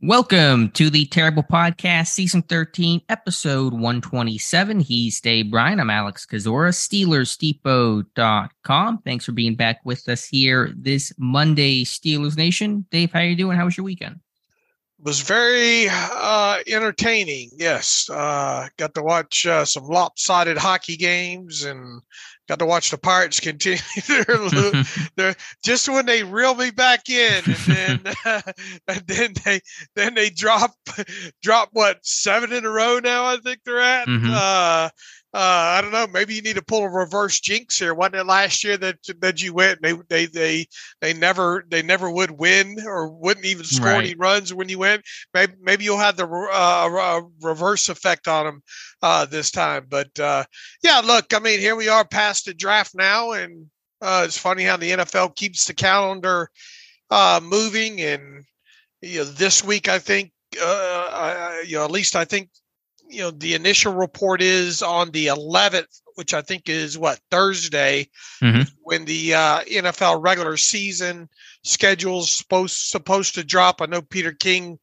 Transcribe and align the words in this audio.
Welcome 0.00 0.70
to 0.72 0.90
the 0.90 1.06
Terrible 1.06 1.42
Podcast, 1.42 2.08
Season 2.08 2.42
13, 2.42 3.00
Episode 3.08 3.72
127. 3.72 4.78
He's 4.78 5.20
Dave 5.20 5.50
Bryan. 5.50 5.80
I'm 5.80 5.90
Alex 5.90 6.24
Kozora, 6.24 6.70
SteelersDepot.com. 6.70 8.98
Thanks 8.98 9.24
for 9.24 9.32
being 9.32 9.56
back 9.56 9.80
with 9.82 10.08
us 10.08 10.24
here 10.24 10.72
this 10.76 11.12
Monday, 11.18 11.82
Steelers 11.82 12.36
Nation. 12.36 12.86
Dave, 12.92 13.10
how 13.10 13.18
are 13.18 13.24
you 13.24 13.34
doing? 13.34 13.56
How 13.56 13.64
was 13.64 13.76
your 13.76 13.82
weekend? 13.82 14.20
was 15.00 15.20
very 15.20 15.86
uh, 15.90 16.58
entertaining. 16.66 17.50
Yes, 17.56 18.10
uh, 18.10 18.68
got 18.76 18.94
to 18.94 19.02
watch 19.02 19.46
uh, 19.46 19.64
some 19.64 19.84
lopsided 19.84 20.58
hockey 20.58 20.96
games 20.96 21.64
and 21.64 22.02
got 22.48 22.58
to 22.60 22.66
watch 22.66 22.90
the 22.90 22.98
Pirates 22.98 23.40
continue 23.40 23.78
their, 24.08 24.84
their 25.16 25.36
just 25.64 25.88
when 25.88 26.06
they 26.06 26.24
reel 26.24 26.54
me 26.54 26.70
back 26.70 27.08
in, 27.08 27.42
and 27.44 27.56
then 27.66 28.14
and 28.88 29.06
then 29.06 29.34
they 29.44 29.60
then 29.94 30.14
they 30.14 30.30
drop 30.30 30.74
drop 31.42 31.68
what 31.72 31.98
seven 32.02 32.52
in 32.52 32.64
a 32.64 32.70
row 32.70 32.98
now. 32.98 33.26
I 33.26 33.36
think 33.36 33.60
they're 33.64 33.80
at. 33.80 34.08
Mm-hmm. 34.08 34.30
Uh, 34.30 34.34
uh, 34.34 34.88
I 35.34 35.80
don't 35.82 35.92
know. 35.92 36.06
Maybe 36.06 36.34
you 36.34 36.42
need 36.42 36.56
to 36.56 36.62
pull 36.62 36.84
a 36.84 36.88
reverse 36.88 37.38
jinx 37.40 37.78
here. 37.78 37.92
Wasn't 37.92 38.14
it 38.14 38.24
last 38.24 38.64
year 38.64 38.78
that 38.78 38.96
that 39.20 39.42
you 39.42 39.52
went? 39.52 39.82
They 39.82 39.92
they 40.08 40.26
they 40.26 40.66
they 41.00 41.12
never 41.12 41.64
they 41.68 41.82
never 41.82 42.10
would 42.10 42.30
win 42.30 42.76
or 42.86 43.10
wouldn't 43.10 43.44
even 43.44 43.64
score 43.64 43.88
right. 43.88 44.04
any 44.04 44.14
runs 44.14 44.54
when 44.54 44.70
you 44.70 44.78
went. 44.78 45.02
Maybe 45.34 45.52
maybe 45.60 45.84
you'll 45.84 45.98
have 45.98 46.16
the 46.16 46.26
uh, 46.26 47.20
reverse 47.42 47.90
effect 47.90 48.26
on 48.26 48.46
them 48.46 48.62
uh, 49.02 49.26
this 49.26 49.50
time. 49.50 49.86
But 49.88 50.18
uh, 50.18 50.44
yeah, 50.82 51.00
look, 51.04 51.34
I 51.34 51.40
mean, 51.40 51.60
here 51.60 51.76
we 51.76 51.88
are 51.88 52.06
past 52.06 52.46
the 52.46 52.54
draft 52.54 52.94
now, 52.94 53.32
and 53.32 53.66
uh, 54.00 54.22
it's 54.24 54.38
funny 54.38 54.64
how 54.64 54.78
the 54.78 54.92
NFL 54.92 55.36
keeps 55.36 55.66
the 55.66 55.74
calendar 55.74 56.48
uh, 57.10 57.40
moving. 57.42 58.00
And 58.00 58.44
you 59.02 59.18
know, 59.18 59.24
this 59.24 59.62
week 59.62 59.88
I 59.88 59.98
think 59.98 60.32
uh, 60.60 60.64
I, 61.12 61.64
you 61.66 61.76
know 61.76 61.84
at 61.84 61.90
least 61.90 62.16
I 62.16 62.24
think 62.24 62.48
you 63.08 63.20
know 63.20 63.30
the 63.30 63.54
initial 63.54 63.94
report 63.94 64.42
is 64.42 64.82
on 64.82 65.10
the 65.10 65.26
11th 65.26 66.00
which 66.14 66.34
i 66.34 66.42
think 66.42 66.68
is 66.68 66.98
what 66.98 67.20
thursday 67.30 68.08
mm-hmm. 68.42 68.62
when 68.82 69.04
the 69.04 69.34
uh, 69.34 69.60
nfl 69.60 70.22
regular 70.22 70.56
season 70.56 71.28
schedule's 71.64 72.30
supposed 72.30 72.76
supposed 72.76 73.34
to 73.34 73.44
drop 73.44 73.80
i 73.80 73.86
know 73.86 74.02
peter 74.02 74.32
king 74.32 74.78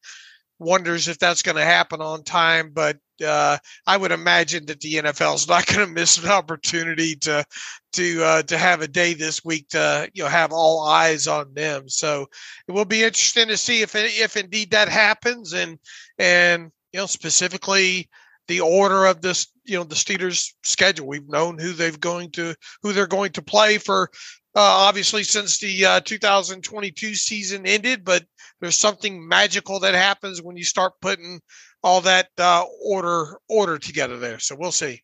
wonders 0.58 1.08
if 1.08 1.18
that's 1.18 1.42
going 1.42 1.56
to 1.56 1.64
happen 1.64 2.00
on 2.00 2.22
time 2.22 2.70
but 2.72 2.96
uh, 3.24 3.56
i 3.86 3.96
would 3.96 4.12
imagine 4.12 4.64
that 4.66 4.80
the 4.80 4.94
nfl 4.94 5.34
is 5.34 5.48
not 5.48 5.66
going 5.72 5.86
to 5.86 5.92
miss 5.92 6.18
an 6.18 6.30
opportunity 6.30 7.14
to 7.14 7.44
to 7.92 8.22
uh, 8.22 8.42
to 8.42 8.58
have 8.58 8.80
a 8.82 8.88
day 8.88 9.14
this 9.14 9.44
week 9.44 9.68
to 9.68 10.08
you 10.14 10.22
know 10.22 10.28
have 10.28 10.52
all 10.52 10.86
eyes 10.86 11.26
on 11.26 11.52
them 11.54 11.88
so 11.88 12.26
it 12.68 12.72
will 12.72 12.84
be 12.84 13.02
interesting 13.04 13.48
to 13.48 13.56
see 13.56 13.82
if 13.82 13.94
if 13.94 14.36
indeed 14.36 14.70
that 14.70 14.88
happens 14.88 15.52
and 15.52 15.78
and 16.18 16.70
you 16.96 17.02
know, 17.02 17.06
specifically 17.06 18.08
the 18.48 18.60
order 18.60 19.04
of 19.04 19.20
this, 19.20 19.48
you 19.66 19.76
know, 19.76 19.84
the 19.84 19.94
Steelers 19.94 20.54
schedule. 20.62 21.06
We've 21.06 21.28
known 21.28 21.58
who 21.58 21.74
they've 21.74 22.00
going 22.00 22.30
to, 22.30 22.54
who 22.82 22.94
they're 22.94 23.06
going 23.06 23.32
to 23.32 23.42
play 23.42 23.76
for, 23.76 24.08
uh, 24.54 24.60
obviously 24.60 25.22
since 25.22 25.58
the 25.58 25.84
uh, 25.84 26.00
2022 26.00 27.14
season 27.14 27.66
ended. 27.66 28.02
But 28.02 28.24
there's 28.62 28.78
something 28.78 29.28
magical 29.28 29.78
that 29.80 29.94
happens 29.94 30.40
when 30.40 30.56
you 30.56 30.64
start 30.64 30.94
putting 31.02 31.38
all 31.82 32.00
that 32.00 32.28
uh, 32.38 32.64
order 32.82 33.36
order 33.50 33.76
together 33.76 34.18
there. 34.18 34.38
So 34.38 34.56
we'll 34.58 34.72
see. 34.72 35.02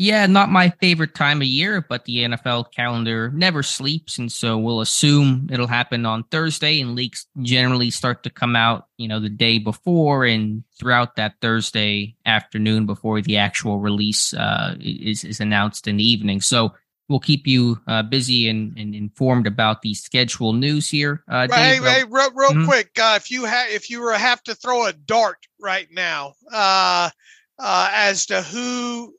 Yeah, 0.00 0.24
not 0.24 0.48
my 0.48 0.70
favorite 0.80 1.14
time 1.14 1.42
of 1.42 1.46
year, 1.46 1.84
but 1.86 2.06
the 2.06 2.24
NFL 2.24 2.72
calendar 2.72 3.30
never 3.34 3.62
sleeps. 3.62 4.16
And 4.16 4.32
so 4.32 4.56
we'll 4.56 4.80
assume 4.80 5.46
it'll 5.52 5.66
happen 5.66 6.06
on 6.06 6.24
Thursday, 6.30 6.80
and 6.80 6.94
leaks 6.94 7.26
generally 7.42 7.90
start 7.90 8.22
to 8.22 8.30
come 8.30 8.56
out, 8.56 8.86
you 8.96 9.06
know, 9.06 9.20
the 9.20 9.28
day 9.28 9.58
before 9.58 10.24
and 10.24 10.64
throughout 10.78 11.16
that 11.16 11.34
Thursday 11.42 12.16
afternoon 12.24 12.86
before 12.86 13.20
the 13.20 13.36
actual 13.36 13.78
release 13.78 14.32
uh, 14.32 14.74
is, 14.80 15.22
is 15.22 15.38
announced 15.38 15.86
in 15.86 15.98
the 15.98 16.02
evening. 16.02 16.40
So 16.40 16.72
we'll 17.10 17.20
keep 17.20 17.46
you 17.46 17.78
uh, 17.86 18.02
busy 18.02 18.48
and, 18.48 18.74
and, 18.78 18.94
informed 18.94 19.46
about 19.46 19.82
the 19.82 19.92
schedule 19.92 20.54
news 20.54 20.88
here. 20.88 21.22
Uh, 21.28 21.46
Dave, 21.46 21.84
hey, 21.84 21.90
hey, 21.90 22.04
real, 22.04 22.30
real 22.32 22.52
mm-hmm. 22.52 22.64
quick, 22.64 22.98
uh, 22.98 23.18
if 23.20 23.30
you 23.30 23.44
have 23.44 23.68
if 23.68 23.90
you 23.90 24.00
were 24.00 24.14
have 24.14 24.42
to 24.44 24.54
throw 24.54 24.86
a 24.86 24.94
dart 24.94 25.46
right 25.60 25.88
now 25.92 26.32
uh, 26.50 27.10
uh, 27.58 27.90
as 27.92 28.24
to 28.24 28.40
who 28.40 29.14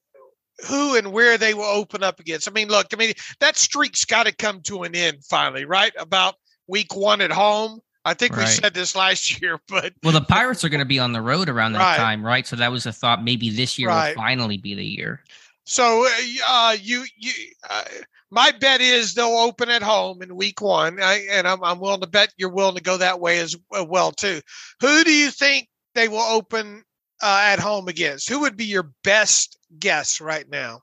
who 0.68 0.96
and 0.96 1.12
where 1.12 1.38
they 1.38 1.54
will 1.54 1.64
open 1.64 2.04
up 2.04 2.20
against. 2.20 2.48
I 2.48 2.52
mean, 2.52 2.68
look, 2.68 2.88
I 2.94 2.96
mean, 2.96 3.14
that 3.40 3.58
streak's 3.58 4.06
got 4.06 4.26
to 4.26 4.36
come 4.36 4.62
to 4.62 4.84
an 4.84 4.96
end 4.96 5.24
finally, 5.24 5.66
right? 5.66 5.94
About 5.98 6.36
week 6.68 6.96
one 6.96 7.22
at 7.22 7.32
home. 7.32 7.82
I 8.04 8.14
think 8.14 8.36
right. 8.36 8.46
we 8.46 8.48
said 8.48 8.74
this 8.74 8.96
last 8.96 9.42
year, 9.42 9.60
but 9.68 9.94
well, 10.04 10.14
the 10.14 10.22
Pirates 10.22 10.64
are 10.64 10.70
going 10.70 10.80
to 10.80 10.86
be 10.86 11.00
on 11.00 11.14
the 11.14 11.22
road 11.22 11.50
around 11.50 11.74
that 11.74 11.80
right. 11.80 11.98
time, 11.98 12.26
right? 12.26 12.46
So 12.48 12.56
that 12.56 12.72
was 12.72 12.86
a 12.86 12.92
thought. 12.92 13.24
Maybe 13.24 13.50
this 13.50 13.78
year 13.78 13.90
right. 13.90 14.16
will 14.16 14.22
finally 14.22 14.58
be 14.58 14.74
the 14.74 14.86
year. 14.86 15.22
So, 15.64 16.08
uh, 16.48 16.76
you, 16.82 17.06
you, 17.16 17.32
uh, 17.70 17.84
my 18.32 18.52
bet 18.60 18.82
is 18.82 19.14
they'll 19.14 19.28
open 19.28 19.70
at 19.70 19.84
home 19.84 20.22
in 20.24 20.36
week 20.36 20.60
one, 20.60 21.02
I, 21.02 21.28
and 21.30 21.48
I'm, 21.48 21.64
I'm 21.64 21.80
willing 21.80 22.02
to 22.02 22.08
bet 22.08 22.34
you're 22.38 22.50
willing 22.50 22.76
to 22.76 22.82
go 22.82 22.98
that 22.98 23.20
way 23.20 23.40
as 23.40 23.56
well 23.88 24.12
too. 24.12 24.42
Who 24.82 25.04
do 25.04 25.14
you 25.14 25.30
think 25.30 25.68
they 25.94 26.08
will 26.08 26.18
open 26.18 26.84
uh, 27.22 27.42
at 27.44 27.60
home 27.60 27.88
against? 27.88 28.30
Who 28.30 28.42
would 28.42 28.58
be 28.58 28.66
your 28.66 28.92
best 29.04 29.58
guess 29.80 30.22
right 30.22 30.50
now? 30.50 30.82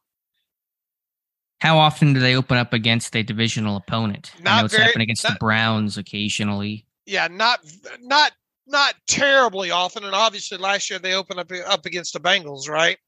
How 1.61 1.79
often 1.79 2.13
do 2.13 2.21
they 2.21 2.37
open 2.37 2.57
up 2.57 2.73
against 2.73 3.17
a 3.17 3.23
divisional 3.23 3.77
opponent? 3.77 4.33
Not 4.41 4.53
I 4.53 4.59
know 4.59 4.65
it's 4.67 4.75
very, 4.75 4.87
happened 4.87 5.03
against 5.03 5.25
not, 5.25 5.33
the 5.33 5.39
Browns 5.39 5.99
occasionally. 5.99 6.87
Yeah, 7.05 7.27
not 7.29 7.61
not 8.01 8.33
not 8.67 8.95
terribly 9.09 9.71
often, 9.71 10.05
and 10.05 10.15
obviously 10.15 10.59
last 10.59 10.89
year 10.89 10.99
they 10.99 11.15
opened 11.15 11.41
up 11.41 11.51
up 11.67 11.85
against 11.85 12.13
the 12.13 12.21
Bengals, 12.21 12.69
right? 12.69 12.99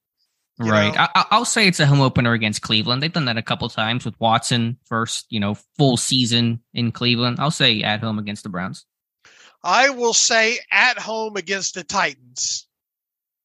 You 0.58 0.70
right. 0.72 0.92
I, 0.94 1.38
will 1.38 1.46
say 1.46 1.66
it's 1.66 1.80
a 1.80 1.86
home 1.86 2.02
opener 2.02 2.34
against 2.34 2.60
Cleveland. 2.60 3.02
They've 3.02 3.12
done 3.12 3.24
that 3.24 3.38
a 3.38 3.42
couple 3.42 3.69
times 3.70 4.04
with 4.04 4.19
Watson 4.20 4.76
first, 4.84 5.24
you 5.30 5.40
know, 5.40 5.54
full 5.78 5.96
season 5.96 6.60
in 6.74 6.92
Cleveland. 6.92 7.38
I'll 7.40 7.50
say 7.50 7.80
at 7.80 8.00
home 8.00 8.19
against 8.19 8.42
the 8.42 8.50
Browns. 8.50 8.84
I 9.62 9.88
will 9.88 10.12
say 10.12 10.58
at 10.70 10.98
home 10.98 11.36
against 11.36 11.76
the 11.76 11.84
Titans. 11.84 12.66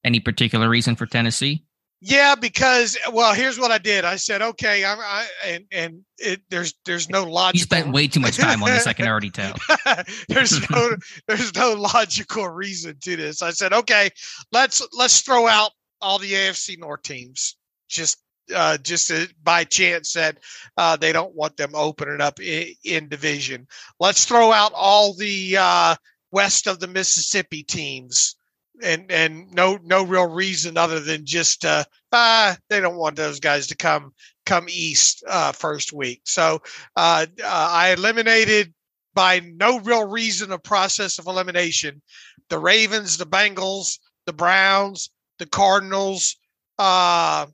Any 0.05 0.19
particular 0.19 0.69
reason 0.69 0.95
for 0.95 1.07
Tennessee? 1.07 1.65
Yeah, 1.99 2.35
because 2.35 2.95
well, 3.11 3.33
here's 3.33 3.59
what 3.59 3.71
I 3.71 3.79
did. 3.79 4.05
I 4.05 4.17
said, 4.17 4.43
okay, 4.43 4.85
I'm, 4.85 4.99
I, 4.99 5.25
and 5.43 5.65
and 5.71 6.01
it, 6.19 6.41
there's 6.49 6.75
there's 6.85 7.09
no 7.09 7.23
logic. 7.23 7.55
You 7.55 7.63
spent 7.63 7.91
way 7.91 8.07
too 8.07 8.19
much 8.19 8.37
time 8.37 8.61
on 8.61 8.69
this. 8.69 8.85
I 8.85 8.93
can 8.93 9.07
already 9.07 9.31
tell. 9.31 9.55
there's 10.29 10.69
no 10.69 10.95
there's 11.27 11.55
no 11.55 11.73
logical 11.73 12.47
reason 12.47 12.97
to 13.01 13.15
this. 13.15 13.41
I 13.41 13.49
said, 13.49 13.73
okay, 13.73 14.11
let's 14.51 14.87
let's 14.95 15.21
throw 15.21 15.47
out 15.47 15.71
all 15.99 16.19
the 16.19 16.33
AFC 16.33 16.77
North 16.77 17.01
teams. 17.01 17.55
Just 17.89 18.21
uh, 18.55 18.77
just 18.77 19.07
to, 19.07 19.27
by 19.41 19.63
chance 19.63 20.13
that 20.13 20.37
uh, 20.77 20.95
they 20.97 21.11
don't 21.11 21.33
want 21.33 21.57
them 21.57 21.71
opening 21.73 22.21
up 22.21 22.39
in, 22.39 22.67
in 22.83 23.09
division. 23.09 23.65
Let's 23.99 24.25
throw 24.25 24.51
out 24.51 24.73
all 24.75 25.15
the 25.15 25.57
uh, 25.59 25.95
west 26.31 26.67
of 26.67 26.79
the 26.79 26.87
Mississippi 26.87 27.63
teams 27.63 28.35
and 28.83 29.11
and 29.11 29.53
no 29.53 29.79
no 29.83 30.03
real 30.03 30.27
reason 30.27 30.77
other 30.77 30.99
than 30.99 31.25
just 31.25 31.63
uh, 31.65 31.83
uh 32.11 32.55
they 32.69 32.79
don't 32.79 32.97
want 32.97 33.15
those 33.15 33.39
guys 33.39 33.67
to 33.67 33.75
come 33.75 34.13
come 34.45 34.65
east 34.69 35.23
uh, 35.27 35.51
first 35.51 35.93
week. 35.93 36.21
So 36.25 36.61
uh, 36.95 37.25
uh, 37.43 37.69
I 37.71 37.93
eliminated 37.93 38.73
by 39.13 39.39
no 39.39 39.79
real 39.79 40.07
reason 40.07 40.51
a 40.51 40.59
process 40.59 41.19
of 41.19 41.27
elimination 41.27 42.01
the 42.49 42.59
Ravens, 42.59 43.17
the 43.17 43.25
Bengals, 43.25 43.97
the 44.25 44.33
Browns, 44.33 45.09
the 45.39 45.47
Cardinals, 45.47 46.37
uh, 46.77 47.47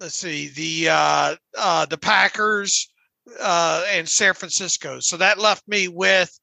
let's 0.00 0.16
see, 0.16 0.48
the 0.48 0.90
uh, 0.90 1.36
uh, 1.56 1.86
the 1.86 1.98
Packers, 1.98 2.90
uh, 3.40 3.84
and 3.90 4.08
San 4.08 4.34
Francisco. 4.34 5.00
So 5.00 5.16
that 5.18 5.38
left 5.38 5.66
me 5.68 5.88
with 5.88 6.38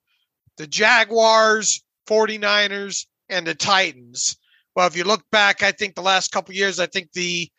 the 0.57 0.67
Jaguars, 0.67 1.83
49ers, 2.07 3.05
and 3.29 3.45
the 3.45 3.55
Titans. 3.55 4.37
Well, 4.75 4.87
if 4.87 4.95
you 4.95 5.03
look 5.03 5.23
back, 5.31 5.63
I 5.63 5.71
think 5.71 5.95
the 5.95 6.01
last 6.01 6.31
couple 6.31 6.53
years, 6.53 6.79
I 6.79 6.85
think 6.85 7.11
the 7.13 7.49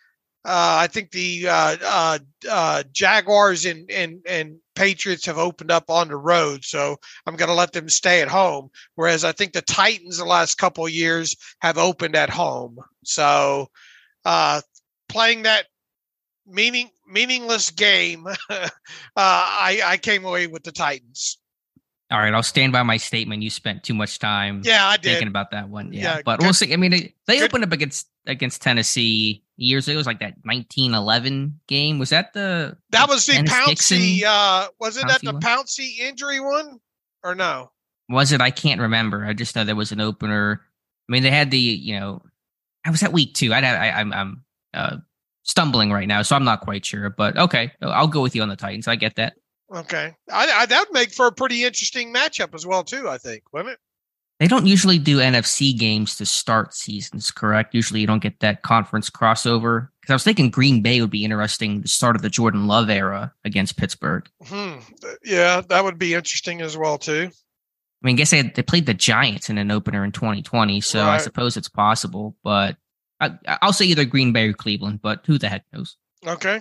uh, 0.45 0.79
I 0.81 0.87
think 0.87 1.11
the 1.11 1.49
uh, 1.49 1.77
uh, 1.85 2.19
uh, 2.49 2.83
Jaguars 2.93 3.65
and, 3.67 3.91
and 3.91 4.21
and 4.27 4.57
Patriots 4.75 5.27
have 5.27 5.37
opened 5.37 5.71
up 5.71 5.91
on 5.91 6.09
the 6.09 6.17
road, 6.17 6.65
so 6.65 6.97
I'm 7.27 7.37
going 7.37 7.49
to 7.49 7.55
let 7.55 7.73
them 7.73 7.89
stay 7.89 8.23
at 8.23 8.29
home. 8.29 8.71
Whereas 8.95 9.25
I 9.25 9.33
think 9.33 9.53
the 9.53 9.63
Titans 9.63 10.19
the 10.19 10.25
last 10.25 10.57
couple 10.57 10.89
years 10.89 11.37
have 11.61 11.77
opened 11.77 12.15
at 12.15 12.31
home. 12.31 12.79
So 13.05 13.69
uh, 14.25 14.61
playing 15.09 15.43
that 15.43 15.67
meaning 16.47 16.91
meaningless 17.07 17.71
game, 17.71 18.27
uh, 18.51 18.69
I 19.17 19.81
I 19.85 19.97
came 19.97 20.25
away 20.25 20.47
with 20.47 20.63
the 20.63 20.73
Titans. 20.73 21.38
All 22.11 22.19
right, 22.19 22.33
I'll 22.33 22.43
stand 22.43 22.73
by 22.73 22.83
my 22.83 22.97
statement. 22.97 23.43
You 23.43 23.51
spent 23.51 23.83
too 23.83 23.93
much 23.93 24.19
time. 24.19 24.63
Yeah, 24.65 24.87
I 24.87 24.97
did. 24.97 25.11
Thinking 25.11 25.29
about 25.29 25.51
that 25.51 25.69
one. 25.69 25.93
Yeah, 25.93 26.03
Yeah, 26.03 26.23
but 26.25 26.39
good- 26.39 26.47
we'll 26.47 26.55
see. 26.55 26.73
I 26.73 26.77
mean, 26.77 26.91
they, 26.91 27.15
they 27.27 27.43
opened 27.43 27.65
up 27.65 27.73
against 27.73 28.09
against 28.27 28.63
Tennessee 28.63 29.45
years 29.57 29.87
ago. 29.87 29.95
It 29.95 29.97
was 29.99 30.07
like 30.07 30.21
that 30.21 30.35
1911 30.45 31.61
game. 31.67 31.99
Was 31.99 32.11
that 32.11 32.33
the 32.33 32.79
That 32.91 33.09
was 33.09 33.27
the 33.27 33.35
Dennis 33.35 33.53
Pouncey. 33.53 34.23
Uh, 34.25 34.69
was 34.81 34.97
it 34.97 35.07
that 35.07 35.21
the 35.21 35.33
one? 35.33 35.43
Pouncey 35.43 35.99
injury 35.99 36.41
one 36.41 36.81
or 37.23 37.35
no? 37.35 37.73
Was 38.09 38.33
it? 38.33 38.41
I 38.41 38.51
can't 38.51 38.81
remember. 38.81 39.27
I 39.27 39.35
just 39.35 39.55
know 39.55 39.65
there 39.65 39.77
was 39.77 39.93
an 39.93 40.01
opener. 40.01 40.63
I 41.09 41.13
mean, 41.13 41.23
they 41.23 41.31
had 41.31 41.51
the 41.51 41.59
you 41.59 42.01
know, 42.01 42.23
I 42.87 42.91
was 42.91 43.03
at 43.03 43.13
week 43.13 43.35
two. 43.35 43.53
I, 43.53 43.61
I 43.61 44.01
I'm 44.01 44.13
I'm 44.15 44.45
uh, 44.73 44.97
stumbling 45.43 45.93
right 45.93 46.09
now, 46.09 46.23
so 46.23 46.37
I'm 46.37 46.45
not 46.45 46.63
quite 46.63 46.87
sure. 46.87 47.11
But 47.11 47.37
okay, 47.37 47.73
I'll 47.83 48.07
go 48.09 48.23
with 48.23 48.35
you 48.35 48.41
on 48.41 48.49
the 48.49 48.57
Titans. 48.57 48.89
I 48.89 48.97
get 48.97 49.17
that. 49.17 49.35
Okay, 49.75 50.15
I, 50.33 50.51
I 50.51 50.67
that 50.67 50.87
would 50.89 50.95
make 50.95 51.13
for 51.13 51.27
a 51.27 51.33
pretty 51.33 51.65
interesting 51.65 52.13
matchup 52.13 52.55
as 52.55 52.67
well 52.67 52.85
too. 52.85 53.09
I 53.09 53.19
think, 53.19 53.43
wouldn't 53.53 53.75
it? 53.75 53.79
They 54.41 54.47
don't 54.47 54.67
usually 54.67 54.99
do 54.99 55.19
NFC 55.19 55.77
games 55.77 56.17
to 56.17 56.27
start 56.27 56.73
seasons, 56.73 57.33
correct? 57.33 57.75
Usually 57.75 58.01
you 58.01 58.07
don't 58.07 58.23
get 58.23 58.39
that 58.39 58.63
conference 58.63 59.11
crossover. 59.11 59.89
Because 60.01 60.11
I 60.11 60.15
was 60.15 60.25
thinking 60.25 60.51
Green 60.51 60.81
Bay 60.81 61.01
would 61.01 61.11
be 61.11 61.25
interesting 61.25 61.81
the 61.81 61.89
start 61.89 62.15
of 62.15 62.23
the 62.23 62.31
Jordan 62.31 62.69
Love 62.69 62.89
era 62.89 63.33
against 63.45 63.77
Pittsburgh. 63.77 64.29
Hmm. 64.45 64.77
Yeah, 65.25 65.63
that 65.69 65.83
would 65.83 65.99
be 65.99 66.15
interesting 66.15 66.61
as 66.61 66.77
well 66.77 66.99
too. 66.99 67.31
I 67.33 68.07
mean, 68.07 68.15
I 68.15 68.19
guess 68.19 68.31
they, 68.31 68.37
had, 68.37 68.55
they 68.55 68.63
played 68.63 68.87
the 68.87 68.95
Giants 68.95 69.51
in 69.51 69.59
an 69.59 69.73
opener 69.73 70.05
in 70.05 70.13
2020, 70.13 70.81
so 70.83 71.03
I 71.03 71.19
suppose 71.19 71.57
it's 71.57 71.69
possible. 71.69 72.37
But 72.45 72.77
I, 73.19 73.33
I'll 73.61 73.73
say 73.73 73.87
either 73.87 74.05
Green 74.05 74.33
Bay 74.33 74.49
or 74.49 74.53
Cleveland, 74.53 75.01
but 75.03 75.27
who 75.27 75.37
the 75.39 75.49
heck 75.49 75.65
knows? 75.73 75.97
Okay. 76.25 76.61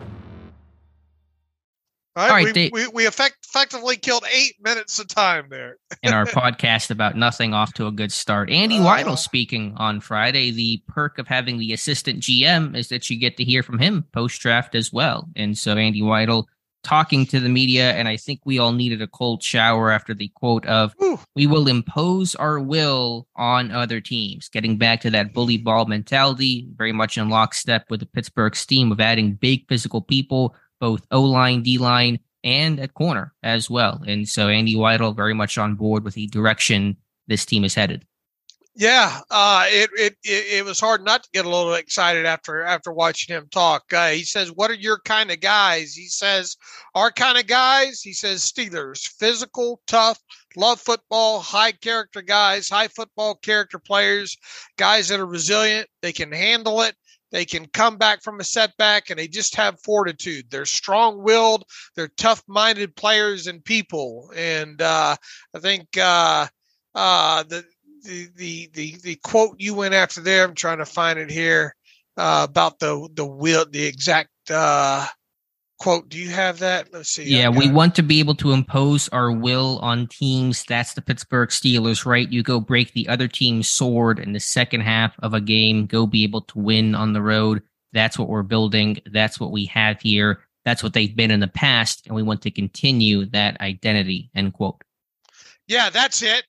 All 2.15 2.27
right. 2.27 2.45
All 2.45 2.45
right, 2.45 2.55
we, 2.55 2.69
we 2.73 2.87
we 2.89 3.05
effect, 3.05 3.37
effectively 3.45 3.95
killed 3.95 4.25
eight 4.33 4.55
minutes 4.61 4.99
of 4.99 5.07
time 5.07 5.45
there. 5.49 5.77
in 6.03 6.13
our 6.13 6.25
podcast 6.27 6.91
about 6.91 7.15
nothing 7.15 7.53
off 7.53 7.73
to 7.75 7.87
a 7.87 7.91
good 7.91 8.11
start. 8.11 8.49
Andy 8.49 8.79
Uh. 8.79 8.83
Weidl 8.83 9.17
speaking 9.17 9.73
on 9.77 10.01
Friday. 10.01 10.51
The 10.51 10.83
perk 10.87 11.19
of 11.19 11.27
having 11.27 11.57
the 11.57 11.71
assistant 11.73 12.19
GM 12.21 12.75
is 12.75 12.89
that 12.89 13.09
you 13.09 13.17
get 13.17 13.37
to 13.37 13.43
hear 13.45 13.63
from 13.63 13.79
him 13.79 14.05
post 14.11 14.41
draft 14.41 14.75
as 14.75 14.91
well. 14.91 15.29
And 15.35 15.57
so 15.57 15.77
Andy 15.77 16.01
Weidl 16.01 16.45
talking 16.83 17.25
to 17.27 17.39
the 17.39 17.47
media, 17.47 17.91
and 17.93 18.07
I 18.07 18.17
think 18.17 18.41
we 18.43 18.59
all 18.59 18.71
needed 18.73 19.01
a 19.01 19.07
cold 19.07 19.43
shower 19.43 19.91
after 19.91 20.13
the 20.13 20.29
quote 20.35 20.65
of 20.65 20.93
Whew. 20.97 21.19
we 21.35 21.47
will 21.47 21.67
impose 21.67 22.35
our 22.35 22.59
will 22.59 23.27
on 23.35 23.71
other 23.71 24.01
teams. 24.01 24.49
Getting 24.49 24.77
back 24.77 25.01
to 25.01 25.11
that 25.11 25.33
bully 25.33 25.57
ball 25.57 25.85
mentality, 25.85 26.67
very 26.75 26.91
much 26.91 27.17
in 27.17 27.29
lockstep 27.29 27.85
with 27.89 27.99
the 27.99 28.05
Pittsburgh 28.05 28.53
team 28.53 28.91
of 28.91 28.99
adding 28.99 29.33
big 29.33 29.67
physical 29.69 30.01
people, 30.01 30.55
both 30.81 31.07
O 31.11 31.21
line, 31.21 31.63
D 31.63 31.77
line, 31.77 32.19
and 32.43 32.79
at 32.81 32.93
corner 32.95 33.33
as 33.43 33.69
well. 33.69 34.03
And 34.05 34.27
so 34.27 34.49
Andy 34.49 34.75
Weidl 34.75 35.15
very 35.15 35.33
much 35.33 35.57
on 35.57 35.75
board 35.75 36.03
with 36.03 36.15
the 36.15 36.27
direction 36.27 36.97
this 37.27 37.45
team 37.45 37.63
is 37.63 37.75
headed. 37.75 38.05
Yeah, 38.73 39.19
uh, 39.29 39.65
it, 39.67 39.89
it 39.97 40.15
it 40.23 40.65
was 40.65 40.79
hard 40.79 41.03
not 41.03 41.23
to 41.23 41.29
get 41.33 41.45
a 41.45 41.49
little 41.49 41.73
excited 41.73 42.25
after 42.25 42.63
after 42.63 42.93
watching 42.93 43.35
him 43.35 43.47
talk. 43.51 43.83
Uh, 43.91 44.11
he 44.11 44.23
says, 44.23 44.49
"What 44.53 44.71
are 44.71 44.75
your 44.75 44.99
kind 45.03 45.29
of 45.29 45.41
guys?" 45.41 45.93
He 45.93 46.07
says, 46.07 46.55
"Our 46.95 47.11
kind 47.11 47.37
of 47.37 47.47
guys." 47.47 48.01
He 48.01 48.13
says, 48.13 48.49
"Steelers, 48.49 49.05
physical, 49.19 49.81
tough, 49.87 50.19
love 50.55 50.79
football, 50.79 51.41
high 51.41 51.73
character 51.73 52.21
guys, 52.21 52.69
high 52.69 52.87
football 52.87 53.35
character 53.35 53.77
players, 53.77 54.37
guys 54.77 55.09
that 55.09 55.19
are 55.19 55.25
resilient. 55.25 55.89
They 56.01 56.13
can 56.13 56.31
handle 56.31 56.81
it. 56.81 56.95
They 57.31 57.45
can 57.45 57.67
come 57.67 57.97
back 57.97 58.21
from 58.21 58.39
a 58.39 58.43
setback, 58.43 59.09
and 59.09 59.17
they 59.17 59.27
just 59.27 59.55
have 59.55 59.81
fortitude. 59.81 60.45
They're 60.49 60.65
strong-willed. 60.65 61.63
They're 61.95 62.11
tough-minded 62.17 62.95
players 62.95 63.47
and 63.47 63.63
people. 63.63 64.31
And 64.35 64.81
uh, 64.81 65.15
I 65.55 65.59
think 65.59 65.97
uh, 65.97 66.47
uh, 66.93 67.43
the 67.43 67.63
the 68.03 68.29
the 68.35 68.69
the 68.73 68.95
the 69.03 69.15
quote 69.15 69.55
you 69.59 69.75
went 69.75 69.93
after 69.93 70.21
there. 70.21 70.43
I'm 70.43 70.55
trying 70.55 70.79
to 70.79 70.85
find 70.85 71.19
it 71.19 71.31
here 71.31 71.75
uh, 72.17 72.47
about 72.49 72.79
the 72.79 73.07
the 73.13 73.25
will, 73.25 73.65
the 73.69 73.85
exact 73.85 74.29
uh, 74.49 75.07
quote. 75.81 76.09
Do 76.09 76.19
you 76.19 76.29
have 76.29 76.59
that? 76.59 76.93
Let's 76.93 77.09
see. 77.09 77.23
Yeah, 77.23 77.49
we 77.49 77.65
it. 77.65 77.73
want 77.73 77.95
to 77.95 78.03
be 78.03 78.19
able 78.19 78.35
to 78.35 78.51
impose 78.51 79.09
our 79.09 79.31
will 79.31 79.79
on 79.79 80.07
teams. 80.07 80.63
That's 80.65 80.93
the 80.93 81.01
Pittsburgh 81.01 81.49
Steelers, 81.49 82.05
right? 82.05 82.31
You 82.31 82.43
go 82.43 82.59
break 82.59 82.93
the 82.93 83.09
other 83.09 83.27
team's 83.27 83.67
sword 83.67 84.19
in 84.19 84.33
the 84.33 84.39
second 84.39 84.81
half 84.81 85.15
of 85.19 85.33
a 85.33 85.41
game, 85.41 85.87
go 85.87 86.05
be 86.05 86.23
able 86.23 86.41
to 86.41 86.59
win 86.59 86.93
on 86.93 87.13
the 87.13 87.21
road. 87.21 87.63
That's 87.93 88.19
what 88.19 88.29
we're 88.29 88.43
building. 88.43 88.99
That's 89.11 89.39
what 89.39 89.51
we 89.51 89.65
have 89.65 89.99
here. 89.99 90.41
That's 90.65 90.83
what 90.83 90.93
they've 90.93 91.15
been 91.15 91.31
in 91.31 91.39
the 91.39 91.47
past, 91.47 92.05
and 92.05 92.15
we 92.15 92.21
want 92.21 92.43
to 92.43 92.51
continue 92.51 93.25
that 93.31 93.59
identity. 93.59 94.29
End 94.35 94.53
quote. 94.53 94.83
Yeah, 95.67 95.89
that's 95.89 96.21
it. 96.21 96.43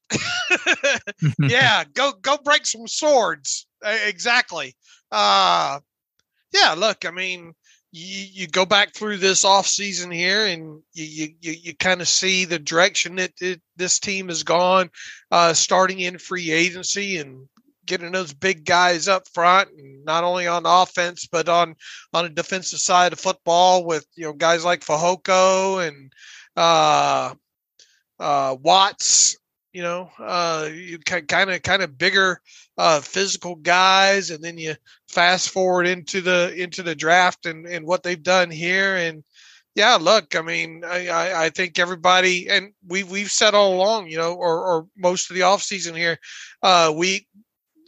yeah, 1.39 1.85
go 1.95 2.13
go 2.21 2.37
break 2.45 2.67
some 2.67 2.87
swords. 2.87 3.67
Exactly. 3.83 4.77
Uh 5.11 5.81
yeah, 6.53 6.75
look, 6.77 7.07
I 7.07 7.11
mean, 7.11 7.55
you, 7.93 8.27
you 8.33 8.47
go 8.47 8.65
back 8.65 8.95
through 8.95 9.19
this 9.19 9.45
off 9.45 9.67
season 9.67 10.11
here 10.11 10.47
and 10.47 10.83
you 10.93 11.29
you 11.41 11.55
you, 11.63 11.75
kind 11.75 12.01
of 12.01 12.09
see 12.09 12.45
the 12.45 12.59
direction 12.59 13.17
that 13.17 13.33
it, 13.41 13.61
this 13.77 13.99
team 13.99 14.29
has 14.29 14.43
gone 14.43 14.91
uh 15.31 15.53
starting 15.53 16.01
in 16.01 16.19
free 16.19 16.51
agency 16.51 17.19
and 17.19 17.47
getting 17.85 18.13
those 18.13 18.33
big 18.33 18.65
guys 18.65 19.09
up 19.09 19.29
front 19.29 19.69
and 19.77 20.05
not 20.05 20.25
only 20.25 20.47
on 20.47 20.63
offense 20.65 21.29
but 21.31 21.49
on 21.49 21.75
on 22.15 22.25
a 22.25 22.31
defensive 22.31 22.79
side 22.79 23.13
of 23.13 23.21
football 23.21 23.85
with 23.85 24.07
you 24.15 24.25
know 24.25 24.33
guys 24.33 24.65
like 24.65 24.81
Fehoko 24.81 25.87
and 25.87 26.13
uh 26.57 27.35
uh, 28.23 28.57
Watts, 28.63 29.37
you 29.73 29.83
know, 29.83 30.11
uh, 30.19 30.69
you 30.73 30.99
kind 31.01 31.51
of 31.51 31.63
kind 31.63 31.83
of 31.83 31.99
bigger 31.99 32.41
uh, 32.79 33.01
physical 33.01 33.57
guys, 33.57 34.31
and 34.31 34.43
then 34.43 34.59
you 34.59 34.75
fast 35.13 35.51
forward 35.51 35.87
into 35.87 36.21
the 36.21 36.55
into 36.57 36.83
the 36.83 36.95
draft 36.95 37.47
and 37.47 37.67
and 37.67 37.87
what 37.87 38.03
they've 38.03 38.23
done 38.23 38.51
here, 38.51 38.97
and 38.97 39.23
yeah, 39.75 39.97
look, 40.01 40.37
I 40.37 40.43
mean, 40.43 40.83
I, 40.85 41.09
I, 41.09 41.45
I 41.45 41.51
think 41.51 41.79
everybody, 41.79 42.49
and 42.49 42.73
we 42.87 43.05
we've 43.05 43.31
said 43.31 43.55
all 43.55 43.75
along, 43.75 44.09
you 44.09 44.19
know, 44.19 44.35
or 44.35 44.65
or 44.65 44.87
most 44.97 45.31
of 45.31 45.37
the 45.37 45.43
offseason 45.43 45.97
here, 45.97 46.19
uh, 46.63 46.93
we 46.95 47.27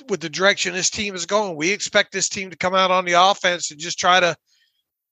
with 0.09 0.21
the 0.21 0.29
direction 0.29 0.73
this 0.73 0.91
team 0.91 1.15
is 1.15 1.27
going, 1.27 1.57
we 1.57 1.73
expect 1.73 2.13
this 2.13 2.29
team 2.29 2.51
to 2.51 2.57
come 2.57 2.75
out 2.75 2.91
on 2.91 3.05
the 3.05 3.13
offense 3.13 3.71
and 3.71 3.81
just 3.81 3.99
try 3.99 4.21
to, 4.21 4.37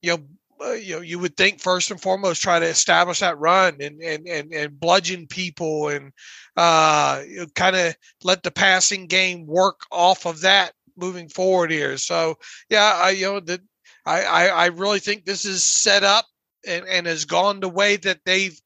you 0.02 0.10
know, 0.10 0.18
uh, 0.64 0.72
you 0.72 0.94
know, 0.94 1.00
you 1.00 1.18
would 1.18 1.36
think 1.36 1.60
first 1.60 1.90
and 1.90 2.00
foremost 2.00 2.42
try 2.42 2.58
to 2.58 2.66
establish 2.66 3.20
that 3.20 3.38
run 3.38 3.76
and 3.80 4.00
and 4.02 4.26
and, 4.26 4.52
and 4.52 4.80
bludgeon 4.80 5.26
people 5.26 5.88
and 5.88 6.12
uh, 6.56 7.22
you 7.26 7.40
know, 7.40 7.46
kind 7.54 7.76
of 7.76 7.94
let 8.22 8.42
the 8.42 8.50
passing 8.50 9.06
game 9.06 9.46
work 9.46 9.80
off 9.90 10.26
of 10.26 10.40
that 10.40 10.72
moving 10.96 11.28
forward 11.28 11.70
here. 11.70 11.96
So 11.98 12.38
yeah, 12.68 13.00
I 13.02 13.10
you 13.10 13.26
know 13.26 13.40
that 13.40 13.60
I, 14.06 14.22
I 14.22 14.46
I 14.46 14.66
really 14.66 14.98
think 14.98 15.24
this 15.24 15.44
is 15.44 15.62
set 15.62 16.04
up 16.04 16.26
and 16.66 16.86
and 16.86 17.06
has 17.06 17.24
gone 17.24 17.60
the 17.60 17.68
way 17.68 17.96
that 17.96 18.20
they've 18.24 18.58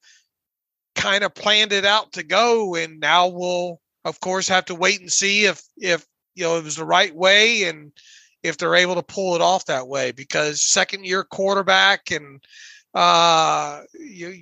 kind 0.95 1.25
of 1.25 1.35
planned 1.35 1.73
it 1.73 1.85
out 1.85 2.12
to 2.12 2.23
go, 2.23 2.75
and 2.75 3.00
now 3.00 3.28
we'll 3.28 3.80
of 4.04 4.21
course 4.21 4.49
have 4.49 4.66
to 4.66 4.75
wait 4.75 5.00
and 5.00 5.12
see 5.12 5.45
if 5.45 5.62
if 5.76 6.06
you 6.35 6.45
know 6.45 6.59
it 6.59 6.64
was 6.64 6.76
the 6.76 6.85
right 6.85 7.14
way 7.14 7.64
and 7.64 7.92
if 8.42 8.56
they're 8.56 8.76
able 8.76 8.95
to 8.95 9.02
pull 9.02 9.35
it 9.35 9.40
off 9.40 9.66
that 9.66 9.88
way 9.88 10.12
because 10.12 10.61
second 10.62 11.04
year 11.04 11.25
quarterback 11.25 12.11
and 12.12 12.45
uh, 12.97 13.83
you 13.93 14.35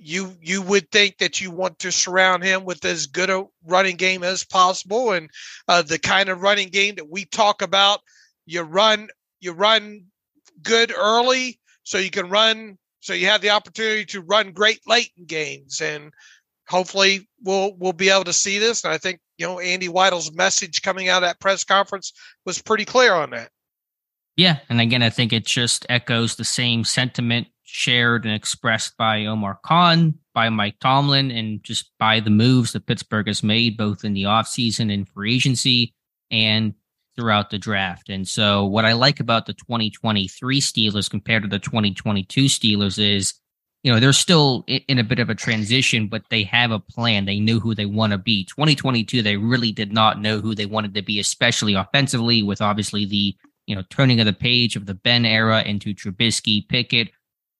you 0.00 0.36
you 0.40 0.62
would 0.62 0.88
think 0.92 1.18
that 1.18 1.40
you 1.40 1.50
want 1.50 1.80
to 1.80 1.90
surround 1.90 2.44
him 2.44 2.64
with 2.64 2.84
as 2.84 3.06
good 3.06 3.28
a 3.28 3.44
running 3.66 3.96
game 3.96 4.22
as 4.22 4.44
possible. 4.44 5.10
And 5.10 5.28
uh, 5.66 5.82
the 5.82 5.98
kind 5.98 6.28
of 6.28 6.40
running 6.40 6.68
game 6.68 6.94
that 6.94 7.10
we 7.10 7.24
talk 7.24 7.60
about 7.60 8.00
you 8.46 8.62
run 8.62 9.08
you 9.40 9.50
run 9.50 10.04
good 10.62 10.92
early 10.96 11.58
so 11.82 11.98
you 11.98 12.10
can 12.10 12.30
run 12.30 12.78
so 13.00 13.14
you 13.14 13.26
have 13.26 13.40
the 13.40 13.50
opportunity 13.50 14.04
to 14.04 14.20
run 14.20 14.52
great 14.52 14.80
late 14.86 15.10
in 15.18 15.24
games. 15.24 15.80
And 15.80 16.12
hopefully 16.68 17.28
we'll 17.42 17.74
we'll 17.78 17.92
be 17.92 18.10
able 18.10 18.24
to 18.24 18.32
see 18.32 18.60
this. 18.60 18.84
And 18.84 18.92
i 18.92 18.98
think 18.98 19.18
you 19.38 19.46
know 19.46 19.58
andy 19.58 19.88
weidl's 19.88 20.32
message 20.32 20.82
coming 20.82 21.08
out 21.08 21.24
of 21.24 21.28
that 21.28 21.40
press 21.40 21.64
conference 21.64 22.12
was 22.46 22.62
pretty 22.62 22.84
clear 22.84 23.12
on 23.12 23.30
that. 23.30 23.50
Yeah. 24.36 24.58
And 24.70 24.80
again 24.80 25.02
i 25.02 25.10
think 25.10 25.32
it 25.32 25.44
just 25.44 25.84
echoes 25.88 26.36
the 26.36 26.44
same 26.44 26.84
sentiment 26.84 27.48
shared 27.68 28.24
and 28.24 28.34
expressed 28.34 28.96
by 28.96 29.26
omar 29.26 29.58
khan 29.62 30.14
by 30.34 30.48
mike 30.48 30.78
tomlin 30.80 31.30
and 31.30 31.62
just 31.62 31.92
by 31.98 32.18
the 32.18 32.30
moves 32.30 32.72
that 32.72 32.86
pittsburgh 32.86 33.26
has 33.26 33.42
made 33.42 33.76
both 33.76 34.04
in 34.04 34.14
the 34.14 34.22
offseason 34.22 34.92
and 34.92 35.08
free 35.08 35.34
agency 35.34 35.94
and 36.30 36.74
throughout 37.18 37.50
the 37.50 37.58
draft. 37.58 38.08
And 38.08 38.26
so, 38.26 38.64
what 38.64 38.84
I 38.84 38.92
like 38.92 39.18
about 39.18 39.46
the 39.46 39.52
2023 39.52 40.60
Steelers 40.60 41.10
compared 41.10 41.42
to 41.42 41.48
the 41.48 41.58
2022 41.58 42.44
Steelers 42.44 42.98
is, 42.98 43.34
you 43.82 43.92
know, 43.92 43.98
they're 43.98 44.12
still 44.12 44.64
in 44.68 45.00
a 45.00 45.04
bit 45.04 45.18
of 45.18 45.28
a 45.28 45.34
transition, 45.34 46.06
but 46.06 46.22
they 46.30 46.44
have 46.44 46.70
a 46.70 46.78
plan. 46.78 47.24
They 47.24 47.40
knew 47.40 47.58
who 47.58 47.74
they 47.74 47.86
want 47.86 48.12
to 48.12 48.18
be. 48.18 48.44
2022, 48.44 49.22
they 49.22 49.36
really 49.36 49.72
did 49.72 49.92
not 49.92 50.20
know 50.20 50.38
who 50.38 50.54
they 50.54 50.66
wanted 50.66 50.94
to 50.94 51.02
be, 51.02 51.18
especially 51.18 51.74
offensively, 51.74 52.44
with 52.44 52.62
obviously 52.62 53.04
the, 53.04 53.36
you 53.66 53.74
know, 53.74 53.82
turning 53.90 54.20
of 54.20 54.26
the 54.26 54.32
page 54.32 54.76
of 54.76 54.86
the 54.86 54.94
Ben 54.94 55.24
era 55.24 55.62
into 55.64 55.94
Trubisky, 55.94 56.68
Pickett. 56.68 57.10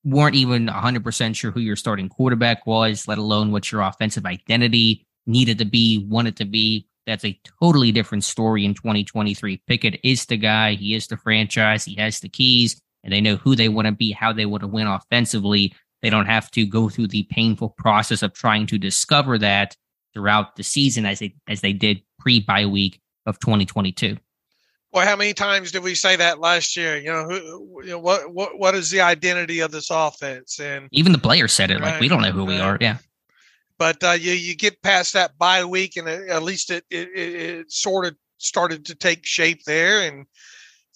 Weren't 0.05 0.37
even 0.37 0.69
100% 0.69 1.35
sure 1.35 1.51
who 1.51 1.61
your 1.61 1.77
starting 1.77 2.09
quarterback 2.09 2.67
was, 2.67 3.09
let 3.09 3.19
alone 3.19 3.51
what 3.51 3.71
your 3.71 3.83
offensive 3.83 4.27
identity 4.27 5.07
needed 5.27 5.59
to 5.59 5.65
be, 5.65 6.07
wanted 6.09 6.37
to 6.37 6.45
be. 6.45 6.87
That's 7.07 7.25
a 7.25 7.39
totally 7.61 7.91
different 7.91 8.25
story 8.25 8.65
in 8.65 8.75
2023. 8.75 9.63
Pickett 9.67 9.99
is 10.05 10.27
the 10.27 10.37
guy. 10.37 10.75
He 10.75 10.95
is 10.95 11.07
the 11.07 11.17
franchise. 11.17 11.85
He 11.85 11.95
has 11.97 12.21
the 12.21 12.29
keys, 12.29 12.81
and 13.03 13.13
they 13.13 13.21
know 13.21 13.37
who 13.37 13.57
they 13.57 13.69
want 13.69 13.87
to 13.87 13.93
be, 13.93 14.13
how 14.13 14.33
they 14.33 14.47
want 14.47 14.63
to 14.63 14.69
win 14.69 14.87
offensively. 14.87 15.75
They 16.03 16.11
don't 16.11 16.27
have 16.27 16.51
to 16.53 16.67
go 16.67 16.89
through 16.89 17.09
the 17.09 17.25
painful 17.25 17.71
process 17.71 18.23
of 18.23 18.35
trying 18.35 18.67
to 18.69 18.79
discover 18.79 19.39
that 19.39 19.77
throughout 20.15 20.57
the 20.57 20.63
season 20.63 21.07
as 21.07 21.19
they 21.19 21.35
as 21.49 21.61
they 21.61 21.73
did 21.73 22.03
pre 22.19 22.41
bye 22.41 22.67
week 22.67 23.01
of 23.27 23.39
2022. 23.41 24.17
Well, 24.93 25.07
how 25.07 25.17
many 25.17 25.35
times 25.35 25.71
did 25.71 25.83
we 25.83 25.95
say 25.95 26.17
that 26.17 26.41
last 26.41 26.77
year? 26.77 26.97
You 26.97 27.13
know, 27.13 27.25
who, 27.25 27.83
you 27.83 27.91
know 27.91 27.99
what 27.99 28.33
what 28.33 28.59
what 28.59 28.75
is 28.75 28.91
the 28.91 29.03
identity 29.03 29.61
of 29.61 29.71
this 29.71 29.91
offense? 29.91 30.59
And 30.61 30.89
even 30.93 31.13
the 31.13 31.19
players 31.19 31.53
said 31.53 31.71
it, 31.71 31.81
right, 31.81 31.93
like 31.93 32.01
we 32.01 32.09
don't 32.09 32.23
know 32.23 32.31
who 32.31 32.41
right. 32.41 32.49
we 32.49 32.59
are. 32.59 32.79
Yeah. 32.81 32.99
But 33.79 34.03
uh, 34.03 34.13
you 34.13 34.33
you 34.33 34.57
get 34.57 34.83
past 34.83 35.13
that 35.13 35.37
bye 35.39 35.65
week, 35.65 35.97
and 35.97 36.09
at 36.09 36.43
least 36.43 36.71
it, 36.71 36.85
it 36.91 37.09
it 37.15 37.73
sort 37.73 38.07
of 38.07 38.17
started 38.39 38.87
to 38.87 38.95
take 38.95 39.27
shape 39.27 39.63
there. 39.65 40.03
And 40.03 40.27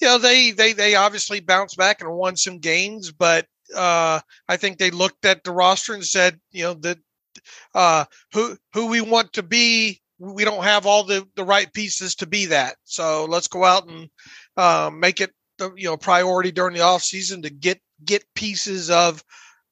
you 0.00 0.08
know 0.08 0.18
they 0.18 0.52
they 0.52 0.72
they 0.72 0.94
obviously 0.94 1.40
bounced 1.40 1.76
back 1.76 2.00
and 2.00 2.10
won 2.12 2.36
some 2.36 2.58
games, 2.58 3.12
but 3.12 3.46
uh, 3.76 4.20
I 4.48 4.56
think 4.56 4.78
they 4.78 4.90
looked 4.90 5.24
at 5.24 5.44
the 5.44 5.52
roster 5.52 5.94
and 5.94 6.04
said, 6.04 6.40
you 6.50 6.64
know 6.64 6.74
that 6.74 6.98
uh, 7.74 8.04
who 8.32 8.56
who 8.72 8.86
we 8.86 9.00
want 9.00 9.32
to 9.34 9.42
be. 9.42 10.00
We 10.22 10.44
don't 10.44 10.62
have 10.62 10.86
all 10.86 11.04
the, 11.04 11.26
the 11.34 11.44
right 11.44 11.72
pieces 11.72 12.14
to 12.16 12.26
be 12.26 12.46
that. 12.46 12.76
So 12.84 13.24
let's 13.24 13.48
go 13.48 13.64
out 13.64 13.88
and 13.88 14.08
uh, 14.56 14.90
make 14.92 15.20
it 15.20 15.32
the 15.58 15.72
you 15.76 15.84
know 15.84 15.96
priority 15.96 16.52
during 16.52 16.74
the 16.74 16.80
off 16.80 17.02
season 17.02 17.42
to 17.42 17.50
get 17.50 17.80
get 18.04 18.24
pieces 18.34 18.90
of 18.90 19.22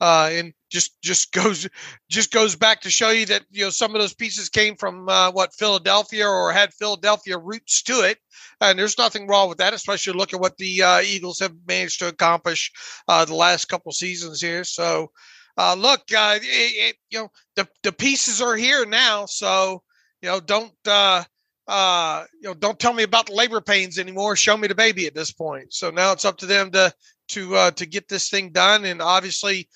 uh, 0.00 0.30
and 0.32 0.52
just 0.70 1.00
just 1.02 1.32
goes 1.32 1.68
just 2.08 2.32
goes 2.32 2.56
back 2.56 2.80
to 2.80 2.90
show 2.90 3.10
you 3.10 3.26
that 3.26 3.44
you 3.50 3.64
know 3.64 3.70
some 3.70 3.94
of 3.94 4.00
those 4.00 4.14
pieces 4.14 4.48
came 4.48 4.76
from 4.76 5.08
uh, 5.08 5.30
what 5.30 5.54
Philadelphia 5.54 6.26
or 6.26 6.52
had 6.52 6.72
Philadelphia 6.74 7.38
roots 7.38 7.82
to 7.82 8.02
it, 8.02 8.18
and 8.60 8.78
there's 8.78 8.98
nothing 8.98 9.26
wrong 9.26 9.48
with 9.48 9.58
that. 9.58 9.74
Especially 9.74 10.12
look 10.12 10.32
at 10.32 10.40
what 10.40 10.56
the 10.56 10.82
uh, 10.82 11.00
Eagles 11.00 11.38
have 11.40 11.54
managed 11.66 11.98
to 12.00 12.08
accomplish 12.08 12.72
uh, 13.08 13.24
the 13.24 13.34
last 13.34 13.66
couple 13.66 13.92
seasons 13.92 14.40
here. 14.40 14.64
So, 14.64 15.10
uh, 15.56 15.74
look, 15.74 16.00
uh, 16.16 16.38
it, 16.40 16.44
it, 16.44 16.96
you 17.10 17.18
know 17.18 17.28
the 17.56 17.68
the 17.82 17.92
pieces 17.92 18.40
are 18.40 18.56
here 18.56 18.86
now. 18.86 19.26
So 19.26 19.82
you 20.22 20.28
know 20.28 20.40
don't. 20.40 20.72
Uh, 20.86 21.24
uh, 21.68 22.24
you 22.42 22.48
know, 22.48 22.54
don't 22.54 22.80
tell 22.80 22.92
me 22.92 23.04
about 23.04 23.26
the 23.26 23.32
labor 23.32 23.60
pains 23.60 23.96
anymore. 23.96 24.34
Show 24.34 24.56
me 24.56 24.66
the 24.66 24.74
baby 24.74 25.06
at 25.06 25.14
this 25.14 25.30
point. 25.30 25.72
So 25.72 25.90
now 25.90 26.10
it's 26.10 26.24
up 26.24 26.36
to 26.38 26.46
them 26.46 26.72
to 26.72 26.92
to 27.28 27.54
uh, 27.54 27.70
to 27.72 27.86
get 27.86 28.08
this 28.08 28.28
thing 28.28 28.50
done. 28.50 28.84
And 28.84 29.00
obviously, 29.00 29.68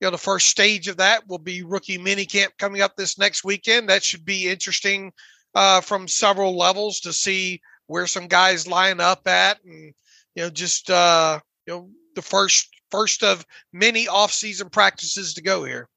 you 0.00 0.06
know 0.06 0.10
the 0.10 0.18
first 0.18 0.48
stage 0.48 0.88
of 0.88 0.98
that 0.98 1.26
will 1.28 1.38
be 1.38 1.62
rookie 1.62 1.98
mini 1.98 2.24
camp 2.24 2.52
coming 2.58 2.80
up 2.80 2.96
this 2.96 3.18
next 3.18 3.44
weekend 3.44 3.88
that 3.88 4.04
should 4.04 4.24
be 4.24 4.48
interesting 4.48 5.12
uh, 5.54 5.80
from 5.80 6.06
several 6.06 6.56
levels 6.56 7.00
to 7.00 7.12
see 7.12 7.60
where 7.86 8.06
some 8.06 8.26
guys 8.26 8.68
line 8.68 9.00
up 9.00 9.26
at 9.26 9.58
and 9.64 9.94
you 10.34 10.42
know 10.42 10.50
just 10.50 10.90
uh, 10.90 11.40
you 11.66 11.72
know 11.72 11.90
the 12.14 12.22
first 12.22 12.68
first 12.90 13.22
of 13.22 13.44
many 13.72 14.08
off-season 14.08 14.68
practices 14.70 15.34
to 15.34 15.42
go 15.42 15.64
here 15.64 15.88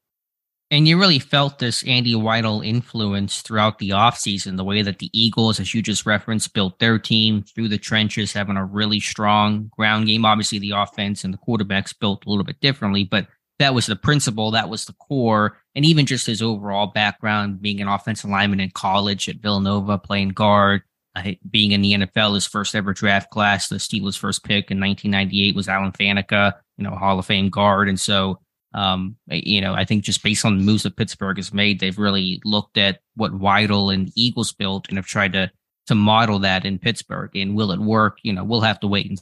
and 0.71 0.87
you 0.87 0.97
really 0.97 1.19
felt 1.19 1.59
this 1.59 1.83
Andy 1.83 2.13
Weidl 2.13 2.65
influence 2.65 3.41
throughout 3.41 3.77
the 3.77 3.89
offseason, 3.89 4.55
the 4.55 4.63
way 4.63 4.81
that 4.81 4.99
the 4.99 5.09
Eagles, 5.11 5.59
as 5.59 5.73
you 5.73 5.81
just 5.81 6.05
referenced, 6.05 6.53
built 6.53 6.79
their 6.79 6.97
team 6.97 7.43
through 7.43 7.67
the 7.67 7.77
trenches, 7.77 8.31
having 8.31 8.55
a 8.55 8.63
really 8.63 9.01
strong 9.01 9.69
ground 9.75 10.07
game. 10.07 10.23
Obviously, 10.23 10.59
the 10.59 10.71
offense 10.71 11.25
and 11.25 11.33
the 11.33 11.37
quarterbacks 11.37 11.93
built 11.99 12.25
a 12.25 12.29
little 12.29 12.45
bit 12.45 12.61
differently, 12.61 13.03
but 13.03 13.27
that 13.59 13.73
was 13.73 13.85
the 13.85 13.97
principle, 13.97 14.49
that 14.51 14.69
was 14.69 14.85
the 14.85 14.93
core, 14.93 15.57
and 15.75 15.83
even 15.83 16.05
just 16.05 16.25
his 16.25 16.41
overall 16.41 16.87
background, 16.87 17.61
being 17.61 17.81
an 17.81 17.89
offensive 17.89 18.29
lineman 18.29 18.61
in 18.61 18.71
college 18.71 19.27
at 19.27 19.41
Villanova, 19.41 19.97
playing 19.97 20.29
guard, 20.29 20.83
uh, 21.17 21.31
being 21.49 21.73
in 21.73 21.81
the 21.81 21.93
NFL, 21.93 22.35
his 22.35 22.47
first 22.47 22.75
ever 22.75 22.93
draft 22.93 23.29
class, 23.29 23.67
the 23.67 23.75
Steelers' 23.75 24.17
first 24.17 24.45
pick 24.45 24.71
in 24.71 24.79
1998 24.79 25.53
was 25.53 25.67
Alan 25.67 25.91
Faneca, 25.91 26.53
you 26.77 26.85
know, 26.85 26.91
Hall 26.91 27.19
of 27.19 27.25
Fame 27.25 27.49
guard, 27.49 27.89
and 27.89 27.99
so. 27.99 28.39
Um, 28.73 29.17
you 29.27 29.59
know, 29.59 29.73
I 29.73 29.83
think 29.83 30.03
just 30.03 30.23
based 30.23 30.45
on 30.45 30.57
the 30.57 30.63
moves 30.63 30.83
that 30.83 30.95
Pittsburgh 30.95 31.37
has 31.37 31.53
made, 31.53 31.79
they've 31.79 31.97
really 31.97 32.41
looked 32.45 32.77
at 32.77 32.99
what 33.15 33.33
Weidl 33.33 33.93
and 33.93 34.11
Eagles 34.15 34.53
built 34.53 34.87
and 34.87 34.97
have 34.97 35.05
tried 35.05 35.33
to 35.33 35.51
to 35.87 35.95
model 35.95 36.39
that 36.39 36.63
in 36.63 36.79
Pittsburgh. 36.79 37.35
And 37.35 37.55
will 37.55 37.71
it 37.71 37.79
work? 37.79 38.17
You 38.23 38.33
know, 38.33 38.43
we'll 38.43 38.61
have 38.61 38.79
to 38.81 38.87
wait 38.87 39.09
and 39.09 39.21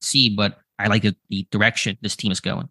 see. 0.00 0.28
But 0.28 0.58
I 0.78 0.86
like 0.86 1.02
the, 1.02 1.16
the 1.28 1.46
direction 1.50 1.98
this 2.00 2.16
team 2.16 2.32
is 2.32 2.40
going. 2.40 2.68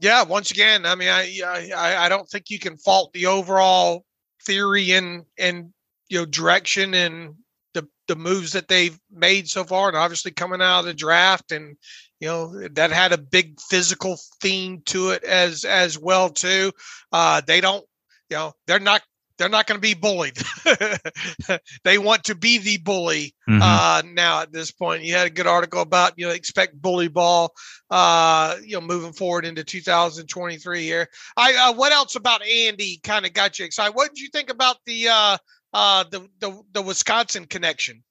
Yeah, 0.00 0.22
once 0.22 0.50
again, 0.50 0.86
I 0.86 0.94
mean, 0.94 1.08
I, 1.08 1.40
I 1.44 1.96
I 2.06 2.08
don't 2.08 2.28
think 2.28 2.50
you 2.50 2.58
can 2.58 2.76
fault 2.78 3.12
the 3.12 3.26
overall 3.26 4.04
theory 4.44 4.92
and 4.92 5.24
and 5.38 5.72
you 6.08 6.18
know 6.18 6.24
direction 6.24 6.94
and 6.94 7.34
the 7.74 7.86
the 8.06 8.16
moves 8.16 8.52
that 8.52 8.68
they've 8.68 8.98
made 9.10 9.48
so 9.48 9.64
far, 9.64 9.88
and 9.88 9.96
obviously 9.96 10.30
coming 10.30 10.62
out 10.62 10.80
of 10.80 10.84
the 10.86 10.94
draft, 10.94 11.50
and 11.50 11.76
you 12.20 12.28
know 12.28 12.68
that 12.68 12.90
had 12.90 13.12
a 13.12 13.18
big 13.18 13.60
physical 13.60 14.18
theme 14.40 14.82
to 14.86 15.10
it 15.10 15.24
as 15.24 15.64
as 15.64 15.98
well 15.98 16.30
too. 16.30 16.72
Uh, 17.12 17.40
they 17.46 17.60
don't, 17.60 17.84
you 18.30 18.36
know, 18.36 18.52
they're 18.66 18.80
not 18.80 19.02
they're 19.38 19.48
not 19.48 19.66
going 19.66 19.80
to 19.80 19.80
be 19.80 19.94
bullied. 19.94 20.36
they 21.84 21.96
want 21.96 22.24
to 22.24 22.34
be 22.34 22.58
the 22.58 22.78
bully 22.78 23.34
mm-hmm. 23.48 23.62
uh, 23.62 24.02
now 24.12 24.42
at 24.42 24.52
this 24.52 24.72
point. 24.72 25.04
You 25.04 25.14
had 25.14 25.28
a 25.28 25.30
good 25.30 25.46
article 25.46 25.80
about 25.80 26.14
you 26.16 26.26
know 26.26 26.32
expect 26.32 26.80
bully 26.80 27.08
ball, 27.08 27.54
uh, 27.90 28.56
you 28.64 28.74
know, 28.74 28.80
moving 28.80 29.12
forward 29.12 29.44
into 29.44 29.64
2023 29.64 30.82
here. 30.82 31.08
I 31.36 31.54
uh, 31.54 31.72
what 31.74 31.92
else 31.92 32.16
about 32.16 32.42
Andy 32.42 32.98
kind 33.02 33.24
of 33.24 33.32
got 33.32 33.58
you 33.58 33.64
excited? 33.64 33.94
What 33.94 34.08
did 34.08 34.20
you 34.20 34.28
think 34.30 34.50
about 34.50 34.76
the 34.86 35.08
uh, 35.08 35.38
uh, 35.72 36.04
the, 36.10 36.28
the 36.40 36.60
the 36.72 36.82
Wisconsin 36.82 37.46
connection? 37.46 38.02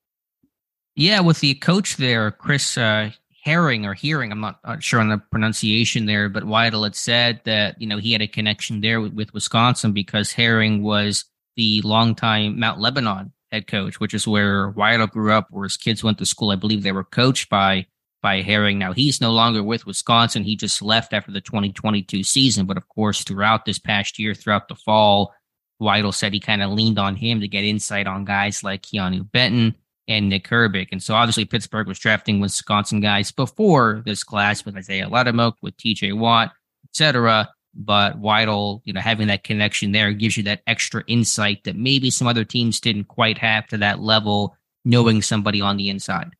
Yeah, 0.96 1.20
with 1.20 1.42
the 1.42 1.54
coach 1.56 1.98
there, 1.98 2.32
Chris 2.32 2.78
uh, 2.78 3.12
Haering 3.48 3.86
or 3.86 3.94
Hearing, 3.94 4.32
I'm 4.32 4.42
not, 4.42 4.60
not, 4.66 4.84
sure 4.84 5.00
on 5.00 5.08
the 5.08 5.22
pronunciation 5.32 6.06
there, 6.06 6.28
but 6.28 6.44
Weidl 6.44 6.84
had 6.84 6.96
said 6.96 7.42
that, 7.46 7.80
you 7.82 7.88
know, 7.88 7.98
he 7.98 8.12
had 8.12 8.22
a 8.22 8.28
connection 8.28 8.82
there 8.82 9.00
with, 9.00 9.14
with 9.14 9.34
Wisconsin 9.34 9.94
because 9.94 10.34
Haering 10.34 10.82
was 10.82 11.24
the 11.56 11.82
longtime 11.84 12.60
Mount 12.60 12.82
Lebanon 12.82 13.32
head 13.52 13.68
coach, 13.68 14.02
which 14.02 14.14
is 14.14 14.28
where 14.28 14.74
Weidl 14.74 15.10
grew 15.10 15.32
up, 15.32 15.48
where 15.50 15.64
his 15.64 15.78
kids 15.78 16.04
went 16.04 16.18
to 16.18 16.26
school. 16.26 16.52
I 16.52 16.56
believe 16.56 16.84
they 16.84 16.92
were 16.92 17.06
coached 17.06 17.50
by 17.50 17.86
by 18.22 18.42
Haering. 18.42 18.78
Now 18.78 18.94
he's 18.94 19.22
no 19.22 19.32
longer 19.32 19.64
with 19.64 19.86
Wisconsin. 19.86 20.44
He 20.44 20.56
just 20.56 20.82
left 20.82 21.14
after 21.14 21.32
the 21.32 21.40
2022 21.40 22.24
season. 22.24 22.66
But 22.66 22.78
of 22.78 22.88
course, 22.90 23.24
throughout 23.24 23.64
this 23.64 23.80
past 23.80 24.20
year, 24.20 24.34
throughout 24.34 24.68
the 24.68 24.76
fall, 24.76 25.34
Weidl 25.82 26.14
said 26.14 26.34
he 26.34 26.40
kind 26.40 26.64
of 26.64 26.72
leaned 26.72 27.00
on 27.00 27.16
him 27.16 27.40
to 27.42 27.48
get 27.48 27.64
insight 27.64 28.08
on 28.08 28.26
guys 28.26 28.64
like 28.64 28.82
Keanu 28.82 29.32
Benton, 29.32 29.76
and 30.08 30.30
Nick 30.30 30.48
Herbig. 30.48 30.90
And 30.92 31.02
so 31.02 31.14
obviously 31.16 31.46
Pittsburgh 31.46 31.88
was 31.88 32.00
drafting 32.00 32.40
Wisconsin 32.40 33.02
guys 33.02 33.32
before 33.32 34.02
this 34.06 34.24
class 34.24 34.66
with 34.66 34.78
Isaiah 34.78 35.10
Loudermilk, 35.10 35.54
with 35.62 35.76
TJ 35.78 36.18
Watt, 36.18 36.54
etc. 36.90 37.50
But 37.74 38.22
Weidl, 38.22 38.82
you 38.86 38.94
know, 38.94 39.02
having 39.02 39.28
that 39.28 39.44
connection 39.44 39.92
there 39.92 40.12
gives 40.14 40.38
you 40.38 40.44
that 40.44 40.62
extra 40.66 41.04
insight 41.08 41.64
that 41.66 41.76
maybe 41.76 42.10
some 42.10 42.28
other 42.28 42.44
teams 42.44 42.80
didn't 42.80 43.06
quite 43.06 43.38
have 43.38 43.68
to 43.68 43.78
that 43.78 44.00
level, 44.00 44.56
knowing 44.86 45.22
somebody 45.22 45.62
on 45.62 45.78
the 45.78 45.90
inside. 45.90 46.32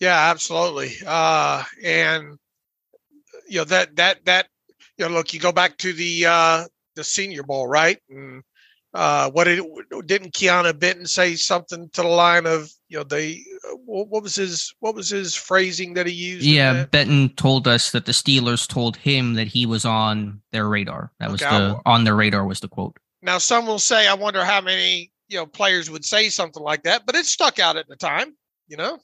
Yeah, 0.00 0.30
absolutely. 0.30 0.92
Uh, 1.06 1.64
and 1.82 2.38
you 3.48 3.58
know 3.58 3.64
that 3.64 3.96
that 3.96 4.24
that 4.26 4.48
you 4.98 5.06
know, 5.06 5.12
look, 5.12 5.32
you 5.32 5.40
go 5.40 5.52
back 5.52 5.76
to 5.78 5.92
the 5.92 6.26
uh, 6.26 6.64
the 6.94 7.04
Senior 7.04 7.42
Bowl, 7.42 7.66
right? 7.66 7.98
And 8.10 8.42
uh, 8.96 9.30
what 9.30 9.44
did 9.44 9.62
didn't 10.06 10.32
Keanu 10.32 10.78
Benton 10.78 11.06
say 11.06 11.36
something 11.36 11.88
to 11.90 12.02
the 12.02 12.08
line 12.08 12.46
of 12.46 12.70
you 12.88 12.98
know 12.98 13.04
they 13.04 13.42
what, 13.84 14.08
what 14.08 14.22
was 14.22 14.34
his 14.34 14.74
what 14.80 14.94
was 14.94 15.10
his 15.10 15.34
phrasing 15.34 15.94
that 15.94 16.06
he 16.06 16.12
used? 16.12 16.46
Yeah, 16.46 16.84
Benton 16.84 17.28
told 17.36 17.68
us 17.68 17.90
that 17.90 18.06
the 18.06 18.12
Steelers 18.12 18.66
told 18.66 18.96
him 18.96 19.34
that 19.34 19.48
he 19.48 19.66
was 19.66 19.84
on 19.84 20.40
their 20.52 20.68
radar. 20.68 21.12
That 21.20 21.30
was 21.30 21.42
okay, 21.42 21.56
the 21.56 21.80
on 21.84 22.04
their 22.04 22.16
radar 22.16 22.46
was 22.46 22.60
the 22.60 22.68
quote. 22.68 22.96
Now 23.22 23.38
some 23.38 23.66
will 23.66 23.78
say, 23.78 24.06
I 24.08 24.14
wonder 24.14 24.44
how 24.44 24.60
many 24.60 25.12
you 25.28 25.36
know 25.36 25.46
players 25.46 25.90
would 25.90 26.04
say 26.04 26.28
something 26.30 26.62
like 26.62 26.82
that, 26.84 27.04
but 27.04 27.14
it 27.14 27.26
stuck 27.26 27.58
out 27.58 27.76
at 27.76 27.88
the 27.88 27.96
time. 27.96 28.34
You 28.68 28.78
know. 28.78 28.98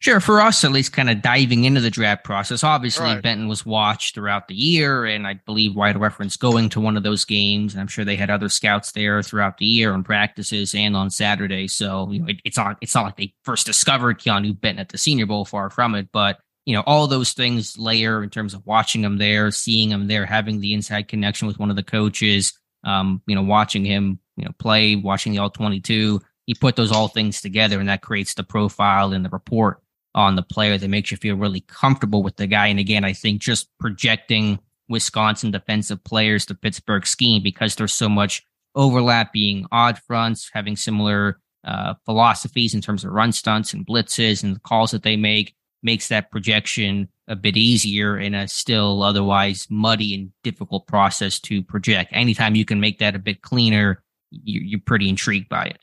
Sure, 0.00 0.20
for 0.20 0.40
us 0.40 0.62
at 0.62 0.70
least, 0.70 0.92
kind 0.92 1.10
of 1.10 1.22
diving 1.22 1.64
into 1.64 1.80
the 1.80 1.90
draft 1.90 2.22
process. 2.22 2.62
Obviously, 2.62 3.06
right. 3.06 3.20
Benton 3.22 3.48
was 3.48 3.66
watched 3.66 4.14
throughout 4.14 4.46
the 4.46 4.54
year, 4.54 5.04
and 5.04 5.26
I 5.26 5.34
believe 5.44 5.72
Weidl 5.72 5.98
Reference 5.98 6.36
going 6.36 6.68
to 6.68 6.80
one 6.80 6.96
of 6.96 7.02
those 7.02 7.24
games. 7.24 7.74
And 7.74 7.80
I'm 7.80 7.88
sure 7.88 8.04
they 8.04 8.14
had 8.14 8.30
other 8.30 8.48
scouts 8.48 8.92
there 8.92 9.24
throughout 9.24 9.58
the 9.58 9.66
year 9.66 9.92
on 9.92 10.04
practices 10.04 10.72
and 10.72 10.94
on 10.94 11.10
Saturday. 11.10 11.66
So 11.66 12.12
you 12.12 12.20
know, 12.20 12.28
it, 12.28 12.36
it's 12.44 12.56
not 12.56 12.78
it's 12.80 12.94
not 12.94 13.06
like 13.06 13.16
they 13.16 13.34
first 13.42 13.66
discovered 13.66 14.20
Keanu 14.20 14.58
Benton 14.60 14.78
at 14.78 14.90
the 14.90 14.98
Senior 14.98 15.26
Bowl. 15.26 15.44
Far 15.44 15.68
from 15.68 15.96
it, 15.96 16.10
but 16.12 16.38
you 16.64 16.74
know, 16.74 16.84
all 16.86 17.08
those 17.08 17.32
things 17.32 17.76
layer 17.76 18.22
in 18.22 18.30
terms 18.30 18.54
of 18.54 18.64
watching 18.66 19.02
him 19.02 19.18
there, 19.18 19.50
seeing 19.50 19.90
him 19.90 20.06
there, 20.06 20.26
having 20.26 20.60
the 20.60 20.74
inside 20.74 21.08
connection 21.08 21.48
with 21.48 21.58
one 21.58 21.70
of 21.70 21.76
the 21.76 21.82
coaches. 21.82 22.52
Um, 22.84 23.20
you 23.26 23.34
know, 23.34 23.42
watching 23.42 23.84
him, 23.84 24.20
you 24.36 24.44
know, 24.44 24.52
play, 24.60 24.94
watching 24.94 25.32
the 25.32 25.38
all 25.38 25.50
22. 25.50 26.20
You 26.46 26.54
put 26.54 26.76
those 26.76 26.92
all 26.92 27.08
things 27.08 27.40
together, 27.40 27.80
and 27.80 27.88
that 27.88 28.02
creates 28.02 28.34
the 28.34 28.44
profile 28.44 29.12
and 29.12 29.24
the 29.24 29.28
report 29.30 29.82
on 30.18 30.34
the 30.34 30.42
player 30.42 30.76
that 30.76 30.88
makes 30.88 31.12
you 31.12 31.16
feel 31.16 31.36
really 31.36 31.60
comfortable 31.60 32.24
with 32.24 32.36
the 32.38 32.48
guy. 32.48 32.66
And 32.66 32.80
again, 32.80 33.04
I 33.04 33.12
think 33.12 33.40
just 33.40 33.68
projecting 33.78 34.58
Wisconsin 34.88 35.52
defensive 35.52 36.02
players 36.02 36.44
to 36.46 36.56
Pittsburgh 36.56 37.06
scheme 37.06 37.40
because 37.40 37.76
there's 37.76 37.94
so 37.94 38.08
much 38.08 38.42
overlap 38.74 39.32
being 39.32 39.64
odd 39.70 39.96
fronts, 39.96 40.50
having 40.52 40.74
similar 40.74 41.38
uh, 41.62 41.94
philosophies 42.04 42.74
in 42.74 42.80
terms 42.80 43.04
of 43.04 43.12
run 43.12 43.30
stunts 43.30 43.72
and 43.72 43.86
blitzes 43.86 44.42
and 44.42 44.56
the 44.56 44.60
calls 44.60 44.90
that 44.90 45.04
they 45.04 45.16
make 45.16 45.54
makes 45.84 46.08
that 46.08 46.32
projection 46.32 47.08
a 47.28 47.36
bit 47.36 47.56
easier 47.56 48.18
in 48.18 48.34
a 48.34 48.48
still 48.48 49.04
otherwise 49.04 49.68
muddy 49.70 50.14
and 50.16 50.32
difficult 50.42 50.88
process 50.88 51.38
to 51.38 51.62
project. 51.62 52.10
Anytime 52.12 52.56
you 52.56 52.64
can 52.64 52.80
make 52.80 52.98
that 52.98 53.14
a 53.14 53.20
bit 53.20 53.42
cleaner, 53.42 54.02
you're 54.32 54.80
pretty 54.80 55.08
intrigued 55.08 55.48
by 55.48 55.66
it. 55.66 55.78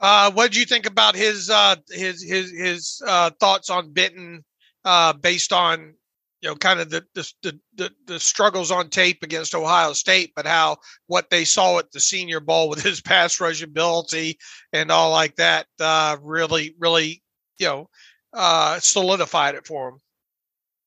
Uh, 0.00 0.30
what 0.32 0.52
do 0.52 0.60
you 0.60 0.66
think 0.66 0.86
about 0.86 1.14
his 1.16 1.50
uh, 1.50 1.76
his 1.90 2.22
his 2.22 2.50
his 2.50 3.02
uh, 3.06 3.30
thoughts 3.40 3.68
on 3.70 3.92
Benton 3.92 4.44
uh, 4.84 5.12
based 5.12 5.52
on 5.52 5.94
you 6.40 6.48
know 6.48 6.56
kind 6.56 6.80
of 6.80 6.90
the, 6.90 7.04
the 7.14 7.58
the 7.76 7.90
the 8.06 8.20
struggles 8.20 8.70
on 8.70 8.90
tape 8.90 9.22
against 9.22 9.54
Ohio 9.54 9.92
State, 9.92 10.32
but 10.36 10.46
how 10.46 10.76
what 11.06 11.30
they 11.30 11.44
saw 11.44 11.78
at 11.78 11.90
the 11.90 12.00
Senior 12.00 12.40
Bowl 12.40 12.68
with 12.68 12.82
his 12.82 13.00
pass 13.02 13.40
rush 13.40 13.62
ability 13.62 14.38
and 14.72 14.90
all 14.90 15.10
like 15.10 15.34
that 15.36 15.66
uh, 15.80 16.16
really 16.22 16.74
really 16.78 17.22
you 17.58 17.66
know 17.66 17.88
uh, 18.34 18.78
solidified 18.78 19.54
it 19.56 19.66
for 19.66 19.88
him. 19.88 19.98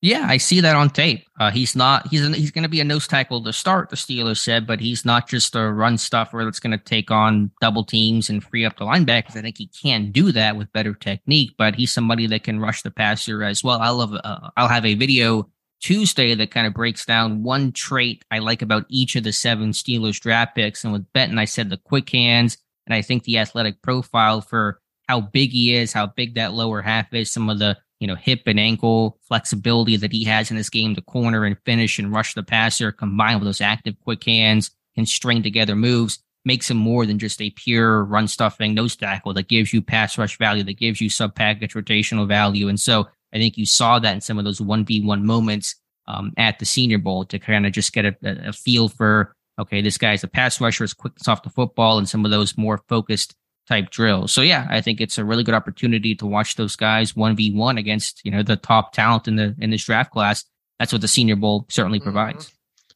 Yeah, 0.04 0.26
I 0.28 0.38
see 0.38 0.62
that 0.62 0.76
on 0.76 0.90
tape. 0.90 1.28
Uh, 1.40 1.52
he's 1.52 1.76
not. 1.76 2.08
He's 2.08 2.26
an, 2.26 2.34
he's 2.34 2.50
going 2.50 2.64
to 2.64 2.70
be 2.70 2.80
a 2.82 2.84
nose 2.84 3.08
tackle 3.08 3.44
to 3.44 3.54
start. 3.54 3.90
The 3.92 3.96
Steelers 3.96 4.40
said, 4.40 4.66
but 4.66 4.80
he's 4.80 5.06
not 5.06 5.30
just 5.30 5.56
a 5.56 5.72
run 5.72 6.00
stuffer 6.00 6.42
that's 6.44 6.60
going 6.60 6.76
to 6.76 6.84
take 6.84 7.12
on 7.12 7.52
double 7.62 7.84
teams 7.84 8.28
and 8.28 8.44
free 8.44 8.66
up 8.66 8.78
the 8.78 8.86
linebackers. 8.86 9.36
I 9.36 9.42
think 9.42 9.60
he 9.60 9.68
can 9.68 10.12
do 10.12 10.32
that 10.32 10.58
with 10.58 10.74
better 10.74 10.96
technique. 10.96 11.52
But 11.56 11.76
he's 11.76 11.92
somebody 11.92 12.26
that 12.28 12.44
can 12.44 12.60
rush 12.60 12.82
the 12.82 12.90
passer 12.90 13.44
as 13.44 13.64
well. 13.64 13.80
I'll 13.80 14.02
have 14.02 14.20
uh, 14.24 14.50
I'll 14.58 14.68
have 14.68 14.88
a 14.88 14.96
video 14.96 15.52
Tuesday 15.82 16.34
that 16.34 16.50
kind 16.50 16.66
of 16.66 16.74
breaks 16.74 17.06
down 17.06 17.44
one 17.44 17.72
trait 17.72 18.26
I 18.32 18.40
like 18.40 18.64
about 18.64 18.86
each 18.90 19.16
of 19.16 19.24
the 19.24 19.34
seven 19.34 19.72
Steelers 19.72 20.20
draft 20.20 20.56
picks. 20.56 20.84
And 20.84 20.94
with 20.94 21.12
Benton, 21.14 21.38
I 21.38 21.46
said 21.46 21.70
the 21.70 21.78
quick 21.78 22.10
hands, 22.10 22.58
and 22.88 22.96
I 22.96 23.04
think 23.04 23.24
the 23.24 23.38
athletic 23.38 23.84
profile 23.84 24.42
for 24.42 24.82
how 25.08 25.22
big 25.22 25.52
he 25.52 25.76
is, 25.76 25.94
how 25.94 26.08
big 26.08 26.36
that 26.36 26.54
lower 26.54 26.82
half 26.82 27.14
is, 27.14 27.32
some 27.32 27.52
of 27.52 27.60
the 27.60 27.78
you 28.02 28.08
know, 28.08 28.16
hip 28.16 28.42
and 28.48 28.60
ankle 28.60 29.20
flexibility 29.22 29.96
that 29.96 30.12
he 30.12 30.24
has 30.24 30.50
in 30.50 30.58
this 30.58 30.72
game 30.72 30.96
to 30.96 31.02
corner 31.02 31.46
and 31.46 31.56
finish 31.66 32.00
and 32.00 32.12
rush 32.12 32.34
the 32.34 32.42
passer, 32.42 32.92
combined 32.92 33.40
with 33.40 33.48
those 33.48 33.62
active 33.62 33.96
quick 34.04 34.24
hands 34.24 34.72
and 34.98 35.08
string 35.08 35.44
together 35.44 35.76
moves, 35.76 36.18
makes 36.44 36.70
him 36.70 36.78
more 36.78 37.06
than 37.06 37.20
just 37.20 37.40
a 37.40 37.52
pure 37.52 38.04
run 38.04 38.28
stuffing 38.28 38.74
nose 38.74 38.96
tackle 38.96 39.36
that 39.36 39.48
gives 39.48 39.72
you 39.72 39.84
pass 39.84 40.18
rush 40.18 40.40
value, 40.40 40.64
that 40.64 40.80
gives 40.80 41.00
you 41.00 41.12
sub 41.12 41.36
package 41.36 41.76
rotational 41.76 42.28
value. 42.28 42.68
And 42.68 42.80
so 42.80 43.08
I 43.32 43.38
think 43.38 43.56
you 43.56 43.68
saw 43.68 44.00
that 44.00 44.16
in 44.16 44.22
some 44.22 44.40
of 44.40 44.46
those 44.46 44.60
1v1 44.60 45.22
moments 45.22 45.76
um, 46.08 46.34
at 46.38 46.58
the 46.58 46.66
Senior 46.66 46.98
Bowl 46.98 47.24
to 47.26 47.38
kind 47.38 47.68
of 47.68 47.72
just 47.72 47.94
get 47.94 48.06
a, 48.06 48.16
a 48.24 48.52
feel 48.52 48.90
for, 48.90 49.36
okay, 49.60 49.80
this 49.84 50.00
guy's 50.00 50.24
a 50.24 50.28
pass 50.28 50.60
rusher, 50.60 50.84
is 50.84 50.96
quick 50.96 51.14
off 51.28 51.44
the 51.44 51.52
football, 51.52 52.00
and 52.00 52.10
some 52.10 52.26
of 52.26 52.32
those 52.32 52.58
more 52.58 52.80
focused 52.90 53.36
type 53.72 53.90
drills. 53.90 54.34
So 54.34 54.42
yeah, 54.42 54.68
I 54.70 54.82
think 54.82 55.00
it's 55.00 55.18
a 55.18 55.24
really 55.24 55.44
good 55.44 55.56
opportunity 55.56 56.14
to 56.16 56.26
watch 56.26 56.56
those 56.56 56.76
guys 56.76 57.16
one 57.16 57.36
v 57.38 57.54
one 57.54 57.78
against 57.78 58.22
you 58.26 58.32
know 58.32 58.44
the 58.44 58.58
top 58.58 58.92
talent 58.92 59.28
in 59.28 59.38
the 59.38 59.56
in 59.60 59.72
this 59.72 59.86
draft 59.86 60.12
class. 60.12 60.44
That's 60.78 60.92
what 60.92 61.02
the 61.02 61.08
Senior 61.08 61.38
Bowl 61.38 61.66
certainly 61.70 62.00
mm-hmm. 62.00 62.12
provides. 62.12 62.52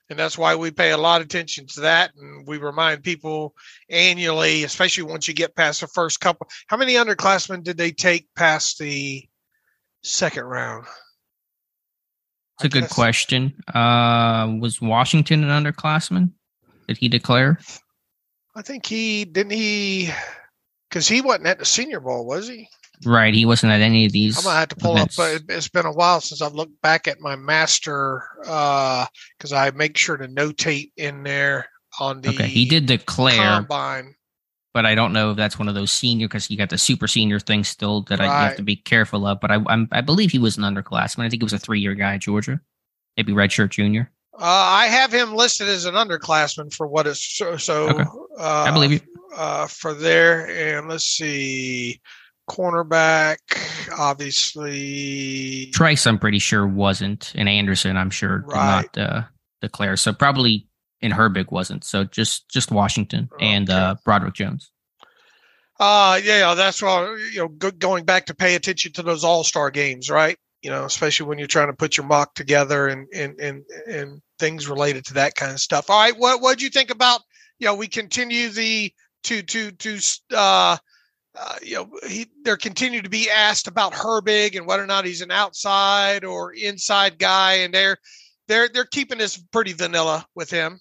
And 0.09 0.19
that's 0.19 0.37
why 0.37 0.55
we 0.55 0.69
pay 0.69 0.91
a 0.91 0.97
lot 0.97 1.21
of 1.21 1.25
attention 1.25 1.65
to 1.67 1.81
that. 1.81 2.11
And 2.15 2.45
we 2.45 2.57
remind 2.57 3.03
people 3.03 3.55
annually, 3.89 4.63
especially 4.63 5.03
once 5.03 5.27
you 5.27 5.33
get 5.33 5.55
past 5.55 5.81
the 5.81 5.87
first 5.87 6.19
couple. 6.19 6.47
How 6.67 6.77
many 6.77 6.93
underclassmen 6.93 7.63
did 7.63 7.77
they 7.77 7.91
take 7.91 8.27
past 8.35 8.77
the 8.77 9.23
second 10.03 10.43
round? 10.43 10.85
It's 12.57 12.65
a 12.65 12.69
good 12.69 12.89
question. 12.89 13.55
Uh, 13.73 14.57
was 14.59 14.79
Washington 14.79 15.43
an 15.43 15.63
underclassman? 15.63 16.31
Did 16.87 16.97
he 16.97 17.09
declare? 17.09 17.59
I 18.55 18.61
think 18.61 18.85
he 18.85 19.25
didn't 19.25 19.53
he 19.53 20.11
because 20.95 21.09
he 21.09 21.19
wasn't 21.19 21.45
at 21.45 21.59
the 21.59 21.65
Senior 21.65 21.99
Bowl, 21.99 22.25
was 22.25 22.47
he? 22.47 22.69
Right, 23.03 23.33
he 23.33 23.45
wasn't 23.45 23.73
at 23.73 23.81
any 23.81 24.05
of 24.05 24.13
these. 24.13 24.37
I'm 24.37 24.45
gonna 24.45 24.59
have 24.59 24.69
to 24.69 24.77
pull 24.77 24.93
events. 24.93 25.19
up. 25.19 25.41
But 25.45 25.53
it's 25.53 25.67
been 25.67 25.85
a 25.85 25.91
while 25.91 26.21
since 26.21 26.41
I've 26.41 26.53
looked 26.53 26.81
back 26.81 27.09
at 27.09 27.19
my 27.19 27.35
master 27.35 28.23
because 28.39 29.51
uh, 29.51 29.57
I 29.57 29.71
make 29.71 29.97
sure 29.97 30.15
to 30.15 30.29
notate 30.29 30.93
in 30.95 31.23
there 31.23 31.67
on 31.99 32.21
the. 32.21 32.29
Okay, 32.29 32.47
he 32.47 32.63
did 32.63 32.85
declare 32.85 33.57
combine, 33.57 34.15
but 34.73 34.85
I 34.85 34.95
don't 34.95 35.11
know 35.11 35.31
if 35.31 35.37
that's 35.37 35.59
one 35.59 35.67
of 35.67 35.75
those 35.75 35.91
senior 35.91 36.29
because 36.29 36.49
you 36.49 36.55
got 36.55 36.69
the 36.69 36.77
super 36.77 37.09
senior 37.09 37.41
thing 37.41 37.65
still 37.65 38.03
that 38.03 38.19
right. 38.19 38.29
I 38.29 38.47
have 38.47 38.55
to 38.55 38.63
be 38.63 38.77
careful 38.77 39.27
of. 39.27 39.41
But 39.41 39.51
I 39.51 39.61
I'm, 39.67 39.89
i 39.91 39.99
believe 39.99 40.31
he 40.31 40.39
was 40.39 40.57
an 40.57 40.63
underclassman. 40.63 41.25
I 41.25 41.29
think 41.29 41.41
he 41.41 41.45
was 41.45 41.51
a 41.51 41.59
three 41.59 41.81
year 41.81 41.95
guy 41.95 42.13
at 42.13 42.21
Georgia, 42.21 42.61
maybe 43.17 43.33
redshirt 43.33 43.71
junior. 43.71 44.09
Uh, 44.35 44.39
I 44.39 44.87
have 44.87 45.11
him 45.11 45.33
listed 45.33 45.67
as 45.67 45.83
an 45.83 45.95
underclassman 45.95 46.73
for 46.73 46.87
what 46.87 47.07
is 47.07 47.21
so. 47.21 47.57
so 47.57 47.89
okay. 47.89 48.03
uh, 48.39 48.63
I 48.63 48.71
believe 48.71 48.93
you 48.93 49.01
uh, 49.33 49.67
for 49.67 49.93
there. 49.93 50.47
And 50.77 50.89
let's 50.89 51.05
see, 51.05 52.01
cornerback, 52.49 53.37
obviously. 53.97 55.71
Trice, 55.73 56.05
I'm 56.07 56.19
pretty 56.19 56.39
sure 56.39 56.67
wasn't, 56.67 57.33
and 57.35 57.49
Anderson, 57.49 57.97
I'm 57.97 58.09
sure 58.09 58.43
right. 58.47 58.91
did 58.93 59.01
not 59.01 59.09
uh, 59.09 59.23
declare. 59.61 59.97
So 59.97 60.13
probably 60.13 60.67
in 61.01 61.11
Herbig 61.11 61.51
wasn't. 61.51 61.83
So 61.83 62.03
just 62.03 62.49
just 62.49 62.71
Washington 62.71 63.29
okay. 63.33 63.45
and 63.45 63.69
uh, 63.69 63.95
Broderick 64.03 64.33
Jones. 64.33 64.71
Uh 65.77 66.19
yeah, 66.23 66.53
that's 66.55 66.81
why 66.81 67.17
you 67.33 67.39
know 67.39 67.47
go, 67.49 67.69
going 67.69 68.05
back 68.05 68.27
to 68.27 68.33
pay 68.33 68.55
attention 68.55 68.93
to 68.93 69.03
those 69.03 69.25
All 69.25 69.43
Star 69.43 69.69
games, 69.71 70.09
right? 70.09 70.37
You 70.61 70.71
know, 70.71 70.85
especially 70.85 71.27
when 71.27 71.37
you're 71.37 71.47
trying 71.47 71.67
to 71.67 71.73
put 71.73 71.97
your 71.97 72.05
mock 72.05 72.33
together 72.33 72.87
and 72.87 73.07
and 73.13 73.39
and 73.41 73.63
and 73.87 74.21
things 74.39 74.69
related 74.69 75.05
to 75.07 75.15
that 75.15 75.35
kind 75.35 75.51
of 75.51 75.59
stuff. 75.59 75.89
All 75.89 75.99
right, 75.99 76.17
what 76.17 76.41
what 76.41 76.57
do 76.57 76.63
you 76.63 76.69
think 76.69 76.91
about? 76.91 77.21
You 77.59 77.67
know, 77.67 77.75
we 77.75 77.87
continue 77.87 78.49
the 78.49 78.93
to 79.25 79.41
to 79.41 79.71
to 79.71 79.99
uh, 80.33 80.77
uh, 81.37 81.55
you 81.61 81.75
know 81.75 81.89
he 82.07 82.27
they're 82.43 82.57
continue 82.57 83.01
to 83.01 83.09
be 83.09 83.29
asked 83.29 83.67
about 83.67 83.93
Herbig 83.93 84.55
and 84.55 84.65
whether 84.65 84.83
or 84.83 84.87
not 84.87 85.05
he's 85.05 85.21
an 85.21 85.31
outside 85.31 86.23
or 86.23 86.53
inside 86.53 87.19
guy, 87.19 87.53
and 87.55 87.73
they're 87.73 87.97
they're 88.47 88.69
they're 88.69 88.85
keeping 88.85 89.17
this 89.17 89.37
pretty 89.51 89.73
vanilla 89.73 90.25
with 90.35 90.49
him. 90.49 90.79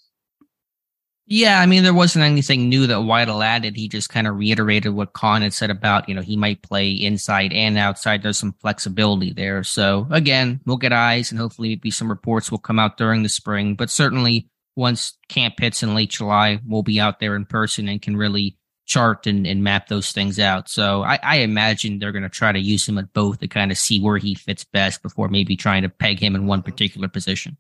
Yeah, 1.27 1.59
I 1.59 1.65
mean, 1.65 1.85
there 1.85 1.95
wasn't 1.95 2.27
anything 2.27 2.69
new 2.69 2.87
that 2.87 2.99
Weidl 2.99 3.43
added. 3.43 3.77
He 3.77 3.89
just 3.89 4.11
kind 4.11 4.27
of 4.27 4.37
reiterated 4.37 4.93
what 4.93 5.15
Khan 5.15 5.41
had 5.41 5.55
said 5.55 5.71
about, 5.71 6.07
you 6.07 6.15
know, 6.15 6.21
he 6.21 6.37
might 6.37 6.61
play 6.61 6.91
inside 6.91 7.51
and 7.55 7.79
outside. 7.79 8.23
There's 8.23 8.39
some 8.39 8.55
flexibility 8.61 9.33
there. 9.33 9.65
So 9.65 10.07
again, 10.11 10.61
we'll 10.67 10.77
get 10.77 10.93
eyes 10.93 11.31
and 11.31 11.41
hopefully 11.41 11.71
maybe 11.71 11.91
some 11.91 12.11
reports 12.11 12.51
will 12.51 12.59
come 12.59 12.79
out 12.79 12.99
during 12.99 13.23
the 13.23 13.31
spring. 13.31 13.75
But 13.75 13.89
certainly 13.89 14.51
once 14.77 15.17
camp 15.29 15.55
hits 15.59 15.83
in 15.83 15.95
late 15.95 16.11
July, 16.11 16.61
we'll 16.67 16.83
be 16.83 17.01
out 17.01 17.21
there 17.21 17.37
in 17.37 17.45
person 17.45 17.89
and 17.89 18.03
can 18.03 18.17
really 18.17 18.59
chart 18.87 19.27
and, 19.27 19.47
and 19.47 19.65
map 19.65 19.89
those 19.89 20.13
things 20.13 20.39
out. 20.39 20.69
So 20.69 21.03
I, 21.03 21.19
I 21.23 21.37
imagine 21.37 21.99
they're 21.99 22.13
going 22.13 22.23
to 22.23 22.29
try 22.29 22.53
to 22.53 22.59
use 22.59 22.87
him 22.89 22.99
at 22.99 23.13
both 23.13 23.39
to 23.41 23.49
kind 23.49 23.71
of 23.71 23.79
see 23.79 24.01
where 24.01 24.19
he 24.19 24.35
fits 24.35 24.65
best 24.65 25.03
before 25.03 25.29
maybe 25.29 25.57
trying 25.57 25.83
to 25.83 25.89
peg 25.89 26.21
him 26.21 26.35
in 26.35 26.47
one 26.47 26.63
particular 26.63 27.09
position. 27.09 27.57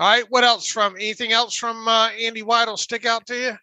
All 0.00 0.08
right. 0.08 0.24
What 0.28 0.44
else 0.44 0.66
from 0.66 0.96
anything 0.96 1.32
else 1.32 1.54
from 1.54 1.86
uh, 1.86 2.08
Andy 2.20 2.42
Weidl 2.42 2.68
will 2.68 2.76
stick 2.76 3.04
out 3.04 3.26
to 3.26 3.38
you? 3.38 3.56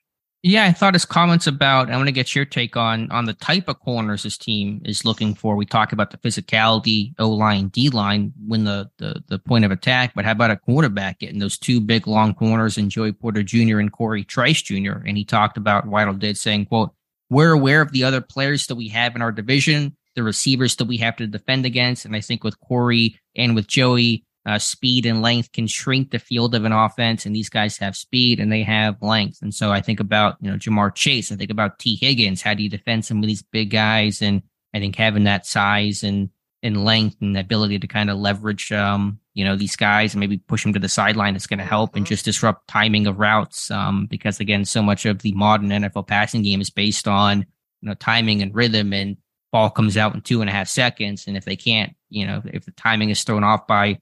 Yeah, 0.43 0.65
I 0.65 0.71
thought 0.71 0.95
his 0.95 1.05
comments 1.05 1.45
about 1.45 1.91
I 1.91 1.95
want 1.97 2.07
to 2.07 2.11
get 2.11 2.33
your 2.33 2.45
take 2.45 2.75
on 2.75 3.11
on 3.11 3.25
the 3.25 3.33
type 3.33 3.67
of 3.67 3.79
corners 3.79 4.23
his 4.23 4.39
team 4.39 4.81
is 4.85 5.05
looking 5.05 5.35
for. 5.35 5.55
We 5.55 5.67
talk 5.67 5.93
about 5.93 6.09
the 6.09 6.17
physicality, 6.17 7.13
O 7.19 7.29
line, 7.29 7.67
D 7.67 7.89
line, 7.89 8.33
when 8.47 8.63
the, 8.63 8.89
the 8.97 9.23
the 9.27 9.37
point 9.37 9.65
of 9.65 9.71
attack, 9.71 10.13
but 10.15 10.25
how 10.25 10.31
about 10.31 10.49
a 10.49 10.57
quarterback 10.57 11.19
getting 11.19 11.37
those 11.37 11.59
two 11.59 11.79
big 11.79 12.07
long 12.07 12.33
corners 12.33 12.75
and 12.75 12.89
Joey 12.89 13.11
Porter 13.11 13.43
Jr. 13.43 13.77
and 13.77 13.91
Corey 13.91 14.23
Trice 14.23 14.63
Jr. 14.63 15.03
And 15.05 15.15
he 15.15 15.23
talked 15.25 15.57
about 15.57 15.85
Weidl 15.85 16.17
did 16.17 16.39
saying, 16.39 16.65
quote, 16.65 16.91
we're 17.29 17.51
aware 17.51 17.81
of 17.81 17.91
the 17.91 18.03
other 18.03 18.19
players 18.19 18.65
that 18.67 18.75
we 18.75 18.87
have 18.87 19.15
in 19.15 19.21
our 19.21 19.31
division, 19.31 19.95
the 20.15 20.23
receivers 20.23 20.75
that 20.77 20.85
we 20.85 20.97
have 20.97 21.17
to 21.17 21.27
defend 21.27 21.67
against. 21.67 22.03
And 22.03 22.15
I 22.15 22.21
think 22.21 22.43
with 22.43 22.59
Corey 22.59 23.19
and 23.35 23.53
with 23.53 23.67
Joey, 23.67 24.25
uh, 24.45 24.57
speed 24.57 25.05
and 25.05 25.21
length 25.21 25.51
can 25.51 25.67
shrink 25.67 26.11
the 26.11 26.19
field 26.19 26.55
of 26.55 26.65
an 26.65 26.71
offense, 26.71 27.25
and 27.25 27.35
these 27.35 27.49
guys 27.49 27.77
have 27.77 27.95
speed 27.95 28.39
and 28.39 28.51
they 28.51 28.63
have 28.63 29.01
length. 29.01 29.41
And 29.41 29.53
so 29.53 29.71
I 29.71 29.81
think 29.81 29.99
about 29.99 30.37
you 30.41 30.49
know 30.49 30.57
Ja'Marr 30.57 30.95
Chase. 30.95 31.31
I 31.31 31.35
think 31.35 31.51
about 31.51 31.79
Tee 31.79 31.95
Higgins. 31.95 32.41
How 32.41 32.53
do 32.53 32.63
you 32.63 32.69
defend 32.69 33.05
some 33.05 33.19
of 33.19 33.27
these 33.27 33.43
big 33.43 33.69
guys? 33.69 34.21
And 34.21 34.41
I 34.73 34.79
think 34.79 34.95
having 34.95 35.25
that 35.25 35.45
size 35.45 36.03
and 36.03 36.29
and 36.63 36.85
length 36.85 37.17
and 37.21 37.35
the 37.35 37.39
ability 37.39 37.79
to 37.79 37.87
kind 37.87 38.09
of 38.09 38.17
leverage 38.17 38.71
um, 38.71 39.19
you 39.33 39.43
know 39.43 39.55
these 39.55 39.75
guys 39.75 40.13
and 40.13 40.19
maybe 40.19 40.37
push 40.37 40.63
them 40.63 40.73
to 40.73 40.79
the 40.79 40.89
sideline 40.89 41.35
is 41.35 41.47
going 41.47 41.59
to 41.59 41.65
help 41.65 41.95
and 41.95 42.05
mm-hmm. 42.05 42.09
just 42.09 42.25
disrupt 42.25 42.67
timing 42.67 43.07
of 43.07 43.19
routes 43.19 43.71
um, 43.71 44.05
because 44.07 44.39
again 44.39 44.65
so 44.65 44.81
much 44.81 45.05
of 45.05 45.19
the 45.19 45.33
modern 45.33 45.69
NFL 45.69 46.07
passing 46.07 46.41
game 46.41 46.61
is 46.61 46.69
based 46.69 47.07
on 47.07 47.39
you 47.81 47.89
know 47.89 47.93
timing 47.95 48.41
and 48.41 48.53
rhythm 48.53 48.93
and 48.93 49.17
ball 49.51 49.69
comes 49.69 49.97
out 49.97 50.13
in 50.13 50.21
two 50.21 50.41
and 50.41 50.49
a 50.49 50.53
half 50.53 50.67
seconds 50.67 51.27
and 51.27 51.35
if 51.35 51.45
they 51.45 51.55
can't 51.55 51.95
you 52.09 52.25
know 52.25 52.41
if 52.45 52.65
the 52.65 52.71
timing 52.71 53.09
is 53.09 53.23
thrown 53.23 53.43
off 53.43 53.67
by 53.67 53.97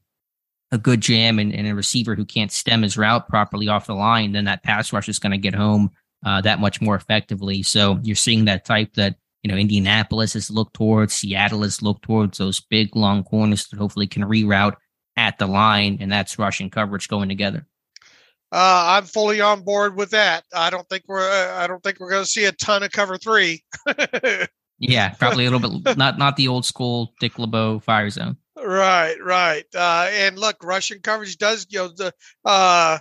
a 0.72 0.78
good 0.78 1.02
jam 1.02 1.40
and, 1.40 1.54
and, 1.54 1.68
a 1.68 1.74
receiver 1.74 2.16
who 2.16 2.26
can't 2.26 2.52
stem 2.52 2.84
his 2.84 2.98
route 2.98 3.28
properly 3.28 3.68
off 3.68 3.88
the 3.88 3.96
line, 3.96 4.34
then 4.34 4.46
that 4.46 4.64
pass 4.64 4.94
rush 4.94 5.10
is 5.10 5.20
going 5.20 5.32
to 5.32 5.38
get 5.38 5.56
home 5.56 5.90
uh, 6.26 6.42
that 6.42 6.60
much 6.60 6.82
more 6.82 6.96
effectively. 6.96 7.64
So 7.64 8.00
you're 8.04 8.16
seeing 8.16 8.46
that 8.46 8.66
type 8.66 8.94
that 8.94 9.16
you 9.44 9.52
know 9.52 9.58
Indianapolis 9.58 10.34
has 10.34 10.52
looked 10.52 10.76
towards, 10.76 11.14
Seattle 11.14 11.64
has 11.64 11.82
looked 11.82 12.04
towards 12.04 12.38
those 12.38 12.60
big 12.60 12.96
long 12.96 13.24
corners 13.24 13.68
that 13.68 13.78
hopefully 13.78 14.08
can 14.08 14.24
reroute 14.24 14.76
at 15.18 15.38
the 15.38 15.48
line, 15.48 15.98
and 16.00 16.12
that's 16.12 16.40
rushing 16.40 16.70
coverage 16.70 17.08
going 17.08 17.30
together. 17.30 17.66
Uh, 18.52 18.98
I'm 18.98 19.04
fully 19.04 19.42
on 19.42 19.62
board 19.62 19.96
with 19.96 20.12
that. 20.12 20.44
I 20.56 20.70
don't 20.70 20.88
think 20.90 21.04
we're 21.08 21.30
uh, 21.30 21.62
I 21.62 21.68
don't 21.68 21.84
think 21.84 22.00
we're 22.00 22.10
going 22.10 22.24
to 22.24 22.30
see 22.30 22.46
a 22.46 22.52
ton 22.52 22.84
of 22.84 22.92
cover 22.92 23.18
three. 23.18 23.64
yeah, 24.80 25.10
probably 25.10 25.46
a 25.46 25.52
little 25.52 25.80
bit 25.80 25.98
not 25.98 26.18
not 26.18 26.36
the 26.36 26.48
old 26.48 26.66
school 26.66 27.14
Dick 27.20 27.38
LeBeau 27.38 27.80
fire 27.80 28.10
zone. 28.10 28.38
Right, 28.64 29.16
right. 29.24 29.66
Uh, 29.74 30.08
and 30.12 30.38
look, 30.38 30.58
Russian 30.64 31.00
coverage 31.02 31.38
does, 31.38 31.66
you 31.70 31.80
know, 31.80 31.88
the, 31.90 32.14
uh, 32.44 32.98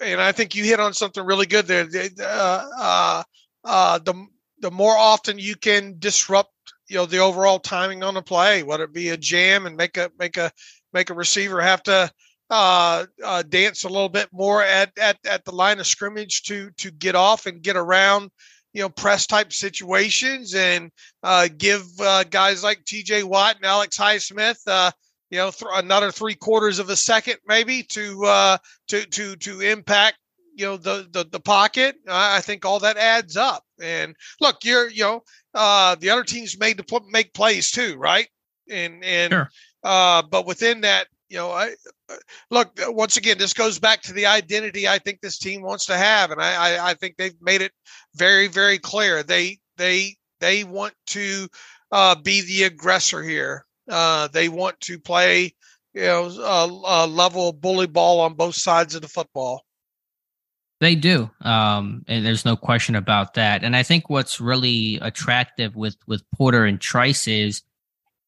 and 0.00 0.20
I 0.20 0.32
think 0.32 0.54
you 0.54 0.64
hit 0.64 0.78
on 0.80 0.94
something 0.94 1.24
really 1.24 1.46
good 1.46 1.66
there. 1.66 1.88
Uh, 2.22 3.22
uh, 3.64 3.98
the 3.98 4.26
the 4.60 4.70
more 4.70 4.96
often 4.96 5.38
you 5.38 5.56
can 5.56 5.96
disrupt, 5.98 6.52
you 6.88 6.96
know, 6.96 7.06
the 7.06 7.18
overall 7.18 7.58
timing 7.58 8.02
on 8.02 8.14
the 8.14 8.22
play, 8.22 8.62
whether 8.62 8.84
it 8.84 8.92
be 8.92 9.08
a 9.08 9.16
jam 9.16 9.66
and 9.66 9.76
make 9.76 9.96
a 9.96 10.10
make 10.18 10.36
a 10.36 10.52
make 10.92 11.10
a 11.10 11.14
receiver 11.14 11.60
have 11.60 11.82
to 11.84 12.10
uh, 12.50 13.06
uh, 13.24 13.42
dance 13.42 13.84
a 13.84 13.88
little 13.88 14.08
bit 14.08 14.28
more 14.32 14.62
at, 14.62 14.96
at 14.98 15.18
at 15.26 15.44
the 15.44 15.52
line 15.52 15.80
of 15.80 15.86
scrimmage 15.86 16.42
to 16.44 16.70
to 16.76 16.90
get 16.92 17.14
off 17.16 17.46
and 17.46 17.62
get 17.62 17.76
around 17.76 18.30
you 18.72 18.82
know 18.82 18.88
press 18.88 19.26
type 19.26 19.52
situations 19.52 20.54
and 20.54 20.90
uh, 21.22 21.48
give 21.56 21.84
uh, 22.00 22.24
guys 22.24 22.62
like 22.62 22.84
T.J. 22.84 23.24
Watt 23.24 23.56
and 23.56 23.64
Alex 23.64 23.98
Highsmith, 23.98 24.58
uh, 24.66 24.90
you 25.30 25.38
know, 25.38 25.50
th- 25.50 25.70
another 25.74 26.10
three 26.10 26.34
quarters 26.34 26.78
of 26.78 26.88
a 26.90 26.96
second 26.96 27.36
maybe 27.46 27.82
to 27.84 28.24
uh, 28.24 28.58
to 28.88 29.04
to 29.06 29.36
to 29.36 29.60
impact 29.60 30.18
you 30.54 30.66
know 30.66 30.76
the 30.76 31.08
the, 31.10 31.24
the 31.24 31.40
pocket. 31.40 31.96
I 32.08 32.40
think 32.40 32.64
all 32.64 32.80
that 32.80 32.96
adds 32.96 33.36
up. 33.36 33.64
And 33.80 34.14
look, 34.40 34.64
you're 34.64 34.90
you 34.90 35.04
know 35.04 35.22
uh, 35.54 35.96
the 35.96 36.10
other 36.10 36.24
teams 36.24 36.58
made 36.58 36.76
to 36.78 36.84
pl- 36.84 37.06
make 37.10 37.32
plays 37.32 37.70
too, 37.70 37.96
right? 37.96 38.28
And 38.68 39.04
and 39.04 39.32
sure. 39.32 39.50
uh, 39.82 40.22
but 40.22 40.46
within 40.46 40.82
that, 40.82 41.06
you 41.28 41.38
know, 41.38 41.50
I 41.50 41.74
uh, 42.10 42.16
look 42.50 42.78
once 42.88 43.16
again. 43.16 43.38
This 43.38 43.54
goes 43.54 43.78
back 43.78 44.02
to 44.02 44.12
the 44.12 44.26
identity 44.26 44.88
I 44.88 44.98
think 44.98 45.20
this 45.20 45.38
team 45.38 45.62
wants 45.62 45.86
to 45.86 45.96
have, 45.96 46.30
and 46.30 46.42
I 46.42 46.54
I, 46.54 46.90
I 46.90 46.94
think 46.94 47.16
they've 47.16 47.40
made 47.40 47.62
it 47.62 47.72
very 48.14 48.48
very 48.48 48.78
clear. 48.78 49.22
They 49.22 49.58
they 49.76 50.16
they 50.40 50.64
want 50.64 50.94
to 51.08 51.48
uh, 51.92 52.14
be 52.16 52.42
the 52.42 52.64
aggressor 52.64 53.22
here. 53.22 53.66
Uh, 53.88 54.28
they 54.28 54.48
want 54.48 54.78
to 54.80 54.98
play, 54.98 55.54
you 55.94 56.02
know, 56.02 56.26
a, 56.26 57.04
a 57.04 57.06
level 57.06 57.52
bully 57.52 57.86
ball 57.86 58.20
on 58.20 58.34
both 58.34 58.54
sides 58.54 58.94
of 58.94 59.02
the 59.02 59.08
football. 59.08 59.64
They 60.80 60.94
do, 60.94 61.30
um, 61.42 62.04
and 62.08 62.24
there's 62.24 62.46
no 62.46 62.56
question 62.56 62.96
about 62.96 63.34
that. 63.34 63.62
And 63.62 63.76
I 63.76 63.82
think 63.82 64.08
what's 64.08 64.40
really 64.40 64.98
attractive 65.02 65.76
with 65.76 65.96
with 66.06 66.22
Porter 66.34 66.64
and 66.64 66.80
Trice 66.80 67.28
is 67.28 67.62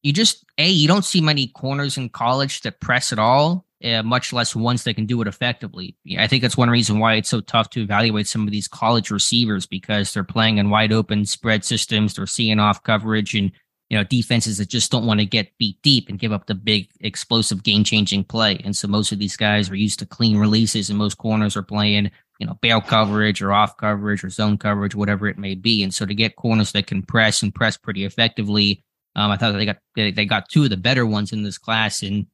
you 0.03 0.13
just 0.13 0.45
a 0.59 0.69
you 0.69 0.87
don't 0.87 1.05
see 1.05 1.19
many 1.19 1.47
corners 1.47 1.97
in 1.97 2.09
college 2.09 2.61
that 2.61 2.79
press 2.79 3.11
at 3.11 3.17
all, 3.17 3.65
uh, 3.83 4.01
much 4.03 4.31
less 4.31 4.55
ones 4.55 4.83
that 4.83 4.95
can 4.95 5.05
do 5.05 5.21
it 5.21 5.27
effectively. 5.27 5.95
I 6.17 6.27
think 6.27 6.41
that's 6.41 6.57
one 6.57 6.69
reason 6.69 6.99
why 6.99 7.15
it's 7.15 7.29
so 7.29 7.41
tough 7.41 7.69
to 7.71 7.81
evaluate 7.81 8.27
some 8.27 8.47
of 8.47 8.51
these 8.51 8.67
college 8.67 9.11
receivers 9.11 9.65
because 9.65 10.13
they're 10.13 10.23
playing 10.23 10.57
in 10.57 10.69
wide 10.69 10.93
open 10.93 11.25
spread 11.25 11.65
systems, 11.65 12.13
they're 12.13 12.25
seeing 12.25 12.59
off 12.59 12.83
coverage, 12.83 13.35
and 13.35 13.51
you 13.89 13.97
know 13.97 14.03
defenses 14.03 14.57
that 14.57 14.69
just 14.69 14.91
don't 14.91 15.05
want 15.05 15.19
to 15.19 15.25
get 15.25 15.57
beat 15.57 15.81
deep 15.81 16.09
and 16.09 16.19
give 16.19 16.31
up 16.31 16.47
the 16.47 16.55
big 16.55 16.89
explosive 17.01 17.63
game 17.63 17.83
changing 17.83 18.23
play. 18.23 18.59
And 18.63 18.75
so 18.75 18.87
most 18.87 19.11
of 19.11 19.19
these 19.19 19.37
guys 19.37 19.69
are 19.69 19.75
used 19.75 19.99
to 19.99 20.05
clean 20.05 20.37
releases, 20.37 20.89
and 20.89 20.97
most 20.97 21.17
corners 21.17 21.57
are 21.57 21.63
playing 21.63 22.09
you 22.39 22.47
know 22.47 22.57
bail 22.61 22.81
coverage 22.81 23.41
or 23.41 23.53
off 23.53 23.77
coverage 23.77 24.23
or 24.23 24.29
zone 24.29 24.57
coverage, 24.57 24.95
whatever 24.95 25.27
it 25.27 25.37
may 25.37 25.55
be. 25.55 25.83
And 25.83 25.93
so 25.93 26.05
to 26.05 26.15
get 26.15 26.37
corners 26.37 26.71
that 26.71 26.87
can 26.87 27.03
press 27.03 27.43
and 27.43 27.53
press 27.53 27.77
pretty 27.77 28.05
effectively 28.05 28.83
um, 29.15 29.31
I 29.31 29.37
thought 29.37 29.51
they 29.51 29.65
got 29.65 29.77
they, 29.95 30.25
got 30.25 30.49
two 30.49 30.63
of 30.63 30.69
the 30.69 30.77
better 30.77 31.05
ones 31.05 31.33
in 31.33 31.43
this 31.43 31.57
class 31.57 32.01
in 32.01 32.27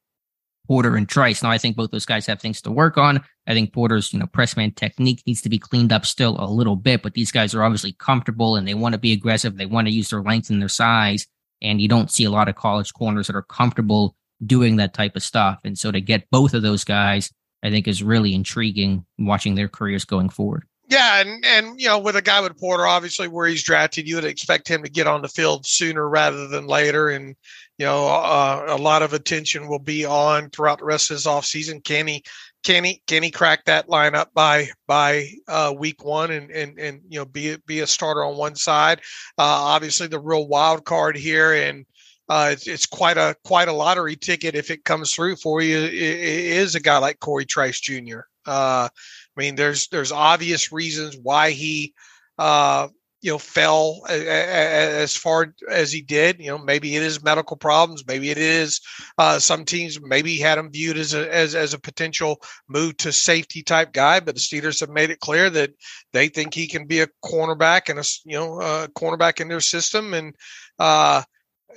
Porter 0.69 0.95
and 0.95 1.09
Trice. 1.09 1.41
Now 1.41 1.49
I 1.49 1.57
think 1.57 1.75
both 1.75 1.89
those 1.89 2.05
guys 2.05 2.27
have 2.27 2.39
things 2.39 2.61
to 2.61 2.71
work 2.71 2.95
on. 2.95 3.21
I 3.47 3.53
think 3.53 3.73
Porter's 3.73 4.13
you 4.13 4.19
know 4.19 4.27
press 4.27 4.55
man 4.55 4.71
technique 4.71 5.23
needs 5.25 5.41
to 5.41 5.49
be 5.49 5.57
cleaned 5.57 5.91
up 5.91 6.05
still 6.05 6.37
a 6.39 6.45
little 6.45 6.75
bit, 6.75 7.01
but 7.01 7.15
these 7.15 7.31
guys 7.31 7.55
are 7.55 7.63
obviously 7.63 7.93
comfortable 7.93 8.55
and 8.55 8.67
they 8.67 8.75
want 8.75 8.93
to 8.93 8.99
be 8.99 9.11
aggressive. 9.11 9.57
They 9.57 9.65
want 9.65 9.87
to 9.87 9.93
use 9.93 10.11
their 10.11 10.21
length 10.21 10.51
and 10.51 10.61
their 10.61 10.69
size, 10.69 11.25
and 11.59 11.81
you 11.81 11.87
don't 11.87 12.11
see 12.11 12.23
a 12.23 12.29
lot 12.29 12.47
of 12.47 12.55
college 12.55 12.93
corners 12.93 13.25
that 13.27 13.35
are 13.35 13.41
comfortable 13.41 14.15
doing 14.45 14.75
that 14.75 14.93
type 14.93 15.15
of 15.15 15.23
stuff. 15.23 15.59
And 15.63 15.75
so 15.75 15.91
to 15.91 15.99
get 15.99 16.29
both 16.29 16.53
of 16.53 16.61
those 16.61 16.83
guys, 16.83 17.31
I 17.63 17.71
think 17.71 17.87
is 17.87 18.03
really 18.03 18.35
intriguing 18.35 19.07
watching 19.17 19.55
their 19.55 19.69
careers 19.69 20.05
going 20.05 20.29
forward. 20.29 20.65
Yeah, 20.87 21.21
and 21.21 21.43
and 21.45 21.81
you 21.81 21.87
know, 21.87 21.97
with 21.97 22.15
a 22.15 22.21
guy 22.21 22.41
with 22.41 22.59
Porter, 22.59 22.85
obviously 22.85 23.27
where 23.27 23.47
he's 23.47 23.63
drafted, 23.63 24.07
you 24.07 24.15
would 24.15 24.23
expect 24.23 24.67
him 24.67 24.83
to 24.83 24.89
get 24.89 25.07
on 25.07 25.23
the 25.23 25.27
field 25.29 25.65
sooner 25.65 26.07
rather 26.07 26.47
than 26.47 26.67
later, 26.67 27.09
and 27.09 27.35
you 27.79 27.85
know, 27.85 28.07
uh, 28.07 28.65
a 28.67 28.77
lot 28.77 29.01
of 29.01 29.13
attention 29.13 29.69
will 29.69 29.79
be 29.79 30.03
on 30.03 30.49
throughout 30.49 30.79
the 30.79 30.85
rest 30.85 31.09
of 31.09 31.15
his 31.15 31.25
offseason. 31.25 31.81
Can 31.81 32.07
he, 32.07 32.23
can 32.61 32.83
he, 32.83 33.01
can 33.07 33.23
he 33.23 33.31
crack 33.31 33.63
that 33.65 33.87
lineup 33.87 34.27
by 34.33 34.67
by 34.85 35.29
uh, 35.47 35.73
week 35.75 36.03
one 36.03 36.29
and 36.29 36.51
and 36.51 36.77
and 36.77 37.01
you 37.07 37.19
know 37.19 37.25
be 37.25 37.55
be 37.65 37.79
a 37.79 37.87
starter 37.87 38.25
on 38.25 38.35
one 38.35 38.57
side? 38.57 38.99
Uh, 39.37 39.43
obviously, 39.43 40.07
the 40.07 40.19
real 40.19 40.45
wild 40.45 40.83
card 40.83 41.15
here, 41.15 41.53
and 41.53 41.85
uh, 42.27 42.49
it's, 42.51 42.67
it's, 42.67 42.85
quite 42.85 43.17
a 43.17 43.33
quite 43.45 43.69
a 43.69 43.73
lottery 43.73 44.17
ticket 44.17 44.55
if 44.55 44.71
it 44.71 44.83
comes 44.83 45.13
through 45.13 45.37
for 45.37 45.61
you. 45.61 45.77
It, 45.77 45.93
it 45.93 46.57
is 46.57 46.75
a 46.75 46.81
guy 46.81 46.97
like 46.97 47.21
Corey 47.21 47.45
Trice 47.45 47.79
Jr. 47.79 48.19
Uh, 48.45 48.89
I 48.91 49.41
mean, 49.41 49.55
there's 49.55 49.87
there's 49.87 50.11
obvious 50.11 50.73
reasons 50.73 51.15
why 51.15 51.51
he, 51.51 51.93
uh, 52.37 52.89
you 53.21 53.31
know, 53.31 53.37
fell 53.37 54.01
as 54.07 55.15
far 55.15 55.53
as 55.69 55.91
he 55.91 56.01
did. 56.01 56.39
You 56.39 56.47
know, 56.47 56.57
maybe 56.57 56.95
it 56.95 57.03
is 57.03 57.23
medical 57.23 57.57
problems. 57.57 58.05
Maybe 58.07 58.29
it 58.29 58.37
is 58.37 58.79
uh, 59.17 59.39
some 59.39 59.65
teams 59.65 59.99
maybe 60.01 60.37
had 60.37 60.57
him 60.57 60.71
viewed 60.71 60.97
as 60.97 61.13
a 61.13 61.33
as, 61.33 61.53
as 61.53 61.73
a 61.73 61.79
potential 61.79 62.41
move 62.67 62.97
to 62.97 63.11
safety 63.11 63.61
type 63.61 63.91
guy. 63.91 64.19
But 64.19 64.35
the 64.35 64.41
Steelers 64.41 64.79
have 64.79 64.89
made 64.89 65.09
it 65.09 65.19
clear 65.19 65.49
that 65.49 65.71
they 66.13 66.29
think 66.29 66.53
he 66.53 66.67
can 66.67 66.87
be 66.87 67.01
a 67.01 67.07
cornerback 67.23 67.89
and 67.89 67.99
a 67.99 68.03
you 68.25 68.37
know 68.37 68.61
a 68.61 68.87
cornerback 68.89 69.41
in 69.41 69.49
their 69.49 69.61
system. 69.61 70.13
And 70.13 70.35
uh, 70.77 71.23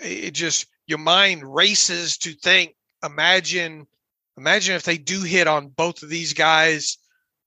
it 0.00 0.32
just 0.32 0.66
your 0.86 0.98
mind 0.98 1.42
races 1.42 2.18
to 2.18 2.32
think. 2.34 2.74
Imagine, 3.04 3.88
imagine 4.36 4.76
if 4.76 4.84
they 4.84 4.96
do 4.96 5.22
hit 5.22 5.48
on 5.48 5.68
both 5.68 6.04
of 6.04 6.08
these 6.08 6.34
guys 6.34 6.98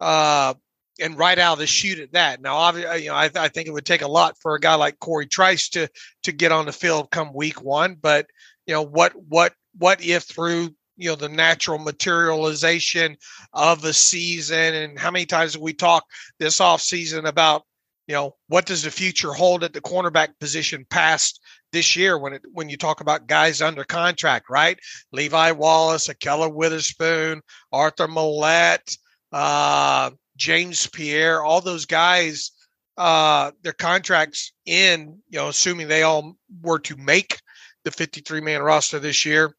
uh, 0.02 0.54
and 1.00 1.18
right 1.18 1.38
out 1.38 1.54
of 1.54 1.60
the 1.60 1.68
shoot 1.68 2.00
at 2.00 2.14
that. 2.14 2.42
Now, 2.42 2.56
obviously, 2.56 3.04
you 3.04 3.10
know, 3.10 3.16
I, 3.16 3.30
I, 3.36 3.48
think 3.50 3.68
it 3.68 3.74
would 3.74 3.86
take 3.86 4.02
a 4.02 4.08
lot 4.08 4.38
for 4.40 4.56
a 4.56 4.60
guy 4.60 4.76
like 4.76 5.00
Corey 5.00 5.28
Trice 5.28 5.70
to 5.70 5.90
to 6.24 6.32
get 6.32 6.52
on 6.52 6.66
the 6.66 6.72
field 6.72 7.12
come 7.12 7.34
week 7.34 7.62
one. 7.62 7.96
But 8.02 8.28
you 8.66 8.74
know, 8.74 8.84
what 8.84 9.14
what 9.28 9.54
what 9.78 10.04
if 10.04 10.24
through 10.24 10.70
you 10.98 11.10
know 11.10 11.16
the 11.16 11.30
natural 11.30 11.78
materialization 11.78 13.18
of 13.54 13.82
the 13.82 13.94
season 13.94 14.74
and 14.74 15.00
how 15.00 15.12
many 15.12 15.26
times 15.26 15.58
we 15.58 15.74
talked 15.74 16.12
this 16.40 16.62
off 16.62 16.82
season 16.82 17.26
about 17.26 17.64
you 18.08 18.16
know 18.16 18.36
what 18.48 18.66
does 18.66 18.84
the 18.84 18.92
future 18.92 19.34
hold 19.34 19.64
at 19.64 19.74
the 19.74 19.82
cornerback 19.82 20.30
position 20.40 20.86
past 20.90 21.42
this 21.72 21.96
year 21.96 22.18
when 22.18 22.34
it 22.34 22.42
when 22.54 22.70
you 22.70 22.78
talk 22.78 23.02
about 23.02 23.28
guys 23.28 23.62
under 23.62 23.84
contract 23.84 24.50
right 24.50 24.80
levi 25.12 25.52
wallace 25.52 26.08
Ahkello 26.08 26.54
witherspoon 26.54 27.42
arthur 27.72 28.08
maulet 28.08 28.98
uh, 29.32 30.12
James 30.38 30.88
Pierre, 30.88 31.44
all 31.44 31.62
those 31.62 31.86
guys 31.86 32.52
uh, 32.98 33.52
their 33.62 33.74
contracts 33.74 34.54
in, 34.66 35.20
you 35.30 35.40
know, 35.40 35.50
assuming 35.50 35.88
they 35.88 36.04
all 36.04 36.38
were 36.62 36.80
to 36.80 36.96
make 36.96 37.42
the 37.84 37.92
53 37.92 38.42
man 38.42 38.62
roster 38.62 39.00
this 39.00 39.26
year. 39.26 39.54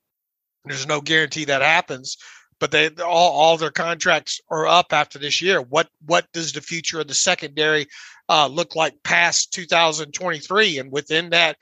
There's 0.64 0.86
no 0.86 1.00
guarantee 1.00 1.44
that 1.44 1.62
happens, 1.62 2.16
but 2.58 2.70
they 2.70 2.88
all, 2.88 3.32
all 3.32 3.56
their 3.56 3.70
contracts 3.70 4.40
are 4.50 4.66
up 4.66 4.92
after 4.92 5.18
this 5.18 5.40
year. 5.40 5.60
What 5.60 5.88
what 6.04 6.26
does 6.32 6.52
the 6.52 6.60
future 6.60 7.00
of 7.00 7.08
the 7.08 7.14
secondary 7.14 7.86
uh, 8.28 8.48
look 8.48 8.74
like 8.74 9.02
past 9.04 9.52
2023? 9.52 10.78
And 10.78 10.90
within 10.90 11.30
that, 11.30 11.56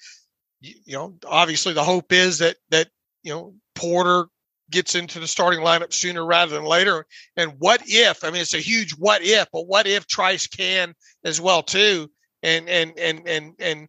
you, 0.61 0.75
you 0.87 0.95
know, 0.95 1.15
obviously 1.27 1.75
the 1.75 1.85
hope 1.85 2.13
is 2.13 2.39
that 2.39 2.57
that 2.71 2.89
you 3.23 3.35
know 3.35 3.55
Porter 3.75 4.27
gets 4.71 4.95
into 4.95 5.21
the 5.21 5.27
starting 5.27 5.61
lineup 5.61 5.93
sooner 5.93 6.25
rather 6.25 6.55
than 6.55 6.65
later. 6.65 7.07
And 7.37 7.55
what 7.59 7.83
if? 7.87 8.25
I 8.25 8.31
mean, 8.31 8.43
it's 8.43 8.55
a 8.55 8.59
huge 8.59 8.93
what 8.93 9.23
if, 9.23 9.49
but 9.53 9.67
what 9.67 9.87
if 9.87 10.07
Trice 10.07 10.47
can 10.47 10.95
as 11.25 11.41
well 11.41 11.63
too, 11.63 12.11
and 12.43 12.69
and 12.69 12.99
and 12.99 13.29
and 13.29 13.55
and 13.59 13.89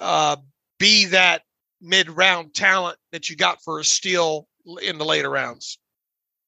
uh, 0.00 0.36
be 0.78 1.06
that 1.06 1.42
mid 1.80 2.10
round 2.10 2.54
talent 2.54 2.98
that 3.12 3.28
you 3.28 3.36
got 3.36 3.62
for 3.62 3.78
a 3.78 3.84
steal 3.84 4.48
in 4.82 4.98
the 4.98 5.04
later 5.04 5.30
rounds. 5.30 5.78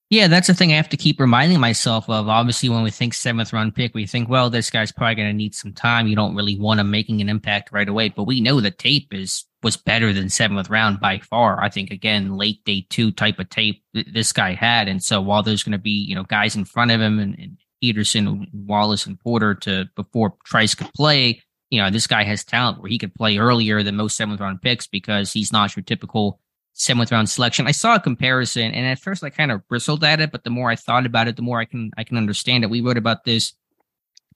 Yeah, 0.08 0.28
that's 0.28 0.46
the 0.46 0.54
thing 0.54 0.72
I 0.72 0.76
have 0.76 0.88
to 0.90 0.96
keep 0.96 1.18
reminding 1.18 1.58
myself 1.58 2.08
of. 2.08 2.28
Obviously, 2.28 2.68
when 2.68 2.84
we 2.84 2.92
think 2.92 3.12
seventh 3.12 3.52
round 3.52 3.74
pick, 3.74 3.92
we 3.92 4.06
think, 4.06 4.28
well, 4.28 4.50
this 4.50 4.70
guy's 4.70 4.92
probably 4.92 5.16
going 5.16 5.28
to 5.28 5.34
need 5.34 5.54
some 5.54 5.72
time. 5.72 6.06
You 6.06 6.14
don't 6.14 6.36
really 6.36 6.56
want 6.56 6.78
him 6.78 6.92
making 6.92 7.20
an 7.20 7.28
impact 7.28 7.72
right 7.72 7.88
away. 7.88 8.10
But 8.10 8.24
we 8.24 8.40
know 8.40 8.60
the 8.60 8.70
tape 8.70 9.12
is 9.12 9.44
was 9.64 9.76
better 9.76 10.12
than 10.12 10.28
seventh 10.28 10.70
round 10.70 11.00
by 11.00 11.18
far. 11.18 11.60
I 11.60 11.70
think 11.70 11.90
again, 11.90 12.36
late 12.36 12.64
day 12.64 12.86
two 12.88 13.10
type 13.10 13.40
of 13.40 13.50
tape 13.50 13.82
this 13.94 14.32
guy 14.32 14.54
had. 14.54 14.86
And 14.86 15.02
so 15.02 15.20
while 15.20 15.42
there's 15.42 15.64
going 15.64 15.72
to 15.72 15.78
be 15.78 15.90
you 15.90 16.14
know 16.14 16.22
guys 16.22 16.54
in 16.54 16.64
front 16.64 16.92
of 16.92 17.00
him 17.00 17.18
and, 17.18 17.36
and 17.36 17.58
Peterson, 17.82 18.46
Wallace, 18.52 19.06
and 19.06 19.18
Porter 19.18 19.56
to 19.56 19.86
before 19.96 20.34
Trice 20.44 20.76
could 20.76 20.92
play, 20.94 21.42
you 21.70 21.82
know 21.82 21.90
this 21.90 22.06
guy 22.06 22.22
has 22.22 22.44
talent 22.44 22.80
where 22.80 22.90
he 22.90 22.98
could 22.98 23.14
play 23.14 23.38
earlier 23.38 23.82
than 23.82 23.96
most 23.96 24.16
seventh 24.16 24.40
round 24.40 24.62
picks 24.62 24.86
because 24.86 25.32
he's 25.32 25.50
not 25.50 25.74
your 25.74 25.82
typical 25.82 26.38
seventh 26.76 27.10
round 27.10 27.28
selection. 27.28 27.66
I 27.66 27.72
saw 27.72 27.96
a 27.96 28.00
comparison, 28.00 28.72
and 28.72 28.86
at 28.86 28.98
first 28.98 29.24
I 29.24 29.30
kind 29.30 29.50
of 29.50 29.66
bristled 29.66 30.04
at 30.04 30.20
it, 30.20 30.30
but 30.30 30.44
the 30.44 30.50
more 30.50 30.70
I 30.70 30.76
thought 30.76 31.06
about 31.06 31.26
it, 31.26 31.36
the 31.36 31.42
more 31.42 31.58
I 31.58 31.64
can 31.64 31.90
I 31.96 32.04
can 32.04 32.16
understand 32.16 32.64
it. 32.64 32.70
We 32.70 32.82
wrote 32.82 32.98
about 32.98 33.24
this 33.24 33.54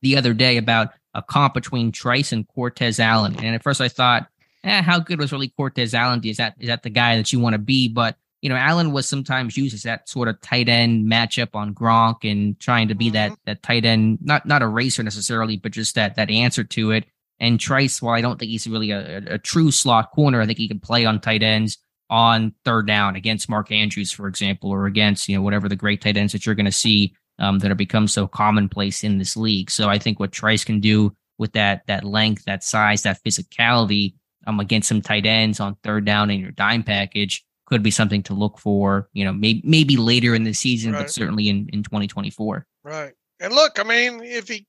the 0.03 0.17
other 0.17 0.33
day 0.33 0.57
about 0.57 0.89
a 1.15 1.23
comp 1.23 1.55
between 1.55 1.93
Trice 1.93 2.33
and 2.33 2.49
Cortez 2.49 2.99
Allen, 2.99 3.37
and 3.39 3.55
at 3.55 3.63
first 3.63 3.81
I 3.81 3.89
thought, 3.89 4.27
eh, 4.65 4.83
how 4.83 4.99
good 4.99 5.19
was 5.19 5.33
really 5.33 5.49
Cortez 5.49 5.95
Allen? 5.95 6.21
Is 6.25 6.39
that 6.39 6.55
is 6.59 6.69
that 6.69 6.83
the 6.83 6.91
guy 6.91 7.17
that 7.17 7.33
you 7.33 7.39
want 7.39 7.55
to 7.55 7.59
be? 7.59 7.89
But 7.89 8.17
you 8.41 8.49
know, 8.49 8.57
Allen 8.57 8.93
was 8.93 9.07
sometimes 9.07 9.59
used 9.59 9.75
as 9.75 9.83
that 9.83 10.09
sort 10.09 10.29
of 10.29 10.41
tight 10.41 10.71
end 10.71 11.11
matchup 11.11 11.55
on 11.55 11.75
Gronk 11.75 12.31
and 12.31 12.59
trying 12.59 12.89
to 12.89 12.95
be 12.95 13.07
mm-hmm. 13.07 13.15
that 13.15 13.33
that 13.45 13.63
tight 13.63 13.85
end, 13.85 14.19
not 14.23 14.47
not 14.47 14.63
a 14.63 14.67
racer 14.67 15.03
necessarily, 15.03 15.59
but 15.59 15.73
just 15.73 15.95
that 15.95 16.17
that 16.17 16.31
answer 16.31 16.65
to 16.65 16.93
it. 16.93 17.05
And 17.39 17.61
Trice, 17.61 18.01
while 18.01 18.15
I 18.15 18.21
don't 18.21 18.39
think 18.39 18.51
he's 18.51 18.67
really 18.67 18.91
a, 18.91 19.19
a, 19.19 19.35
a 19.35 19.39
true 19.39 19.71
slot 19.71 20.11
corner, 20.13 20.41
I 20.41 20.47
think 20.47 20.59
he 20.59 20.69
can 20.69 20.81
play 20.81 21.05
on 21.07 21.21
tight 21.21 21.43
ends 21.43 21.79
on 22.11 22.53
third 22.65 22.87
down 22.87 23.17
against 23.17 23.49
Mark 23.49 23.71
Andrews, 23.71 24.11
for 24.11 24.27
example, 24.27 24.71
or 24.71 24.87
against, 24.87 25.29
you 25.29 25.37
know, 25.37 25.43
whatever 25.43 25.69
the 25.69 25.77
great 25.77 26.03
tight 26.03 26.17
ends 26.17 26.33
that 26.33 26.45
you're 26.45 26.57
going 26.57 26.67
to 26.67 26.73
see 26.73 27.15
um, 27.39 27.61
that 27.61 27.69
have 27.69 27.79
become 27.79 28.09
so 28.09 28.27
commonplace 28.27 29.03
in 29.03 29.19
this 29.19 29.37
league. 29.37 29.71
So 29.71 29.89
I 29.89 29.99
think 29.99 30.21
what 30.21 30.33
Trice 30.33 30.65
can 30.65 30.81
do 30.81 31.17
with 31.39 31.53
that 31.53 31.87
that 31.87 32.05
length, 32.05 32.45
that 32.45 32.63
size, 32.65 33.03
that 33.05 33.23
physicality 33.25 34.15
um, 34.47 34.61
against 34.61 34.89
some 34.89 35.01
tight 35.01 35.25
ends 35.25 35.61
on 35.61 35.77
third 35.83 36.05
down 36.05 36.31
in 36.31 36.41
your 36.41 36.51
dime 36.51 36.83
package 36.83 37.45
could 37.67 37.83
be 37.83 37.91
something 37.91 38.23
to 38.25 38.35
look 38.35 38.59
for, 38.59 39.09
you 39.13 39.25
know, 39.25 39.33
maybe 39.33 39.63
maybe 39.65 39.97
later 39.97 40.35
in 40.35 40.45
the 40.45 40.53
season, 40.53 40.93
right. 40.93 41.03
but 41.03 41.11
certainly 41.11 41.49
in, 41.49 41.69
in 41.73 41.83
2024. 41.83 42.67
Right. 42.83 43.13
And 43.39 43.55
look, 43.55 43.79
I 43.79 43.85
mean, 43.85 44.21
if 44.23 44.49
he 44.49 44.67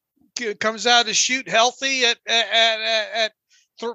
comes 0.60 0.88
out 0.88 1.08
to 1.08 1.13
shoot 1.13 1.49
healthy 1.49 2.06
at, 2.06 2.17
at, 2.25 2.45
at, 2.51 3.08
at 3.13 3.32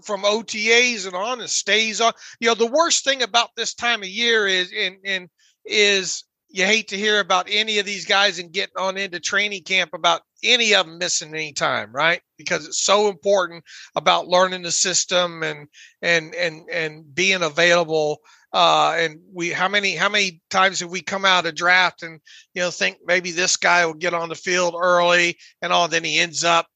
from 0.03 0.22
OTAs 0.22 1.07
and 1.07 1.14
on 1.14 1.40
and 1.40 1.51
stays 1.51 2.01
on. 2.01 2.12
You 2.40 2.49
know, 2.49 2.55
the 2.55 2.66
worst 2.66 3.05
thing 3.05 3.22
about 3.22 3.51
this 3.57 3.75
time 3.75 4.03
of 4.03 4.09
year 4.09 4.46
is 4.46 4.72
in 4.72 4.99
in 5.05 5.29
is 5.64 6.25
you 6.49 6.64
hate 6.64 6.88
to 6.88 6.96
hear 6.96 7.20
about 7.20 7.49
any 7.51 7.79
of 7.79 7.87
these 7.87 8.07
guys 8.07 8.38
and 8.38 8.53
getting 8.53 8.77
on 8.79 8.96
into 8.96 9.20
training 9.20 9.62
camp 9.64 9.90
about 9.92 10.22
any 10.42 10.75
of 10.75 10.87
them 10.87 10.99
missing 10.99 11.35
any 11.35 11.53
time, 11.53 11.92
right? 11.92 12.20
Because 12.38 12.66
it's 12.66 12.83
so 12.83 13.09
important 13.09 13.64
about 13.94 14.29
learning 14.29 14.62
the 14.62 14.72
system 14.72 15.42
and 15.42 15.68
and 16.03 16.35
and 16.35 16.68
and 16.70 17.14
being 17.14 17.42
available. 17.42 18.20
Uh, 18.53 18.94
and 18.96 19.18
we 19.33 19.51
how 19.51 19.68
many 19.68 19.96
how 19.96 20.09
many 20.09 20.40
times 20.51 20.81
have 20.81 20.90
we 20.90 21.03
come 21.03 21.25
out 21.25 21.46
of 21.46 21.55
draft 21.55 22.03
and 22.03 22.20
you 22.55 22.62
know 22.62 22.70
think 22.70 22.99
maybe 23.05 23.33
this 23.33 23.57
guy 23.57 23.85
will 23.85 23.94
get 23.94 24.14
on 24.14 24.29
the 24.29 24.35
field 24.35 24.75
early 24.81 25.37
and 25.62 25.72
all, 25.72 25.88
then 25.88 26.05
he 26.05 26.18
ends 26.18 26.44
up 26.44 26.66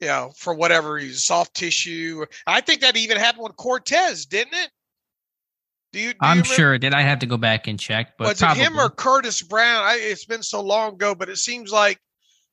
you 0.00 0.08
know, 0.08 0.32
for 0.36 0.54
whatever 0.54 0.98
he's 0.98 1.24
soft 1.24 1.54
tissue. 1.54 2.24
I 2.46 2.60
think 2.60 2.80
that 2.82 2.96
even 2.96 3.16
happened 3.16 3.44
with 3.44 3.56
Cortez, 3.56 4.26
didn't 4.26 4.54
it? 4.54 4.70
Do 5.92 6.00
you? 6.00 6.12
Do 6.12 6.18
I'm 6.20 6.38
you 6.38 6.44
sure. 6.44 6.78
Did 6.78 6.94
I 6.94 7.02
have 7.02 7.20
to 7.20 7.26
go 7.26 7.36
back 7.36 7.66
and 7.66 7.78
check? 7.78 8.18
But 8.18 8.28
was 8.28 8.38
probably. 8.38 8.62
it 8.62 8.66
him 8.66 8.78
or 8.78 8.90
Curtis 8.90 9.42
Brown? 9.42 9.82
I, 9.84 9.98
it's 10.00 10.24
been 10.24 10.42
so 10.42 10.60
long 10.60 10.94
ago, 10.94 11.14
but 11.14 11.28
it 11.28 11.38
seems 11.38 11.72
like, 11.72 11.98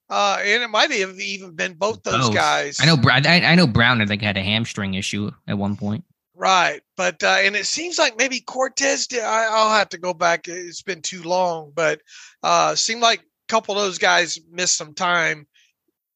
uh, 0.09 0.37
and 0.39 0.63
it 0.63 0.69
might 0.69 0.91
have 0.91 1.19
even 1.19 1.55
been 1.55 1.73
both 1.73 2.01
those 2.03 2.29
guys. 2.29 2.77
I 2.79 2.85
know. 2.85 2.97
I, 3.05 3.41
I 3.43 3.55
know 3.55 3.67
Brown. 3.67 4.01
I 4.01 4.05
think 4.05 4.21
had 4.21 4.37
a 4.37 4.43
hamstring 4.43 4.93
issue 4.93 5.31
at 5.47 5.57
one 5.57 5.75
point. 5.75 6.05
Right, 6.37 6.81
but 6.97 7.23
uh, 7.23 7.37
and 7.39 7.55
it 7.55 7.65
seems 7.65 7.97
like 7.97 8.17
maybe 8.17 8.39
Cortez 8.39 9.07
did. 9.07 9.23
I, 9.23 9.63
will 9.63 9.71
have 9.71 9.89
to 9.89 9.97
go 9.97 10.13
back. 10.13 10.47
It's 10.47 10.81
been 10.81 11.01
too 11.01 11.23
long, 11.23 11.71
but 11.75 12.01
uh, 12.43 12.75
seemed 12.75 13.01
like 13.01 13.19
a 13.19 13.47
couple 13.47 13.75
of 13.75 13.81
those 13.81 13.97
guys 13.97 14.39
missed 14.51 14.77
some 14.77 14.93
time. 14.93 15.47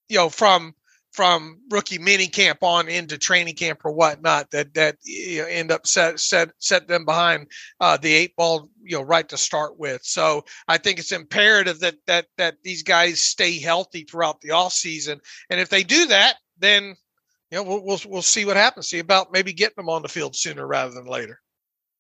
You 0.08 0.18
know, 0.18 0.30
from 0.30 0.74
from 1.20 1.60
rookie 1.70 1.98
mini 1.98 2.28
camp 2.28 2.60
on 2.64 2.88
into 2.88 3.18
training 3.18 3.54
camp 3.54 3.82
or 3.84 3.92
whatnot 3.92 4.50
that 4.52 4.74
that 4.74 4.96
you 5.04 5.42
know, 5.42 5.48
end 5.50 5.70
up 5.70 5.86
set 5.86 6.18
set 6.18 6.50
set 6.60 6.88
them 6.88 7.04
behind 7.04 7.46
uh, 7.82 7.98
the 7.98 8.14
eight 8.14 8.34
ball 8.38 8.70
you 8.82 8.96
know 8.96 9.04
right 9.04 9.28
to 9.28 9.36
start 9.36 9.78
with. 9.78 10.00
So 10.02 10.46
I 10.70 10.78
think 10.78 10.98
it's 10.98 11.12
imperative 11.12 11.82
that 11.82 11.96
that 12.08 12.28
that 12.38 12.56
these 12.64 12.84
guys 12.84 13.22
stay 13.22 13.60
healthy 13.60 14.06
throughout 14.06 14.40
the 14.40 14.52
off 14.52 14.72
season, 14.72 15.20
and 15.50 15.60
if 15.60 15.68
they 15.68 15.84
do 15.84 16.06
that, 16.06 16.36
then 16.58 16.96
you 17.52 17.58
know 17.58 17.64
we'll 17.64 17.84
we'll, 17.84 18.00
we'll 18.08 18.22
see 18.22 18.46
what 18.46 18.56
happens. 18.56 18.88
See 18.88 19.00
about 19.00 19.34
maybe 19.34 19.52
getting 19.52 19.76
them 19.76 19.90
on 19.90 20.04
the 20.04 20.08
field 20.08 20.38
sooner 20.38 20.66
rather 20.66 20.94
than 20.94 21.06
later. 21.06 21.42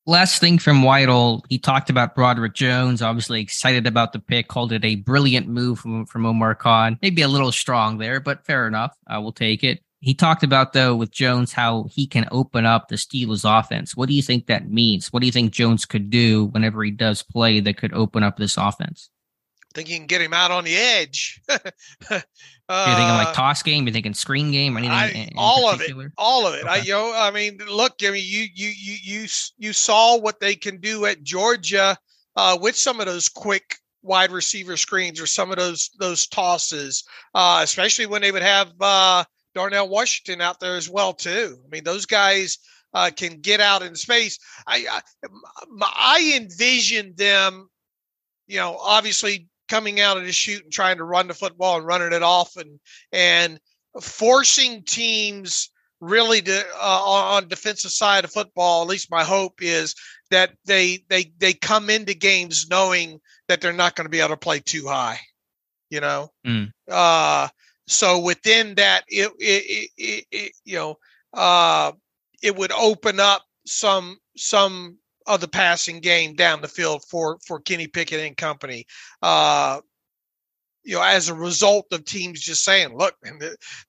Last 0.05 0.39
thing 0.39 0.57
from 0.57 0.81
Weidl, 0.81 1.43
he 1.49 1.59
talked 1.59 1.89
about 1.89 2.15
Broderick 2.15 2.55
Jones, 2.55 3.01
obviously 3.01 3.41
excited 3.41 3.85
about 3.85 4.11
the 4.11 4.19
pick, 4.19 4.47
called 4.47 4.71
it 4.71 4.83
a 4.83 4.95
brilliant 4.95 5.47
move 5.47 5.79
from, 5.79 6.05
from 6.05 6.25
Omar 6.25 6.55
Khan. 6.55 6.97
Maybe 7.01 7.21
a 7.21 7.27
little 7.27 7.51
strong 7.51 7.99
there, 7.99 8.19
but 8.19 8.45
fair 8.45 8.65
enough. 8.65 8.95
I 9.05 9.19
will 9.19 9.33
take 9.33 9.63
it. 9.63 9.83
He 10.01 10.13
talked 10.13 10.43
about, 10.43 10.71
though, 10.71 10.95
with 10.95 11.11
Jones, 11.11 11.51
how 11.51 11.87
he 11.91 12.07
can 12.07 12.25
open 12.31 12.65
up 12.65 12.87
the 12.87 12.95
Steelers 12.95 13.43
offense. 13.43 13.95
What 13.95 14.07
do 14.07 14.15
you 14.15 14.21
think 14.21 14.47
that 14.47 14.69
means? 14.69 15.11
What 15.11 15.19
do 15.19 15.25
you 15.25 15.31
think 15.31 15.51
Jones 15.51 15.85
could 15.85 16.09
do 16.09 16.45
whenever 16.45 16.83
he 16.83 16.91
does 16.91 17.21
play 17.21 17.59
that 17.59 17.77
could 17.77 17.93
open 17.93 18.23
up 18.23 18.37
this 18.37 18.55
offense? 18.55 19.09
Think 19.79 19.89
you 19.89 19.97
can 19.97 20.07
get 20.07 20.21
him 20.21 20.33
out 20.33 20.51
on 20.51 20.65
the 20.65 20.75
edge. 20.75 21.41
Uh, 21.47 21.57
You're 22.09 22.95
thinking 22.97 23.15
like 23.15 23.33
toss 23.33 23.63
game. 23.63 23.87
You're 23.87 23.93
thinking 23.93 24.13
screen 24.13 24.51
game. 24.51 24.75
Anything? 24.75 24.93
I, 24.93 25.09
in, 25.11 25.29
all 25.37 25.69
of 25.69 25.79
it. 25.79 25.89
All 26.17 26.45
of 26.45 26.53
it. 26.53 26.63
Okay. 26.63 26.69
I 26.69 26.75
you 26.79 26.91
know. 26.91 27.13
I 27.15 27.31
mean, 27.31 27.59
look. 27.69 27.93
I 28.03 28.11
mean, 28.11 28.23
you 28.25 28.45
you 28.53 28.67
you 28.67 28.97
you 29.01 29.27
you 29.57 29.71
saw 29.71 30.17
what 30.17 30.41
they 30.41 30.53
can 30.53 30.81
do 30.81 31.05
at 31.05 31.23
Georgia 31.23 31.97
uh, 32.35 32.57
with 32.59 32.75
some 32.75 32.99
of 32.99 33.05
those 33.05 33.29
quick 33.29 33.77
wide 34.01 34.31
receiver 34.31 34.75
screens 34.75 35.21
or 35.21 35.27
some 35.27 35.49
of 35.49 35.57
those 35.57 35.91
those 35.97 36.27
tosses, 36.27 37.05
uh, 37.33 37.61
especially 37.63 38.05
when 38.05 38.21
they 38.21 38.33
would 38.33 38.41
have 38.41 38.73
uh, 38.81 39.23
Darnell 39.55 39.87
Washington 39.87 40.41
out 40.41 40.59
there 40.59 40.75
as 40.75 40.89
well 40.89 41.13
too. 41.13 41.57
I 41.65 41.69
mean, 41.69 41.85
those 41.85 42.05
guys 42.05 42.57
uh, 42.93 43.11
can 43.15 43.39
get 43.39 43.61
out 43.61 43.81
in 43.81 43.95
space. 43.95 44.37
I 44.67 44.85
I, 44.91 45.01
I 45.81 46.33
envision 46.35 47.13
them, 47.15 47.69
you 48.47 48.57
know, 48.57 48.77
obviously 48.77 49.48
coming 49.69 49.99
out 49.99 50.17
of 50.17 50.25
the 50.25 50.31
shoot 50.31 50.63
and 50.63 50.73
trying 50.73 50.97
to 50.97 51.03
run 51.03 51.27
the 51.27 51.33
football 51.33 51.77
and 51.77 51.85
running 51.85 52.13
it 52.13 52.23
off 52.23 52.55
and 52.57 52.79
and 53.11 53.59
forcing 54.01 54.83
teams 54.83 55.69
really 56.01 56.41
to 56.41 56.65
uh, 56.81 57.01
on 57.03 57.47
defensive 57.47 57.91
side 57.91 58.23
of 58.23 58.31
football 58.31 58.81
at 58.81 58.87
least 58.87 59.11
my 59.11 59.23
hope 59.23 59.61
is 59.61 59.95
that 60.31 60.51
they 60.65 60.99
they 61.09 61.31
they 61.37 61.53
come 61.53 61.89
into 61.89 62.13
games 62.13 62.67
knowing 62.69 63.19
that 63.47 63.61
they're 63.61 63.73
not 63.73 63.95
going 63.95 64.05
to 64.05 64.11
be 64.11 64.19
able 64.19 64.29
to 64.29 64.37
play 64.37 64.59
too 64.59 64.87
high 64.87 65.19
you 65.89 65.99
know 65.99 66.31
mm. 66.45 66.71
uh 66.89 67.47
so 67.87 68.19
within 68.19 68.75
that 68.75 69.03
it, 69.07 69.31
it, 69.39 69.89
it, 69.97 70.25
it 70.31 70.51
you 70.63 70.75
know 70.75 70.97
uh 71.33 71.91
it 72.41 72.55
would 72.55 72.71
open 72.71 73.19
up 73.19 73.43
some 73.65 74.17
some 74.37 74.97
of 75.29 75.39
the 75.39 75.47
passing 75.47 75.99
game 75.99 76.33
down 76.33 76.59
the 76.59 76.67
field 76.67 77.05
for 77.07 77.37
for 77.45 77.61
Kenny 77.61 77.87
Pickett 77.87 78.19
and 78.19 78.35
company. 78.35 78.85
Uh, 79.21 79.79
you 80.83 80.95
know, 80.95 81.03
as 81.03 81.29
a 81.29 81.35
result 81.35 81.85
of 81.91 82.03
teams 82.03 82.41
just 82.41 82.63
saying, 82.63 82.97
"Look, 82.97 83.15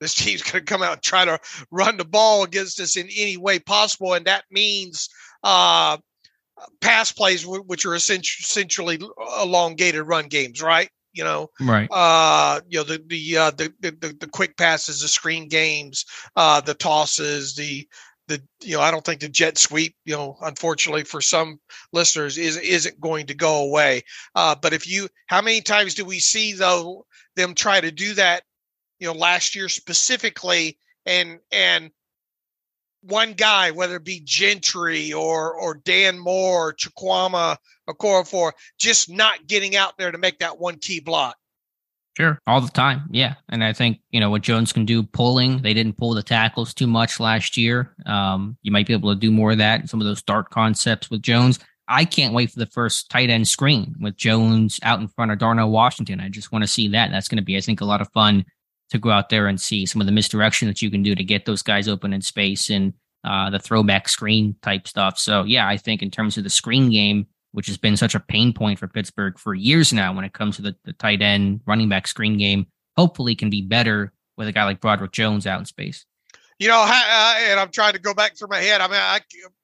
this 0.00 0.14
team's 0.14 0.42
going 0.42 0.64
to 0.64 0.72
come 0.72 0.83
out 0.83 0.92
and 0.92 1.03
try 1.03 1.24
to 1.24 1.40
run 1.70 1.96
the 1.96 2.05
ball 2.05 2.44
against 2.44 2.79
us 2.79 2.96
in 2.96 3.09
any 3.16 3.38
way 3.38 3.59
possible," 3.59 4.12
and 4.12 4.26
that 4.26 4.44
means 4.50 5.09
uh, 5.42 5.96
pass 6.83 7.11
plays, 7.11 7.46
which 7.46 7.87
are 7.87 7.94
essentially 7.94 9.00
elongated 9.40 10.07
run 10.07 10.29
games, 10.29 10.61
right? 10.61 10.90
You 11.12 11.24
know, 11.24 11.50
right? 11.59 11.88
Uh, 11.90 12.61
you 12.68 12.79
know 12.79 12.85
the 12.85 13.03
the 13.07 13.37
uh, 13.37 13.50
the, 13.53 13.72
the 13.81 14.16
the 14.20 14.29
quick 14.29 14.59
passes, 14.59 15.00
the 15.00 15.09
screen 15.09 15.48
games, 15.48 16.05
uh, 16.37 16.61
the 16.61 16.74
tosses, 16.74 17.55
the 17.55 17.88
the 18.31 18.40
you 18.62 18.77
know 18.77 18.83
I 18.83 18.90
don't 18.90 19.05
think 19.05 19.21
the 19.21 19.29
jet 19.29 19.59
sweep 19.59 19.95
you 20.05 20.14
know 20.14 20.37
unfortunately 20.40 21.03
for 21.03 21.21
some 21.21 21.61
listeners 21.93 22.38
is 22.38 22.57
isn't 22.57 23.01
going 23.01 23.27
to 23.27 23.35
go 23.35 23.64
away. 23.64 24.05
Uh, 24.35 24.55
but 24.55 24.73
if 24.73 24.88
you 24.88 25.09
how 25.27 25.43
many 25.43 25.61
times 25.61 25.95
do 25.95 26.05
we 26.05 26.21
see 26.21 26.53
though 26.53 27.05
them 27.37 27.55
try 27.55 27.81
to 27.81 27.90
do 27.90 28.14
that? 28.14 28.45
You 29.01 29.09
know, 29.09 29.14
last 29.14 29.55
year 29.55 29.69
specifically, 29.69 30.79
and 31.05 31.40
and 31.51 31.90
one 33.03 33.33
guy, 33.33 33.73
whether 33.73 33.97
it 33.97 34.05
be 34.05 34.23
Gentry 34.25 35.12
or 35.12 35.53
or 35.53 35.75
Dan 35.75 36.19
Moore, 36.19 36.69
or 36.69 36.75
Chukwuma, 36.75 37.57
Okorafor, 37.88 38.53
just 38.79 39.11
not 39.11 39.47
getting 39.49 39.75
out 39.75 39.99
there 39.99 40.12
to 40.12 40.19
make 40.19 40.38
that 40.38 40.61
one 40.61 40.77
key 40.77 41.01
block. 41.01 41.37
Sure, 42.20 42.38
all 42.46 42.61
the 42.61 42.70
time. 42.70 43.02
Yeah, 43.11 43.35
and 43.48 43.64
I 43.64 43.72
think 43.72 44.00
you 44.11 44.20
know 44.20 44.30
what 44.30 44.42
Jones 44.42 44.72
can 44.72 44.85
do 44.85 45.02
pulling. 45.02 45.62
They 45.62 45.74
didn't 45.74 45.96
pull 45.96 46.14
the 46.14 46.22
tackles 46.22 46.74
too 46.74 46.87
much 46.87 47.18
last 47.18 47.56
year. 47.56 47.94
Um, 48.06 48.56
you 48.62 48.70
might 48.70 48.87
be 48.87 48.92
able 48.92 49.12
to 49.12 49.18
do 49.18 49.30
more 49.30 49.52
of 49.52 49.59
that. 49.59 49.88
Some 49.88 50.00
of 50.00 50.06
those 50.06 50.22
dart 50.22 50.50
concepts 50.50 51.11
with 51.11 51.22
Jones. 51.22 51.59
I 51.88 52.04
can't 52.04 52.35
wait 52.35 52.50
for 52.50 52.61
the 52.61 52.66
first 52.66 53.11
tight 53.11 53.30
end 53.30 53.48
screen 53.48 53.96
with 54.00 54.16
Jones 54.16 54.78
out 54.83 55.00
in 55.00 55.09
front 55.09 55.33
of 55.33 55.38
Darnell 55.38 55.70
Washington. 55.70 56.20
I 56.20 56.28
just 56.28 56.52
want 56.52 56.62
to 56.62 56.68
see 56.68 56.88
that. 56.88 57.11
That's 57.11 57.26
going 57.26 57.38
to 57.38 57.44
be, 57.44 57.56
I 57.56 57.61
think, 57.61 57.80
a 57.80 57.85
lot 57.87 58.00
of 58.00 58.12
fun 58.12 58.44
to 58.90 58.98
go 58.98 59.11
out 59.11 59.28
there 59.28 59.48
and 59.48 59.61
see 59.61 59.87
some 59.87 60.00
of 60.00 60.06
the 60.06 60.12
misdirection 60.12 60.68
that 60.68 60.83
you 60.83 60.90
can 60.90 61.02
do 61.02 61.14
to 61.14 61.24
get 61.24 61.46
those 61.46 61.62
guys 61.62 61.88
open 61.88 62.12
in 62.12 62.20
space 62.20 62.70
and 62.70 62.92
uh, 63.24 63.50
the 63.50 63.59
throwback 63.59 64.09
screen 64.09 64.54
type 64.62 64.87
stuff. 64.87 65.18
So 65.18 65.44
yeah, 65.44 65.68
I 65.68 65.76
think 65.76 66.02
in 66.02 66.11
terms 66.11 66.37
of 66.37 66.44
the 66.44 66.50
screen 66.50 66.90
game, 66.90 67.26
which 67.53 67.67
has 67.67 67.77
been 67.77 67.97
such 67.97 68.15
a 68.15 68.21
pain 68.21 68.53
point 68.53 68.79
for 68.79 68.87
Pittsburgh 68.87 69.39
for 69.39 69.55
years 69.55 69.93
now 69.93 70.15
when 70.15 70.25
it 70.25 70.33
comes 70.33 70.57
to 70.57 70.63
the, 70.63 70.77
the 70.85 70.93
tight 70.95 71.23
end 71.23 71.61
running 71.67 71.89
back 71.89 72.07
screen 72.07 72.39
game, 72.39 72.67
hopefully 72.97 73.35
can 73.35 73.51
be 73.51 73.63
better 73.63 74.13
with 74.37 74.49
a 74.49 74.53
guy 74.53 74.65
like 74.65 74.81
Broderick 74.81 75.13
Jones 75.13 75.47
out 75.47 75.61
in 75.61 75.67
space. 75.67 76.05
You 76.59 76.69
know, 76.69 76.83
and 76.83 77.59
I'm 77.59 77.71
trying 77.71 77.95
to 77.95 77.99
go 77.99 78.13
back 78.13 78.37
through 78.37 78.49
my 78.49 78.61
head. 78.61 78.81
I 78.81 78.87
mean, 78.87 78.97
I 79.01 79.21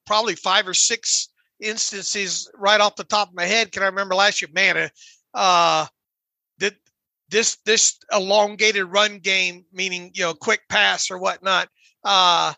probably 0.07 0.35
five 0.35 0.66
or 0.66 0.75
six 0.75 1.29
instances 1.61 2.51
right 2.55 2.81
off 2.81 2.96
the 2.96 3.05
top 3.05 3.29
of 3.29 3.35
my 3.35 3.44
head. 3.44 3.72
Can 3.72 3.83
I 3.83 3.87
remember 3.87 4.14
last 4.14 4.40
year? 4.40 4.49
Man, 4.53 4.90
uh, 5.35 5.87
did 6.59 6.75
this 7.29 7.59
this 7.66 7.99
elongated 8.11 8.87
run 8.87 9.18
game, 9.18 9.66
meaning 9.72 10.11
you 10.14 10.22
know, 10.22 10.35
quick 10.35 10.62
pass 10.68 11.11
or 11.11 11.18
whatnot. 11.18 11.68
Uh, 12.03 12.55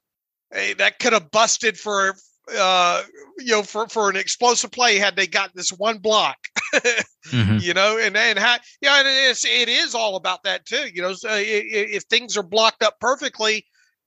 that 0.51 0.99
could 0.99 1.13
have 1.13 1.31
busted 1.31 1.77
for 1.79 2.15
uh, 2.57 3.03
you 3.39 3.53
know, 3.53 3.63
for, 3.63 3.89
for 3.89 4.11
an 4.11 4.17
explosive 4.17 4.71
play 4.71 4.99
had 4.99 5.17
they 5.17 5.27
got 5.27 5.55
this 5.55 5.71
one 5.71 5.99
block, 5.99 6.37
mm-hmm. 6.75 7.59
you 7.61 7.75
know, 7.75 7.99
and, 7.99 8.17
and 8.17 8.39
how, 8.39 8.57
yeah, 8.81 9.01
it 9.01 9.07
is, 9.07 9.45
it 9.45 9.69
is 9.69 9.95
all 9.95 10.17
about 10.17 10.43
that 10.45 10.67
too. 10.67 10.89
You 10.93 11.03
know, 11.03 11.13
so 11.13 11.29
if 11.33 12.05
things 12.05 12.37
are 12.37 12.43
blocked 12.43 12.83
up 12.83 12.99
perfectly, 13.01 13.65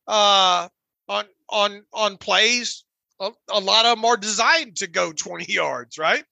uh, 0.07 0.67
on, 1.07 1.25
on, 1.49 1.83
on 1.93 2.17
plays, 2.17 2.83
a, 3.19 3.31
a 3.51 3.59
lot 3.59 3.85
of 3.85 3.97
them 3.97 4.05
are 4.05 4.17
designed 4.17 4.77
to 4.77 4.87
go 4.87 5.11
20 5.11 5.51
yards, 5.51 5.97
right? 5.97 6.23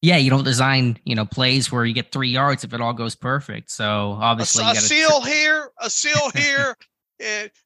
Yeah, 0.00 0.16
you 0.16 0.30
don't 0.30 0.44
design, 0.44 0.98
you 1.04 1.14
know, 1.14 1.24
plays 1.24 1.70
where 1.70 1.84
you 1.84 1.94
get 1.94 2.10
three 2.10 2.30
yards 2.30 2.64
if 2.64 2.74
it 2.74 2.80
all 2.80 2.92
goes 2.92 3.14
perfect. 3.14 3.70
So 3.70 4.18
obviously, 4.20 4.64
a, 4.64 4.70
a 4.70 4.74
seal 4.74 5.20
here, 5.20 5.70
a 5.80 5.88
seal 5.88 6.30
here. 6.34 6.76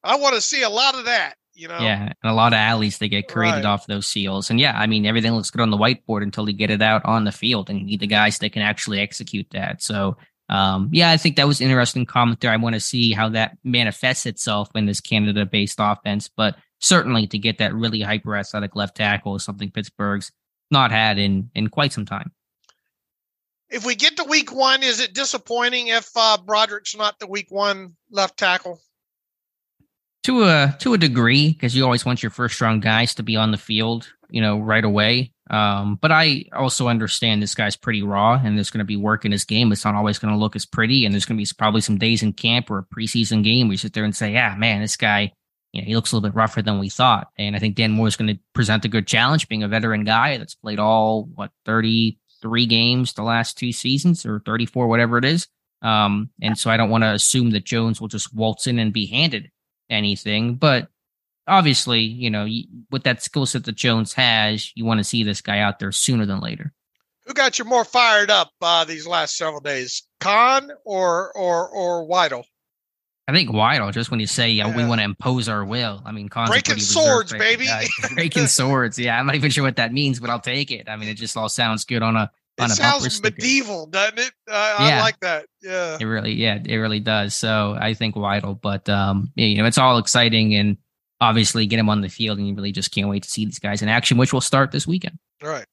I 0.03 0.17
want 0.17 0.35
to 0.35 0.41
see 0.41 0.61
a 0.61 0.69
lot 0.69 0.93
of 0.93 1.05
that 1.05 1.33
you 1.57 1.67
know? 1.67 1.79
Yeah, 1.79 2.13
and 2.23 2.31
a 2.31 2.33
lot 2.33 2.53
of 2.53 2.57
alleys 2.57 2.97
they 2.97 3.09
get 3.09 3.27
created 3.27 3.57
right. 3.57 3.65
off 3.65 3.87
those 3.87 4.07
seals. 4.07 4.49
And 4.49 4.59
yeah, 4.59 4.77
I 4.77 4.87
mean 4.87 5.05
everything 5.05 5.33
looks 5.33 5.49
good 5.49 5.61
on 5.61 5.71
the 5.71 5.77
whiteboard 5.77 6.23
until 6.23 6.47
you 6.47 6.55
get 6.55 6.69
it 6.69 6.81
out 6.81 7.03
on 7.05 7.23
the 7.23 7.31
field 7.31 7.69
and 7.69 7.79
you 7.79 7.85
need 7.85 7.99
the 7.99 8.07
guys 8.07 8.37
that 8.39 8.51
can 8.51 8.61
actually 8.61 8.99
execute 8.99 9.47
that. 9.51 9.81
So 9.81 10.17
um, 10.49 10.89
yeah, 10.93 11.11
I 11.11 11.17
think 11.17 11.35
that 11.35 11.47
was 11.47 11.59
interesting 11.59 12.05
comment 12.05 12.39
there. 12.39 12.51
I 12.51 12.57
want 12.57 12.75
to 12.75 12.79
see 12.79 13.11
how 13.11 13.29
that 13.29 13.57
manifests 13.63 14.25
itself 14.25 14.69
in 14.75 14.85
this 14.85 15.01
Canada 15.01 15.45
based 15.45 15.77
offense, 15.79 16.29
but 16.29 16.55
certainly 16.79 17.27
to 17.27 17.37
get 17.37 17.57
that 17.57 17.73
really 17.73 18.01
hyper 18.01 18.35
athletic 18.35 18.75
left 18.75 18.95
tackle 18.95 19.35
is 19.35 19.43
something 19.43 19.71
Pittsburgh's 19.71 20.31
not 20.71 20.91
had 20.91 21.17
in 21.17 21.49
in 21.55 21.69
quite 21.69 21.91
some 21.91 22.05
time. 22.05 22.31
If 23.69 23.85
we 23.85 23.95
get 23.95 24.15
to 24.17 24.23
week 24.23 24.53
one, 24.53 24.83
is 24.83 25.01
it 25.01 25.13
disappointing 25.13 25.87
if 25.87 26.09
uh, 26.15 26.37
Broderick's 26.37 26.95
not 26.95 27.19
the 27.19 27.27
week 27.27 27.47
one 27.49 27.97
left 28.09 28.37
tackle? 28.37 28.79
To 30.23 30.43
a 30.43 30.75
to 30.79 30.93
a 30.93 30.97
degree 30.97 31.53
because 31.53 31.75
you 31.75 31.83
always 31.83 32.05
want 32.05 32.21
your 32.21 32.29
first 32.29 32.59
round 32.59 32.81
guys 32.81 33.15
to 33.15 33.23
be 33.23 33.35
on 33.35 33.51
the 33.51 33.57
field 33.57 34.09
you 34.29 34.41
know 34.41 34.59
right 34.59 34.83
away. 34.83 35.33
Um, 35.49 35.97
but 36.01 36.11
i 36.11 36.43
also 36.53 36.89
understand 36.89 37.41
this 37.41 37.55
guy's 37.55 37.77
pretty 37.77 38.03
raw 38.03 38.33
and 38.33 38.57
there's 38.57 38.69
going 38.69 38.79
to 38.79 38.85
be 38.85 38.97
work 38.97 39.23
in 39.23 39.31
his 39.31 39.45
game. 39.45 39.71
It's 39.71 39.85
not 39.85 39.95
always 39.95 40.19
going 40.19 40.33
to 40.33 40.39
look 40.39 40.57
as 40.57 40.65
pretty 40.65 41.05
and 41.05 41.13
there's 41.13 41.25
going 41.25 41.37
to 41.37 41.41
be 41.41 41.49
probably 41.57 41.81
some 41.81 41.97
days 41.97 42.21
in 42.21 42.33
camp 42.33 42.69
or 42.69 42.79
a 42.79 42.95
preseason 42.95 43.43
game 43.43 43.67
where 43.67 43.73
you 43.73 43.77
sit 43.77 43.93
there 43.93 44.03
and 44.03 44.15
say 44.15 44.33
yeah 44.33 44.55
man 44.57 44.81
this 44.81 44.97
guy 44.97 45.31
you 45.73 45.81
know, 45.81 45.85
he 45.85 45.95
looks 45.95 46.11
a 46.11 46.15
little 46.15 46.29
bit 46.29 46.35
rougher 46.35 46.61
than 46.61 46.79
we 46.79 46.89
thought. 46.89 47.29
And 47.37 47.55
i 47.55 47.59
think 47.59 47.75
dan 47.75 47.91
moore 47.91 48.07
is 48.07 48.17
going 48.17 48.35
to 48.35 48.39
present 48.53 48.85
a 48.85 48.89
good 48.89 49.07
challenge 49.07 49.47
being 49.47 49.63
a 49.63 49.69
veteran 49.69 50.03
guy 50.03 50.37
that's 50.37 50.55
played 50.55 50.79
all 50.79 51.29
what 51.33 51.51
33 51.65 52.65
games 52.65 53.13
the 53.13 53.23
last 53.23 53.57
two 53.57 53.71
seasons 53.71 54.25
or 54.25 54.41
34 54.45 54.87
whatever 54.87 55.17
it 55.17 55.25
is. 55.25 55.47
Um, 55.81 56.31
and 56.41 56.57
so 56.57 56.69
i 56.69 56.75
don't 56.75 56.89
want 56.89 57.03
to 57.05 57.13
assume 57.13 57.51
that 57.51 57.63
jones 57.63 58.01
will 58.01 58.07
just 58.09 58.33
waltz 58.33 58.67
in 58.67 58.79
and 58.79 58.91
be 58.91 59.05
handed 59.05 59.51
anything. 59.89 60.55
But 60.55 60.89
obviously, 61.47 62.01
you 62.01 62.29
know, 62.29 62.47
with 62.91 63.03
that 63.03 63.23
skill 63.23 63.45
set 63.45 63.65
that 63.65 63.75
Jones 63.75 64.13
has, 64.13 64.75
you 64.75 64.85
want 64.85 64.99
to 64.99 65.03
see 65.03 65.23
this 65.23 65.41
guy 65.41 65.59
out 65.59 65.79
there 65.79 65.91
sooner 65.91 66.25
than 66.25 66.39
later. 66.39 66.73
Who 67.25 67.33
got 67.33 67.59
you 67.59 67.65
more 67.65 67.83
fired 67.83 68.31
up 68.31 68.51
uh, 68.61 68.85
these 68.85 69.05
last 69.05 69.35
several 69.35 69.59
days, 69.59 70.03
Khan 70.21 70.71
or 70.85 71.31
or 71.35 71.67
or 71.69 72.07
Weidl? 72.07 72.43
I 73.27 73.33
think 73.33 73.49
Weidl. 73.49 73.91
Just 73.91 74.09
when 74.09 74.21
you 74.21 74.27
say 74.27 74.49
yeah, 74.49 74.67
yeah. 74.67 74.77
we 74.77 74.85
want 74.85 74.99
to 74.99 75.05
impose 75.05 75.49
our 75.49 75.65
will, 75.65 76.01
I 76.05 76.13
mean, 76.13 76.29
Khan's 76.29 76.49
breaking 76.49 76.79
swords, 76.79 77.33
baby, 77.33 77.67
breaking 78.15 78.47
swords. 78.47 78.97
Yeah, 78.97 79.19
I'm 79.19 79.25
not 79.25 79.35
even 79.35 79.51
sure 79.51 79.65
what 79.65 79.75
that 79.75 79.91
means, 79.91 80.21
but 80.21 80.29
I'll 80.29 80.39
take 80.39 80.71
it. 80.71 80.87
I 80.87 80.95
mean, 80.95 81.09
it 81.09 81.15
just 81.15 81.35
all 81.35 81.49
sounds 81.49 81.83
good 81.83 82.01
on 82.01 82.15
a 82.15 82.31
it 82.57 82.69
sounds 82.71 83.21
medieval, 83.21 83.85
doesn't 83.85 84.19
it? 84.19 84.31
I, 84.49 84.87
yeah. 84.87 84.97
I 84.97 85.01
like 85.01 85.19
that. 85.19 85.45
Yeah, 85.61 85.97
it 85.99 86.05
really, 86.05 86.33
yeah, 86.33 86.59
it 86.63 86.75
really 86.77 86.99
does. 86.99 87.35
So 87.35 87.77
I 87.79 87.93
think 87.93 88.15
Weidl, 88.15 88.59
but 88.59 88.87
um, 88.89 89.31
you 89.35 89.57
know, 89.57 89.65
it's 89.65 89.77
all 89.77 89.97
exciting 89.97 90.55
and 90.55 90.77
obviously 91.21 91.65
get 91.65 91.79
him 91.79 91.89
on 91.89 92.01
the 92.01 92.09
field, 92.09 92.37
and 92.37 92.47
you 92.47 92.55
really 92.55 92.71
just 92.71 92.91
can't 92.91 93.09
wait 93.09 93.23
to 93.23 93.29
see 93.29 93.45
these 93.45 93.59
guys 93.59 93.81
in 93.81 93.89
action, 93.89 94.17
which 94.17 94.33
will 94.33 94.41
start 94.41 94.71
this 94.71 94.87
weekend. 94.87 95.17
All 95.43 95.49
right. 95.49 95.65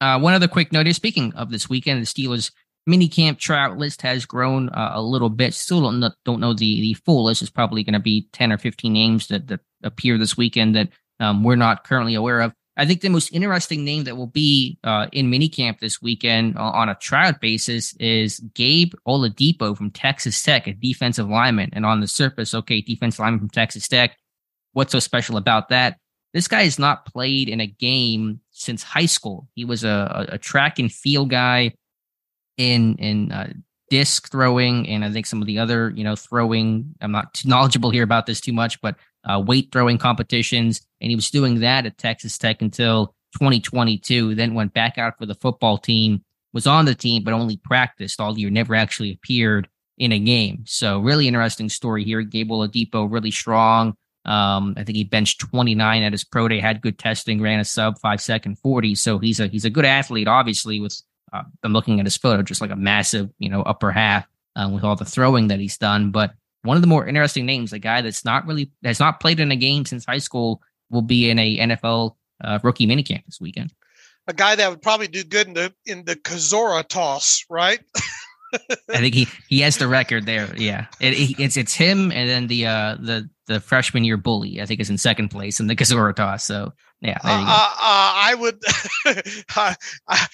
Uh, 0.00 0.18
one 0.20 0.34
other 0.34 0.48
quick 0.48 0.72
note: 0.72 0.86
is 0.86 0.96
speaking 0.96 1.34
of 1.34 1.50
this 1.50 1.68
weekend, 1.68 2.02
the 2.02 2.06
Steelers 2.06 2.50
mini 2.86 3.08
camp 3.08 3.38
tryout 3.38 3.76
list 3.76 4.02
has 4.02 4.24
grown 4.24 4.68
uh, 4.70 4.92
a 4.94 5.02
little 5.02 5.30
bit. 5.30 5.54
Still 5.54 5.80
don't 5.80 6.00
know, 6.00 6.10
don't 6.24 6.40
know 6.40 6.54
the 6.54 6.80
the 6.80 6.94
full 6.94 7.24
list. 7.24 7.42
Is 7.42 7.50
probably 7.50 7.82
going 7.82 7.94
to 7.94 8.00
be 8.00 8.28
ten 8.32 8.52
or 8.52 8.58
fifteen 8.58 8.92
names 8.92 9.28
that 9.28 9.46
that 9.48 9.60
appear 9.82 10.18
this 10.18 10.36
weekend 10.36 10.74
that 10.76 10.88
um, 11.20 11.44
we're 11.44 11.56
not 11.56 11.84
currently 11.84 12.14
aware 12.14 12.40
of. 12.40 12.52
I 12.78 12.86
think 12.86 13.00
the 13.00 13.08
most 13.08 13.32
interesting 13.32 13.84
name 13.84 14.04
that 14.04 14.16
will 14.16 14.28
be 14.28 14.78
uh, 14.84 15.08
in 15.12 15.28
minicamp 15.28 15.80
this 15.80 16.00
weekend 16.00 16.56
on 16.56 16.88
a 16.88 16.94
tryout 16.94 17.40
basis 17.40 17.92
is 17.94 18.38
Gabe 18.54 18.92
Oladipo 19.06 19.76
from 19.76 19.90
Texas 19.90 20.40
Tech, 20.40 20.68
a 20.68 20.72
defensive 20.72 21.28
lineman. 21.28 21.70
And 21.72 21.84
on 21.84 22.00
the 22.00 22.06
surface, 22.06 22.54
okay, 22.54 22.80
defensive 22.80 23.18
lineman 23.18 23.40
from 23.40 23.50
Texas 23.50 23.88
Tech. 23.88 24.16
What's 24.74 24.92
so 24.92 25.00
special 25.00 25.36
about 25.36 25.70
that? 25.70 25.98
This 26.32 26.46
guy 26.46 26.62
has 26.62 26.78
not 26.78 27.04
played 27.04 27.48
in 27.48 27.60
a 27.60 27.66
game 27.66 28.40
since 28.52 28.84
high 28.84 29.06
school. 29.06 29.48
He 29.56 29.64
was 29.64 29.82
a, 29.82 30.26
a 30.28 30.38
track 30.38 30.78
and 30.78 30.92
field 30.92 31.30
guy 31.30 31.72
in 32.58 32.94
in 32.96 33.32
uh, 33.32 33.52
disc 33.90 34.30
throwing, 34.30 34.88
and 34.88 35.04
I 35.04 35.10
think 35.10 35.26
some 35.26 35.40
of 35.40 35.46
the 35.46 35.58
other 35.58 35.90
you 35.96 36.04
know 36.04 36.14
throwing. 36.14 36.94
I'm 37.00 37.12
not 37.12 37.42
knowledgeable 37.44 37.90
here 37.90 38.04
about 38.04 38.26
this 38.26 38.40
too 38.40 38.52
much, 38.52 38.80
but 38.80 38.96
uh, 39.24 39.40
weight 39.40 39.68
throwing 39.72 39.98
competitions, 39.98 40.86
and 41.00 41.10
he 41.10 41.16
was 41.16 41.30
doing 41.30 41.60
that 41.60 41.86
at 41.86 41.98
Texas 41.98 42.38
Tech 42.38 42.62
until 42.62 43.14
2022. 43.34 44.34
Then 44.34 44.54
went 44.54 44.74
back 44.74 44.98
out 44.98 45.18
for 45.18 45.26
the 45.26 45.34
football 45.34 45.78
team, 45.78 46.24
was 46.52 46.66
on 46.66 46.84
the 46.84 46.94
team, 46.94 47.24
but 47.24 47.34
only 47.34 47.56
practiced 47.56 48.20
all 48.20 48.38
year, 48.38 48.50
never 48.50 48.74
actually 48.74 49.12
appeared 49.12 49.68
in 49.98 50.12
a 50.12 50.18
game. 50.18 50.64
So 50.66 51.00
really 51.00 51.26
interesting 51.28 51.68
story 51.68 52.04
here. 52.04 52.22
Gabe 52.22 52.50
Oladipo 52.50 53.10
really 53.10 53.30
strong. 53.30 53.94
Um, 54.24 54.74
I 54.76 54.84
think 54.84 54.96
he 54.96 55.04
benched 55.04 55.40
29 55.40 56.02
at 56.02 56.12
his 56.12 56.24
pro 56.24 56.48
day, 56.48 56.60
had 56.60 56.82
good 56.82 56.98
testing, 56.98 57.40
ran 57.40 57.60
a 57.60 57.64
sub 57.64 57.98
five 57.98 58.20
second 58.20 58.58
40. 58.58 58.94
So 58.94 59.18
he's 59.18 59.40
a 59.40 59.48
he's 59.48 59.64
a 59.64 59.70
good 59.70 59.84
athlete, 59.84 60.28
obviously. 60.28 60.80
With 60.80 61.00
uh, 61.32 61.42
I'm 61.62 61.72
looking 61.72 61.98
at 61.98 62.06
his 62.06 62.16
photo, 62.16 62.42
just 62.42 62.60
like 62.60 62.70
a 62.70 62.76
massive, 62.76 63.30
you 63.38 63.48
know, 63.48 63.62
upper 63.62 63.90
half 63.90 64.26
um, 64.56 64.72
with 64.72 64.84
all 64.84 64.96
the 64.96 65.04
throwing 65.04 65.48
that 65.48 65.60
he's 65.60 65.78
done. 65.78 66.10
But 66.10 66.34
one 66.62 66.76
of 66.76 66.80
the 66.80 66.88
more 66.88 67.06
interesting 67.06 67.46
names, 67.46 67.72
a 67.72 67.78
guy 67.78 68.02
that's 68.02 68.24
not 68.24 68.46
really 68.46 68.70
has 68.84 69.00
not 69.00 69.20
played 69.20 69.40
in 69.40 69.52
a 69.52 69.56
game 69.56 69.84
since 69.84 70.04
high 70.04 70.18
school, 70.18 70.60
will 70.90 71.02
be 71.02 71.30
in 71.30 71.38
a 71.38 71.58
NFL 71.58 72.16
uh, 72.42 72.58
rookie 72.62 72.86
minicamp 72.86 73.24
this 73.26 73.40
weekend. 73.40 73.72
A 74.26 74.32
guy 74.32 74.56
that 74.56 74.68
would 74.68 74.82
probably 74.82 75.08
do 75.08 75.24
good 75.24 75.48
in 75.48 75.54
the 75.54 75.74
in 75.86 76.04
the 76.04 76.16
Kozora 76.16 76.86
toss, 76.86 77.44
right? 77.48 77.80
I 78.88 78.98
think 78.98 79.14
he 79.14 79.28
he 79.48 79.60
has 79.60 79.76
the 79.76 79.88
record 79.88 80.26
there. 80.26 80.54
Yeah, 80.56 80.86
it, 81.00 81.38
it's 81.38 81.56
it's 81.56 81.74
him 81.74 82.10
and 82.12 82.28
then 82.28 82.46
the 82.46 82.66
uh 82.66 82.96
the 83.00 83.28
the 83.46 83.60
freshman 83.60 84.04
year 84.04 84.16
bully. 84.16 84.60
I 84.60 84.66
think 84.66 84.80
is 84.80 84.90
in 84.90 84.98
second 84.98 85.28
place 85.28 85.60
in 85.60 85.66
the 85.66 85.76
Kozora 85.76 86.14
toss. 86.14 86.44
So 86.44 86.72
yeah, 87.00 87.18
uh, 87.24 87.28
uh, 87.28 87.70
uh, 87.70 88.12
I 88.16 88.34
would. 88.38 88.60
I, 89.56 89.76
I, 90.08 90.26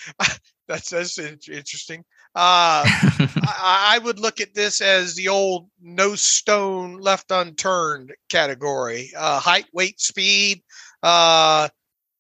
that's 0.67 0.91
that's 0.91 1.19
interesting. 1.19 2.05
Uh, 2.35 2.83
I, 2.87 3.95
I, 3.95 4.01
would 4.03 4.19
look 4.19 4.41
at 4.41 4.55
this 4.55 4.81
as 4.81 5.15
the 5.15 5.29
old 5.29 5.69
no 5.81 6.17
stone 6.17 6.99
left 6.99 7.31
unturned 7.31 8.13
category. 8.29 9.13
Uh, 9.17 9.39
height, 9.39 9.67
weight, 9.73 10.01
speed. 10.01 10.63
Uh, 11.01 11.69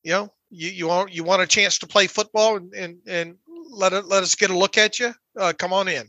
you 0.04 0.12
know, 0.12 0.32
you, 0.50 0.70
you 0.70 0.86
want 0.86 1.12
you 1.12 1.24
want 1.24 1.42
a 1.42 1.48
chance 1.48 1.78
to 1.80 1.88
play 1.88 2.06
football 2.06 2.56
and 2.56 2.72
and, 2.74 2.98
and 3.08 3.36
let 3.70 3.92
it 3.92 4.04
let 4.04 4.22
us 4.22 4.36
get 4.36 4.50
a 4.50 4.56
look 4.56 4.78
at 4.78 5.00
you. 5.00 5.12
Uh, 5.36 5.52
come 5.56 5.72
on 5.72 5.88
in. 5.88 6.06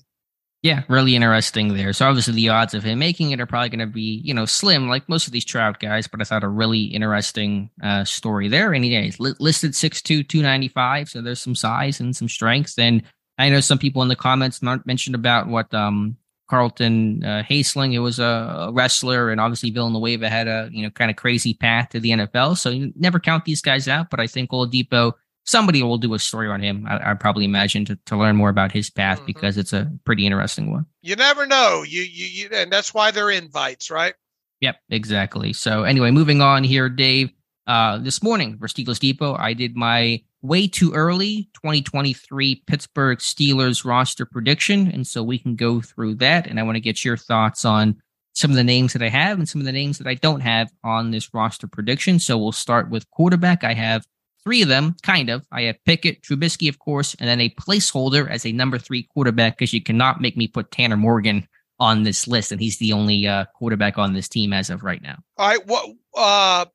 Yeah, 0.62 0.82
really 0.88 1.16
interesting 1.16 1.76
there. 1.76 1.94
So 1.94 2.08
obviously 2.08 2.34
the 2.34 2.50
odds 2.50 2.74
of 2.74 2.84
him 2.84 2.98
making 2.98 3.30
it 3.30 3.40
are 3.40 3.46
probably 3.46 3.70
going 3.70 3.88
to 3.88 3.94
be, 3.94 4.20
you 4.24 4.34
know, 4.34 4.46
slim 4.46 4.90
like 4.90 5.08
most 5.08 5.28
of 5.28 5.34
these 5.34 5.46
Trout 5.46 5.80
guys, 5.80 6.08
but 6.08 6.22
I 6.22 6.24
thought 6.24 6.44
a 6.44 6.48
really 6.48 6.86
interesting 6.86 7.70
uh, 7.84 8.04
story 8.04 8.48
there. 8.48 8.74
Yeah, 8.74 9.12
listed 9.20 9.74
6'2", 9.74 10.28
295, 10.28 11.10
so 11.10 11.22
there's 11.22 11.40
some 11.40 11.54
size 11.54 12.00
and 12.00 12.16
some 12.16 12.28
strength. 12.28 12.80
And 12.80 13.04
I 13.38 13.50
know 13.50 13.60
some 13.60 13.78
people 13.78 14.02
in 14.02 14.08
the 14.08 14.16
comments 14.16 14.62
mentioned 14.62 15.16
about 15.16 15.48
what 15.48 15.74
um, 15.74 16.18
Carlton 16.48 17.24
uh, 17.24 17.44
Haselrig, 17.48 17.94
it 17.94 18.00
was 18.00 18.20
a, 18.20 18.70
wrestler, 18.72 19.30
and 19.30 19.42
obviously 19.42 19.72
Villanueva 19.72 20.30
had 20.30 20.48
a 20.48 20.70
you 20.72 20.84
know 20.84 20.90
kind 20.90 21.10
of 21.10 21.18
crazy 21.18 21.54
path 21.54 21.90
to 21.90 22.00
the 22.00 22.12
NFL. 22.12 22.58
So 22.58 22.70
you 22.70 22.94
never 22.96 23.20
count 23.20 23.46
these 23.46 23.62
guys 23.62 23.88
out, 23.88 24.10
but 24.10 24.20
I 24.20 24.28
think 24.28 24.52
Oladipo, 24.52 25.14
somebody 25.46 25.82
will 25.82 25.98
do 25.98 26.14
a 26.14 26.20
story 26.20 26.48
on 26.48 26.62
him. 26.62 26.86
I, 26.88 27.12
I 27.12 27.14
probably 27.16 27.46
imagine 27.46 27.86
to, 27.86 27.98
to 28.06 28.18
learn 28.18 28.36
more 28.36 28.50
about 28.50 28.72
his 28.72 28.90
path 28.90 29.18
mm-hmm. 29.18 29.28
because 29.28 29.58
it's 29.58 29.74
a 29.74 29.92
pretty 30.06 30.26
interesting 30.26 30.72
one. 30.72 30.86
You 31.02 31.16
never 31.16 31.46
know, 31.46 31.84
you, 31.84 32.02
you 32.02 32.26
you 32.26 32.50
and 32.54 32.72
that's 32.72 32.94
why 32.94 33.12
they're 33.12 33.32
invites, 33.32 33.90
right? 33.90 34.14
Yep, 34.62 34.78
exactly. 34.90 35.54
So 35.54 35.84
anyway, 35.84 36.12
moving 36.12 36.42
on 36.42 36.64
here, 36.64 36.90
Dave. 36.90 37.32
Uh, 37.68 37.98
this 37.98 38.22
morning 38.22 38.60
for 38.60 38.68
Steelers 38.68 39.00
Depot, 39.00 39.36
I 39.36 39.54
did 39.54 39.76
my 39.76 40.22
way 40.48 40.68
too 40.68 40.94
early 40.94 41.50
2023 41.54 42.64
Pittsburgh 42.68 43.20
Steelers 43.20 43.86
roster 43.86 44.26
prediction. 44.26 44.88
And 44.88 45.06
so 45.06 45.24
we 45.24 45.40
can 45.40 45.56
go 45.56 45.82
through 45.82 46.16
that. 46.16 46.48
And 46.48 46.60
I 46.60 46.64
want 46.64 46.76
to 46.76 46.82
get 46.82 47.04
your 47.04 47.18
thoughts 47.18 47.66
on 47.66 48.02
some 48.34 48.52
of 48.52 48.58
the 48.58 48.64
names 48.64 48.94
that 48.94 49.02
I 49.02 49.10
have 49.10 49.38
and 49.38 49.48
some 49.48 49.62
of 49.62 49.66
the 49.66 49.72
names 49.72 49.98
that 49.98 50.08
I 50.08 50.16
don't 50.16 50.42
have 50.42 50.70
on 50.84 51.12
this 51.12 51.34
roster 51.34 51.68
prediction. 51.68 52.20
So 52.20 52.38
we'll 52.38 52.52
start 52.52 52.90
with 52.90 53.10
quarterback. 53.12 53.64
I 53.64 53.74
have 53.74 54.06
three 54.44 54.62
of 54.62 54.68
them, 54.68 54.96
kind 55.04 55.30
of. 55.30 55.46
I 55.52 55.64
have 55.64 55.84
Pickett, 55.86 56.22
Trubisky, 56.22 56.70
of 56.70 56.80
course, 56.80 57.16
and 57.20 57.28
then 57.28 57.42
a 57.42 57.50
placeholder 57.50 58.30
as 58.30 58.46
a 58.46 58.52
number 58.52 58.78
three 58.78 59.04
quarterback 59.04 59.58
because 59.58 59.74
you 59.74 59.82
cannot 59.82 60.22
make 60.22 60.38
me 60.38 60.48
put 60.48 60.72
Tanner 60.72 60.98
Morgan 60.98 61.48
on 61.80 62.04
this 62.04 62.28
list, 62.28 62.52
and 62.52 62.62
he's 62.62 62.78
the 62.78 62.94
only 62.94 63.28
uh, 63.28 63.46
quarterback 63.56 63.98
on 63.98 64.14
this 64.14 64.30
team 64.30 64.54
as 64.54 64.70
of 64.70 64.84
right 64.84 65.02
now. 65.02 65.18
All 65.38 65.48
right. 65.48 65.68
What 65.68 65.90
uh, 66.16 66.66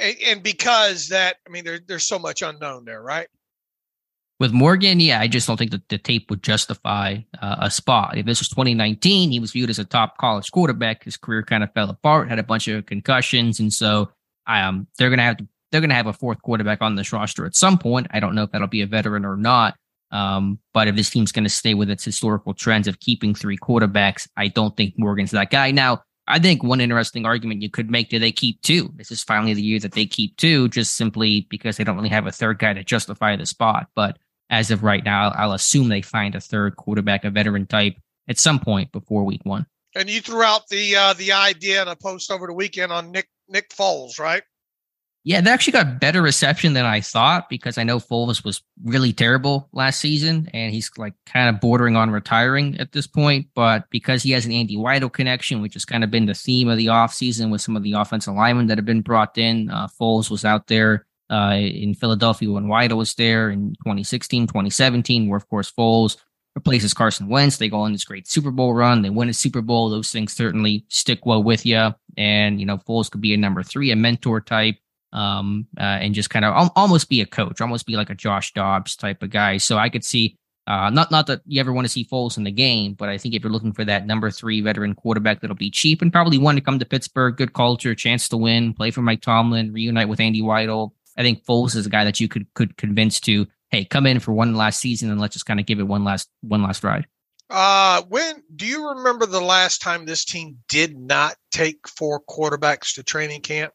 and 0.00 0.42
because 0.42 1.08
that, 1.08 1.36
I 1.46 1.50
mean, 1.50 1.64
there, 1.64 1.80
there's 1.86 2.06
so 2.06 2.18
much 2.18 2.42
unknown 2.42 2.84
there, 2.84 3.02
right? 3.02 3.28
With 4.38 4.52
Morgan, 4.52 5.00
yeah, 5.00 5.20
I 5.20 5.28
just 5.28 5.46
don't 5.46 5.58
think 5.58 5.70
that 5.72 5.88
the 5.90 5.98
tape 5.98 6.30
would 6.30 6.42
justify 6.42 7.18
uh, 7.42 7.56
a 7.60 7.70
spot. 7.70 8.16
If 8.16 8.24
this 8.24 8.40
was 8.40 8.48
2019, 8.48 9.30
he 9.30 9.38
was 9.38 9.52
viewed 9.52 9.68
as 9.68 9.78
a 9.78 9.84
top 9.84 10.16
college 10.16 10.50
quarterback. 10.50 11.04
His 11.04 11.18
career 11.18 11.42
kind 11.42 11.62
of 11.62 11.72
fell 11.74 11.90
apart, 11.90 12.30
had 12.30 12.38
a 12.38 12.42
bunch 12.42 12.66
of 12.66 12.86
concussions, 12.86 13.60
and 13.60 13.70
so 13.70 14.10
um, 14.46 14.86
they're 14.96 15.10
gonna 15.10 15.22
have 15.22 15.36
to 15.36 15.46
they're 15.70 15.82
gonna 15.82 15.94
have 15.94 16.06
a 16.06 16.14
fourth 16.14 16.40
quarterback 16.40 16.80
on 16.80 16.94
this 16.94 17.12
roster 17.12 17.44
at 17.44 17.54
some 17.54 17.76
point. 17.76 18.06
I 18.12 18.20
don't 18.20 18.34
know 18.34 18.44
if 18.44 18.52
that'll 18.52 18.66
be 18.66 18.80
a 18.80 18.86
veteran 18.86 19.26
or 19.26 19.36
not. 19.36 19.76
Um, 20.10 20.58
but 20.74 20.88
if 20.88 20.96
this 20.96 21.10
team's 21.10 21.32
going 21.32 21.44
to 21.44 21.50
stay 21.50 21.74
with 21.74 21.88
its 21.88 22.04
historical 22.04 22.52
trends 22.52 22.88
of 22.88 22.98
keeping 23.00 23.34
three 23.34 23.56
quarterbacks, 23.56 24.26
I 24.36 24.48
don't 24.48 24.76
think 24.76 24.94
Morgan's 24.96 25.30
that 25.30 25.50
guy. 25.50 25.70
Now, 25.70 26.02
I 26.30 26.38
think 26.38 26.62
one 26.62 26.80
interesting 26.80 27.26
argument 27.26 27.62
you 27.62 27.70
could 27.70 27.90
make: 27.90 28.08
Do 28.08 28.18
they 28.18 28.32
keep 28.32 28.62
two? 28.62 28.92
This 28.96 29.10
is 29.10 29.22
finally 29.22 29.54
the 29.54 29.62
year 29.62 29.78
that 29.80 29.92
they 29.92 30.06
keep 30.06 30.36
two, 30.36 30.68
just 30.68 30.94
simply 30.96 31.46
because 31.50 31.76
they 31.76 31.84
don't 31.84 31.96
really 31.96 32.08
have 32.08 32.26
a 32.26 32.32
third 32.32 32.58
guy 32.58 32.72
to 32.72 32.84
justify 32.84 33.36
the 33.36 33.46
spot. 33.46 33.88
But 33.94 34.18
as 34.48 34.70
of 34.70 34.82
right 34.82 35.04
now, 35.04 35.30
I'll 35.30 35.52
assume 35.52 35.88
they 35.88 36.02
find 36.02 36.34
a 36.34 36.40
third 36.40 36.76
quarterback, 36.76 37.24
a 37.24 37.30
veteran 37.30 37.66
type, 37.66 37.96
at 38.28 38.38
some 38.38 38.58
point 38.58 38.92
before 38.92 39.24
week 39.24 39.42
one. 39.44 39.66
And 39.94 40.08
you 40.08 40.20
threw 40.20 40.42
out 40.42 40.68
the 40.68 40.96
uh, 40.96 41.12
the 41.14 41.32
idea 41.32 41.82
in 41.82 41.88
a 41.88 41.96
post 41.96 42.30
over 42.30 42.46
the 42.46 42.52
weekend 42.52 42.92
on 42.92 43.10
Nick 43.10 43.28
Nick 43.48 43.70
Foles, 43.70 44.18
right? 44.18 44.42
Yeah, 45.22 45.42
they 45.42 45.50
actually 45.50 45.74
got 45.74 46.00
better 46.00 46.22
reception 46.22 46.72
than 46.72 46.86
I 46.86 47.02
thought 47.02 47.50
because 47.50 47.76
I 47.76 47.84
know 47.84 47.98
Foles 47.98 48.42
was 48.42 48.62
really 48.84 49.12
terrible 49.12 49.68
last 49.72 50.00
season 50.00 50.48
and 50.54 50.72
he's 50.72 50.90
like 50.96 51.12
kind 51.26 51.54
of 51.54 51.60
bordering 51.60 51.94
on 51.94 52.10
retiring 52.10 52.78
at 52.80 52.92
this 52.92 53.06
point. 53.06 53.48
But 53.54 53.90
because 53.90 54.22
he 54.22 54.30
has 54.30 54.46
an 54.46 54.52
Andy 54.52 54.76
Weidl 54.76 55.12
connection, 55.12 55.60
which 55.60 55.74
has 55.74 55.84
kind 55.84 56.04
of 56.04 56.10
been 56.10 56.24
the 56.24 56.34
theme 56.34 56.68
of 56.68 56.78
the 56.78 56.86
offseason 56.86 57.50
with 57.50 57.60
some 57.60 57.76
of 57.76 57.82
the 57.82 57.92
offensive 57.92 58.34
linemen 58.34 58.68
that 58.68 58.78
have 58.78 58.86
been 58.86 59.02
brought 59.02 59.36
in, 59.36 59.68
uh, 59.68 59.88
Foles 59.88 60.30
was 60.30 60.46
out 60.46 60.68
there 60.68 61.06
uh, 61.30 61.54
in 61.54 61.94
Philadelphia 61.94 62.50
when 62.50 62.66
Weidl 62.66 62.96
was 62.96 63.14
there 63.14 63.50
in 63.50 63.74
2016, 63.84 64.46
2017, 64.46 65.28
where 65.28 65.36
of 65.36 65.48
course 65.50 65.70
Foles 65.70 66.16
replaces 66.54 66.94
Carson 66.94 67.28
Wentz. 67.28 67.58
They 67.58 67.68
go 67.68 67.80
on 67.80 67.92
this 67.92 68.04
great 68.04 68.26
Super 68.26 68.50
Bowl 68.50 68.72
run. 68.72 69.02
They 69.02 69.10
win 69.10 69.28
a 69.28 69.34
Super 69.34 69.60
Bowl. 69.60 69.90
Those 69.90 70.10
things 70.10 70.32
certainly 70.32 70.86
stick 70.88 71.26
well 71.26 71.42
with 71.42 71.66
you. 71.66 71.94
And, 72.16 72.58
you 72.58 72.64
know, 72.64 72.78
Foles 72.78 73.10
could 73.10 73.20
be 73.20 73.34
a 73.34 73.36
number 73.36 73.62
three, 73.62 73.90
a 73.90 73.96
mentor 73.96 74.40
type 74.40 74.76
um, 75.12 75.66
uh, 75.78 75.82
and 75.82 76.14
just 76.14 76.30
kind 76.30 76.44
of 76.44 76.54
al- 76.54 76.72
almost 76.76 77.08
be 77.08 77.20
a 77.20 77.26
coach, 77.26 77.60
almost 77.60 77.86
be 77.86 77.96
like 77.96 78.10
a 78.10 78.14
Josh 78.14 78.52
Dobbs 78.52 78.96
type 78.96 79.22
of 79.22 79.30
guy. 79.30 79.58
So 79.58 79.76
I 79.76 79.88
could 79.88 80.04
see, 80.04 80.36
uh, 80.66 80.90
not 80.90 81.10
not 81.10 81.26
that 81.26 81.40
you 81.46 81.60
ever 81.60 81.72
want 81.72 81.84
to 81.84 81.88
see 81.88 82.04
Foles 82.04 82.36
in 82.36 82.44
the 82.44 82.50
game, 82.50 82.94
but 82.94 83.08
I 83.08 83.18
think 83.18 83.34
if 83.34 83.42
you're 83.42 83.52
looking 83.52 83.72
for 83.72 83.84
that 83.84 84.06
number 84.06 84.30
three 84.30 84.60
veteran 84.60 84.94
quarterback 84.94 85.40
that'll 85.40 85.56
be 85.56 85.70
cheap 85.70 86.02
and 86.02 86.12
probably 86.12 86.38
want 86.38 86.58
to 86.58 86.64
come 86.64 86.78
to 86.78 86.84
Pittsburgh, 86.84 87.36
good 87.36 87.52
culture, 87.52 87.94
chance 87.94 88.28
to 88.28 88.36
win, 88.36 88.74
play 88.74 88.90
for 88.90 89.02
Mike 89.02 89.22
Tomlin, 89.22 89.72
reunite 89.72 90.08
with 90.08 90.20
Andy 90.20 90.42
Weidl. 90.42 90.92
I 91.16 91.22
think 91.22 91.44
Foles 91.44 91.74
is 91.74 91.86
a 91.86 91.90
guy 91.90 92.04
that 92.04 92.20
you 92.20 92.28
could 92.28 92.46
could 92.54 92.76
convince 92.76 93.20
to, 93.20 93.46
hey, 93.70 93.84
come 93.84 94.06
in 94.06 94.20
for 94.20 94.32
one 94.32 94.54
last 94.54 94.80
season 94.80 95.10
and 95.10 95.20
let's 95.20 95.34
just 95.34 95.46
kind 95.46 95.60
of 95.60 95.66
give 95.66 95.80
it 95.80 95.84
one 95.84 96.04
last 96.04 96.28
one 96.40 96.62
last 96.62 96.84
ride. 96.84 97.06
Uh, 97.48 98.02
when 98.08 98.44
do 98.54 98.64
you 98.64 98.90
remember 98.90 99.26
the 99.26 99.40
last 99.40 99.82
time 99.82 100.06
this 100.06 100.24
team 100.24 100.58
did 100.68 100.96
not 100.96 101.34
take 101.50 101.88
four 101.88 102.22
quarterbacks 102.22 102.94
to 102.94 103.02
training 103.02 103.40
camp? 103.40 103.72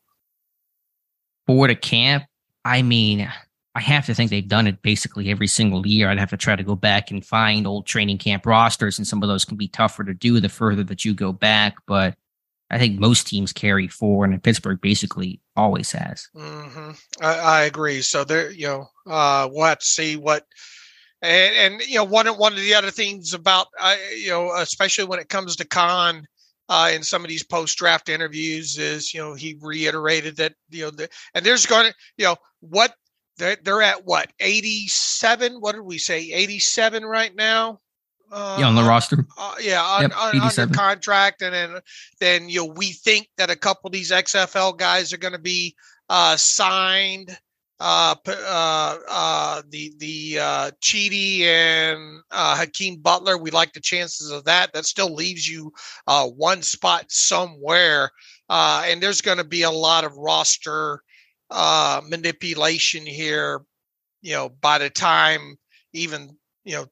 For 1.47 1.67
the 1.67 1.75
camp, 1.75 2.25
I 2.63 2.81
mean, 2.81 3.31
I 3.75 3.81
have 3.81 4.05
to 4.05 4.13
think 4.13 4.31
they've 4.31 4.47
done 4.47 4.67
it 4.67 4.81
basically 4.81 5.29
every 5.29 5.47
single 5.47 5.85
year. 5.85 6.09
I'd 6.09 6.17
have 6.17 6.29
to 6.29 6.37
try 6.37 6.55
to 6.55 6.63
go 6.63 6.75
back 6.75 7.11
and 7.11 7.25
find 7.25 7.67
old 7.67 7.85
training 7.85 8.19
camp 8.19 8.45
rosters, 8.45 8.97
and 8.97 9.05
some 9.05 9.21
of 9.21 9.27
those 9.27 9.43
can 9.43 9.57
be 9.57 9.67
tougher 9.67 10.03
to 10.03 10.13
do 10.13 10.39
the 10.39 10.49
further 10.49 10.83
that 10.85 11.03
you 11.03 11.13
go 11.13 11.33
back. 11.33 11.75
But 11.85 12.15
I 12.71 12.79
think 12.79 12.99
most 12.99 13.27
teams 13.27 13.51
carry 13.51 13.89
four, 13.89 14.23
and 14.23 14.41
Pittsburgh 14.41 14.79
basically 14.81 15.41
always 15.57 15.91
has. 15.91 16.27
Mm-hmm. 16.35 16.91
I, 17.21 17.35
I, 17.35 17.61
agree. 17.63 18.01
So 18.01 18.23
there, 18.23 18.49
you 18.49 18.67
know, 18.67 18.87
uh, 19.07 19.49
we'll 19.51 19.65
have 19.65 19.79
to 19.79 19.85
see 19.85 20.15
what. 20.15 20.45
And, 21.21 21.73
and 21.73 21.81
you 21.81 21.95
know, 21.95 22.03
one 22.03 22.27
one 22.27 22.53
of 22.53 22.59
the 22.59 22.75
other 22.75 22.91
things 22.91 23.33
about, 23.33 23.67
uh, 23.79 23.95
you 24.15 24.29
know, 24.29 24.53
especially 24.55 25.05
when 25.05 25.19
it 25.19 25.29
comes 25.29 25.55
to 25.57 25.65
Khan, 25.65 26.27
uh, 26.69 26.91
in 26.93 27.03
some 27.03 27.23
of 27.23 27.29
these 27.29 27.43
post 27.43 27.77
draft 27.77 28.09
interviews 28.09 28.77
is 28.77 29.13
you 29.13 29.19
know 29.19 29.33
he 29.33 29.57
reiterated 29.61 30.37
that 30.37 30.53
you 30.69 30.83
know 30.83 30.91
the, 30.91 31.09
and 31.33 31.45
there's 31.45 31.65
going 31.65 31.87
to 31.87 31.95
you 32.17 32.25
know 32.25 32.35
what 32.61 32.93
they're, 33.37 33.57
they're 33.63 33.81
at 33.81 34.05
what 34.05 34.31
87 34.39 35.55
what 35.59 35.73
did 35.73 35.81
we 35.81 35.97
say 35.97 36.31
87 36.31 37.05
right 37.05 37.35
now? 37.35 37.79
Uh, 38.31 38.57
yeah 38.59 38.65
on 38.65 38.75
the 38.75 38.83
roster. 38.83 39.25
uh, 39.37 39.55
yeah 39.61 39.81
on, 39.81 40.01
yep, 40.01 40.11
on, 40.17 40.39
under 40.39 40.73
contract 40.73 41.43
and 41.43 41.53
then 41.53 41.79
then 42.19 42.49
you 42.49 42.59
know 42.59 42.73
we 42.75 42.91
think 42.91 43.27
that 43.37 43.51
a 43.51 43.55
couple 43.55 43.87
of 43.87 43.93
these 43.93 44.11
xfl 44.11 44.75
guys 44.75 45.13
are 45.13 45.17
going 45.17 45.33
to 45.33 45.39
be 45.39 45.75
uh, 46.09 46.35
signed 46.35 47.37
uh, 47.79 48.15
uh, 48.27 48.97
uh, 49.09 49.61
the 49.69 49.93
the 49.97 50.39
uh, 50.39 50.71
Chidi 50.81 51.41
and 51.41 52.21
uh, 52.31 52.55
Hakeem 52.55 52.97
Butler. 53.01 53.37
We 53.37 53.51
like 53.51 53.73
the 53.73 53.81
chances 53.81 54.31
of 54.31 54.45
that. 54.45 54.71
That 54.73 54.85
still 54.85 55.13
leaves 55.13 55.47
you 55.47 55.71
uh, 56.07 56.27
one 56.27 56.61
spot 56.61 57.05
somewhere, 57.09 58.11
uh, 58.49 58.83
and 58.85 59.01
there's 59.01 59.21
going 59.21 59.39
to 59.39 59.43
be 59.43 59.63
a 59.63 59.71
lot 59.71 60.05
of 60.05 60.15
roster 60.15 61.01
uh, 61.51 62.01
manipulation 62.07 63.05
here. 63.05 63.61
You 64.21 64.33
know, 64.33 64.49
by 64.49 64.77
the 64.77 64.89
time 64.89 65.57
even 65.93 66.37
you 66.63 66.75
know 66.75 66.85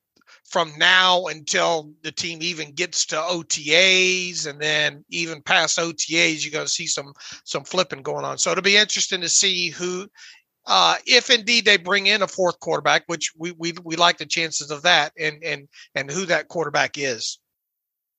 from 0.53 0.71
now 0.77 1.25
until 1.25 1.91
the 2.03 2.11
team 2.11 2.39
even 2.41 2.73
gets 2.73 3.07
to 3.07 3.15
OTAs 3.15 4.45
and 4.45 4.59
then 4.59 5.03
even 5.09 5.41
past 5.41 5.79
OTAs, 5.79 6.43
you're 6.43 6.51
going 6.51 6.65
to 6.65 6.71
see 6.71 6.87
some 6.87 7.13
some 7.45 7.63
flipping 7.63 8.01
going 8.01 8.25
on. 8.25 8.37
So 8.37 8.51
it'll 8.51 8.61
be 8.61 8.77
interesting 8.77 9.21
to 9.21 9.29
see 9.29 9.69
who 9.69 10.07
uh, 10.65 10.95
if 11.05 11.29
indeed 11.29 11.65
they 11.65 11.77
bring 11.77 12.07
in 12.07 12.21
a 12.21 12.27
fourth 12.27 12.59
quarterback, 12.59 13.03
which 13.07 13.31
we, 13.37 13.51
we 13.51 13.73
we 13.83 13.95
like 13.95 14.17
the 14.17 14.25
chances 14.25 14.71
of 14.71 14.81
that, 14.83 15.11
and 15.19 15.43
and 15.43 15.67
and 15.95 16.11
who 16.11 16.25
that 16.25 16.47
quarterback 16.47 16.97
is. 16.97 17.39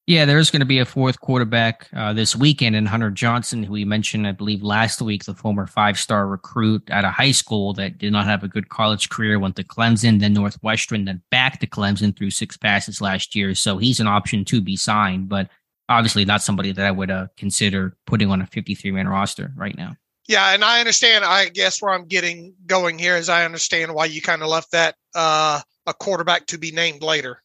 Yeah, 0.06 0.26
there's 0.26 0.50
going 0.50 0.60
to 0.60 0.66
be 0.66 0.80
a 0.80 0.84
fourth 0.84 1.18
quarterback 1.20 1.88
uh, 1.96 2.12
this 2.12 2.36
weekend, 2.36 2.76
and 2.76 2.86
Hunter 2.86 3.10
Johnson, 3.10 3.62
who 3.62 3.72
we 3.72 3.86
mentioned, 3.86 4.26
I 4.26 4.32
believe, 4.32 4.62
last 4.62 5.00
week, 5.00 5.24
the 5.24 5.34
former 5.34 5.66
five-star 5.66 6.26
recruit 6.26 6.90
out 6.90 7.06
of 7.06 7.12
high 7.12 7.30
school 7.30 7.72
that 7.74 7.96
did 7.96 8.12
not 8.12 8.26
have 8.26 8.44
a 8.44 8.48
good 8.48 8.68
college 8.68 9.08
career, 9.08 9.38
went 9.38 9.56
to 9.56 9.64
Clemson, 9.64 10.20
then 10.20 10.34
Northwestern, 10.34 11.06
then 11.06 11.22
back 11.30 11.58
to 11.60 11.66
Clemson 11.66 12.14
through 12.14 12.32
six 12.32 12.54
passes 12.54 13.00
last 13.00 13.34
year. 13.34 13.54
So 13.54 13.78
he's 13.78 13.98
an 13.98 14.06
option 14.06 14.44
to 14.44 14.60
be 14.60 14.76
signed, 14.76 15.30
but 15.30 15.48
obviously 15.88 16.26
not 16.26 16.42
somebody 16.42 16.72
that 16.72 16.84
I 16.84 16.90
would 16.90 17.10
uh, 17.10 17.28
consider 17.38 17.96
putting 18.06 18.30
on 18.30 18.42
a 18.42 18.46
53-man 18.46 19.08
roster 19.08 19.54
right 19.56 19.76
now. 19.76 19.96
Yeah, 20.26 20.54
and 20.54 20.64
I 20.64 20.80
understand. 20.80 21.24
I 21.24 21.48
guess 21.48 21.82
where 21.82 21.92
I'm 21.92 22.06
getting 22.06 22.54
going 22.66 22.98
here 22.98 23.16
is 23.16 23.28
I 23.28 23.44
understand 23.44 23.94
why 23.94 24.06
you 24.06 24.22
kind 24.22 24.42
of 24.42 24.48
left 24.48 24.72
that 24.72 24.96
uh, 25.14 25.60
a 25.86 25.94
quarterback 25.94 26.46
to 26.46 26.58
be 26.58 26.70
named 26.72 27.02
later. 27.02 27.42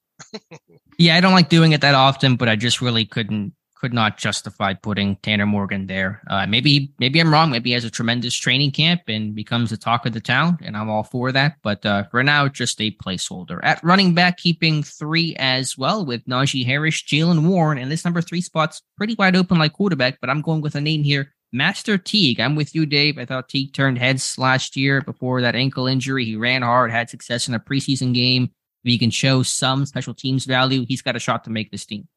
yeah, 0.97 1.15
I 1.15 1.21
don't 1.21 1.33
like 1.33 1.49
doing 1.49 1.73
it 1.73 1.81
that 1.81 1.95
often, 1.95 2.35
but 2.35 2.47
I 2.47 2.55
just 2.55 2.81
really 2.81 3.05
couldn't 3.05 3.53
could 3.79 3.93
not 3.93 4.17
justify 4.17 4.73
putting 4.73 5.15
Tanner 5.17 5.45
Morgan 5.45 5.87
there. 5.87 6.21
Uh, 6.29 6.45
maybe 6.45 6.93
maybe 6.99 7.19
I'm 7.19 7.31
wrong. 7.31 7.49
Maybe 7.49 7.69
he 7.69 7.73
has 7.73 7.85
a 7.85 7.89
tremendous 7.89 8.35
training 8.35 8.71
camp 8.71 9.03
and 9.07 9.33
becomes 9.33 9.69
the 9.69 9.77
talk 9.77 10.05
of 10.05 10.13
the 10.13 10.19
town, 10.19 10.57
and 10.61 10.75
I'm 10.75 10.89
all 10.89 11.03
for 11.03 11.31
that. 11.31 11.55
But 11.63 11.85
uh, 11.85 12.03
for 12.11 12.23
now, 12.23 12.47
just 12.47 12.81
a 12.81 12.91
placeholder. 12.91 13.59
At 13.63 13.83
running 13.83 14.13
back, 14.13 14.37
keeping 14.37 14.83
three 14.83 15.35
as 15.37 15.77
well 15.77 16.05
with 16.05 16.25
Najee 16.25 16.65
Harris, 16.65 17.01
Jaylen 17.01 17.47
Warren, 17.47 17.77
and 17.77 17.89
this 17.89 18.03
number 18.03 18.21
three 18.21 18.41
spot's 18.41 18.81
pretty 18.97 19.15
wide 19.17 19.35
open 19.35 19.57
like 19.57 19.73
quarterback. 19.73 20.19
But 20.19 20.29
I'm 20.29 20.41
going 20.41 20.61
with 20.61 20.75
a 20.75 20.81
name 20.81 21.03
here, 21.03 21.33
Master 21.51 21.97
Teague. 21.97 22.39
I'm 22.39 22.55
with 22.55 22.75
you, 22.75 22.85
Dave. 22.85 23.17
I 23.17 23.25
thought 23.25 23.49
Teague 23.49 23.73
turned 23.73 23.97
heads 23.97 24.37
last 24.37 24.75
year 24.75 25.01
before 25.01 25.41
that 25.41 25.55
ankle 25.55 25.87
injury. 25.87 26.25
He 26.25 26.35
ran 26.35 26.61
hard, 26.61 26.91
had 26.91 27.09
success 27.09 27.47
in 27.47 27.53
a 27.53 27.59
preseason 27.59 28.13
game. 28.13 28.43
If 28.83 28.91
he 28.91 28.97
can 28.97 29.09
show 29.09 29.43
some 29.43 29.85
special 29.85 30.13
teams 30.13 30.45
value, 30.45 30.85
he's 30.87 31.01
got 31.01 31.15
a 31.15 31.19
shot 31.19 31.43
to 31.45 31.49
make 31.49 31.71
this 31.71 31.85
team. 31.85 32.07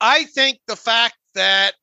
I 0.00 0.24
think 0.24 0.58
the 0.66 0.76
fact 0.76 1.16
that 1.34 1.74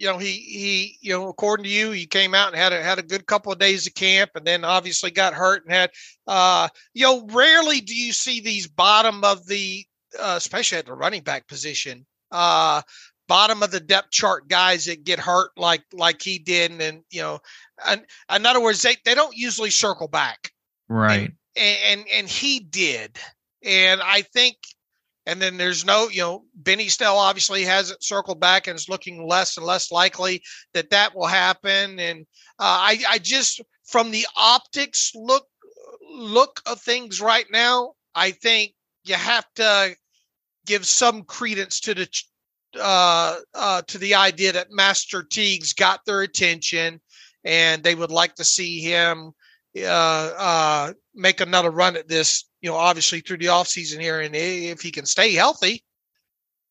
you 0.00 0.06
know 0.06 0.18
he 0.18 0.32
he 0.32 0.98
you 1.00 1.12
know 1.12 1.28
according 1.28 1.64
to 1.64 1.70
you 1.70 1.90
he 1.92 2.06
came 2.06 2.34
out 2.34 2.48
and 2.48 2.56
had 2.56 2.72
a 2.72 2.82
had 2.82 2.98
a 2.98 3.02
good 3.02 3.26
couple 3.26 3.52
of 3.52 3.58
days 3.58 3.86
of 3.86 3.94
camp 3.94 4.30
and 4.34 4.46
then 4.46 4.64
obviously 4.64 5.10
got 5.10 5.34
hurt 5.34 5.62
and 5.64 5.72
had 5.72 5.90
uh 6.26 6.68
you 6.94 7.04
know 7.04 7.26
rarely 7.30 7.80
do 7.80 7.94
you 7.94 8.12
see 8.12 8.40
these 8.40 8.66
bottom 8.66 9.22
of 9.22 9.46
the 9.46 9.84
uh, 10.18 10.34
especially 10.36 10.78
at 10.78 10.86
the 10.86 10.92
running 10.92 11.22
back 11.22 11.46
position 11.46 12.06
uh 12.32 12.80
bottom 13.30 13.62
of 13.62 13.70
the 13.70 13.78
depth 13.78 14.10
chart 14.10 14.48
guys 14.48 14.86
that 14.86 15.04
get 15.04 15.20
hurt 15.20 15.52
like 15.56 15.84
like 15.92 16.20
he 16.20 16.38
did. 16.38 16.72
And, 16.72 16.82
and 16.82 17.02
you 17.10 17.22
know 17.22 17.38
and 17.86 18.04
in 18.34 18.44
other 18.44 18.60
words 18.60 18.82
they, 18.82 18.96
they 19.04 19.14
don't 19.14 19.36
usually 19.36 19.70
circle 19.70 20.08
back. 20.08 20.50
Right. 20.88 21.30
and, 21.56 21.78
and 21.86 22.04
and 22.12 22.28
he 22.28 22.58
did. 22.58 23.16
And 23.62 24.00
i 24.02 24.22
think 24.22 24.56
and 25.26 25.40
then 25.40 25.58
there's 25.58 25.84
no, 25.84 26.08
you 26.08 26.22
know, 26.22 26.44
Benny 26.54 26.88
Snell 26.88 27.16
obviously 27.16 27.62
hasn't 27.62 28.02
circled 28.02 28.40
back 28.40 28.66
and 28.66 28.76
is 28.76 28.88
looking 28.88 29.28
less 29.28 29.56
and 29.56 29.66
less 29.66 29.92
likely 29.92 30.42
that 30.72 30.90
that 30.90 31.14
will 31.14 31.26
happen. 31.26 32.00
And 32.00 32.26
uh, 32.58 32.80
I, 32.80 32.98
I 33.08 33.18
just, 33.18 33.60
from 33.84 34.10
the 34.10 34.26
optics 34.36 35.12
look 35.14 35.46
look 36.10 36.60
of 36.66 36.80
things 36.80 37.20
right 37.20 37.46
now, 37.52 37.92
I 38.14 38.32
think 38.32 38.72
you 39.04 39.14
have 39.14 39.46
to 39.56 39.94
give 40.66 40.86
some 40.86 41.22
credence 41.22 41.80
to 41.80 41.94
the 41.94 42.08
uh, 42.78 43.36
uh, 43.54 43.82
to 43.82 43.98
the 43.98 44.14
idea 44.14 44.52
that 44.52 44.70
Master 44.70 45.22
Teague's 45.22 45.72
got 45.72 46.04
their 46.04 46.22
attention, 46.22 47.00
and 47.44 47.82
they 47.82 47.94
would 47.94 48.10
like 48.10 48.34
to 48.36 48.44
see 48.44 48.80
him 48.80 49.32
uh, 49.76 49.80
uh, 49.82 50.92
make 51.14 51.40
another 51.40 51.70
run 51.70 51.96
at 51.96 52.08
this 52.08 52.44
you 52.60 52.70
know, 52.70 52.76
obviously 52.76 53.20
through 53.20 53.38
the 53.38 53.46
offseason 53.46 54.00
here. 54.00 54.20
And 54.20 54.34
if 54.34 54.80
he 54.80 54.90
can 54.90 55.06
stay 55.06 55.32
healthy, 55.34 55.84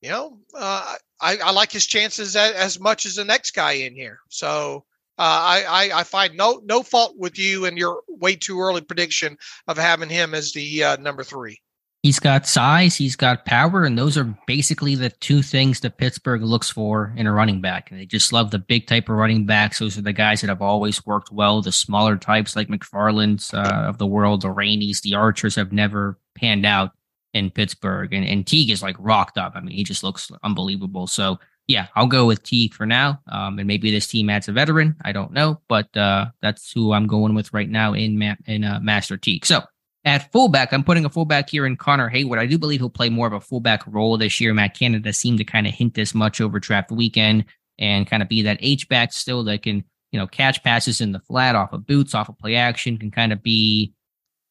you 0.02 0.10
know, 0.10 0.40
uh, 0.56 0.96
I, 1.20 1.38
I, 1.38 1.52
like 1.52 1.72
his 1.72 1.88
chances 1.88 2.36
as, 2.36 2.54
as, 2.54 2.80
much 2.80 3.06
as 3.06 3.16
the 3.16 3.26
next 3.26 3.52
guy 3.52 3.74
in 3.74 3.96
here. 3.96 4.20
So 4.30 4.86
uh, 5.18 5.22
I, 5.22 5.64
I, 5.68 6.00
I, 6.00 6.04
find 6.04 6.38
no 6.38 6.62
no 6.64 6.84
fault 6.84 7.16
with 7.18 7.38
you 7.38 7.66
and 7.66 7.78
your 7.78 8.02
way 8.08 8.36
too 8.36 8.62
early 8.62 8.82
prediction 8.82 9.38
of 9.68 9.78
having 9.78 10.10
him 10.10 10.34
as 10.34 10.54
the 10.54 10.96
number 11.02 11.24
three. 11.24 11.60
He's 12.02 12.20
got 12.20 12.48
size, 12.48 12.96
he's 12.96 13.18
got 13.18 13.46
power, 13.46 13.84
and 13.84 13.98
those 13.98 14.18
are 14.18 14.24
basically 14.48 14.96
the 14.96 15.10
two 15.10 15.42
things 15.42 15.82
that 15.82 15.98
Pittsburgh 15.98 16.42
looks 16.42 16.70
for 16.70 17.14
in 17.18 17.28
a 17.28 17.34
running 17.34 17.60
back. 17.60 17.92
And 17.92 18.00
they 18.00 18.06
just 18.06 18.32
love 18.32 18.52
the 18.52 18.60
big 18.60 18.88
type 18.88 19.10
of 19.10 19.18
running 19.18 19.46
backs. 19.46 19.80
Those 19.80 19.98
are 19.98 20.02
the 20.02 20.14
guys 20.14 20.40
that 20.40 20.48
have 20.48 20.62
always 20.62 21.06
worked 21.06 21.30
well. 21.30 21.62
The 21.62 21.74
smaller 21.74 22.16
types 22.16 22.56
like 22.56 22.70
McFarland's 22.70 23.54
uh, 23.54 23.84
of 23.88 23.98
the 23.98 24.08
world, 24.08 24.42
the 24.42 24.50
Rainey's, 24.50 25.02
the 25.02 25.16
Archers 25.16 25.56
have 25.56 25.74
never 25.74 26.18
panned 26.36 26.66
out 26.66 26.92
in 27.34 27.52
Pittsburgh. 27.52 28.14
And, 28.14 28.26
and 28.26 28.48
Teague 28.48 28.70
is 28.70 28.82
like 28.82 28.96
rocked 28.98 29.38
up. 29.38 29.54
I 29.56 29.60
mean, 29.60 29.76
he 29.76 29.84
just 29.84 30.04
looks 30.04 30.32
unbelievable. 30.42 31.06
So 31.06 31.38
yeah, 31.68 31.88
I'll 31.96 32.08
go 32.08 32.26
with 32.26 32.44
Teague 32.44 32.74
for 32.74 32.86
now. 32.86 33.20
Um, 33.32 33.60
and 33.60 33.68
maybe 33.68 33.92
this 33.92 34.08
team 34.08 34.30
adds 34.30 34.48
a 34.48 34.52
veteran. 34.52 34.96
I 35.04 35.12
don't 35.12 35.34
know, 35.34 35.60
but 35.68 35.96
uh, 35.96 36.28
that's 36.42 36.72
who 36.72 36.94
I'm 36.94 37.08
going 37.08 37.36
with 37.36 37.54
right 37.54 37.70
now 37.70 37.94
in 37.94 38.18
Ma- 38.18 38.36
in 38.48 38.64
uh, 38.64 38.80
Master 38.82 39.18
Teague. 39.18 39.46
So 39.46 39.64
at 40.06 40.32
fullback, 40.32 40.72
I'm 40.72 40.84
putting 40.84 41.06
a 41.06 41.10
fullback 41.10 41.50
here 41.50 41.66
in 41.66 41.76
Connor 41.76 42.10
Heyward. 42.10 42.40
I 42.40 42.46
do 42.46 42.58
believe 42.58 42.80
he'll 42.80 42.90
play 42.90 43.10
more 43.10 43.28
of 43.28 43.34
a 43.34 43.42
fullback 43.42 43.84
role 43.86 44.18
this 44.18 44.40
year. 44.40 44.54
Matt 44.54 44.78
Canada 44.78 45.12
seemed 45.12 45.40
to 45.40 45.44
kind 45.44 45.68
of 45.68 45.74
hint 45.74 45.94
this 45.94 46.14
much 46.14 46.40
over 46.40 46.60
draft 46.60 46.92
weekend 46.92 47.46
and 47.78 48.08
kind 48.08 48.24
of 48.24 48.30
be 48.30 48.42
that 48.44 48.58
H 48.62 48.88
back 48.88 49.12
still 49.12 49.44
that 49.46 49.64
can, 49.64 49.84
you 50.12 50.20
know, 50.20 50.28
catch 50.28 50.64
passes 50.64 51.02
in 51.02 51.12
the 51.12 51.20
flat 51.20 51.56
off 51.56 51.74
of 51.74 51.86
boots, 51.86 52.16
off 52.16 52.30
of 52.30 52.38
play 52.38 52.56
action, 52.56 52.98
can 52.98 53.12
kind 53.12 53.34
of 53.34 53.44
be, 53.44 53.94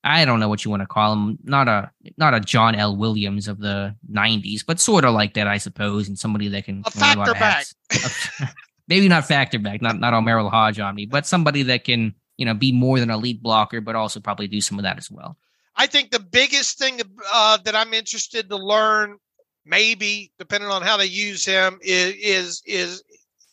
I 0.05 0.25
don't 0.25 0.39
know 0.39 0.49
what 0.49 0.65
you 0.65 0.71
want 0.71 0.83
to 0.83 0.87
call 0.87 1.13
him, 1.15 1.39
not 1.43 1.67
a 1.67 1.91
not 2.17 2.35
a 2.35 2.41
John 2.41 2.75
L. 2.75 2.97
Williams 2.97 3.49
of 3.49 3.59
the 3.59 3.97
'90s, 4.11 4.65
but 4.65 4.79
sort 4.79 5.05
of 5.05 5.13
like 5.13 5.35
that, 5.35 5.49
I 5.49 5.59
suppose, 5.59 6.09
and 6.09 6.19
somebody 6.19 6.49
that 6.49 6.65
can 6.65 6.83
a 6.87 6.91
factor 6.91 7.35
back. 7.35 7.67
Maybe 8.89 9.09
not 9.09 9.27
factor 9.27 9.59
back, 9.59 9.83
not 9.83 9.99
not 9.99 10.15
on 10.15 10.25
Merril 10.25 10.51
Hoge 10.51 10.79
on 10.79 10.95
me, 10.95 11.07
but 11.07 11.27
somebody 11.27 11.65
that 11.65 11.85
can 11.85 12.15
you 12.39 12.47
know, 12.47 12.55
be 12.55 12.73
more 12.73 12.99
than 12.99 13.11
a 13.11 13.17
lead 13.19 13.43
blocker, 13.43 13.81
but 13.81 13.97
also 13.97 14.21
probably 14.21 14.49
do 14.49 14.61
some 14.61 14.79
of 14.79 14.85
that 14.85 14.97
as 14.97 15.11
well. 15.11 15.37
I 15.77 15.87
think 15.87 16.11
the 16.11 16.21
biggest 16.21 16.79
thing 16.79 17.01
uh, 17.33 17.59
that 17.65 17.77
I'm 17.77 17.93
interested 17.93 18.49
to 18.49 18.57
learn, 18.57 19.19
maybe 19.67 20.33
depending 20.39 20.71
on 20.71 20.83
how 20.83 20.97
they 20.97 21.07
use 21.07 21.45
him, 21.45 21.79
is 21.83 22.15
is, 22.15 22.63
is 22.65 23.03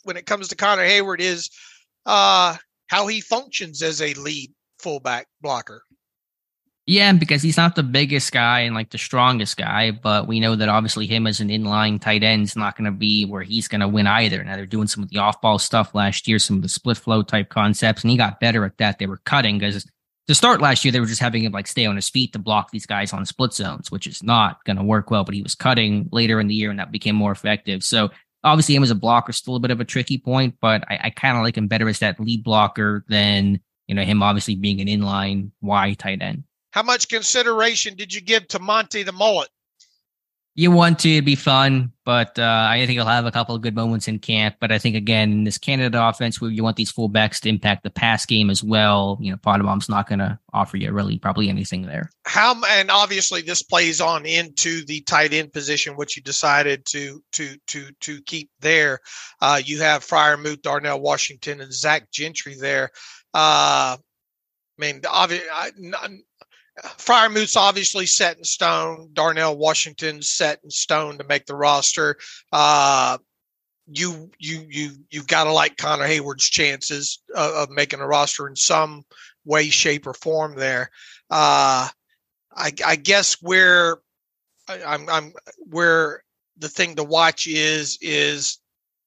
when 0.04 0.18
it 0.18 0.26
comes 0.26 0.48
to 0.48 0.56
Connor 0.56 0.86
Heyward 0.86 1.20
is 1.20 1.50
uh, 2.06 2.56
how 2.88 3.08
he 3.08 3.22
functions 3.22 3.82
as 3.82 4.02
a 4.02 4.14
lead 4.14 4.54
fullback 4.80 5.28
blocker. 5.42 5.84
Yeah, 6.88 7.12
because 7.14 7.42
he's 7.42 7.58
not 7.58 7.76
the 7.76 7.82
biggest 7.82 8.32
guy 8.32 8.60
and 8.60 8.76
like 8.76 8.92
the 8.92 9.00
strongest 9.00 9.58
guy, 9.58 9.90
but 9.90 10.28
we 10.28 10.40
know 10.40 10.56
that 10.56 10.70
obviously 10.70 11.08
him 11.08 11.26
as 11.26 11.40
an 11.40 11.50
inline 11.50 12.00
tight 12.00 12.22
end 12.22 12.44
is 12.44 12.56
not 12.56 12.78
going 12.78 12.86
to 12.86 12.96
be 12.96 13.26
where 13.26 13.42
he's 13.42 13.68
going 13.68 13.82
to 13.82 13.88
win 13.88 14.06
either. 14.06 14.44
Now 14.44 14.56
they're 14.56 14.68
doing 14.68 14.88
some 14.88 15.02
of 15.02 15.10
the 15.10 15.18
off 15.18 15.42
ball 15.42 15.58
stuff 15.58 15.96
last 15.96 16.28
year, 16.28 16.38
some 16.38 16.58
of 16.58 16.62
the 16.62 16.70
split 16.70 16.98
flow 16.98 17.24
type 17.24 17.50
concepts, 17.50 18.04
and 18.04 18.12
he 18.12 18.18
got 18.18 18.40
better 18.40 18.66
at 18.66 18.78
that. 18.78 19.00
They 19.00 19.08
were 19.08 19.18
cutting 19.26 19.58
because 19.58 19.88
to 20.28 20.36
start 20.36 20.62
last 20.62 20.86
year, 20.86 20.92
they 20.92 21.00
were 21.00 21.08
just 21.08 21.22
having 21.22 21.44
him 21.44 21.54
like 21.54 21.66
stay 21.66 21.88
on 21.88 21.96
his 21.96 22.10
feet 22.10 22.34
to 22.34 22.40
block 22.40 22.70
these 22.70 22.86
guys 22.86 23.14
on 23.14 23.26
split 23.26 23.54
zones, 23.54 23.90
which 23.90 24.06
is 24.06 24.22
not 24.22 24.64
going 24.66 24.78
to 24.78 24.84
work 24.84 25.10
well, 25.10 25.24
but 25.24 25.34
he 25.34 25.42
was 25.42 25.56
cutting 25.56 26.08
later 26.12 26.40
in 26.40 26.48
the 26.48 26.56
year 26.56 26.70
and 26.70 26.78
that 26.78 26.92
became 26.92 27.16
more 27.16 27.32
effective. 27.32 27.84
So 27.84 28.12
obviously 28.44 28.76
him 28.76 28.84
as 28.84 28.92
a 28.92 28.96
blocker 28.96 29.32
is 29.32 29.38
still 29.38 29.56
a 29.56 29.60
bit 29.60 29.72
of 29.72 29.82
a 29.82 29.86
tricky 29.86 30.20
point, 30.20 30.56
but 30.62 30.84
I, 30.88 31.00
I 31.06 31.10
kind 31.10 31.36
of 31.36 31.44
like 31.44 31.58
him 31.58 31.68
better 31.68 31.90
as 31.90 32.00
that 32.00 32.20
lead 32.20 32.44
blocker 32.44 33.04
than, 33.08 33.60
you 33.88 33.96
know, 33.96 34.04
him 34.04 34.22
obviously 34.22 34.56
being 34.56 34.82
an 34.82 34.88
inline 34.88 35.50
Y 35.62 35.96
tight 35.96 36.22
end. 36.22 36.44
How 36.76 36.84
much 36.84 37.08
consideration 37.08 37.96
did 37.96 38.14
you 38.14 38.20
give 38.20 38.50
to 38.50 38.60
Monty 38.60 39.04
the 39.04 39.14
Mullet? 39.14 39.48
You 40.56 40.72
want 40.72 41.00
to, 41.00 41.10
it'd 41.10 41.24
be 41.24 41.36
fun, 41.36 41.94
but 42.04 42.38
uh, 42.38 42.68
I 42.70 42.86
think 42.86 42.98
he'll 42.98 43.06
have 43.06 43.26
a 43.26 43.32
couple 43.32 43.56
of 43.56 43.62
good 43.62 43.76
moments 43.76 44.10
in 44.10 44.20
camp. 44.20 44.58
But 44.60 44.74
I 44.74 44.78
think 44.78 44.98
again, 44.98 45.32
in 45.32 45.44
this 45.46 45.58
Canada 45.58 46.06
offense, 46.06 46.42
where 46.42 46.52
you 46.52 46.64
want 46.64 46.76
these 46.76 46.92
fullbacks 46.92 47.40
to 47.42 47.50
impact 47.50 47.84
the 47.84 47.90
pass 47.90 48.26
game 48.26 48.50
as 48.50 48.62
well, 48.62 49.18
you 49.22 49.32
know, 49.32 49.38
Pottebaum's 49.38 49.88
not 49.88 50.10
going 50.10 50.20
to 50.20 50.38
offer 50.52 50.76
you 50.76 50.92
really 50.92 51.18
probably 51.18 51.48
anything 51.48 51.84
there. 51.84 52.10
How 52.26 52.62
and 52.66 52.92
obviously 52.92 53.42
this 53.42 53.64
plays 53.64 54.02
on 54.02 54.26
into 54.26 54.84
the 54.84 55.00
tight 55.04 55.32
end 55.32 55.54
position, 55.54 55.96
which 55.96 56.18
you 56.18 56.24
decided 56.24 56.86
to 56.88 57.24
to 57.34 57.56
to 57.68 57.88
to 58.02 58.22
keep 58.24 58.50
there. 58.60 59.00
Uh, 59.42 59.62
you 59.64 59.80
have 59.80 60.06
Freiermuth, 60.06 60.62
Darnell 60.62 61.00
Washington, 61.00 61.62
and 61.62 61.72
Zach 61.72 62.12
Gentry 62.12 62.56
there. 62.60 62.90
Uh, 63.34 63.96
I 64.78 64.82
mean, 64.82 65.02
obviously, 65.10 65.48
Freiermuth's 66.84 67.56
obviously 67.56 68.06
set 68.06 68.38
in 68.38 68.44
stone. 68.44 69.10
Darnell 69.14 69.58
Washington's 69.58 70.30
set 70.30 70.60
in 70.64 70.70
stone 70.70 71.18
to 71.18 71.24
make 71.24 71.46
the 71.46 71.56
roster. 71.56 72.18
Uh, 72.52 73.18
you 73.88 74.30
you 74.40 74.66
you 74.70 74.92
you've 75.12 75.28
got 75.28 75.46
to 75.46 75.52
like 75.52 75.78
Connor 75.78 76.08
Heyward's 76.08 76.50
chances 76.50 77.22
of, 77.36 77.52
of, 77.52 77.70
making 77.70 78.00
a 78.00 78.08
roster 78.08 78.48
in 78.48 78.56
some 78.56 79.04
way, 79.46 79.70
shape, 79.70 80.08
or 80.08 80.14
form. 80.14 80.56
There, 80.56 80.90
uh, 81.30 81.88
I, 82.56 82.72
I 82.86 82.96
guess 82.96 83.42
where 83.42 83.98
I'm 84.68 85.08
I'm 85.08 85.34
where 85.58 86.24
the 86.58 86.70
thing 86.70 86.96
to 86.96 87.04
watch 87.04 87.48
is 87.48 87.98
is 88.02 88.60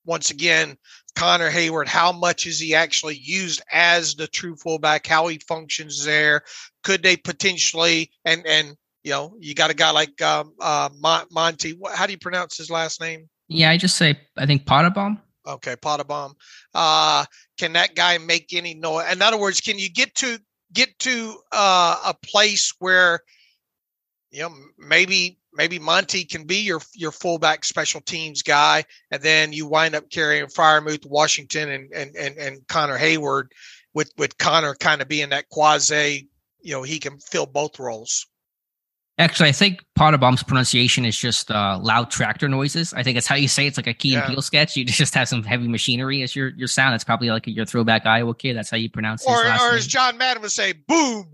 once 0.05 0.31
again 0.31 0.77
Connor 1.19 1.51
Heyward, 1.51 1.89
how 1.89 2.13
much 2.13 2.47
is 2.47 2.61
he 2.61 2.77
actually 2.77 3.17
used 3.17 3.61
as 3.73 4.15
the 4.15 4.29
true 4.29 4.55
fullback, 4.55 5.05
how 5.05 5.27
he 5.27 5.39
functions 5.39 6.05
there. 6.05 6.43
Could 6.85 7.03
they 7.03 7.17
potentially, 7.17 8.13
and, 8.25 8.47
and, 8.47 8.77
you 9.03 9.11
know, 9.11 9.35
you 9.41 9.55
got 9.55 9.73
a 9.73 9.75
guy 9.75 9.91
like 9.91 10.23
um, 10.23 10.55
uh, 10.61 10.89
Monty. 11.01 11.77
How 11.93 12.07
do 12.07 12.13
you 12.13 12.19
pronounce 12.19 12.57
his 12.57 12.71
last 12.71 13.01
name? 13.01 13.29
Yeah, 13.49 13.71
I 13.71 13.77
just 13.77 13.97
say, 13.97 14.17
I 14.37 14.47
think 14.47 14.65
Pottebaum. 14.65 15.19
Okay, 15.45 15.75
Pottebaum. 15.75 16.35
Uh, 16.73 17.25
can 17.59 17.73
that 17.73 17.97
guy 17.97 18.19
make 18.19 18.55
any 18.55 18.75
noise? 18.75 19.13
In 19.13 19.21
other 19.21 19.39
words, 19.39 19.61
can 19.61 19.77
you 19.77 19.91
get 19.91 20.15
to 20.17 20.39
get 20.73 20.97
to 21.01 21.35
uh, 21.51 21.97
a 22.07 22.15
place 22.23 22.75
where 22.79 23.21
you 24.31 24.43
know, 24.43 24.55
maybe 24.79 25.38
maybe 25.53 25.79
Monty 25.79 26.25
can 26.25 26.45
be 26.45 26.59
your 26.59 26.81
your 26.95 27.13
fullback 27.13 27.65
special 27.65 28.01
teams 28.01 28.43
guy, 28.43 28.85
and 29.11 29.23
then 29.23 29.53
you 29.53 29.67
wind 29.67 29.95
up 29.95 30.11
carrying 30.11 30.47
Freiermuth, 30.47 31.07
Washington, 31.07 31.69
and 31.71 31.93
and 31.93 32.17
and, 32.17 32.37
and 32.37 32.67
Connor 32.69 32.99
Heyward, 32.99 33.49
with 33.95 34.13
with 34.17 34.39
Connor 34.39 34.75
kind 34.75 35.03
of 35.03 35.09
being 35.09 35.31
that 35.31 35.49
quasi, 35.49 36.29
you 36.61 36.73
know, 36.73 36.83
he 36.83 36.99
can 36.99 37.19
fill 37.19 37.47
both 37.47 37.79
roles. 37.79 38.27
Actually, 39.21 39.49
I 39.49 39.53
think 39.53 39.85
Pottebaum's 39.99 40.45
pronunciation 40.45 41.05
is 41.05 41.19
just 41.19 41.51
uh, 41.51 41.77
loud 41.83 42.09
tractor 42.09 42.49
noises. 42.49 42.95
I 42.95 43.03
think 43.03 43.19
it's 43.19 43.27
how 43.27 43.35
you 43.35 43.49
say 43.49 43.65
it. 43.65 43.69
it's 43.69 43.77
like 43.77 43.89
a 43.89 43.95
Key 43.95 44.15
and 44.15 44.25
Peele 44.27 44.43
sketch. 44.43 44.77
You 44.77 44.85
just 44.87 45.13
have 45.15 45.29
some 45.29 45.43
heavy 45.43 45.67
machinery 45.67 46.23
as 46.23 46.37
your 46.37 46.51
your 46.51 46.69
sound. 46.69 46.95
It's 46.95 47.03
probably 47.03 47.31
like 47.31 47.49
your 47.49 47.67
throwback 47.67 48.07
Iowa 48.07 48.35
kid. 48.35 48.57
That's 48.57 48.71
how 48.71 48.77
you 48.77 48.89
pronounce 48.89 49.27
it. 49.27 49.31
Or, 49.31 49.45
or 49.45 49.75
as 49.75 49.89
John 49.89 50.19
Madden 50.19 50.43
would 50.43 50.53
say, 50.53 50.73
boom. 50.73 51.33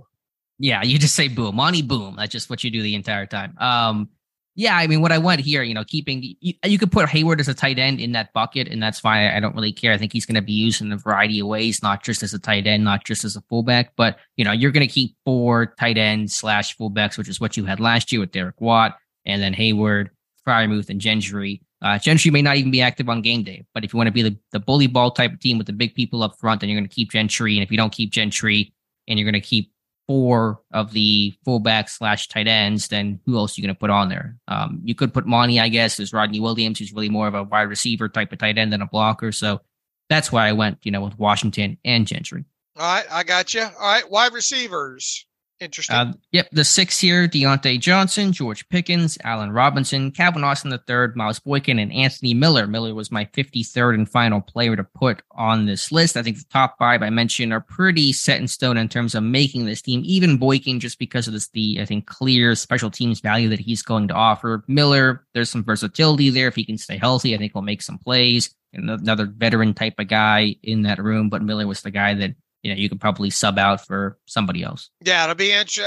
Yeah, 0.58 0.82
you 0.82 0.98
just 0.98 1.14
say 1.14 1.28
boom, 1.28 1.56
money 1.56 1.82
boom. 1.82 2.16
That's 2.16 2.32
just 2.32 2.48
what 2.48 2.62
you 2.62 2.70
do 2.70 2.82
the 2.82 2.94
entire 2.94 3.26
time. 3.26 3.56
Um, 3.58 4.08
yeah, 4.56 4.76
I 4.76 4.86
mean, 4.86 5.00
what 5.00 5.10
I 5.10 5.18
want 5.18 5.40
here, 5.40 5.64
you 5.64 5.74
know, 5.74 5.82
keeping 5.84 6.22
you, 6.40 6.54
you 6.64 6.78
could 6.78 6.92
put 6.92 7.08
Heyward 7.08 7.40
as 7.40 7.48
a 7.48 7.54
tight 7.54 7.78
end 7.78 7.98
in 7.98 8.12
that 8.12 8.32
bucket, 8.32 8.68
and 8.68 8.80
that's 8.80 9.00
fine. 9.00 9.26
I 9.26 9.40
don't 9.40 9.54
really 9.56 9.72
care. 9.72 9.92
I 9.92 9.98
think 9.98 10.12
he's 10.12 10.26
going 10.26 10.36
to 10.36 10.42
be 10.42 10.52
used 10.52 10.80
in 10.80 10.92
a 10.92 10.96
variety 10.96 11.40
of 11.40 11.48
ways, 11.48 11.82
not 11.82 12.04
just 12.04 12.22
as 12.22 12.34
a 12.34 12.38
tight 12.38 12.66
end, 12.66 12.84
not 12.84 13.04
just 13.04 13.24
as 13.24 13.34
a 13.34 13.40
fullback. 13.42 13.96
But 13.96 14.18
you 14.36 14.44
know, 14.44 14.52
you're 14.52 14.70
going 14.70 14.86
to 14.86 14.92
keep 14.92 15.16
four 15.24 15.74
tight 15.78 15.98
ends 15.98 16.36
slash 16.36 16.76
fullbacks, 16.76 17.18
which 17.18 17.28
is 17.28 17.40
what 17.40 17.56
you 17.56 17.64
had 17.64 17.80
last 17.80 18.12
year 18.12 18.20
with 18.20 18.30
Derek 18.30 18.60
Watt, 18.60 18.96
and 19.26 19.42
then 19.42 19.54
Heyward, 19.54 20.10
Freiermuth, 20.46 20.88
and 20.88 21.00
Gentry. 21.00 21.60
Uh, 21.82 21.98
Gentry 21.98 22.30
may 22.30 22.40
not 22.40 22.56
even 22.56 22.70
be 22.70 22.80
active 22.80 23.08
on 23.08 23.22
game 23.22 23.42
day, 23.42 23.66
but 23.74 23.84
if 23.84 23.92
you 23.92 23.96
want 23.96 24.06
to 24.06 24.12
be 24.12 24.22
the, 24.22 24.36
the 24.52 24.60
bully 24.60 24.86
ball 24.86 25.10
type 25.10 25.32
of 25.32 25.40
team 25.40 25.58
with 25.58 25.66
the 25.66 25.72
big 25.72 25.94
people 25.96 26.22
up 26.22 26.38
front, 26.38 26.60
then 26.60 26.70
you're 26.70 26.78
going 26.78 26.88
to 26.88 26.94
keep 26.94 27.10
Gentry. 27.10 27.56
And 27.56 27.64
if 27.64 27.72
you 27.72 27.76
don't 27.76 27.92
keep 27.92 28.12
Gentry, 28.12 28.72
and 29.08 29.18
you're 29.18 29.30
going 29.30 29.40
to 29.40 29.46
keep 29.46 29.70
four 30.06 30.60
of 30.72 30.92
the 30.92 31.34
fullback 31.44 31.88
slash 31.88 32.28
tight 32.28 32.46
ends, 32.46 32.88
then 32.88 33.20
who 33.24 33.36
else 33.36 33.56
are 33.56 33.60
you 33.60 33.66
going 33.66 33.74
to 33.74 33.78
put 33.78 33.90
on 33.90 34.08
there? 34.08 34.36
Um, 34.48 34.80
you 34.84 34.94
could 34.94 35.14
put 35.14 35.26
Monty, 35.26 35.60
I 35.60 35.68
guess. 35.68 35.96
There's 35.96 36.12
Rodney 36.12 36.40
Williams, 36.40 36.78
who's 36.78 36.92
really 36.92 37.08
more 37.08 37.26
of 37.26 37.34
a 37.34 37.42
wide 37.42 37.62
receiver 37.62 38.08
type 38.08 38.32
of 38.32 38.38
tight 38.38 38.58
end 38.58 38.72
than 38.72 38.82
a 38.82 38.86
blocker. 38.86 39.32
So 39.32 39.60
that's 40.08 40.30
why 40.30 40.48
I 40.48 40.52
went, 40.52 40.78
you 40.82 40.90
know, 40.90 41.00
with 41.00 41.18
Washington 41.18 41.78
and 41.84 42.06
Gentry. 42.06 42.44
All 42.76 42.94
right, 42.94 43.06
I 43.10 43.22
got 43.22 43.54
you. 43.54 43.62
All 43.62 43.92
right, 43.92 44.08
wide 44.10 44.32
receivers. 44.32 45.26
Interesting. 45.60 45.94
Uh, 45.94 46.12
yep, 46.32 46.48
the 46.50 46.64
six 46.64 46.98
here: 46.98 47.28
Diontae 47.28 47.78
Johnson, 47.78 48.32
George 48.32 48.68
Pickens, 48.70 49.16
Allen 49.22 49.52
Robinson, 49.52 50.10
Calvin 50.10 50.42
Austin 50.42 50.72
III, 50.72 51.14
Miles 51.14 51.38
Boykin, 51.38 51.78
and 51.78 51.92
Anthony 51.92 52.34
Miller. 52.34 52.66
Miller 52.66 52.92
was 52.92 53.12
my 53.12 53.24
53rd 53.26 53.94
and 53.94 54.08
final 54.08 54.40
player 54.40 54.74
to 54.74 54.82
put 54.82 55.22
on 55.30 55.66
this 55.66 55.92
list. 55.92 56.16
I 56.16 56.22
think 56.22 56.38
the 56.38 56.44
top 56.50 56.76
five 56.76 57.02
I 57.02 57.10
mentioned 57.10 57.52
are 57.52 57.60
pretty 57.60 58.12
set 58.12 58.40
in 58.40 58.48
stone 58.48 58.76
in 58.76 58.88
terms 58.88 59.14
of 59.14 59.22
making 59.22 59.64
this 59.64 59.80
team. 59.80 60.02
Even 60.04 60.38
Boykin, 60.38 60.80
just 60.80 60.98
because 60.98 61.28
of 61.28 61.32
this, 61.32 61.48
the 61.50 61.78
I 61.80 61.84
think 61.84 62.06
clear 62.06 62.56
special 62.56 62.90
teams 62.90 63.20
value 63.20 63.48
that 63.50 63.60
he's 63.60 63.82
going 63.82 64.08
to 64.08 64.14
offer. 64.14 64.64
Miller, 64.66 65.24
there's 65.34 65.50
some 65.50 65.64
versatility 65.64 66.30
there 66.30 66.48
if 66.48 66.56
he 66.56 66.64
can 66.64 66.78
stay 66.78 66.98
healthy. 66.98 67.32
I 67.32 67.38
think 67.38 67.52
he'll 67.52 67.62
make 67.62 67.82
some 67.82 67.98
plays. 67.98 68.52
Another 68.72 69.26
veteran 69.26 69.72
type 69.72 69.94
of 70.00 70.08
guy 70.08 70.56
in 70.64 70.82
that 70.82 70.98
room, 70.98 71.28
but 71.28 71.42
Miller 71.42 71.64
was 71.64 71.82
the 71.82 71.92
guy 71.92 72.14
that 72.14 72.34
you 72.64 72.72
know 72.72 72.76
you 72.80 72.88
could 72.88 73.00
probably 73.00 73.30
sub 73.30 73.58
out 73.58 73.86
for 73.86 74.18
somebody 74.26 74.64
else. 74.64 74.90
Yeah, 75.04 75.24
it'll 75.24 75.36
be 75.36 75.52
interesting. 75.52 75.84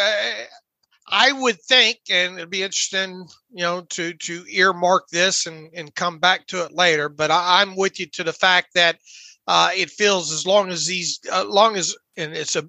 I 1.10 1.32
would 1.32 1.62
think, 1.62 2.00
and 2.10 2.38
it'd 2.38 2.50
be 2.50 2.64
interesting, 2.64 3.28
you 3.52 3.64
know, 3.64 3.82
to 3.82 4.14
to 4.14 4.46
earmark 4.50 5.08
this 5.10 5.48
and 5.48 5.70
and 5.74 5.94
come 5.94 6.20
back 6.20 6.48
to 6.48 6.64
it 6.64 6.74
later. 6.74 7.10
But 7.10 7.32
I, 7.32 7.62
am 7.62 7.76
with 7.76 8.00
you 8.00 8.06
to 8.06 8.24
the 8.24 8.34
fact 8.34 8.76
that 8.76 9.00
uh, 9.48 9.70
it 9.76 9.90
feels 9.90 10.32
as 10.32 10.46
long 10.46 10.70
as 10.70 10.86
these, 10.86 11.20
uh, 11.32 11.46
long 11.46 11.76
as, 11.76 11.96
and 12.16 12.34
it's 12.34 12.56
a 12.56 12.68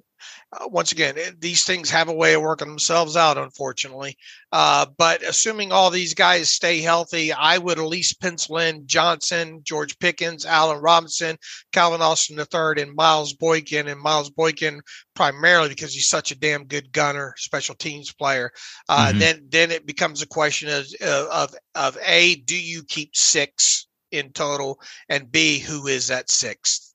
uh, 0.51 0.67
once 0.69 0.93
again, 0.93 1.15
these 1.39 1.65
things 1.65 1.91
have 1.91 2.09
a 2.09 2.15
way 2.15 2.35
of 2.35 2.41
working 2.41 2.69
themselves 2.69 3.17
out, 3.17 3.37
unfortunately. 3.37 4.17
Uh, 4.51 4.87
but 4.97 5.23
assuming 5.23 5.73
all 5.73 5.91
these 5.91 6.15
guys 6.15 6.49
stay 6.49 6.81
healthy, 6.81 7.33
I 7.33 7.59
would 7.59 7.79
at 7.79 7.85
least 7.85 8.21
pencil 8.21 8.57
in 8.57 8.87
Johnson, 8.87 9.61
George 9.63 9.99
Pickens, 9.99 10.47
Allen 10.47 10.81
Robinson, 10.81 11.37
Calvin 11.73 12.01
Austin 12.01 12.39
III, 12.39 12.83
and 12.83 12.95
Miles 12.95 13.35
Boykin. 13.35 13.89
And 13.89 14.01
Miles 14.01 14.31
Boykin 14.31 14.81
primarily 15.15 15.69
because 15.69 15.93
he's 15.93 16.09
such 16.09 16.31
a 16.31 16.39
damn 16.39 16.65
good 16.65 16.93
gunner, 16.93 17.35
special 17.37 17.75
teams 17.75 18.13
player. 18.13 18.51
Uh, 18.89 19.09
mm-hmm. 19.09 19.19
Then, 19.19 19.47
then 19.51 19.71
it 19.71 19.87
becomes 19.87 20.23
a 20.23 20.27
question 20.27 20.71
of, 20.71 20.87
of 21.03 21.55
of 21.75 21.99
a, 22.05 22.37
do 22.37 22.59
you 22.59 22.85
keep 22.85 23.15
six 23.15 23.88
in 24.11 24.33
total, 24.33 24.81
and 25.09 25.31
b, 25.31 25.59
who 25.59 25.87
is 25.87 26.11
at 26.11 26.31
sixth? 26.31 26.95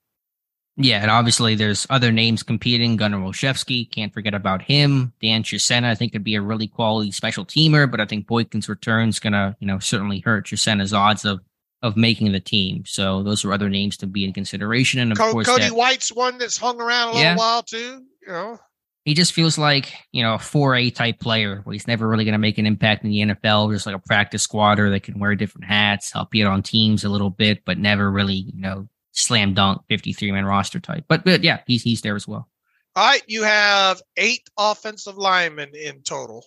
Yeah, 0.76 1.02
and 1.02 1.10
obviously 1.10 1.54
there's 1.54 1.86
other 1.88 2.10
names 2.10 2.42
competing. 2.42 2.96
Gunnar 2.96 3.18
Olszewski, 3.18 3.88
can't 3.88 4.12
forget 4.12 4.34
about 4.34 4.60
him. 4.60 5.12
Dan 5.22 5.44
Chisena, 5.44 5.84
I 5.84 5.94
think 5.94 6.12
could 6.12 6.24
be 6.24 6.34
a 6.34 6.42
really 6.42 6.66
quality 6.66 7.12
special 7.12 7.44
teamer, 7.44 7.88
but 7.88 8.00
I 8.00 8.06
think 8.06 8.26
Boykin's 8.26 8.68
return 8.68 9.08
is 9.08 9.20
gonna, 9.20 9.56
you 9.60 9.68
know, 9.68 9.78
certainly 9.78 10.20
hurt 10.20 10.46
Chisena's 10.46 10.92
odds 10.92 11.24
of 11.24 11.40
of 11.82 11.96
making 11.98 12.32
the 12.32 12.40
team. 12.40 12.82
So 12.86 13.22
those 13.22 13.44
are 13.44 13.52
other 13.52 13.68
names 13.68 13.98
to 13.98 14.06
be 14.06 14.24
in 14.24 14.32
consideration. 14.32 15.00
And 15.00 15.12
of 15.12 15.18
Co- 15.18 15.32
course, 15.32 15.46
Cody 15.46 15.64
that, 15.64 15.76
White's 15.76 16.10
one 16.10 16.38
that's 16.38 16.56
hung 16.56 16.80
around 16.80 17.08
a 17.08 17.12
little 17.12 17.22
yeah, 17.22 17.36
while 17.36 17.62
too. 17.62 18.02
You 18.22 18.28
know, 18.28 18.58
he 19.04 19.14
just 19.14 19.32
feels 19.32 19.58
like 19.58 19.92
you 20.12 20.22
know 20.22 20.34
a 20.34 20.38
four 20.38 20.74
A 20.74 20.90
type 20.90 21.20
player 21.20 21.60
where 21.64 21.72
he's 21.72 21.86
never 21.86 22.08
really 22.08 22.24
going 22.24 22.32
to 22.32 22.38
make 22.38 22.58
an 22.58 22.66
impact 22.66 23.04
in 23.04 23.10
the 23.10 23.20
NFL. 23.20 23.72
Just 23.72 23.86
like 23.86 23.94
a 23.94 24.00
practice 24.00 24.42
squatter 24.42 24.90
that 24.90 25.02
can 25.02 25.18
wear 25.18 25.34
different 25.34 25.66
hats, 25.66 26.12
help 26.12 26.34
you 26.34 26.46
out 26.46 26.52
on 26.52 26.62
teams 26.62 27.04
a 27.04 27.08
little 27.08 27.30
bit, 27.30 27.64
but 27.64 27.78
never 27.78 28.10
really 28.10 28.34
you 28.34 28.60
know 28.60 28.88
slam 29.14 29.54
dunk 29.54 29.82
53 29.88 30.32
man 30.32 30.44
roster 30.44 30.80
type. 30.80 31.04
But, 31.08 31.24
but 31.24 31.44
yeah, 31.44 31.60
he's 31.66 31.82
he's 31.82 32.02
there 32.02 32.16
as 32.16 32.26
well. 32.26 32.48
All 32.96 33.08
right, 33.08 33.22
you 33.26 33.42
have 33.42 34.00
eight 34.16 34.48
offensive 34.58 35.16
linemen 35.16 35.70
in 35.74 36.02
total. 36.02 36.44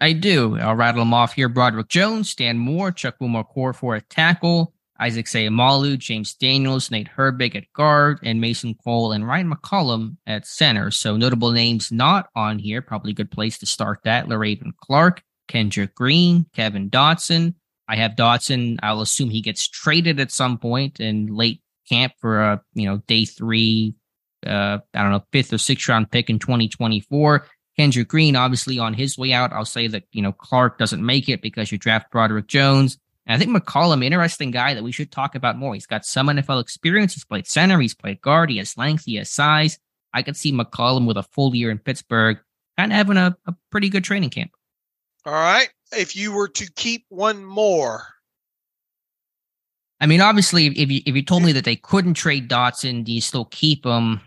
I 0.00 0.12
do. 0.12 0.58
I'll 0.58 0.74
rattle 0.74 1.00
them 1.00 1.14
off 1.14 1.34
here. 1.34 1.48
Broderick 1.48 1.88
Jones, 1.88 2.34
Dan 2.34 2.58
Moore, 2.58 2.90
Chuck 2.90 3.16
Wilmore 3.20 3.72
for 3.72 3.94
a 3.94 4.00
tackle, 4.00 4.73
Isaac 5.00 5.26
Seumalo, 5.26 5.98
James 5.98 6.34
Daniels, 6.34 6.90
Nate 6.90 7.08
Herbig 7.16 7.56
at 7.56 7.72
guard, 7.72 8.20
and 8.22 8.40
Mason 8.40 8.74
Cole 8.84 9.12
and 9.12 9.26
Ryan 9.26 9.52
McCollum 9.52 10.16
at 10.26 10.46
center. 10.46 10.90
So 10.90 11.16
notable 11.16 11.50
names 11.50 11.90
not 11.90 12.28
on 12.36 12.58
here. 12.58 12.80
Probably 12.80 13.10
a 13.10 13.14
good 13.14 13.30
place 13.30 13.58
to 13.58 13.66
start 13.66 14.00
that. 14.04 14.26
Le'Raven 14.26 14.70
Clark, 14.80 15.22
Kendrick 15.48 15.94
Green, 15.94 16.46
Kevin 16.54 16.90
Dotson. 16.90 17.54
I 17.88 17.96
have 17.96 18.12
Dotson. 18.12 18.78
I'll 18.82 19.00
assume 19.00 19.30
he 19.30 19.42
gets 19.42 19.68
traded 19.68 20.20
at 20.20 20.30
some 20.30 20.58
point 20.58 21.00
in 21.00 21.26
late 21.26 21.60
camp 21.88 22.12
for 22.18 22.40
a 22.40 22.62
you 22.74 22.86
know 22.86 22.98
day 23.06 23.24
three, 23.24 23.94
uh, 24.46 24.78
I 24.94 25.02
don't 25.02 25.10
know 25.10 25.24
fifth 25.32 25.52
or 25.52 25.58
sixth 25.58 25.88
round 25.88 26.10
pick 26.10 26.30
in 26.30 26.38
2024. 26.38 27.46
Kendrick 27.76 28.08
Green, 28.08 28.36
obviously 28.36 28.78
on 28.78 28.94
his 28.94 29.18
way 29.18 29.32
out. 29.32 29.52
I'll 29.52 29.64
say 29.64 29.88
that 29.88 30.04
you 30.12 30.22
know 30.22 30.32
Clark 30.32 30.78
doesn't 30.78 31.04
make 31.04 31.28
it 31.28 31.42
because 31.42 31.72
you 31.72 31.78
draft 31.78 32.10
Broderick 32.10 32.46
Jones. 32.46 32.98
And 33.26 33.34
I 33.34 33.38
think 33.38 33.56
McCollum, 33.56 34.04
interesting 34.04 34.50
guy 34.50 34.74
that 34.74 34.84
we 34.84 34.92
should 34.92 35.10
talk 35.10 35.34
about 35.34 35.56
more. 35.56 35.74
He's 35.74 35.86
got 35.86 36.04
some 36.04 36.28
NFL 36.28 36.60
experience. 36.60 37.14
He's 37.14 37.24
played 37.24 37.46
center. 37.46 37.80
He's 37.80 37.94
played 37.94 38.20
guard. 38.20 38.50
He 38.50 38.58
has 38.58 38.76
length. 38.76 39.04
He 39.06 39.16
has 39.16 39.30
size. 39.30 39.78
I 40.12 40.22
could 40.22 40.36
see 40.36 40.52
McCollum 40.52 41.06
with 41.06 41.16
a 41.16 41.22
full 41.22 41.54
year 41.54 41.70
in 41.70 41.78
Pittsburgh, 41.78 42.38
kind 42.76 42.92
of 42.92 42.96
having 42.96 43.16
a, 43.16 43.36
a 43.46 43.54
pretty 43.70 43.88
good 43.88 44.04
training 44.04 44.30
camp. 44.30 44.50
All 45.24 45.32
right. 45.32 45.70
If 45.92 46.14
you 46.16 46.32
were 46.32 46.48
to 46.48 46.70
keep 46.74 47.06
one 47.08 47.44
more, 47.44 48.06
I 50.00 50.06
mean, 50.06 50.20
obviously, 50.20 50.66
if 50.66 50.90
you 50.90 51.00
if 51.06 51.16
you 51.16 51.22
told 51.22 51.44
me 51.44 51.52
that 51.52 51.64
they 51.64 51.76
couldn't 51.76 52.14
trade 52.14 52.50
Dotson, 52.50 53.04
do 53.04 53.12
you 53.12 53.22
still 53.22 53.46
keep 53.46 53.86
him? 53.86 54.20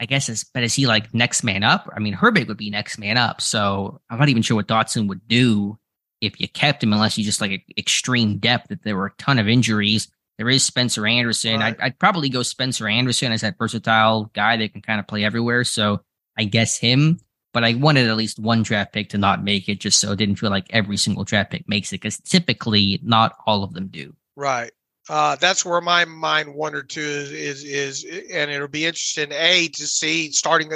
I 0.00 0.06
guess, 0.06 0.28
is, 0.28 0.44
but 0.54 0.62
is 0.62 0.74
he 0.74 0.86
like 0.86 1.12
next 1.14 1.42
man 1.42 1.62
up? 1.62 1.88
I 1.94 2.00
mean, 2.00 2.14
Herbig 2.14 2.48
would 2.48 2.56
be 2.56 2.70
next 2.70 2.98
man 2.98 3.16
up. 3.16 3.40
So 3.40 4.00
I'm 4.10 4.18
not 4.18 4.28
even 4.28 4.42
sure 4.42 4.56
what 4.56 4.68
Dotson 4.68 5.08
would 5.08 5.26
do 5.26 5.78
if 6.20 6.40
you 6.40 6.48
kept 6.48 6.82
him, 6.82 6.92
unless 6.92 7.16
you 7.18 7.24
just 7.24 7.40
like 7.40 7.64
extreme 7.76 8.38
depth. 8.38 8.68
That 8.68 8.82
there 8.82 8.96
were 8.96 9.06
a 9.06 9.14
ton 9.18 9.38
of 9.38 9.48
injuries. 9.48 10.08
There 10.38 10.48
is 10.48 10.64
Spencer 10.64 11.06
Anderson. 11.06 11.60
Right. 11.60 11.74
I'd, 11.74 11.80
I'd, 11.80 11.98
probably 11.98 12.28
go 12.28 12.42
Spencer 12.42 12.86
Anderson 12.88 13.32
as 13.32 13.40
that 13.40 13.58
versatile 13.58 14.30
guy 14.34 14.56
that 14.56 14.72
can 14.72 14.82
kind 14.82 15.00
of 15.00 15.08
play 15.08 15.24
everywhere. 15.24 15.64
So 15.64 16.00
I 16.36 16.44
guess 16.44 16.78
him. 16.78 17.18
But 17.54 17.64
I 17.64 17.74
wanted 17.74 18.08
at 18.08 18.16
least 18.16 18.38
one 18.38 18.62
draft 18.62 18.92
pick 18.92 19.08
to 19.10 19.18
not 19.18 19.42
make 19.42 19.68
it, 19.68 19.80
just 19.80 20.00
so 20.00 20.12
it 20.12 20.16
didn't 20.16 20.36
feel 20.36 20.50
like 20.50 20.66
every 20.70 20.98
single 20.98 21.24
draft 21.24 21.50
pick 21.50 21.66
makes 21.66 21.92
it, 21.92 21.96
because 21.96 22.18
typically 22.18 23.00
not 23.02 23.34
all 23.46 23.64
of 23.64 23.72
them 23.72 23.88
do. 23.88 24.14
Right. 24.36 24.70
Uh, 25.08 25.36
that's 25.36 25.64
where 25.64 25.80
my 25.80 26.04
mind 26.04 26.54
wandered 26.54 26.90
to 26.90 27.00
is, 27.00 27.32
is, 27.32 27.64
is 27.64 28.04
and 28.30 28.50
it'll 28.50 28.68
be 28.68 28.84
interesting 28.84 29.32
a 29.32 29.68
to 29.68 29.86
see 29.86 30.30
starting 30.30 30.70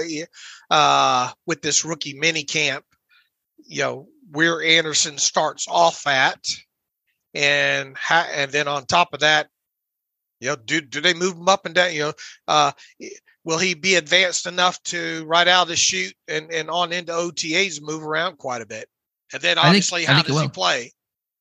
uh, 0.70 1.30
with 1.46 1.60
this 1.60 1.84
rookie 1.84 2.14
mini 2.14 2.42
camp 2.42 2.84
you 3.66 3.82
know 3.82 4.08
where 4.30 4.62
anderson 4.62 5.18
starts 5.18 5.66
off 5.68 6.06
at 6.06 6.44
and 7.34 7.96
and 8.10 8.50
then 8.50 8.68
on 8.68 8.84
top 8.86 9.12
of 9.14 9.20
that 9.20 9.48
you 10.40 10.48
know 10.48 10.56
do, 10.56 10.80
do 10.80 11.00
they 11.00 11.14
move 11.14 11.36
him 11.36 11.48
up 11.48 11.66
and 11.66 11.74
down 11.74 11.92
you 11.92 12.00
know 12.00 12.12
uh, 12.48 12.72
will 13.44 13.58
he 13.58 13.74
be 13.74 13.94
advanced 13.94 14.46
enough 14.46 14.82
to 14.84 15.24
right 15.26 15.48
out 15.48 15.62
of 15.62 15.68
the 15.68 15.76
shoot 15.76 16.14
and, 16.28 16.50
and 16.52 16.68
on 16.70 16.92
into 16.92 17.12
otas 17.12 17.80
move 17.80 18.02
around 18.02 18.38
quite 18.38 18.62
a 18.62 18.66
bit? 18.66 18.88
And 19.32 19.42
then 19.42 19.58
obviously 19.58 20.04
think, 20.04 20.16
how 20.16 20.22
does 20.22 20.40
he 20.40 20.48
play? 20.48 20.92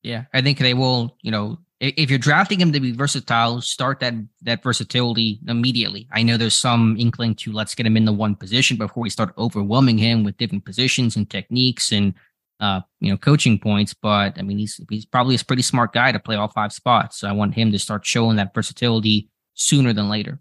Yeah 0.03 0.25
i 0.33 0.41
think 0.41 0.57
they 0.57 0.73
will 0.73 1.15
you 1.21 1.31
know 1.31 1.59
if 1.81 2.11
you're 2.11 2.19
drafting 2.19 2.61
him 2.61 2.71
to 2.73 2.79
be 2.79 2.91
versatile, 2.91 3.59
start 3.59 3.99
that 4.01 4.13
that 4.43 4.61
versatility 4.61 5.39
immediately. 5.47 6.07
I 6.11 6.21
know 6.21 6.37
there's 6.37 6.55
some 6.55 6.95
inkling 6.99 7.35
to 7.35 7.51
let's 7.51 7.73
get 7.73 7.87
him 7.87 7.97
in 7.97 8.05
the 8.05 8.13
one 8.13 8.35
position 8.35 8.77
before 8.77 9.01
we 9.01 9.09
start 9.09 9.33
overwhelming 9.37 9.97
him 9.97 10.23
with 10.23 10.37
different 10.37 10.63
positions 10.63 11.15
and 11.15 11.27
techniques 11.27 11.91
and 11.91 12.13
uh, 12.59 12.81
you 12.99 13.09
know, 13.09 13.17
coaching 13.17 13.57
points. 13.57 13.95
But 13.95 14.37
I 14.37 14.43
mean, 14.43 14.59
he's 14.59 14.79
he's 14.89 15.07
probably 15.07 15.35
a 15.35 15.43
pretty 15.43 15.63
smart 15.63 15.91
guy 15.91 16.11
to 16.11 16.19
play 16.19 16.35
all 16.35 16.49
five 16.49 16.71
spots. 16.71 17.17
So 17.17 17.27
I 17.27 17.31
want 17.31 17.55
him 17.55 17.71
to 17.71 17.79
start 17.79 18.05
showing 18.05 18.37
that 18.37 18.53
versatility 18.53 19.29
sooner 19.55 19.91
than 19.91 20.07
later. 20.07 20.39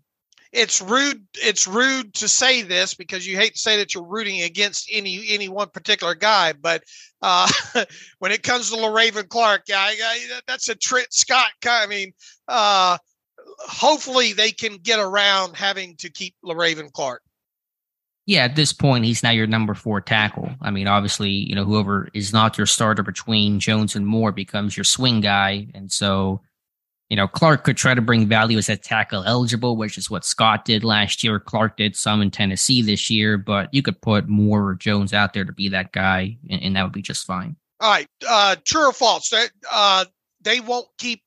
It's 0.53 0.83
rude. 0.83 1.25
It's 1.35 1.69
rude 1.69 2.15
to 2.15 2.29
say 2.29 2.63
this 2.63 2.95
because 2.95 3.27
you 3.27 3.37
hate 3.37 3.55
to 3.55 3.59
say 3.59 3.77
that 3.77 3.95
you're 3.95 4.07
rooting 4.07 4.43
against 4.43 4.89
any 4.93 5.25
any 5.29 5.49
one 5.49 5.69
particular 5.69 6.15
guy, 6.15 6.53
but 6.53 6.83
uh, 7.23 7.49
when 8.19 8.33
it 8.33 8.43
comes 8.43 8.71
to 8.71 8.77
Le'Raven 8.77 9.29
Clark, 9.29 9.63
yeah, 9.69 9.91
that's 10.47 10.69
a 10.69 10.75
Trent 10.75 11.13
Scott. 11.13 11.51
I 11.65 11.87
mean, 11.87 12.13
uh, 12.49 12.99
hopefully 13.61 14.33
they 14.33 14.51
can 14.51 14.79
get 14.79 14.99
around 14.99 15.57
having 15.57 15.97
to 15.99 16.11
keep 16.11 16.35
Le'Raven 16.45 16.93
Clark 16.93 17.23
yeah, 18.31 18.45
at 18.45 18.55
this 18.55 18.73
point, 18.73 19.05
he's 19.05 19.25
now 19.25 19.31
your 19.31 19.49
number 19.49 19.75
four 19.75 20.01
tackle. 20.01 20.51
I 20.61 20.71
mean, 20.71 20.87
obviously, 20.87 21.31
you 21.31 21.57
know, 21.57 21.65
whoever 21.65 22.09
is 22.15 22.33
not 22.33 22.57
your 22.57 22.67
starter 22.69 23.03
between 23.03 23.59
Jones 23.59 23.97
and 23.97 24.07
Moore 24.07 24.31
becomes 24.31 24.77
your 24.77 24.85
swing 24.85 25.21
guy. 25.21 25.67
And 25.75 25.91
so, 25.91 26.41
you 27.11 27.17
know, 27.17 27.27
Clark 27.27 27.65
could 27.65 27.77
try 27.77 27.93
to 27.93 28.01
bring 28.01 28.27
value 28.29 28.57
as 28.57 28.69
a 28.69 28.77
tackle 28.77 29.25
eligible, 29.25 29.77
which 29.77 29.99
is 29.99 30.09
what 30.09 30.25
Scott 30.25 30.65
did 30.65 30.85
last 30.85 31.25
year. 31.25 31.41
Clark 31.41 31.77
did 31.77 31.97
some 31.97 32.23
in 32.23 32.31
Tennessee 32.31 32.83
this 32.83 33.11
year, 33.11 33.37
but 33.37 33.69
you 33.75 33.83
could 33.83 34.01
put 34.01 34.29
Moore 34.29 34.69
or 34.69 34.75
Jones 34.77 35.13
out 35.13 35.35
there 35.35 35.45
to 35.45 35.53
be 35.53 35.69
that 35.71 35.91
guy, 35.91 36.39
and, 36.49 36.63
and 36.63 36.77
that 36.77 36.85
would 36.85 36.93
be 36.93 37.03
just 37.03 37.27
fine. 37.27 37.57
All 37.81 37.91
right. 37.91 38.07
Uh, 38.29 38.55
true 38.65 38.91
or 38.91 38.93
false? 38.93 39.33
Uh, 39.71 40.05
they 40.41 40.61
won't 40.61 40.87
keep. 40.99 41.23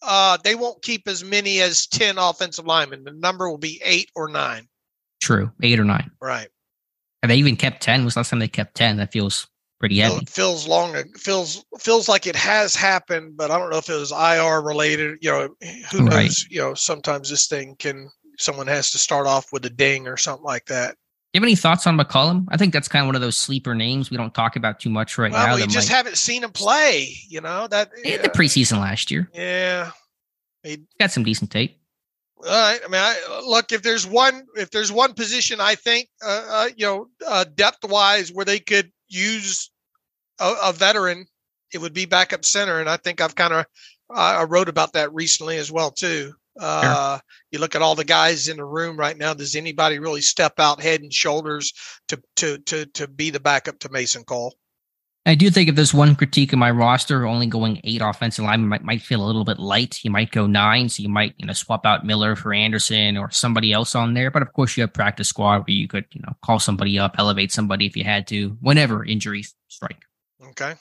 Uh, 0.00 0.38
they 0.44 0.54
won't 0.54 0.80
keep 0.82 1.08
as 1.08 1.24
many 1.24 1.60
as 1.60 1.88
ten 1.88 2.18
offensive 2.18 2.66
linemen. 2.66 3.02
The 3.02 3.10
number 3.10 3.50
will 3.50 3.58
be 3.58 3.80
eight 3.84 4.10
or 4.14 4.28
nine. 4.28 4.68
True, 5.20 5.50
eight 5.60 5.80
or 5.80 5.84
nine. 5.84 6.12
Right. 6.20 6.48
Have 7.22 7.30
they 7.30 7.36
even 7.36 7.56
kept 7.56 7.82
ten? 7.82 8.04
Was 8.04 8.16
last 8.16 8.30
time 8.30 8.38
they 8.38 8.46
kept 8.46 8.76
ten? 8.76 8.98
That 8.98 9.10
feels 9.10 9.48
pretty 9.78 9.98
heavy. 9.98 10.16
It 10.16 10.28
feels 10.28 10.66
long. 10.66 10.96
Feels 11.16 11.64
feels 11.78 12.08
like 12.08 12.26
it 12.26 12.36
has 12.36 12.74
happened, 12.74 13.36
but 13.36 13.50
I 13.50 13.58
don't 13.58 13.70
know 13.70 13.78
if 13.78 13.88
it 13.88 13.94
was 13.94 14.12
IR 14.12 14.62
related. 14.62 15.18
You 15.20 15.30
know, 15.30 15.48
who 15.92 16.02
knows? 16.02 16.14
Right. 16.14 16.32
You 16.50 16.60
know, 16.60 16.74
sometimes 16.74 17.30
this 17.30 17.46
thing 17.46 17.76
can. 17.78 18.10
Someone 18.38 18.66
has 18.66 18.90
to 18.90 18.98
start 18.98 19.26
off 19.26 19.50
with 19.50 19.64
a 19.64 19.70
ding 19.70 20.06
or 20.06 20.18
something 20.18 20.44
like 20.44 20.66
that. 20.66 20.90
Do 20.90 21.38
you 21.38 21.40
have 21.40 21.44
any 21.44 21.56
thoughts 21.56 21.86
on 21.86 21.96
McCollum? 21.96 22.44
I 22.50 22.58
think 22.58 22.74
that's 22.74 22.86
kind 22.86 23.02
of 23.02 23.06
one 23.06 23.14
of 23.14 23.22
those 23.22 23.38
sleeper 23.38 23.74
names 23.74 24.10
we 24.10 24.18
don't 24.18 24.34
talk 24.34 24.56
about 24.56 24.78
too 24.78 24.90
much 24.90 25.16
right 25.16 25.32
well, 25.32 25.46
now. 25.46 25.54
We 25.56 25.66
just 25.66 25.88
might... 25.88 25.96
haven't 25.96 26.18
seen 26.18 26.44
him 26.44 26.52
play. 26.52 27.14
You 27.28 27.40
know 27.40 27.66
that 27.68 27.90
he 28.04 28.10
had 28.10 28.22
the 28.22 28.28
preseason 28.28 28.78
last 28.78 29.10
year. 29.10 29.30
Yeah, 29.32 29.92
he 30.62 30.80
got 31.00 31.12
some 31.12 31.24
decent 31.24 31.50
tape. 31.50 31.78
All 32.38 32.44
right. 32.44 32.80
I 32.84 32.88
mean, 32.88 33.00
I, 33.00 33.42
look 33.46 33.72
if 33.72 33.82
there's 33.82 34.06
one 34.06 34.46
if 34.56 34.70
there's 34.70 34.92
one 34.92 35.14
position 35.14 35.60
I 35.60 35.74
think 35.74 36.08
uh, 36.24 36.46
uh, 36.48 36.68
you 36.76 36.86
know 36.86 37.08
uh, 37.26 37.44
depth 37.54 37.88
wise 37.88 38.32
where 38.32 38.44
they 38.44 38.58
could 38.58 38.92
use 39.08 39.70
a, 40.40 40.54
a, 40.64 40.72
veteran, 40.72 41.26
it 41.72 41.78
would 41.78 41.94
be 41.94 42.04
backup 42.04 42.44
center, 42.44 42.80
and 42.80 42.88
I 42.88 42.96
think 42.96 43.20
I've 43.20 43.34
kind 43.34 43.52
of 43.52 43.66
I 44.08 44.44
wrote 44.44 44.68
about 44.68 44.92
that 44.92 45.12
recently 45.12 45.56
as 45.56 45.72
well 45.72 45.90
too. 45.90 46.32
Uh, 46.58 47.16
sure. 47.16 47.22
You 47.50 47.58
look 47.58 47.74
at 47.74 47.82
all 47.82 47.94
the 47.94 48.04
guys 48.04 48.48
in 48.48 48.56
the 48.56 48.64
room 48.64 48.96
right 48.96 49.16
now. 49.16 49.34
Does 49.34 49.56
anybody 49.56 49.98
really 49.98 50.22
step 50.22 50.58
out 50.58 50.80
head 50.80 51.02
and 51.02 51.12
shoulders 51.12 51.72
to 52.08 52.22
to 52.36 52.58
to 52.58 52.86
to 52.86 53.08
be 53.08 53.30
the 53.30 53.40
backup 53.40 53.78
to 53.80 53.90
Mason 53.90 54.24
Cole? 54.24 54.54
I 55.26 55.34
do 55.34 55.50
think 55.50 55.68
if 55.68 55.74
there's 55.74 55.92
one 55.92 56.14
critique 56.14 56.52
of 56.52 56.60
my 56.60 56.70
roster, 56.70 57.26
only 57.26 57.48
going 57.48 57.80
eight 57.82 58.00
offensive 58.00 58.44
linemen 58.44 58.68
might, 58.68 58.84
might 58.84 59.02
feel 59.02 59.24
a 59.24 59.26
little 59.26 59.44
bit 59.44 59.58
light. 59.58 59.98
You 60.04 60.10
might 60.12 60.30
go 60.30 60.46
nine, 60.46 60.88
so 60.88 61.02
you 61.02 61.08
might 61.08 61.34
you 61.36 61.46
know 61.46 61.52
swap 61.52 61.84
out 61.84 62.06
Miller 62.06 62.36
for 62.36 62.54
Anderson 62.54 63.16
or 63.16 63.32
somebody 63.32 63.72
else 63.72 63.96
on 63.96 64.14
there. 64.14 64.30
But 64.30 64.42
of 64.42 64.52
course, 64.52 64.76
you 64.76 64.82
have 64.82 64.92
practice 64.92 65.28
squad 65.28 65.66
where 65.66 65.74
you 65.74 65.88
could 65.88 66.04
you 66.12 66.22
know 66.22 66.32
call 66.42 66.60
somebody 66.60 66.96
up, 66.96 67.16
elevate 67.18 67.50
somebody 67.50 67.86
if 67.86 67.96
you 67.96 68.04
had 68.04 68.28
to, 68.28 68.56
whenever 68.60 69.04
injuries 69.04 69.52
strike. 69.66 70.04
Okay. 70.50 70.74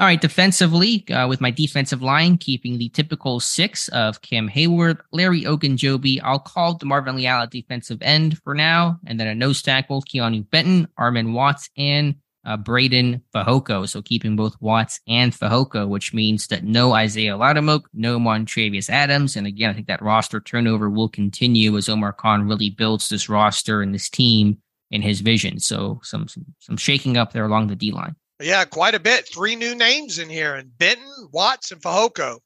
All 0.00 0.08
right, 0.08 0.20
defensively, 0.20 1.06
uh, 1.10 1.28
with 1.28 1.40
my 1.40 1.52
defensive 1.52 2.02
line 2.02 2.36
keeping 2.36 2.78
the 2.78 2.88
typical 2.88 3.38
six 3.38 3.86
of 3.88 4.22
Cam 4.22 4.48
Heyward, 4.48 4.98
Larry 5.12 5.42
Ogunjobi. 5.42 6.20
I'll 6.24 6.40
call 6.40 6.76
DeMarvin 6.78 7.14
Leal 7.14 7.42
at 7.42 7.50
defensive 7.50 7.98
end 8.02 8.38
for 8.42 8.54
now, 8.54 8.98
and 9.06 9.20
then 9.20 9.28
a 9.28 9.36
nose 9.36 9.62
tackle, 9.62 10.02
Keanu 10.02 10.50
Benton, 10.50 10.88
Armon 10.98 11.32
Watts, 11.32 11.70
and 11.76 12.16
uh, 12.44 12.56
Breiden 12.56 13.20
Fehoko. 13.34 13.88
So 13.88 14.02
keeping 14.02 14.36
both 14.36 14.56
Watts 14.60 15.00
and 15.08 15.32
Fehoko, 15.32 15.88
which 15.88 16.12
means 16.12 16.46
that 16.48 16.64
no 16.64 16.92
Isaiah 16.92 17.36
Loudermilk, 17.36 17.84
no 17.92 18.18
Montravius 18.18 18.90
Adams. 18.90 19.36
And 19.36 19.46
again, 19.46 19.70
I 19.70 19.72
think 19.74 19.86
that 19.86 20.02
roster 20.02 20.40
turnover 20.40 20.90
will 20.90 21.08
continue 21.08 21.76
as 21.76 21.88
Omar 21.88 22.12
Khan 22.12 22.46
really 22.46 22.70
builds 22.70 23.08
this 23.08 23.28
roster 23.28 23.82
and 23.82 23.94
this 23.94 24.10
team 24.10 24.58
in 24.90 25.02
his 25.02 25.20
vision. 25.20 25.58
So 25.58 26.00
some 26.02 26.28
some, 26.28 26.44
some 26.60 26.76
shaking 26.76 27.16
up 27.16 27.32
there 27.32 27.44
along 27.44 27.68
the 27.68 27.76
D 27.76 27.90
line. 27.90 28.14
Yeah, 28.40 28.64
quite 28.64 28.94
a 28.94 29.00
bit. 29.00 29.28
Three 29.28 29.56
new 29.56 29.74
names 29.74 30.18
in 30.18 30.28
here, 30.28 30.56
and 30.56 30.76
Benton, 30.76 31.28
Watts, 31.32 31.70
and 31.70 31.80
Fehoko. 31.80 32.38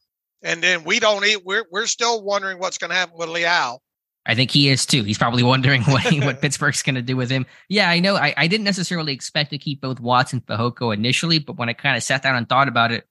And 0.42 0.62
then 0.62 0.84
we 0.84 1.00
don't 1.00 1.24
eat. 1.24 1.44
We're 1.44 1.66
we're 1.70 1.86
still 1.86 2.22
wondering 2.22 2.58
what's 2.58 2.78
going 2.78 2.90
to 2.90 2.96
happen 2.96 3.16
with 3.18 3.28
Leal. 3.28 3.82
I 4.28 4.34
think 4.34 4.50
he 4.50 4.68
is 4.68 4.86
too. 4.86 5.02
He's 5.02 5.18
probably 5.18 5.42
wondering 5.54 5.82
what 5.84 6.04
what 6.22 6.40
Pittsburgh's 6.40 6.82
going 6.82 6.94
to 6.94 7.02
do 7.02 7.16
with 7.16 7.30
him. 7.30 7.46
Yeah, 7.68 7.90
I 7.90 7.98
know. 7.98 8.16
I, 8.16 8.34
I 8.36 8.46
didn't 8.46 8.64
necessarily 8.64 9.12
expect 9.12 9.50
to 9.50 9.58
keep 9.58 9.80
both 9.80 9.98
Watts 9.98 10.32
and 10.32 10.44
Fehoko 10.46 10.94
initially, 10.94 11.38
but 11.38 11.56
when 11.56 11.68
I 11.68 11.72
kind 11.72 11.96
of 11.96 12.02
sat 12.02 12.22
down 12.22 12.36
and 12.36 12.48
thought 12.48 12.68
about 12.68 12.92
it, 12.92 13.04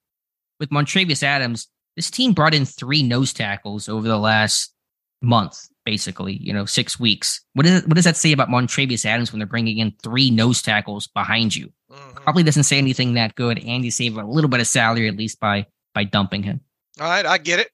with 0.60 0.70
Montravius 0.70 1.24
Adams, 1.24 1.68
this 1.96 2.10
team 2.10 2.34
brought 2.34 2.54
in 2.54 2.66
three 2.66 3.04
nose 3.04 3.34
tackles 3.34 3.90
over 3.90 4.08
the 4.08 4.18
last 4.18 4.74
month, 5.22 5.68
basically. 5.86 6.38
You 6.38 6.54
know, 6.54 6.66
six 6.66 7.00
weeks. 7.00 7.42
What 7.54 7.66
is 7.66 7.84
what 7.86 7.96
does 7.96 8.06
that 8.06 8.18
say 8.18 8.32
about 8.32 8.50
Montravius 8.50 9.06
Adams 9.06 9.32
when 9.32 9.40
they're 9.40 9.48
bringing 9.48 9.80
in 9.80 9.94
three 10.04 10.30
nose 10.30 10.62
tackles 10.62 11.08
behind 11.08 11.56
you? 11.56 11.72
Mm-hmm. 11.92 12.24
Probably 12.24 12.44
doesn't 12.44 12.64
say 12.64 12.78
anything 12.78 13.16
that 13.16 13.36
good. 13.36 13.60
And 13.60 13.84
you 13.84 13.92
save 13.92 14.18
a 14.18 14.24
little 14.24 14.50
bit 14.50 14.60
of 14.60 14.68
salary 14.68 15.08
at 15.08 15.18
least 15.18 15.40
by 15.40 15.66
by 15.94 16.04
dumping 16.04 16.44
him. 16.44 16.62
All 17.00 17.08
right, 17.08 17.26
I 17.26 17.38
get 17.38 17.60
it. 17.60 17.70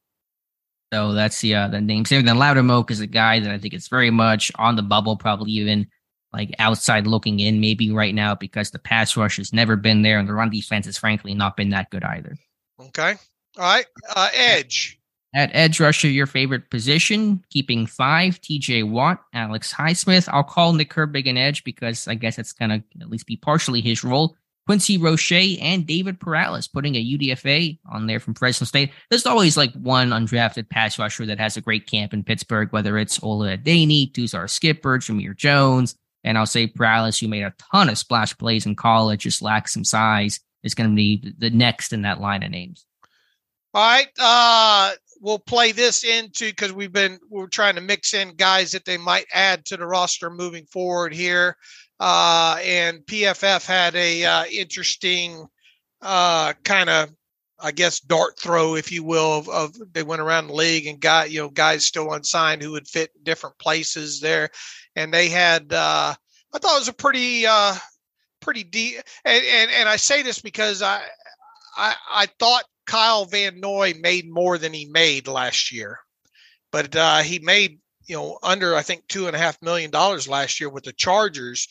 So 0.93 1.11
that's 1.11 1.41
the 1.41 1.55
uh, 1.55 1.67
the 1.69 1.81
name. 1.81 2.05
Same 2.05 2.23
then 2.23 2.35
Loudermilk 2.35 2.91
is 2.91 2.99
a 2.99 3.07
guy 3.07 3.39
that 3.39 3.49
I 3.49 3.57
think 3.57 3.73
is 3.73 3.87
very 3.87 4.11
much 4.11 4.51
on 4.59 4.75
the 4.75 4.83
bubble, 4.83 5.17
probably 5.17 5.51
even 5.53 5.87
like 6.31 6.53
outside 6.59 7.07
looking 7.07 7.39
in 7.39 7.59
maybe 7.59 7.89
right 7.91 8.13
now 8.13 8.35
because 8.35 8.69
the 8.69 8.77
pass 8.77 9.17
rush 9.17 9.37
has 9.37 9.51
never 9.51 9.75
been 9.75 10.03
there 10.03 10.19
and 10.19 10.29
the 10.29 10.33
run 10.33 10.51
defense 10.51 10.85
has 10.85 10.95
frankly 10.95 11.33
not 11.33 11.57
been 11.57 11.71
that 11.71 11.89
good 11.89 12.03
either. 12.03 12.37
Okay. 12.79 13.15
All 13.57 13.63
right. 13.63 13.87
Uh, 14.15 14.29
edge. 14.35 14.99
At 15.33 15.49
edge 15.53 15.79
rusher, 15.79 16.09
your 16.09 16.27
favorite 16.27 16.69
position, 16.69 17.43
keeping 17.49 17.87
five, 17.87 18.39
TJ 18.41 18.87
Watt, 18.87 19.19
Alex 19.33 19.73
Highsmith. 19.73 20.29
I'll 20.31 20.43
call 20.43 20.73
Nick 20.73 20.93
Herbig 20.93 21.27
an 21.27 21.37
edge 21.37 21.63
because 21.63 22.07
I 22.07 22.13
guess 22.13 22.37
it's 22.37 22.53
going 22.53 22.69
to 22.69 22.83
at 23.01 23.09
least 23.09 23.25
be 23.25 23.37
partially 23.37 23.81
his 23.81 24.03
role. 24.03 24.37
Quincy 24.65 24.97
Roche 24.97 25.57
and 25.61 25.85
David 25.85 26.19
Perales 26.19 26.67
putting 26.67 26.95
a 26.95 27.05
UDFA 27.05 27.77
on 27.91 28.07
there 28.07 28.19
from 28.19 28.33
Fresno 28.33 28.65
State. 28.65 28.91
There's 29.09 29.25
always 29.25 29.57
like 29.57 29.73
one 29.73 30.11
undrafted 30.11 30.69
pass 30.69 30.97
rusher 30.97 31.25
that 31.25 31.39
has 31.39 31.57
a 31.57 31.61
great 31.61 31.85
camp 31.87 32.13
in 32.13 32.23
Pittsburgh, 32.23 32.71
whether 32.71 32.97
it's 32.97 33.21
Ola 33.21 33.57
Adeniyi, 33.57 34.11
Tuzar 34.11 34.49
Skipper, 34.49 34.99
Jamir 34.99 35.35
Jones, 35.35 35.95
and 36.23 36.37
I'll 36.37 36.45
say 36.45 36.67
Perales, 36.67 37.19
who 37.19 37.27
made 37.27 37.43
a 37.43 37.53
ton 37.71 37.89
of 37.89 37.97
splash 37.97 38.37
plays 38.37 38.65
in 38.65 38.75
college, 38.75 39.23
just 39.23 39.41
lacks 39.41 39.73
some 39.73 39.83
size, 39.83 40.39
is 40.63 40.73
going 40.73 40.89
to 40.89 40.95
be 40.95 41.33
the 41.37 41.49
next 41.49 41.91
in 41.91 42.03
that 42.03 42.21
line 42.21 42.43
of 42.43 42.51
names. 42.51 42.85
All 43.73 43.83
right. 43.83 44.07
Uh, 44.19 44.91
we'll 45.19 45.39
play 45.39 45.71
this 45.71 46.03
into 46.03 46.45
because 46.45 46.71
we've 46.71 46.91
been 46.91 47.17
we're 47.29 47.47
trying 47.47 47.75
to 47.75 47.81
mix 47.81 48.13
in 48.13 48.35
guys 48.35 48.71
that 48.71 48.85
they 48.85 48.97
might 48.97 49.25
add 49.33 49.65
to 49.65 49.77
the 49.77 49.85
roster 49.85 50.29
moving 50.29 50.65
forward 50.65 51.13
here. 51.13 51.57
Uh, 51.99 52.57
and 52.63 52.99
PFF 53.05 53.65
had 53.65 53.95
a 53.95 54.25
uh, 54.25 54.45
interesting 54.45 55.47
uh, 56.01 56.53
kind 56.63 56.89
of, 56.89 57.09
I 57.59 57.71
guess, 57.71 57.99
dart 57.99 58.37
throw, 58.37 58.75
if 58.75 58.91
you 58.91 59.03
will, 59.03 59.37
of, 59.37 59.49
of, 59.49 59.93
they 59.93 60.03
went 60.03 60.21
around 60.21 60.47
the 60.47 60.53
league 60.53 60.85
and 60.85 60.99
got 60.99 61.31
you 61.31 61.39
know 61.39 61.49
guys 61.49 61.85
still 61.85 62.11
unsigned 62.11 62.61
who 62.61 62.71
would 62.71 62.87
fit 62.87 63.11
different 63.23 63.57
places 63.57 64.19
there, 64.19 64.49
and 64.95 65.13
they 65.13 65.29
had. 65.29 65.71
Uh, 65.71 66.13
I 66.53 66.59
thought 66.59 66.75
it 66.75 66.79
was 66.79 66.87
a 66.89 66.93
pretty 66.93 67.45
uh, 67.47 67.75
pretty 68.41 68.63
deep, 68.63 68.97
and, 69.23 69.43
and 69.43 69.71
and 69.71 69.89
I 69.89 69.95
say 69.95 70.23
this 70.23 70.41
because 70.41 70.81
I 70.81 71.03
I, 71.77 71.95
I 72.11 72.25
thought 72.37 72.65
Kyle 72.85 73.25
Van 73.25 73.59
Noy 73.59 73.93
made 73.97 74.29
more 74.29 74.57
than 74.57 74.73
he 74.73 74.85
made 74.85 75.27
last 75.27 75.71
year, 75.71 75.99
but 76.71 76.95
uh, 76.95 77.19
he 77.19 77.39
made 77.39 77.79
you 78.05 78.15
know 78.15 78.39
under 78.43 78.75
I 78.75 78.81
think 78.81 79.07
two 79.07 79.27
and 79.27 79.35
a 79.35 79.39
half 79.39 79.61
million 79.61 79.91
dollars 79.91 80.27
last 80.27 80.59
year 80.59 80.69
with 80.69 80.83
the 80.83 80.93
Chargers, 80.93 81.67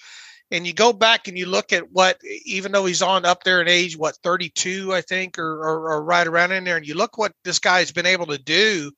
and 0.53 0.66
you 0.66 0.74
go 0.74 0.93
back 0.93 1.26
and 1.26 1.39
you 1.39 1.47
look 1.47 1.72
at 1.72 1.91
what 1.91 2.20
even 2.45 2.70
though 2.70 2.85
he's 2.85 3.03
on 3.03 3.24
up 3.24 3.43
there 3.43 3.61
in 3.61 3.68
age 3.68 3.97
what 3.97 4.16
32 4.22 4.93
i 4.93 5.01
think 5.01 5.39
or, 5.39 5.61
or, 5.61 5.93
or 5.93 6.05
right 6.05 6.26
around 6.26 6.53
in 6.53 6.62
there 6.62 6.76
and 6.76 6.87
you 6.87 6.95
look 6.95 7.18
what 7.18 7.33
this 7.43 7.59
guy's 7.59 7.91
been 7.91 8.07
able 8.07 8.26
to 8.26 8.39
do 8.39 8.93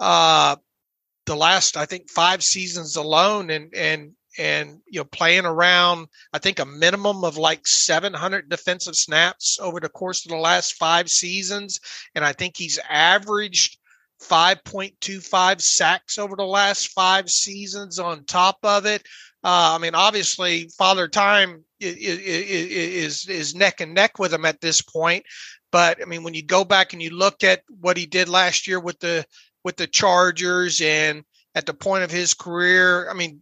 uh 0.00 0.56
the 1.26 1.36
last 1.36 1.76
i 1.76 1.84
think 1.84 2.10
five 2.10 2.42
seasons 2.42 2.96
alone 2.96 3.50
and 3.50 3.72
and 3.74 4.12
and 4.38 4.80
you 4.86 5.00
know 5.00 5.04
playing 5.04 5.46
around 5.46 6.06
i 6.32 6.38
think 6.38 6.58
a 6.58 6.66
minimum 6.66 7.24
of 7.24 7.36
like 7.36 7.66
700 7.66 8.48
defensive 8.48 8.96
snaps 8.96 9.58
over 9.60 9.80
the 9.80 9.88
course 9.88 10.24
of 10.24 10.30
the 10.30 10.36
last 10.36 10.74
five 10.74 11.08
seasons. 11.08 11.80
And 12.14 12.24
i 12.24 12.32
think 12.32 12.56
he's 12.56 12.78
averaged 12.88 13.78
5.25 14.22 15.60
sacks 15.60 16.18
over 16.18 16.36
the 16.36 16.44
last 16.44 16.88
five 16.88 17.30
seasons 17.30 17.98
on 17.98 18.24
top 18.24 18.58
of 18.62 18.86
it 18.86 19.02
Uh, 19.44 19.76
I 19.76 19.78
mean, 19.78 19.94
obviously, 19.94 20.68
Father 20.76 21.06
Time 21.06 21.64
is, 21.78 21.96
is 21.96 23.28
is 23.28 23.54
neck 23.54 23.80
and 23.80 23.94
neck 23.94 24.18
with 24.18 24.32
him 24.34 24.44
at 24.44 24.60
this 24.60 24.82
point. 24.82 25.24
But 25.70 26.02
I 26.02 26.04
mean, 26.06 26.24
when 26.24 26.34
you 26.34 26.42
go 26.42 26.64
back 26.64 26.92
and 26.92 27.02
you 27.02 27.10
look 27.10 27.44
at 27.44 27.62
what 27.80 27.96
he 27.96 28.06
did 28.06 28.28
last 28.28 28.66
year 28.66 28.80
with 28.80 28.98
the 28.98 29.24
with 29.64 29.76
the 29.76 29.86
Chargers 29.86 30.80
and 30.80 31.22
at 31.54 31.66
the 31.66 31.74
point 31.74 32.02
of 32.02 32.10
his 32.10 32.34
career, 32.34 33.08
I 33.10 33.14
mean, 33.14 33.40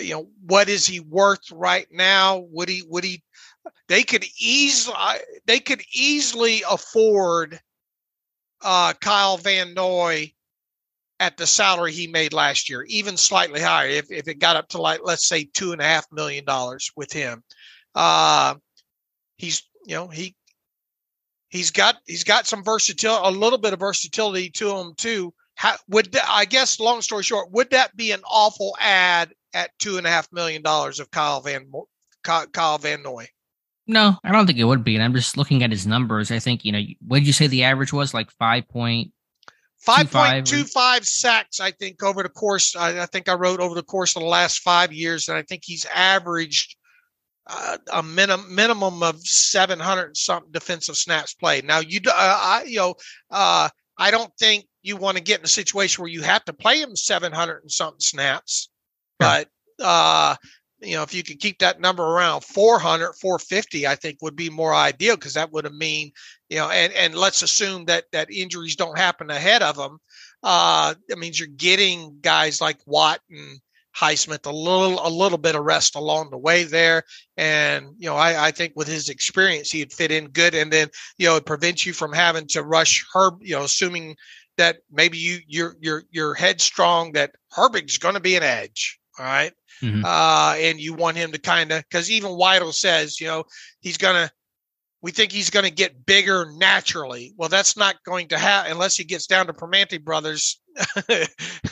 you 0.00 0.14
know, 0.14 0.28
what 0.46 0.68
is 0.68 0.86
he 0.86 1.00
worth 1.00 1.50
right 1.52 1.88
now? 1.90 2.38
Would 2.50 2.68
he 2.68 2.82
would 2.88 3.04
he 3.04 3.22
they 3.88 4.02
could 4.02 4.24
easily 4.40 4.96
they 5.46 5.60
could 5.60 5.82
easily 5.92 6.62
afford 6.70 7.60
uh, 8.64 8.94
Kyle 8.94 9.36
Van 9.36 9.74
Noy 9.74 10.32
at 11.20 11.36
the 11.36 11.46
salary 11.46 11.92
he 11.92 12.06
made 12.06 12.32
last 12.32 12.68
year, 12.68 12.82
even 12.88 13.16
slightly 13.16 13.60
higher. 13.60 13.88
If 13.88 14.10
if 14.10 14.26
it 14.26 14.40
got 14.40 14.56
up 14.56 14.68
to 14.70 14.80
like 14.80 15.00
let's 15.04 15.28
say 15.28 15.44
two 15.44 15.72
and 15.72 15.80
a 15.80 15.84
half 15.84 16.06
million 16.10 16.44
dollars 16.44 16.90
with 16.96 17.12
him, 17.12 17.44
uh, 17.94 18.54
he's 19.36 19.62
you 19.86 19.94
know 19.94 20.08
he 20.08 20.34
he's 21.50 21.70
got 21.70 21.96
he's 22.06 22.24
got 22.24 22.46
some 22.46 22.64
versatility, 22.64 23.28
a 23.28 23.30
little 23.30 23.58
bit 23.58 23.74
of 23.74 23.80
versatility 23.80 24.50
to 24.50 24.76
him 24.76 24.94
too. 24.96 25.32
How, 25.56 25.76
would 25.88 26.16
I 26.26 26.46
guess? 26.46 26.80
Long 26.80 27.00
story 27.00 27.22
short, 27.22 27.52
would 27.52 27.70
that 27.70 27.96
be 27.96 28.10
an 28.10 28.22
awful 28.28 28.76
ad 28.80 29.32
at 29.52 29.70
two 29.78 29.98
and 29.98 30.06
a 30.06 30.10
half 30.10 30.32
million 30.32 30.62
dollars 30.62 30.98
of 30.98 31.10
Kyle 31.10 31.40
Van 31.42 31.70
Kyle 32.24 32.78
Van 32.78 33.02
Noy? 33.02 33.28
No, 33.86 34.16
I 34.24 34.32
don't 34.32 34.46
think 34.46 34.58
it 34.58 34.64
would 34.64 34.84
be. 34.84 34.94
And 34.94 35.04
I'm 35.04 35.12
just 35.12 35.36
looking 35.36 35.62
at 35.62 35.70
his 35.70 35.86
numbers. 35.86 36.30
I 36.30 36.38
think 36.38 36.64
you 36.64 36.72
know 36.72 36.80
what 37.06 37.18
did 37.18 37.26
you 37.26 37.32
say 37.32 37.46
the 37.46 37.64
average 37.64 37.92
was 37.92 38.14
like 38.14 38.30
five 38.32 38.66
point 38.68 39.12
five 39.78 40.10
point 40.10 40.46
two 40.46 40.64
five 40.64 41.06
sacks. 41.06 41.60
I 41.60 41.70
think 41.70 42.02
over 42.02 42.22
the 42.22 42.30
course. 42.30 42.74
I, 42.74 43.02
I, 43.02 43.06
think 43.06 43.28
I 43.28 43.34
wrote 43.34 43.60
over 43.60 43.74
the 43.74 43.82
course 43.82 44.16
of 44.16 44.22
the 44.22 44.28
last 44.28 44.60
five 44.60 44.92
years, 44.92 45.28
and 45.28 45.36
I 45.36 45.42
think 45.42 45.62
he's 45.64 45.84
averaged 45.94 46.76
uh, 47.46 47.76
a 47.92 48.02
minimum 48.02 48.54
minimum 48.54 49.02
of 49.02 49.20
seven 49.20 49.78
hundred 49.78 50.16
something 50.16 50.50
defensive 50.50 50.96
snaps 50.96 51.34
played. 51.34 51.64
Now 51.64 51.80
you, 51.80 52.00
uh, 52.06 52.12
I, 52.14 52.64
you 52.66 52.78
know, 52.78 52.94
uh, 53.30 53.68
I 53.98 54.10
don't 54.10 54.32
think 54.38 54.64
you 54.82 54.96
want 54.96 55.18
to 55.18 55.22
get 55.22 55.40
in 55.40 55.44
a 55.44 55.48
situation 55.48 56.02
where 56.02 56.10
you 56.10 56.22
have 56.22 56.44
to 56.46 56.54
play 56.54 56.80
him 56.80 56.96
seven 56.96 57.32
hundred 57.32 57.62
and 57.62 57.70
something 57.70 58.00
snaps, 58.00 58.70
but 59.18 59.48
uh, 59.78 60.36
you 60.80 60.96
know, 60.96 61.02
if 61.02 61.14
you 61.14 61.22
could 61.22 61.40
keep 61.40 61.58
that 61.58 61.80
number 61.80 62.02
around 62.02 62.42
400, 62.42 63.14
450, 63.14 63.86
I 63.86 63.94
think 63.94 64.18
would 64.20 64.36
be 64.36 64.50
more 64.50 64.74
ideal 64.74 65.16
because 65.16 65.34
that 65.34 65.52
would 65.52 65.64
have 65.64 65.74
mean, 65.74 66.12
you 66.48 66.58
know, 66.58 66.70
and, 66.70 66.92
and 66.92 67.14
let's 67.14 67.42
assume 67.42 67.86
that 67.86 68.04
that 68.12 68.30
injuries 68.30 68.76
don't 68.76 68.98
happen 68.98 69.30
ahead 69.30 69.62
of 69.62 69.76
them. 69.76 69.98
Uh, 70.42 70.94
that 71.08 71.18
means 71.18 71.38
you're 71.38 71.48
getting 71.48 72.18
guys 72.20 72.60
like 72.60 72.78
Watt 72.86 73.20
and 73.30 73.60
Highsmith 73.96 74.44
a 74.46 74.50
little 74.50 75.06
a 75.06 75.08
little 75.08 75.38
bit 75.38 75.54
of 75.54 75.64
rest 75.64 75.94
along 75.94 76.30
the 76.30 76.38
way 76.38 76.64
there. 76.64 77.04
And, 77.36 77.94
you 77.96 78.08
know, 78.08 78.16
I, 78.16 78.48
I 78.48 78.50
think 78.50 78.72
with 78.74 78.88
his 78.88 79.08
experience, 79.08 79.70
he'd 79.70 79.92
fit 79.92 80.10
in 80.10 80.28
good. 80.28 80.54
And 80.54 80.72
then, 80.72 80.88
you 81.16 81.26
know, 81.26 81.36
it 81.36 81.46
prevents 81.46 81.86
you 81.86 81.92
from 81.92 82.12
having 82.12 82.46
to 82.48 82.62
rush 82.62 83.06
Herb, 83.14 83.38
you 83.40 83.54
know, 83.54 83.62
assuming 83.62 84.16
that 84.56 84.78
maybe 84.90 85.18
you 85.18 85.38
you're 85.46 85.76
you're 85.80 86.04
you're 86.10 86.34
headstrong 86.34 87.12
that 87.12 87.32
Herbig's 87.56 87.98
going 87.98 88.14
to 88.14 88.20
be 88.20 88.36
an 88.36 88.42
edge. 88.42 88.98
All 89.18 89.24
right. 89.24 89.52
Mm-hmm. 89.82 90.04
Uh, 90.04 90.54
and 90.58 90.80
you 90.80 90.94
want 90.94 91.16
him 91.16 91.32
to 91.32 91.38
kind 91.38 91.72
of, 91.72 91.82
because 91.82 92.10
even 92.10 92.32
Weidl 92.32 92.72
says, 92.72 93.20
you 93.20 93.26
know, 93.26 93.44
he's 93.80 93.96
going 93.96 94.14
to, 94.14 94.30
we 95.04 95.10
think 95.10 95.32
he's 95.32 95.50
going 95.50 95.66
to 95.66 95.70
get 95.70 96.06
bigger 96.06 96.50
naturally. 96.56 97.34
Well, 97.36 97.50
that's 97.50 97.76
not 97.76 97.96
going 98.04 98.28
to 98.28 98.38
happen 98.38 98.72
unless 98.72 98.96
he 98.96 99.04
gets 99.04 99.26
down 99.26 99.46
to 99.48 99.52
Primanti 99.52 100.02
Brothers. 100.02 100.58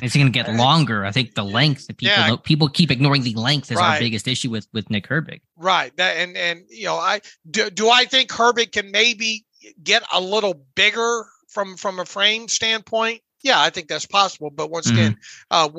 Is 0.02 0.12
he 0.12 0.20
going 0.20 0.30
to 0.30 0.38
get 0.38 0.54
longer? 0.56 1.06
I 1.06 1.12
think 1.12 1.34
the 1.34 1.42
length. 1.42 1.88
People 1.96 2.14
yeah. 2.14 2.36
people 2.42 2.68
keep 2.68 2.90
ignoring 2.90 3.22
the 3.22 3.32
length 3.32 3.70
is 3.70 3.78
right. 3.78 3.94
our 3.94 3.98
biggest 3.98 4.28
issue 4.28 4.50
with 4.50 4.68
with 4.74 4.90
Nick 4.90 5.08
Herbig. 5.08 5.40
Right. 5.56 5.96
That 5.96 6.18
and 6.18 6.36
and 6.36 6.64
you 6.68 6.84
know, 6.84 6.96
I 6.96 7.22
do. 7.50 7.70
Do 7.70 7.88
I 7.88 8.04
think 8.04 8.28
Herbig 8.28 8.72
can 8.72 8.90
maybe 8.90 9.46
get 9.82 10.02
a 10.12 10.20
little 10.20 10.66
bigger 10.74 11.24
from 11.48 11.78
from 11.78 12.00
a 12.00 12.04
frame 12.04 12.48
standpoint? 12.48 13.22
Yeah, 13.42 13.60
I 13.60 13.70
think 13.70 13.88
that's 13.88 14.06
possible. 14.06 14.50
But 14.50 14.70
once 14.70 14.88
mm-hmm. 14.88 14.98
again, 14.98 15.16
uh, 15.50 15.70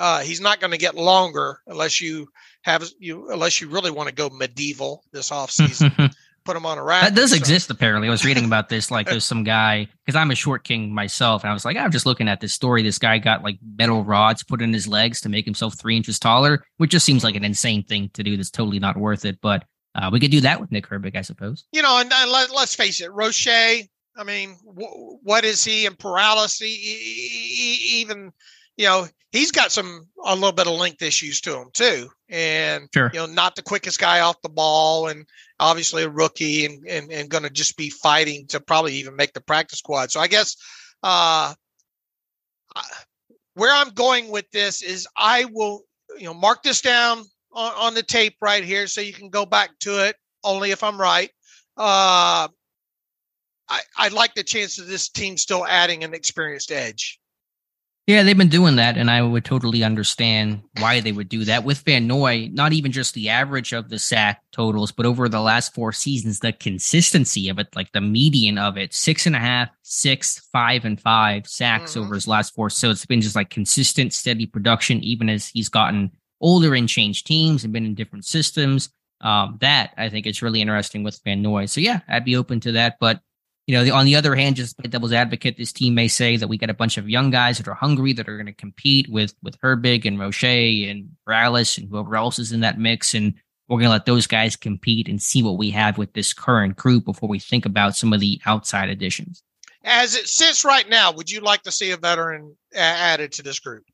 uh, 0.00 0.20
he's 0.20 0.40
not 0.40 0.60
going 0.60 0.70
to 0.70 0.78
get 0.78 0.94
longer 0.94 1.60
unless 1.66 2.00
you 2.00 2.28
have 2.62 2.88
you 2.98 3.30
unless 3.30 3.60
you 3.60 3.68
really 3.68 3.90
want 3.90 4.08
to 4.08 4.14
go 4.14 4.28
medieval 4.28 5.04
this 5.12 5.30
offseason. 5.30 6.14
put 6.48 6.56
him 6.56 6.64
on 6.64 6.78
a 6.78 6.82
rack. 6.82 7.02
That 7.02 7.14
does 7.14 7.30
so. 7.30 7.36
exist 7.36 7.70
apparently. 7.70 8.08
I 8.08 8.10
was 8.10 8.24
reading 8.24 8.46
about 8.46 8.70
this. 8.70 8.90
Like 8.90 9.06
there's 9.06 9.24
some 9.32 9.44
guy 9.44 9.86
because 10.04 10.16
I'm 10.16 10.30
a 10.30 10.34
short 10.34 10.64
king 10.64 10.94
myself, 10.94 11.42
and 11.42 11.50
I 11.50 11.52
was 11.52 11.64
like, 11.64 11.76
I'm 11.76 11.90
just 11.90 12.06
looking 12.06 12.26
at 12.26 12.40
this 12.40 12.54
story. 12.54 12.82
This 12.82 12.98
guy 12.98 13.18
got 13.18 13.42
like 13.42 13.58
metal 13.76 14.02
rods 14.02 14.42
put 14.42 14.62
in 14.62 14.72
his 14.72 14.88
legs 14.88 15.20
to 15.22 15.28
make 15.28 15.44
himself 15.44 15.78
three 15.78 15.96
inches 15.96 16.18
taller, 16.18 16.64
which 16.78 16.90
just 16.90 17.04
seems 17.04 17.22
like 17.22 17.34
an 17.34 17.44
insane 17.44 17.84
thing 17.84 18.10
to 18.14 18.22
do. 18.22 18.36
That's 18.36 18.50
totally 18.50 18.78
not 18.78 18.96
worth 18.96 19.26
it. 19.26 19.40
But 19.42 19.64
uh, 19.94 20.08
we 20.12 20.20
could 20.20 20.30
do 20.30 20.40
that 20.40 20.60
with 20.60 20.72
Nick 20.72 20.88
Herbig, 20.88 21.16
I 21.16 21.22
suppose. 21.22 21.66
You 21.72 21.82
know, 21.82 21.98
and, 21.98 22.10
and 22.12 22.30
let, 22.30 22.50
us 22.50 22.74
face 22.74 23.00
it, 23.00 23.12
Roche. 23.12 23.48
I 23.48 24.24
mean, 24.24 24.56
w- 24.66 25.18
what 25.22 25.44
is 25.44 25.62
he 25.64 25.86
in 25.86 25.94
paralysis? 25.94 26.62
even 26.62 28.32
you 28.78 28.84
know, 28.84 29.06
he's 29.32 29.50
got 29.50 29.72
some 29.72 30.08
a 30.24 30.34
little 30.34 30.52
bit 30.52 30.66
of 30.66 30.78
length 30.78 31.02
issues 31.02 31.40
to 31.42 31.60
him 31.60 31.68
too, 31.74 32.08
and 32.30 32.88
sure. 32.94 33.10
you 33.12 33.18
know, 33.18 33.26
not 33.26 33.56
the 33.56 33.62
quickest 33.62 33.98
guy 33.98 34.20
off 34.20 34.40
the 34.40 34.48
ball, 34.48 35.08
and 35.08 35.26
obviously 35.60 36.04
a 36.04 36.08
rookie, 36.08 36.64
and 36.64 36.86
and, 36.88 37.12
and 37.12 37.28
going 37.28 37.42
to 37.42 37.50
just 37.50 37.76
be 37.76 37.90
fighting 37.90 38.46
to 38.46 38.60
probably 38.60 38.94
even 38.94 39.16
make 39.16 39.34
the 39.34 39.40
practice 39.42 39.80
squad. 39.80 40.12
So 40.12 40.20
I 40.20 40.28
guess 40.28 40.56
uh, 41.02 41.52
where 43.54 43.74
I'm 43.74 43.90
going 43.90 44.30
with 44.30 44.48
this 44.52 44.80
is 44.80 45.06
I 45.16 45.46
will 45.52 45.82
you 46.16 46.24
know 46.24 46.34
mark 46.34 46.62
this 46.62 46.80
down 46.80 47.24
on, 47.52 47.72
on 47.76 47.94
the 47.94 48.02
tape 48.04 48.36
right 48.40 48.64
here 48.64 48.86
so 48.86 49.00
you 49.00 49.12
can 49.12 49.28
go 49.28 49.44
back 49.44 49.70
to 49.80 50.06
it 50.06 50.16
only 50.44 50.70
if 50.70 50.84
I'm 50.84 51.00
right. 51.00 51.30
Uh, 51.76 52.48
I, 53.70 53.80
I 53.96 54.08
like 54.08 54.34
the 54.34 54.44
chance 54.44 54.78
of 54.78 54.86
this 54.86 55.08
team 55.08 55.36
still 55.36 55.66
adding 55.66 56.04
an 56.04 56.14
experienced 56.14 56.72
edge. 56.72 57.18
Yeah, 58.08 58.22
they've 58.22 58.38
been 58.38 58.48
doing 58.48 58.76
that, 58.76 58.96
and 58.96 59.10
I 59.10 59.20
would 59.20 59.44
totally 59.44 59.84
understand 59.84 60.62
why 60.78 61.00
they 61.00 61.12
would 61.12 61.28
do 61.28 61.44
that 61.44 61.64
with 61.64 61.82
Van 61.82 62.06
Noy. 62.06 62.48
Not 62.54 62.72
even 62.72 62.90
just 62.90 63.12
the 63.12 63.28
average 63.28 63.74
of 63.74 63.90
the 63.90 63.98
sack 63.98 64.40
totals, 64.50 64.90
but 64.90 65.04
over 65.04 65.28
the 65.28 65.42
last 65.42 65.74
four 65.74 65.92
seasons, 65.92 66.40
the 66.40 66.54
consistency 66.54 67.50
of 67.50 67.58
it, 67.58 67.66
like 67.76 67.92
the 67.92 68.00
median 68.00 68.56
of 68.56 68.78
it, 68.78 68.94
six 68.94 69.26
and 69.26 69.36
a 69.36 69.38
half, 69.38 69.68
six, 69.82 70.38
five, 70.50 70.86
and 70.86 70.98
five 70.98 71.46
sacks 71.46 71.90
mm-hmm. 71.90 72.00
over 72.00 72.14
his 72.14 72.26
last 72.26 72.54
four. 72.54 72.70
So 72.70 72.88
it's 72.88 73.04
been 73.04 73.20
just 73.20 73.36
like 73.36 73.50
consistent, 73.50 74.14
steady 74.14 74.46
production, 74.46 75.04
even 75.04 75.28
as 75.28 75.46
he's 75.46 75.68
gotten 75.68 76.10
older 76.40 76.74
and 76.74 76.88
changed 76.88 77.26
teams 77.26 77.62
and 77.62 77.74
been 77.74 77.84
in 77.84 77.94
different 77.94 78.24
systems. 78.24 78.88
Um, 79.20 79.58
that 79.60 79.92
I 79.98 80.08
think 80.08 80.26
is 80.26 80.40
really 80.40 80.62
interesting 80.62 81.02
with 81.02 81.20
Van 81.26 81.42
Noy. 81.42 81.66
So 81.66 81.82
yeah, 81.82 82.00
I'd 82.08 82.24
be 82.24 82.36
open 82.36 82.60
to 82.60 82.72
that, 82.72 82.96
but 83.00 83.20
you 83.68 83.74
know, 83.74 83.84
the, 83.84 83.90
on 83.90 84.06
the 84.06 84.16
other 84.16 84.34
hand, 84.34 84.56
just 84.56 84.78
play 84.78 84.88
devil's 84.88 85.12
advocate, 85.12 85.58
this 85.58 85.74
team 85.74 85.94
may 85.94 86.08
say 86.08 86.38
that 86.38 86.48
we 86.48 86.56
got 86.56 86.70
a 86.70 86.74
bunch 86.74 86.96
of 86.96 87.06
young 87.06 87.30
guys 87.30 87.58
that 87.58 87.68
are 87.68 87.74
hungry 87.74 88.14
that 88.14 88.26
are 88.26 88.38
going 88.38 88.46
to 88.46 88.52
compete 88.54 89.10
with 89.10 89.34
with 89.42 89.60
Herbig 89.60 90.06
and 90.06 90.18
Roche 90.18 90.42
and 90.42 91.10
Morales 91.26 91.76
and 91.76 91.86
whoever 91.86 92.16
else 92.16 92.38
is 92.38 92.50
in 92.50 92.60
that 92.60 92.78
mix, 92.78 93.12
and 93.12 93.34
we're 93.68 93.76
going 93.76 93.88
to 93.88 93.90
let 93.90 94.06
those 94.06 94.26
guys 94.26 94.56
compete 94.56 95.06
and 95.06 95.20
see 95.20 95.42
what 95.42 95.58
we 95.58 95.70
have 95.72 95.98
with 95.98 96.14
this 96.14 96.32
current 96.32 96.76
group 96.76 97.04
before 97.04 97.28
we 97.28 97.38
think 97.38 97.66
about 97.66 97.94
some 97.94 98.14
of 98.14 98.20
the 98.20 98.40
outside 98.46 98.88
additions. 98.88 99.42
As 99.84 100.16
it 100.16 100.28
sits 100.28 100.64
right 100.64 100.88
now, 100.88 101.12
would 101.12 101.30
you 101.30 101.40
like 101.40 101.62
to 101.64 101.70
see 101.70 101.90
a 101.90 101.98
veteran 101.98 102.56
added 102.74 103.32
to 103.32 103.42
this 103.42 103.58
group? 103.58 103.84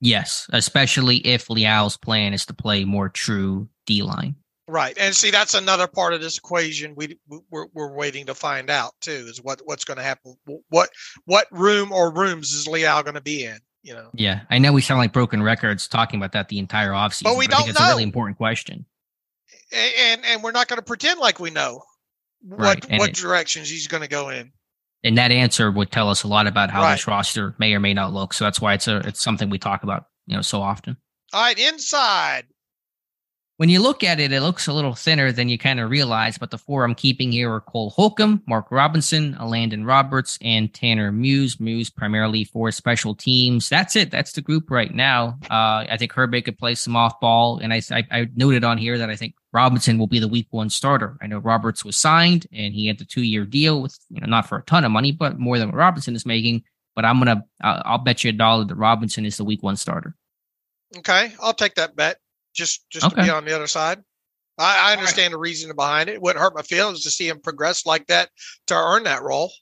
Yes, 0.00 0.46
especially 0.50 1.18
if 1.18 1.50
Leal's 1.50 1.98
plan 1.98 2.32
is 2.32 2.46
to 2.46 2.54
play 2.54 2.86
more 2.86 3.10
true 3.10 3.68
D 3.84 4.02
line. 4.02 4.36
Right, 4.68 4.96
and 4.96 5.14
see 5.14 5.32
that's 5.32 5.54
another 5.54 5.88
part 5.88 6.14
of 6.14 6.20
this 6.20 6.38
equation 6.38 6.94
we 6.94 7.18
we're, 7.50 7.66
we're 7.74 7.92
waiting 7.92 8.26
to 8.26 8.34
find 8.34 8.70
out 8.70 8.92
too 9.00 9.26
is 9.28 9.42
what 9.42 9.60
what's 9.64 9.84
going 9.84 9.96
to 9.96 10.04
happen. 10.04 10.36
What 10.68 10.90
what 11.24 11.48
room 11.50 11.90
or 11.90 12.12
rooms 12.12 12.52
is 12.52 12.68
Leal 12.68 13.02
going 13.02 13.14
to 13.14 13.20
be 13.20 13.44
in? 13.44 13.58
You 13.82 13.94
know. 13.94 14.10
Yeah, 14.14 14.42
I 14.50 14.58
know 14.58 14.72
we 14.72 14.80
sound 14.80 14.98
like 14.98 15.12
broken 15.12 15.42
records 15.42 15.88
talking 15.88 16.20
about 16.20 16.30
that 16.32 16.48
the 16.48 16.60
entire 16.60 16.90
offseason, 16.90 17.24
but 17.24 17.36
we 17.36 17.48
but 17.48 17.58
don't 17.58 17.70
it's 17.70 17.80
know. 17.80 17.86
a 17.86 17.88
really 17.88 18.04
important 18.04 18.36
question. 18.36 18.86
And 19.72 20.24
and 20.24 20.44
we're 20.44 20.52
not 20.52 20.68
going 20.68 20.78
to 20.78 20.84
pretend 20.84 21.18
like 21.18 21.40
we 21.40 21.50
know 21.50 21.82
right. 22.46 22.88
what 22.88 23.00
what 23.00 23.10
it, 23.10 23.16
directions 23.16 23.68
he's 23.68 23.88
going 23.88 24.02
to 24.02 24.08
go 24.08 24.28
in. 24.28 24.52
And 25.02 25.18
that 25.18 25.32
answer 25.32 25.72
would 25.72 25.90
tell 25.90 26.08
us 26.08 26.22
a 26.22 26.28
lot 26.28 26.46
about 26.46 26.70
how 26.70 26.82
right. 26.82 26.92
this 26.92 27.08
roster 27.08 27.56
may 27.58 27.74
or 27.74 27.80
may 27.80 27.94
not 27.94 28.12
look. 28.12 28.32
So 28.32 28.44
that's 28.44 28.60
why 28.60 28.74
it's 28.74 28.86
a 28.86 28.98
it's 28.98 29.20
something 29.20 29.50
we 29.50 29.58
talk 29.58 29.82
about 29.82 30.06
you 30.26 30.36
know 30.36 30.42
so 30.42 30.62
often. 30.62 30.96
All 31.32 31.42
right, 31.42 31.58
inside 31.58 32.44
when 33.62 33.68
you 33.68 33.80
look 33.80 34.02
at 34.02 34.18
it, 34.18 34.32
it 34.32 34.40
looks 34.40 34.66
a 34.66 34.72
little 34.72 34.92
thinner 34.92 35.30
than 35.30 35.48
you 35.48 35.56
kind 35.56 35.78
of 35.78 35.88
realize. 35.88 36.36
But 36.36 36.50
the 36.50 36.58
four 36.58 36.82
I'm 36.82 36.96
keeping 36.96 37.30
here 37.30 37.48
are 37.54 37.60
Cole 37.60 37.90
Holcomb, 37.90 38.42
Mark 38.48 38.66
Robinson, 38.72 39.36
Landon 39.40 39.84
Roberts, 39.84 40.36
and 40.42 40.74
Tanner 40.74 41.12
Muse. 41.12 41.60
Muse 41.60 41.88
primarily 41.88 42.42
for 42.42 42.72
special 42.72 43.14
teams. 43.14 43.68
That's 43.68 43.94
it. 43.94 44.10
That's 44.10 44.32
the 44.32 44.40
group 44.40 44.68
right 44.68 44.92
now. 44.92 45.38
Uh, 45.48 45.86
I 45.88 45.96
think 45.96 46.12
Herbig 46.12 46.44
could 46.44 46.58
play 46.58 46.74
some 46.74 46.96
off 46.96 47.20
ball, 47.20 47.60
and 47.62 47.72
I, 47.72 47.80
I, 47.92 48.04
I 48.10 48.28
noted 48.34 48.64
on 48.64 48.78
here 48.78 48.98
that 48.98 49.10
I 49.10 49.14
think 49.14 49.36
Robinson 49.52 49.96
will 49.96 50.08
be 50.08 50.18
the 50.18 50.26
week 50.26 50.48
one 50.50 50.68
starter. 50.68 51.16
I 51.22 51.28
know 51.28 51.38
Roberts 51.38 51.84
was 51.84 51.96
signed 51.96 52.48
and 52.52 52.74
he 52.74 52.88
had 52.88 52.98
the 52.98 53.04
two 53.04 53.22
year 53.22 53.44
deal 53.44 53.80
with 53.80 53.96
you 54.10 54.20
know 54.20 54.26
not 54.26 54.48
for 54.48 54.58
a 54.58 54.62
ton 54.62 54.84
of 54.84 54.90
money, 54.90 55.12
but 55.12 55.38
more 55.38 55.60
than 55.60 55.68
what 55.68 55.76
Robinson 55.76 56.16
is 56.16 56.26
making. 56.26 56.64
But 56.96 57.04
I'm 57.04 57.20
gonna 57.20 57.44
I'll 57.62 57.98
bet 57.98 58.24
you 58.24 58.30
a 58.30 58.32
dollar 58.32 58.64
that 58.64 58.74
Robinson 58.74 59.24
is 59.24 59.36
the 59.36 59.44
week 59.44 59.62
one 59.62 59.76
starter. 59.76 60.16
Okay, 60.96 61.32
I'll 61.40 61.54
take 61.54 61.76
that 61.76 61.94
bet. 61.94 62.18
Just 62.52 62.88
just 62.90 63.06
okay. 63.06 63.16
to 63.16 63.22
be 63.22 63.30
on 63.30 63.44
the 63.44 63.54
other 63.54 63.66
side. 63.66 64.02
I, 64.58 64.90
I 64.90 64.92
understand 64.92 65.32
right. 65.32 65.36
the 65.36 65.40
reason 65.40 65.74
behind 65.74 66.08
it. 66.08 66.14
it. 66.14 66.22
Wouldn't 66.22 66.42
hurt 66.42 66.54
my 66.54 66.62
feelings 66.62 67.02
to 67.02 67.10
see 67.10 67.28
him 67.28 67.40
progress 67.40 67.86
like 67.86 68.06
that 68.08 68.30
to 68.66 68.74
earn 68.74 69.04
that 69.04 69.22
role. 69.22 69.52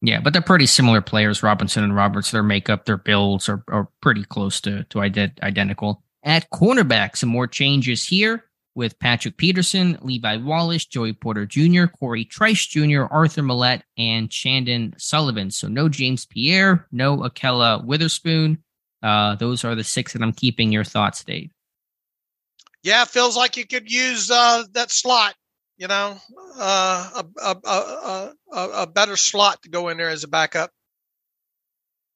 Yeah, 0.00 0.20
but 0.20 0.32
they're 0.32 0.42
pretty 0.42 0.66
similar 0.66 1.00
players, 1.00 1.44
Robinson 1.44 1.84
and 1.84 1.94
Roberts. 1.94 2.32
Their 2.32 2.42
makeup, 2.42 2.84
their 2.84 2.96
builds 2.96 3.48
are, 3.48 3.62
are 3.68 3.88
pretty 4.00 4.24
close 4.24 4.60
to, 4.62 4.82
to 4.84 4.98
ident- 4.98 5.40
identical. 5.42 6.02
At 6.24 6.50
cornerback, 6.50 7.16
some 7.16 7.28
more 7.28 7.46
changes 7.46 8.04
here 8.04 8.44
with 8.74 8.98
Patrick 8.98 9.36
Peterson, 9.36 9.98
Levi 10.02 10.38
Wallace, 10.38 10.86
Joey 10.86 11.12
Porter 11.12 11.46
Jr., 11.46 11.86
Corey 11.86 12.24
Trice 12.24 12.66
Jr., 12.66 13.04
Arthur 13.10 13.42
Maulet, 13.42 13.82
and 13.96 14.30
Chandon 14.30 14.94
Sullivan. 14.98 15.50
So 15.50 15.68
no 15.68 15.88
James 15.88 16.26
Pierre, 16.26 16.86
no 16.90 17.18
Ahkello 17.18 17.84
Witherspoon. 17.84 18.62
Uh, 19.02 19.34
those 19.36 19.64
are 19.64 19.74
the 19.74 19.84
six 19.84 20.12
that 20.12 20.22
I'm 20.22 20.32
keeping. 20.32 20.72
Your 20.72 20.84
thoughts, 20.84 21.22
Dave? 21.22 21.50
Yeah, 22.82 23.04
feels 23.04 23.36
like 23.36 23.56
you 23.56 23.66
could 23.66 23.90
use 23.90 24.30
uh, 24.30 24.64
that 24.72 24.90
slot. 24.90 25.34
You 25.78 25.88
know, 25.88 26.16
uh, 26.58 27.22
a, 27.42 27.56
a, 27.64 28.32
a, 28.52 28.68
a 28.82 28.86
better 28.86 29.16
slot 29.16 29.62
to 29.62 29.68
go 29.68 29.88
in 29.88 29.96
there 29.96 30.10
as 30.10 30.22
a 30.22 30.28
backup. 30.28 30.70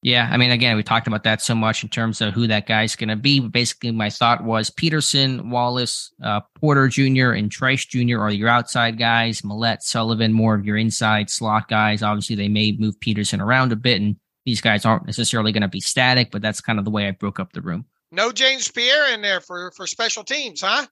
Yeah, 0.03 0.29
I 0.31 0.37
mean, 0.37 0.53
again, 0.53 0.77
we 0.77 0.85
talked 0.85 1.09
about 1.09 1.25
that 1.25 1.43
so 1.43 1.55
much 1.55 1.83
in 1.83 1.89
terms 1.89 2.21
of 2.21 2.33
who 2.33 2.47
that 2.47 2.69
guy's 2.69 2.95
going 2.95 3.09
to 3.09 3.17
be. 3.17 3.41
Basically, 3.41 3.91
my 3.91 4.09
thought 4.09 4.45
was 4.45 4.71
Peterson, 4.71 5.51
Wallace, 5.51 6.13
uh, 6.23 6.43
Porter 6.61 6.87
Jr., 6.87 7.31
and 7.31 7.51
Trice 7.51 7.85
Jr. 7.85 8.21
are 8.21 8.31
your 8.31 8.49
outside 8.49 8.99
guys. 8.99 9.41
Maulet, 9.41 9.83
Sullivan, 9.83 10.33
more 10.33 10.55
of 10.55 10.65
your 10.65 10.77
inside 10.77 11.29
slot 11.29 11.69
guys. 11.69 12.05
Obviously, 12.05 12.37
they 12.37 12.49
may 12.49 12.77
move 12.79 13.01
Peterson 13.01 13.41
around 13.41 13.73
a 13.73 13.77
bit, 13.77 14.01
and 14.01 14.15
these 14.45 14.61
guys 14.61 14.85
aren't 14.85 15.07
necessarily 15.07 15.51
going 15.51 15.63
to 15.63 15.69
be 15.69 15.81
static, 15.81 16.31
but 16.31 16.41
that's 16.41 16.61
kind 16.61 16.79
of 16.79 16.85
the 16.85 16.91
way 16.93 17.09
I 17.09 17.11
broke 17.11 17.41
up 17.41 17.53
the 17.53 17.63
room. 17.63 17.87
No 18.11 18.33
James 18.33 18.71
Pierre 18.71 19.13
in 19.13 19.23
there 19.23 19.41
for 19.41 19.73
for 19.73 19.87
special 19.87 20.25
teams, 20.25 20.61
huh? 20.61 20.87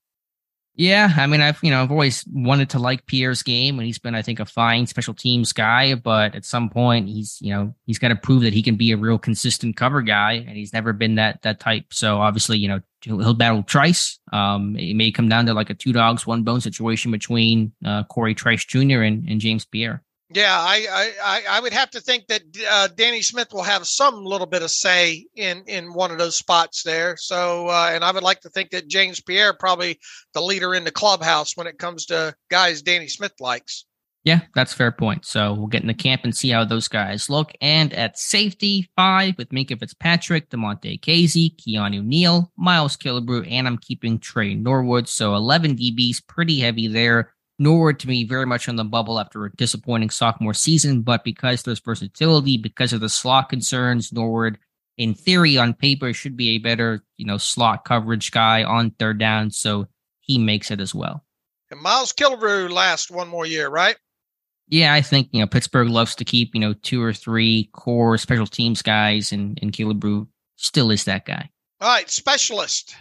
Yeah, 0.76 1.08
I 1.16 1.28
mean, 1.28 1.40
I've 1.40 1.62
you 1.62 1.70
know 1.70 1.82
I've 1.82 1.92
always 1.92 2.24
wanted 2.32 2.70
to 2.70 2.80
like 2.80 3.06
Pierre's 3.06 3.44
game, 3.44 3.78
and 3.78 3.86
he's 3.86 4.00
been 4.00 4.16
I 4.16 4.22
think 4.22 4.40
a 4.40 4.44
fine 4.44 4.88
special 4.88 5.14
teams 5.14 5.52
guy. 5.52 5.94
But 5.94 6.34
at 6.34 6.44
some 6.44 6.68
point, 6.68 7.08
he's 7.08 7.38
you 7.40 7.52
know 7.52 7.74
he's 7.86 8.00
got 8.00 8.08
to 8.08 8.16
prove 8.16 8.42
that 8.42 8.52
he 8.52 8.62
can 8.62 8.74
be 8.74 8.90
a 8.90 8.96
real 8.96 9.16
consistent 9.16 9.76
cover 9.76 10.02
guy, 10.02 10.32
and 10.32 10.56
he's 10.56 10.72
never 10.72 10.92
been 10.92 11.14
that 11.14 11.42
that 11.42 11.60
type. 11.60 11.92
So 11.92 12.18
obviously, 12.18 12.58
you 12.58 12.66
know 12.66 12.80
he'll, 13.02 13.20
he'll 13.20 13.34
battle 13.34 13.62
Trice. 13.62 14.18
Um, 14.32 14.76
it 14.76 14.94
may 14.94 15.12
come 15.12 15.28
down 15.28 15.46
to 15.46 15.54
like 15.54 15.70
a 15.70 15.74
two 15.74 15.92
dogs 15.92 16.26
one 16.26 16.42
bone 16.42 16.60
situation 16.60 17.12
between 17.12 17.72
uh, 17.84 18.02
Cory 18.04 18.34
Trice 18.34 18.64
Jr. 18.64 19.02
and, 19.02 19.28
and 19.28 19.40
James 19.40 19.64
Pierre. 19.64 20.02
Yeah, 20.34 20.58
I, 20.58 21.14
I, 21.22 21.42
I 21.48 21.60
would 21.60 21.72
have 21.72 21.90
to 21.90 22.00
think 22.00 22.26
that 22.26 22.42
uh, 22.68 22.88
Danny 22.96 23.22
Smith 23.22 23.52
will 23.52 23.62
have 23.62 23.86
some 23.86 24.24
little 24.24 24.48
bit 24.48 24.62
of 24.62 24.70
say 24.70 25.26
in 25.36 25.62
in 25.68 25.94
one 25.94 26.10
of 26.10 26.18
those 26.18 26.36
spots 26.36 26.82
there. 26.82 27.16
So, 27.16 27.68
uh, 27.68 27.90
and 27.92 28.04
I 28.04 28.10
would 28.10 28.24
like 28.24 28.40
to 28.40 28.50
think 28.50 28.70
that 28.70 28.88
James 28.88 29.20
Pierre 29.20 29.54
probably 29.54 30.00
the 30.32 30.42
leader 30.42 30.74
in 30.74 30.82
the 30.82 30.90
clubhouse 30.90 31.56
when 31.56 31.68
it 31.68 31.78
comes 31.78 32.06
to 32.06 32.34
guys 32.50 32.82
Danny 32.82 33.06
Smith 33.06 33.34
likes. 33.38 33.84
Yeah, 34.24 34.40
that's 34.54 34.72
fair 34.72 34.90
point. 34.90 35.26
So 35.26 35.52
we'll 35.52 35.66
get 35.66 35.82
in 35.82 35.86
the 35.86 35.94
camp 35.94 36.22
and 36.24 36.34
see 36.34 36.48
how 36.48 36.64
those 36.64 36.88
guys 36.88 37.28
look. 37.28 37.52
And 37.60 37.92
at 37.92 38.18
safety, 38.18 38.88
five 38.96 39.34
with 39.36 39.50
Minkah 39.50 39.78
Fitzpatrick, 39.78 40.48
Damontae 40.48 40.98
Kazee, 40.98 41.54
Keanu 41.56 42.02
Neal, 42.02 42.50
Miles 42.56 42.96
Killebrew, 42.96 43.46
and 43.50 43.66
I'm 43.66 43.76
keeping 43.76 44.18
Tre 44.18 44.54
Norwood. 44.54 45.08
So 45.08 45.34
11 45.36 45.76
DBs, 45.76 46.26
pretty 46.26 46.58
heavy 46.58 46.88
there. 46.88 47.34
Norwood 47.58 47.98
to 48.00 48.08
me 48.08 48.24
very 48.24 48.46
much 48.46 48.68
on 48.68 48.76
the 48.76 48.84
bubble 48.84 49.20
after 49.20 49.44
a 49.44 49.52
disappointing 49.52 50.10
sophomore 50.10 50.54
season, 50.54 51.02
but 51.02 51.22
because 51.24 51.62
there's 51.62 51.80
versatility, 51.80 52.56
because 52.56 52.92
of 52.92 53.00
the 53.00 53.08
slot 53.08 53.48
concerns, 53.48 54.12
Norwood, 54.12 54.58
in 54.96 55.14
theory, 55.14 55.56
on 55.56 55.74
paper, 55.74 56.12
should 56.12 56.36
be 56.36 56.50
a 56.50 56.58
better, 56.58 57.04
you 57.16 57.26
know, 57.26 57.38
slot 57.38 57.84
coverage 57.84 58.30
guy 58.32 58.64
on 58.64 58.90
third 58.92 59.18
down. 59.18 59.50
So 59.50 59.86
he 60.20 60.38
makes 60.38 60.70
it 60.70 60.80
as 60.80 60.94
well. 60.94 61.24
And 61.70 61.80
Miles 61.80 62.12
Killebrew 62.12 62.70
lasts 62.70 63.10
one 63.10 63.28
more 63.28 63.46
year, 63.46 63.68
right? 63.68 63.96
Yeah, 64.68 64.94
I 64.94 65.02
think 65.02 65.28
you 65.32 65.40
know 65.40 65.46
Pittsburgh 65.46 65.88
loves 65.88 66.14
to 66.16 66.24
keep 66.24 66.54
you 66.54 66.60
know 66.60 66.72
two 66.72 67.02
or 67.02 67.12
three 67.12 67.68
core 67.72 68.16
special 68.16 68.46
teams 68.46 68.80
guys, 68.80 69.32
and 69.32 69.58
and 69.60 69.72
Killebrew 69.72 70.26
still 70.56 70.90
is 70.90 71.04
that 71.04 71.26
guy. 71.26 71.50
All 71.80 71.88
right, 71.88 72.08
specialist. 72.08 72.96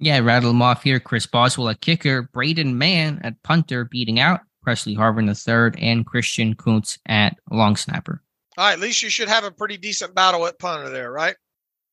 Yeah, 0.00 0.18
rattle 0.18 0.50
them 0.50 0.62
off 0.62 0.82
here. 0.82 1.00
Chris 1.00 1.26
Boswell 1.26 1.68
at 1.68 1.80
kicker, 1.80 2.22
Braden 2.22 2.76
Mann 2.76 3.20
at 3.22 3.42
punter, 3.42 3.84
beating 3.84 4.18
out 4.18 4.40
Pressley 4.62 4.96
Harvin 4.96 5.26
the 5.26 5.34
third, 5.34 5.78
and 5.78 6.04
Christian 6.04 6.54
Kuntz 6.54 6.98
at 7.06 7.36
long 7.50 7.76
snapper. 7.76 8.22
All 8.56 8.66
right, 8.66 8.72
at 8.72 8.80
least 8.80 9.02
you 9.02 9.10
should 9.10 9.28
have 9.28 9.44
a 9.44 9.50
pretty 9.50 9.76
decent 9.76 10.14
battle 10.14 10.46
at 10.46 10.58
punter 10.58 10.90
there, 10.90 11.10
right? 11.10 11.36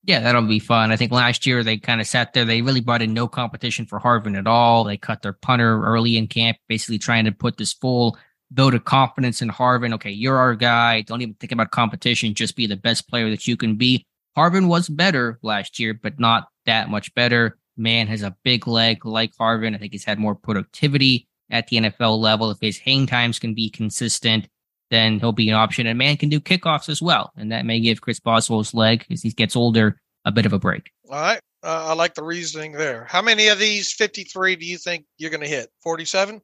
Yeah, 0.04 0.20
that'll 0.20 0.42
be 0.42 0.60
fun. 0.60 0.92
I 0.92 0.96
think 0.96 1.12
last 1.12 1.46
year 1.46 1.64
they 1.64 1.78
kind 1.78 2.02
of 2.02 2.08
sat 2.08 2.34
there. 2.34 2.46
They 2.46 2.64
really 2.64 2.82
brought 2.82 3.04
in 3.04 3.14
no 3.14 3.28
competition 3.28 3.86
for 3.86 4.00
Harvin 4.00 4.38
at 4.38 4.48
all. 4.48 4.84
They 4.84 4.98
cut 4.98 5.22
their 5.22 5.34
punter 5.34 5.84
early 5.84 6.18
in 6.18 6.28
camp, 6.28 6.58
basically 6.68 6.98
trying 6.98 7.26
to 7.26 7.32
put 7.32 7.58
this 7.58 7.74
full 7.74 8.18
vote 8.52 8.74
of 8.74 8.84
confidence 8.84 9.44
in 9.44 9.50
Harvin. 9.50 9.94
Okay, 9.94 10.10
you're 10.10 10.38
our 10.38 10.56
guy. 10.56 11.02
Don't 11.02 11.22
even 11.22 11.36
think 11.36 11.52
about 11.52 11.72
competition. 11.72 12.34
Just 12.34 12.56
be 12.56 12.66
the 12.66 12.76
best 12.76 13.08
player 13.08 13.30
that 13.30 13.48
you 13.48 13.56
can 13.56 13.76
be. 13.76 14.06
Harvin 14.36 14.68
was 14.68 14.90
better 14.90 15.38
last 15.44 15.78
year, 15.78 15.94
but 15.94 16.20
not 16.20 16.48
that 16.66 16.90
much 16.90 17.14
better. 17.14 17.58
Mann 17.82 18.08
has 18.08 18.22
a 18.22 18.36
big 18.44 18.68
leg 18.68 19.06
like 19.06 19.36
Harvin. 19.36 19.76
I 19.76 19.78
think 19.78 19.92
he's 19.92 20.06
had 20.06 20.20
more 20.20 20.36
productivity 20.36 21.28
at 21.50 21.68
the 21.68 21.78
NFL 21.78 22.20
level. 22.20 22.52
If 22.52 22.60
his 22.62 22.78
hang 22.78 23.08
times 23.08 23.40
can 23.40 23.54
be 23.54 23.70
consistent, 23.70 24.48
then 24.90 25.20
he'll 25.20 25.32
be 25.32 25.50
an 25.50 25.56
option. 25.56 25.88
And 25.88 25.98
Mann 25.98 26.18
can 26.18 26.30
do 26.30 26.40
kickoffs 26.40 26.90
as 26.90 27.02
well. 27.02 27.32
And 27.36 27.52
that 27.52 27.66
may 27.66 27.80
give 27.80 28.02
Chris 28.02 28.20
Boswell's 28.20 28.74
leg, 28.74 29.06
as 29.10 29.22
he 29.22 29.32
gets 29.32 29.56
older, 29.56 30.00
a 30.26 30.32
bit 30.32 30.46
of 30.46 30.54
a 30.54 30.60
break. 30.60 30.92
All 31.10 31.20
right. 31.20 31.40
Uh, 31.64 31.88
I 31.90 31.94
like 31.94 32.16
the 32.16 32.24
reasoning 32.24 32.72
there. 32.72 33.06
How 33.10 33.22
many 33.22 33.48
of 33.48 33.60
these 33.60 33.92
53 33.94 34.56
do 34.56 34.66
you 34.66 34.78
think 34.78 35.06
you're 35.18 35.30
going 35.30 35.42
to 35.42 35.48
hit? 35.48 35.70
47? 35.84 36.42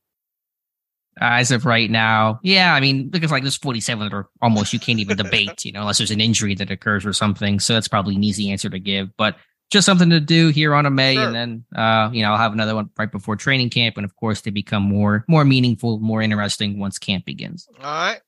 as 1.19 1.51
of 1.51 1.65
right 1.65 1.89
now, 1.89 2.39
yeah, 2.43 2.73
I 2.73 2.79
mean, 2.79 3.09
because 3.09 3.31
like 3.31 3.43
there's 3.43 3.57
47 3.57 4.13
or 4.13 4.29
almost 4.41 4.73
you 4.73 4.79
can't 4.79 4.99
even 4.99 5.17
debate, 5.17 5.65
you 5.65 5.71
know, 5.71 5.81
unless 5.81 5.97
there's 5.97 6.11
an 6.11 6.21
injury 6.21 6.55
that 6.55 6.71
occurs 6.71 7.05
or 7.05 7.13
something. 7.13 7.59
So 7.59 7.73
that's 7.73 7.87
probably 7.87 8.15
an 8.15 8.23
easy 8.23 8.51
answer 8.51 8.69
to 8.69 8.79
give. 8.79 9.09
But 9.17 9.35
just 9.69 9.85
something 9.85 10.09
to 10.09 10.19
do 10.19 10.49
here 10.49 10.73
on 10.73 10.85
a 10.85 10.89
May, 10.89 11.15
sure. 11.15 11.25
and 11.25 11.35
then 11.35 11.65
uh, 11.75 12.09
you 12.13 12.21
know 12.21 12.31
I'll 12.31 12.37
have 12.37 12.53
another 12.53 12.75
one 12.75 12.89
right 12.97 13.11
before 13.11 13.35
training 13.35 13.69
camp, 13.69 13.97
and 13.97 14.05
of 14.05 14.15
course 14.15 14.41
they 14.41 14.51
become 14.51 14.83
more 14.83 15.25
more 15.27 15.45
meaningful, 15.45 15.99
more 15.99 16.21
interesting 16.21 16.79
once 16.79 16.97
camp 16.97 17.25
begins. 17.25 17.67
All 17.79 17.83
right, 17.83 18.21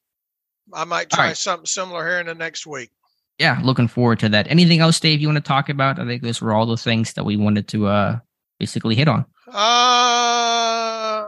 I 0.73 0.85
might 0.85 1.09
try 1.09 1.27
right. 1.27 1.37
something 1.37 1.65
similar 1.65 2.07
here 2.07 2.19
in 2.19 2.27
the 2.27 2.35
next 2.35 2.67
week. 2.67 2.91
Yeah, 3.37 3.59
looking 3.63 3.87
forward 3.87 4.19
to 4.19 4.29
that. 4.29 4.51
Anything 4.51 4.81
else, 4.81 4.99
Dave? 4.99 5.21
You 5.21 5.27
want 5.27 5.37
to 5.37 5.47
talk 5.47 5.69
about? 5.69 5.97
I 5.97 6.05
think 6.05 6.23
those 6.23 6.41
were 6.41 6.53
all 6.53 6.65
the 6.65 6.75
things 6.75 7.13
that 7.13 7.23
we 7.23 7.37
wanted 7.37 7.69
to 7.69 7.87
uh, 7.87 8.19
basically 8.59 8.95
hit 8.95 9.07
on. 9.07 9.25
Uh, 9.47 11.27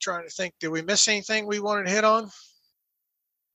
trying 0.00 0.24
to 0.24 0.30
think. 0.30 0.54
Did 0.60 0.68
we 0.68 0.82
miss 0.82 1.08
anything 1.08 1.46
we 1.46 1.58
wanted 1.58 1.86
to 1.86 1.90
hit 1.90 2.04
on? 2.04 2.30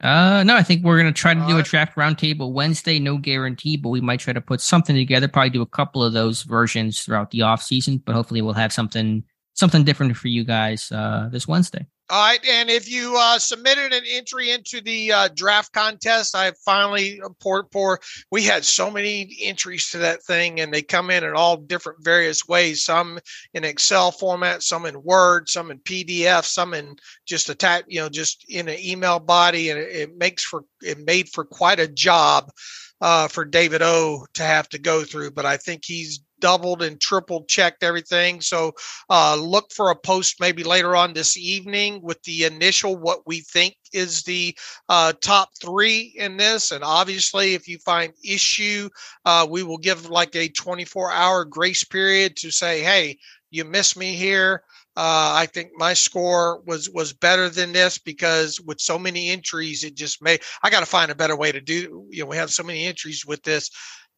Uh, 0.01 0.43
no, 0.43 0.55
I 0.55 0.63
think 0.63 0.83
we're 0.83 0.97
going 0.99 1.13
to 1.13 1.19
try 1.19 1.33
to 1.33 1.45
do 1.45 1.57
a 1.57 1.63
draft 1.63 1.97
roundtable 1.97 2.53
Wednesday. 2.53 2.99
No 2.99 3.17
guarantee, 3.17 3.75
but 3.75 3.89
we 3.89 3.99
might 3.99 4.21
try 4.21 4.31
to 4.31 4.39
put 4.39 4.61
something 4.61 4.95
together. 4.95 5.27
Probably 5.27 5.49
do 5.49 5.61
a 5.61 5.65
couple 5.65 6.01
of 6.03 6.13
those 6.13 6.43
versions 6.43 7.01
throughout 7.01 7.31
the 7.31 7.41
off 7.41 7.61
season, 7.61 8.01
but 8.05 8.15
hopefully 8.15 8.41
we'll 8.41 8.53
have 8.53 8.71
something 8.71 9.23
something 9.59 9.83
different 9.83 10.17
for 10.17 10.29
you 10.29 10.43
guys 10.43 10.91
uh, 10.91 11.29
this 11.31 11.47
Wednesday. 11.47 11.85
All 12.11 12.25
right, 12.25 12.43
and 12.43 12.71
if 12.71 12.89
you 12.89 13.15
uh, 13.19 13.37
submitted 13.37 13.93
an 13.93 14.01
entry 14.09 14.49
into 14.49 14.81
the 14.81 15.11
uh, 15.11 15.29
draft 15.35 15.73
contest, 15.73 16.35
I 16.35 16.53
finally 16.65 17.21
uh, 17.21 17.29
poured 17.39 17.69
pour. 17.69 17.99
We 18.31 18.43
had 18.43 18.65
so 18.65 18.89
many 18.89 19.37
entries 19.43 19.91
to 19.91 19.99
that 19.99 20.23
thing, 20.23 20.59
and 20.59 20.73
they 20.73 20.81
come 20.81 21.11
in 21.11 21.23
in 21.23 21.35
all 21.35 21.57
different 21.57 22.03
various 22.03 22.47
ways. 22.47 22.83
Some 22.83 23.19
in 23.53 23.63
Excel 23.63 24.09
format, 24.09 24.63
some 24.63 24.87
in 24.87 25.03
Word, 25.03 25.49
some 25.49 25.69
in 25.69 25.77
PDF, 25.77 26.45
some 26.45 26.73
in 26.73 26.95
just 27.27 27.47
a 27.51 27.53
type, 27.53 27.85
you 27.87 27.99
know, 27.99 28.09
just 28.09 28.43
in 28.49 28.67
an 28.67 28.79
email 28.79 29.19
body, 29.19 29.69
and 29.69 29.79
it, 29.79 29.95
it 29.95 30.17
makes 30.17 30.43
for 30.43 30.63
it 30.81 30.97
made 30.97 31.29
for 31.29 31.45
quite 31.45 31.79
a 31.79 31.87
job 31.87 32.49
uh, 33.01 33.27
for 33.27 33.45
David 33.45 33.81
O 33.81 34.25
to 34.33 34.43
have 34.43 34.69
to 34.69 34.79
go 34.79 35.03
through. 35.03 35.31
But 35.31 35.45
I 35.45 35.57
think 35.57 35.83
he's 35.85 36.19
doubled 36.39 36.81
and 36.81 36.99
triple 36.99 37.43
checked 37.45 37.83
everything. 37.83 38.41
So 38.41 38.73
uh, 39.09 39.35
look 39.35 39.71
for 39.73 39.89
a 39.89 39.95
post 39.95 40.39
maybe 40.39 40.63
later 40.63 40.95
on 40.95 41.13
this 41.13 41.37
evening 41.37 42.01
with 42.01 42.21
the 42.23 42.45
initial 42.45 42.95
what 42.95 43.27
we 43.27 43.41
think 43.41 43.75
is 43.93 44.23
the 44.23 44.55
uh, 44.87 45.13
top 45.21 45.49
three 45.61 46.13
in 46.17 46.37
this. 46.37 46.71
And 46.71 46.83
obviously, 46.83 47.53
if 47.53 47.67
you 47.67 47.77
find 47.79 48.13
issue, 48.23 48.89
uh, 49.25 49.47
we 49.49 49.63
will 49.63 49.77
give 49.77 50.09
like 50.09 50.35
a 50.35 50.49
24 50.49 51.11
hour 51.11 51.45
grace 51.45 51.83
period 51.83 52.35
to 52.37 52.51
say, 52.51 52.81
hey, 52.81 53.17
you 53.51 53.65
missed 53.65 53.97
me 53.97 54.13
here. 54.13 54.63
Uh, 54.95 55.31
I 55.35 55.45
think 55.45 55.71
my 55.75 55.93
score 55.93 56.61
was 56.65 56.89
was 56.89 57.13
better 57.13 57.49
than 57.49 57.71
this 57.71 57.97
because 57.97 58.59
with 58.59 58.81
so 58.81 58.99
many 58.99 59.29
entries, 59.29 59.83
it 59.83 59.95
just 59.95 60.21
may. 60.21 60.39
I 60.61 60.69
got 60.69 60.81
to 60.81 60.85
find 60.85 61.11
a 61.11 61.15
better 61.15 61.37
way 61.37 61.51
to 61.51 61.61
do. 61.61 62.07
You 62.09 62.23
know, 62.23 62.29
we 62.29 62.37
have 62.37 62.51
so 62.51 62.63
many 62.63 62.85
entries 62.85 63.25
with 63.25 63.41
this 63.43 63.69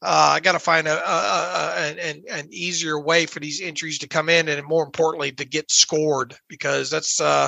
uh, 0.03 0.31
I 0.33 0.39
got 0.39 0.53
to 0.53 0.59
find 0.59 0.87
a, 0.87 0.97
a, 0.97 1.13
a, 1.13 1.95
an, 2.01 2.23
an 2.27 2.47
easier 2.49 2.99
way 2.99 3.27
for 3.27 3.39
these 3.39 3.61
entries 3.61 3.99
to 3.99 4.07
come 4.07 4.29
in, 4.29 4.47
and 4.47 4.65
more 4.65 4.83
importantly, 4.83 5.31
to 5.33 5.45
get 5.45 5.71
scored 5.71 6.35
because 6.47 6.89
that's 6.89 7.21
uh, 7.21 7.47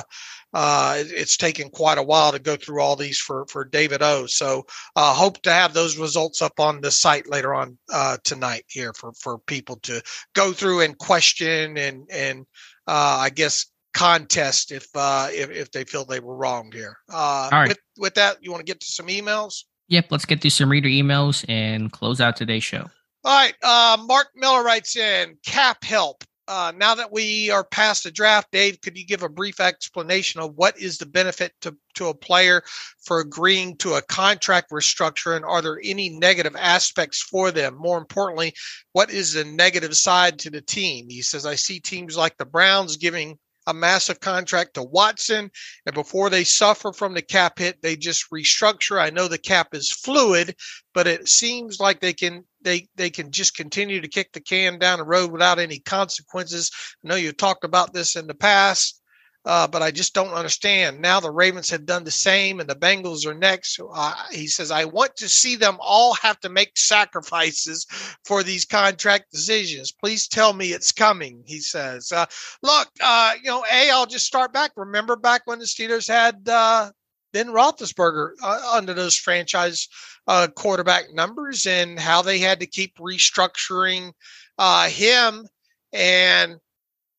uh, 0.52 0.94
it's 0.98 1.36
taken 1.36 1.68
quite 1.68 1.98
a 1.98 2.02
while 2.02 2.30
to 2.30 2.38
go 2.38 2.54
through 2.54 2.80
all 2.80 2.94
these 2.94 3.18
for 3.18 3.44
for 3.48 3.64
David 3.64 4.02
O. 4.02 4.26
So 4.26 4.62
uh, 4.94 5.14
hope 5.14 5.42
to 5.42 5.52
have 5.52 5.74
those 5.74 5.98
results 5.98 6.42
up 6.42 6.60
on 6.60 6.80
the 6.80 6.92
site 6.92 7.28
later 7.28 7.52
on 7.52 7.76
uh, 7.92 8.18
tonight 8.22 8.64
here 8.68 8.92
for 8.92 9.12
for 9.14 9.38
people 9.38 9.76
to 9.82 10.00
go 10.34 10.52
through 10.52 10.82
and 10.82 10.96
question 10.96 11.76
and 11.76 12.08
and 12.08 12.46
uh, 12.86 13.18
I 13.20 13.30
guess 13.30 13.66
contest 13.94 14.72
if 14.72 14.88
uh, 14.94 15.28
if 15.30 15.50
if 15.50 15.70
they 15.70 15.84
feel 15.84 16.04
they 16.04 16.20
were 16.20 16.36
wrong 16.36 16.70
here. 16.72 16.98
Uh, 17.12 17.48
all 17.52 17.60
right. 17.60 17.68
With, 17.68 17.78
with 17.98 18.14
that, 18.14 18.38
you 18.42 18.50
want 18.50 18.60
to 18.60 18.70
get 18.70 18.80
to 18.80 18.86
some 18.86 19.06
emails? 19.06 19.64
Yep. 19.88 20.06
Let's 20.10 20.24
get 20.24 20.40
to 20.42 20.50
some 20.50 20.70
reader 20.70 20.88
emails 20.88 21.44
and 21.48 21.92
close 21.92 22.20
out 22.20 22.36
today's 22.36 22.64
show. 22.64 22.90
All 23.24 23.38
right. 23.38 23.54
Uh, 23.62 23.98
Mark 24.04 24.28
Miller 24.34 24.62
writes 24.62 24.96
in 24.96 25.36
cap 25.44 25.84
help 25.84 26.24
uh, 26.46 26.72
now 26.76 26.94
that 26.94 27.12
we 27.12 27.50
are 27.50 27.64
past 27.64 28.04
the 28.04 28.10
draft, 28.10 28.50
Dave, 28.52 28.80
could 28.80 28.98
you 28.98 29.06
give 29.06 29.22
a 29.22 29.28
brief 29.28 29.60
explanation 29.60 30.40
of 30.40 30.54
what 30.56 30.78
is 30.78 30.98
the 30.98 31.06
benefit 31.06 31.52
to, 31.62 31.74
to 31.94 32.08
a 32.08 32.14
player 32.14 32.62
for 33.02 33.20
agreeing 33.20 33.76
to 33.78 33.94
a 33.94 34.02
contract 34.02 34.70
restructure 34.70 35.36
and 35.36 35.44
are 35.44 35.62
there 35.62 35.80
any 35.82 36.10
negative 36.10 36.54
aspects 36.58 37.22
for 37.22 37.50
them? 37.50 37.76
More 37.76 37.98
importantly, 37.98 38.52
what 38.92 39.10
is 39.10 39.32
the 39.32 39.44
negative 39.44 39.96
side 39.96 40.38
to 40.40 40.50
the 40.50 40.60
team? 40.60 41.08
He 41.08 41.22
says, 41.22 41.46
I 41.46 41.54
see 41.54 41.80
teams 41.80 42.16
like 42.16 42.36
the 42.36 42.44
Browns 42.44 42.96
giving 42.96 43.38
a 43.66 43.74
massive 43.74 44.20
contract 44.20 44.74
to 44.74 44.82
Watson, 44.82 45.50
and 45.86 45.94
before 45.94 46.28
they 46.28 46.44
suffer 46.44 46.92
from 46.92 47.14
the 47.14 47.22
cap 47.22 47.58
hit, 47.58 47.80
they 47.80 47.96
just 47.96 48.30
restructure. 48.30 49.00
I 49.00 49.10
know 49.10 49.26
the 49.26 49.38
cap 49.38 49.68
is 49.72 49.90
fluid, 49.90 50.54
but 50.92 51.06
it 51.06 51.28
seems 51.28 51.80
like 51.80 52.00
they 52.00 52.12
can 52.12 52.44
they 52.64 52.88
they 52.96 53.10
can 53.10 53.30
just 53.30 53.56
continue 53.56 54.00
to 54.00 54.08
kick 54.08 54.32
the 54.32 54.40
can 54.40 54.78
down 54.78 54.98
the 54.98 55.04
road 55.04 55.30
without 55.30 55.58
any 55.58 55.78
consequences. 55.78 56.70
I 57.04 57.08
know 57.08 57.14
you 57.14 57.32
talked 57.32 57.64
about 57.64 57.92
this 57.92 58.16
in 58.16 58.26
the 58.26 58.34
past, 58.34 59.00
uh, 59.44 59.66
but 59.68 59.82
I 59.82 59.90
just 59.90 60.14
don't 60.14 60.32
understand. 60.32 61.00
Now 61.00 61.20
the 61.20 61.30
Ravens 61.30 61.68
have 61.70 61.84
done 61.84 62.04
the 62.04 62.10
same, 62.10 62.60
and 62.60 62.68
the 62.68 62.74
Bengals 62.74 63.26
are 63.26 63.34
next. 63.34 63.78
Uh, 63.78 64.14
he 64.32 64.46
says, 64.46 64.70
I 64.70 64.86
want 64.86 65.16
to 65.16 65.28
see 65.28 65.56
them 65.56 65.76
all 65.80 66.14
have 66.14 66.40
to 66.40 66.48
make 66.48 66.76
sacrifices 66.76 67.86
for 68.24 68.42
these 68.42 68.64
contract 68.64 69.30
decisions. 69.30 69.92
Please 69.92 70.26
tell 70.26 70.54
me 70.54 70.72
it's 70.72 70.92
coming. 70.92 71.42
He 71.46 71.60
says, 71.60 72.10
uh, 72.10 72.26
Look, 72.62 72.88
uh, 73.02 73.34
you 73.42 73.50
know, 73.50 73.64
a 73.70 73.90
I'll 73.90 74.06
just 74.06 74.26
start 74.26 74.52
back. 74.52 74.72
Remember 74.76 75.16
back 75.16 75.42
when 75.44 75.58
the 75.58 75.66
Steelers 75.66 76.08
had 76.08 76.48
uh, 76.48 76.90
Ben 77.34 77.48
Roethlisberger 77.48 78.30
uh, 78.42 78.70
under 78.72 78.94
those 78.94 79.16
franchise 79.16 79.88
uh, 80.28 80.46
quarterback 80.54 81.12
numbers 81.12 81.66
and 81.66 81.98
how 81.98 82.22
they 82.22 82.38
had 82.38 82.60
to 82.60 82.66
keep 82.66 82.96
restructuring 82.96 84.12
uh, 84.56 84.88
him. 84.88 85.44
And 85.92 86.56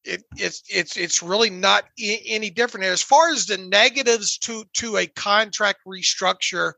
it, 0.06 0.24
it's 0.38 0.64
it's 0.70 0.96
it's 0.98 1.22
really 1.22 1.50
not 1.50 1.84
I- 2.00 2.22
any 2.26 2.50
different. 2.50 2.86
As 2.86 3.02
far 3.02 3.30
as 3.30 3.46
the 3.46 3.58
negatives 3.58 4.38
to 4.40 4.64
to 4.76 4.98
a 4.98 5.06
contract 5.08 5.80
restructure, 5.86 6.74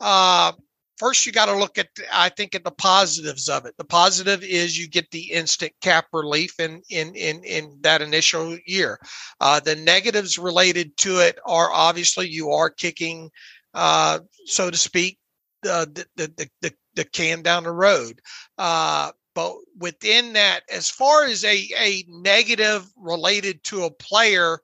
uh, 0.00 0.52
first 0.98 1.24
you 1.24 1.32
got 1.32 1.46
to 1.46 1.56
look 1.56 1.78
at 1.78 1.88
I 2.12 2.28
think 2.28 2.54
at 2.54 2.64
the 2.64 2.70
positives 2.70 3.48
of 3.48 3.64
it. 3.66 3.74
The 3.78 3.84
positive 3.84 4.42
is 4.42 4.78
you 4.78 4.88
get 4.88 5.10
the 5.10 5.32
instant 5.32 5.72
cap 5.80 6.06
relief 6.12 6.58
in 6.58 6.82
in 6.90 7.14
in 7.14 7.42
in 7.44 7.78
that 7.82 8.02
initial 8.02 8.58
year. 8.66 8.98
Uh, 9.40 9.60
the 9.60 9.76
negatives 9.76 10.38
related 10.38 10.96
to 10.98 11.20
it 11.20 11.38
are 11.46 11.70
obviously 11.72 12.28
you 12.28 12.50
are 12.50 12.70
kicking, 12.70 13.30
uh, 13.74 14.18
so 14.44 14.70
to 14.70 14.76
speak, 14.76 15.18
the 15.62 16.06
the 16.16 16.32
the 16.36 16.48
the, 16.60 16.72
the 16.94 17.04
can 17.04 17.42
down 17.42 17.64
the 17.64 17.72
road. 17.72 18.20
Uh, 18.58 19.12
but 19.34 19.54
within 19.78 20.32
that, 20.32 20.60
as 20.72 20.90
far 20.90 21.24
as 21.24 21.44
a 21.44 21.68
a 21.76 22.04
negative 22.08 22.86
related 22.96 23.62
to 23.64 23.84
a 23.84 23.90
player. 23.90 24.60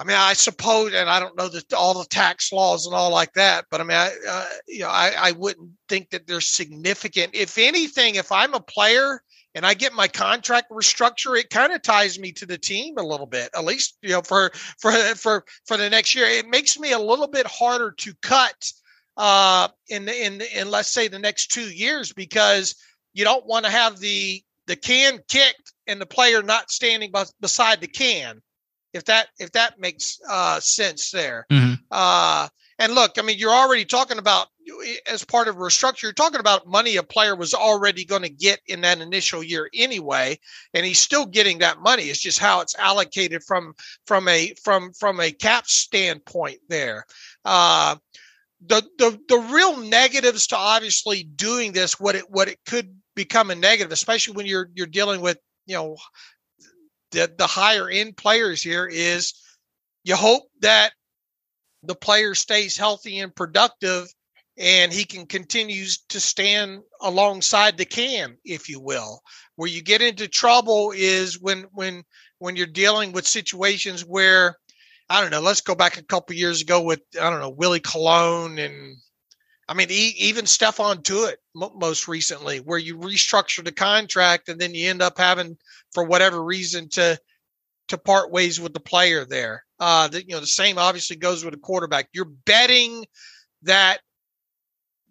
I 0.00 0.04
mean, 0.04 0.16
I 0.16 0.32
suppose, 0.32 0.94
and 0.94 1.08
I 1.08 1.20
don't 1.20 1.36
know 1.36 1.48
that 1.48 1.72
all 1.72 1.94
the 1.94 2.06
tax 2.06 2.50
laws 2.50 2.86
and 2.86 2.94
all 2.94 3.10
like 3.10 3.34
that, 3.34 3.66
but 3.70 3.80
I 3.80 3.84
mean, 3.84 3.96
I, 3.96 4.10
uh, 4.28 4.48
you 4.66 4.80
know, 4.80 4.88
I, 4.88 5.12
I 5.16 5.32
wouldn't 5.32 5.70
think 5.88 6.10
that 6.10 6.26
they're 6.26 6.40
significant. 6.40 7.34
If 7.34 7.58
anything, 7.58 8.14
if 8.14 8.32
I'm 8.32 8.54
a 8.54 8.60
player 8.60 9.22
and 9.54 9.66
I 9.66 9.74
get 9.74 9.92
my 9.92 10.08
contract 10.08 10.70
restructure, 10.70 11.38
it 11.38 11.50
kind 11.50 11.72
of 11.72 11.82
ties 11.82 12.18
me 12.18 12.32
to 12.32 12.46
the 12.46 12.56
team 12.56 12.96
a 12.96 13.02
little 13.02 13.26
bit, 13.26 13.50
at 13.54 13.64
least, 13.64 13.98
you 14.02 14.10
know, 14.10 14.22
for, 14.22 14.50
for, 14.80 14.92
for, 15.14 15.44
for 15.66 15.76
the 15.76 15.90
next 15.90 16.14
year. 16.14 16.26
It 16.26 16.48
makes 16.48 16.78
me 16.78 16.92
a 16.92 16.98
little 16.98 17.28
bit 17.28 17.46
harder 17.46 17.92
to 17.98 18.14
cut 18.22 18.72
uh, 19.18 19.68
in 19.88 20.08
in, 20.08 20.42
in 20.54 20.70
let's 20.70 20.88
say 20.88 21.06
the 21.06 21.18
next 21.18 21.48
two 21.48 21.70
years, 21.70 22.14
because 22.14 22.74
you 23.12 23.24
don't 23.24 23.46
want 23.46 23.66
to 23.66 23.70
have 23.70 23.98
the, 23.98 24.42
the 24.66 24.74
can 24.74 25.20
kicked 25.28 25.74
and 25.86 26.00
the 26.00 26.06
player 26.06 26.42
not 26.42 26.70
standing 26.70 27.10
by, 27.10 27.24
beside 27.40 27.82
the 27.82 27.86
can 27.86 28.40
if 28.92 29.04
that 29.04 29.28
if 29.38 29.52
that 29.52 29.78
makes 29.80 30.18
uh, 30.28 30.60
sense 30.60 31.10
there. 31.10 31.46
Mhm. 31.50 31.78
Uh, 31.90 32.48
and 32.78 32.94
look, 32.94 33.18
I 33.18 33.22
mean, 33.22 33.38
you're 33.38 33.50
already 33.50 33.84
talking 33.84 34.18
about 34.18 34.48
as 35.06 35.24
part 35.24 35.48
of 35.48 35.56
restructure. 35.56 36.04
You're 36.04 36.12
talking 36.12 36.40
about 36.40 36.66
money 36.66 36.96
a 36.96 37.02
player 37.02 37.36
was 37.36 37.54
already 37.54 38.04
going 38.04 38.22
to 38.22 38.28
get 38.28 38.60
in 38.66 38.80
that 38.82 39.00
initial 39.00 39.42
year 39.42 39.68
anyway, 39.74 40.38
and 40.74 40.84
he's 40.84 40.98
still 40.98 41.26
getting 41.26 41.58
that 41.58 41.80
money. 41.80 42.04
It's 42.04 42.20
just 42.20 42.38
how 42.38 42.60
it's 42.60 42.74
allocated 42.76 43.42
from 43.44 43.74
from 44.06 44.28
a 44.28 44.54
from 44.62 44.92
from 44.92 45.20
a 45.20 45.32
cap 45.32 45.66
standpoint 45.66 46.58
there. 46.68 47.04
Uh, 47.44 47.96
the 48.64 48.82
the 48.98 49.18
the 49.28 49.38
real 49.38 49.76
negatives 49.76 50.46
to 50.48 50.56
obviously 50.56 51.22
doing 51.22 51.72
this, 51.72 51.98
what 51.98 52.14
it 52.14 52.30
what 52.30 52.48
it 52.48 52.58
could 52.66 52.96
become 53.14 53.50
a 53.50 53.54
negative, 53.54 53.92
especially 53.92 54.34
when 54.34 54.46
you're 54.46 54.70
you're 54.74 54.86
dealing 54.86 55.20
with 55.20 55.38
you 55.66 55.74
know 55.74 55.96
the, 57.12 57.32
the 57.38 57.46
higher 57.46 57.88
end 57.88 58.16
players 58.16 58.62
here 58.62 58.86
is 58.86 59.34
you 60.04 60.16
hope 60.16 60.44
that 60.60 60.92
the 61.82 61.94
player 61.94 62.34
stays 62.34 62.76
healthy 62.76 63.18
and 63.20 63.34
productive 63.34 64.08
and 64.58 64.92
he 64.92 65.04
can 65.04 65.26
continue 65.26 65.86
to 66.08 66.20
stand 66.20 66.82
alongside 67.00 67.76
the 67.76 67.84
can 67.84 68.36
if 68.44 68.68
you 68.68 68.80
will. 68.80 69.22
Where 69.56 69.68
you 69.68 69.82
get 69.82 70.02
into 70.02 70.28
trouble 70.28 70.92
is 70.94 71.40
when 71.40 71.66
when 71.72 72.04
when 72.38 72.56
you're 72.56 72.66
dealing 72.66 73.12
with 73.12 73.26
situations 73.26 74.04
where 74.04 74.56
i 75.08 75.20
don't 75.20 75.30
know 75.30 75.40
let's 75.40 75.60
go 75.60 75.76
back 75.76 75.96
a 75.96 76.02
couple 76.02 76.34
years 76.34 76.60
ago 76.60 76.82
with 76.82 77.00
i 77.20 77.30
don't 77.30 77.40
know 77.40 77.50
Willie 77.50 77.80
Colon 77.80 78.58
and 78.58 78.96
I 79.72 79.74
mean, 79.74 79.90
e- 79.90 80.14
even 80.18 80.44
Stephon 80.44 81.02
Tuitt 81.02 81.36
mo- 81.54 81.72
most 81.74 82.06
recently, 82.06 82.58
where 82.58 82.78
you 82.78 82.98
restructure 82.98 83.64
the 83.64 83.72
contract 83.72 84.50
and 84.50 84.60
then 84.60 84.74
you 84.74 84.90
end 84.90 85.00
up 85.00 85.16
having, 85.16 85.56
for 85.92 86.04
whatever 86.04 86.44
reason, 86.44 86.90
to 86.90 87.18
to 87.88 87.96
part 87.96 88.30
ways 88.30 88.60
with 88.60 88.74
the 88.74 88.80
player 88.80 89.24
there. 89.24 89.64
Uh, 89.80 90.08
the, 90.08 90.22
you 90.22 90.34
know, 90.34 90.40
the 90.40 90.46
same 90.46 90.76
obviously 90.76 91.16
goes 91.16 91.42
with 91.42 91.54
a 91.54 91.58
quarterback. 91.58 92.08
You're 92.12 92.26
betting 92.26 93.06
that 93.62 94.00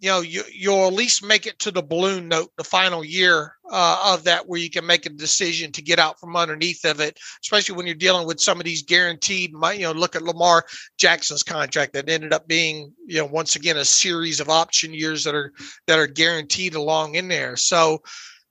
you 0.02 0.10
know 0.10 0.20
you 0.20 0.44
you'll 0.52 0.88
at 0.88 0.94
least 0.94 1.24
make 1.24 1.48
it 1.48 1.58
to 1.60 1.72
the 1.72 1.82
balloon 1.82 2.28
note 2.28 2.52
the 2.58 2.64
final 2.64 3.04
year 3.04 3.56
uh, 3.72 4.14
of 4.14 4.26
that 4.26 4.48
where 4.48 4.60
you 4.60 4.70
can 4.70 4.86
make 4.86 5.06
a 5.06 5.10
decision 5.10 5.72
to 5.72 5.82
get 5.82 6.00
out 6.00 6.20
from 6.20 6.36
underneath 6.36 6.84
of 6.84 7.00
it 7.00 7.18
especially 7.42 7.76
when 7.76 7.86
you're 7.86 7.96
dealing 7.96 8.28
with 8.28 8.42
some 8.42 8.60
of 8.60 8.66
these 8.66 8.84
guaranteed 8.84 9.52
you 9.52 9.80
know 9.80 9.94
look 9.94 10.16
at 10.16 10.24
lamar 10.24 10.66
jackson's 10.98 11.44
contract 11.44 11.94
that 11.94 12.10
ended 12.10 12.34
up 12.34 12.48
being 12.48 12.92
you 13.06 13.18
know 13.18 13.26
once 13.26 13.56
again 13.56 13.78
a 13.78 13.86
series 13.86 14.40
of 14.40 14.50
option 14.50 14.94
years 14.94 15.24
that 15.24 15.36
are 15.36 15.54
that 15.88 16.00
are 16.00 16.08
guaranteed 16.08 16.76
along 16.76 17.16
in 17.16 17.28
there. 17.28 17.56
So 17.56 18.02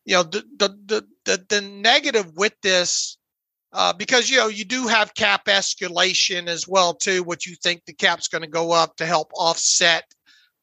you 0.04 0.14
know 0.14 0.22
the 0.22 0.44
the 0.56 0.68
the, 0.86 1.06
the, 1.24 1.46
the 1.48 1.60
negative 1.60 2.32
with 2.36 2.54
this 2.62 3.18
uh, 3.72 3.92
because 3.92 4.28
you 4.30 4.38
know 4.38 4.48
you 4.48 4.64
do 4.64 4.86
have 4.86 5.14
cap 5.14 5.46
escalation 5.46 6.46
as 6.46 6.66
well 6.66 6.94
too 6.94 7.22
what 7.22 7.46
you 7.46 7.54
think 7.56 7.84
the 7.84 7.92
cap's 7.92 8.28
going 8.28 8.42
to 8.42 8.48
go 8.48 8.72
up 8.72 8.96
to 8.96 9.06
help 9.06 9.30
offset 9.34 10.04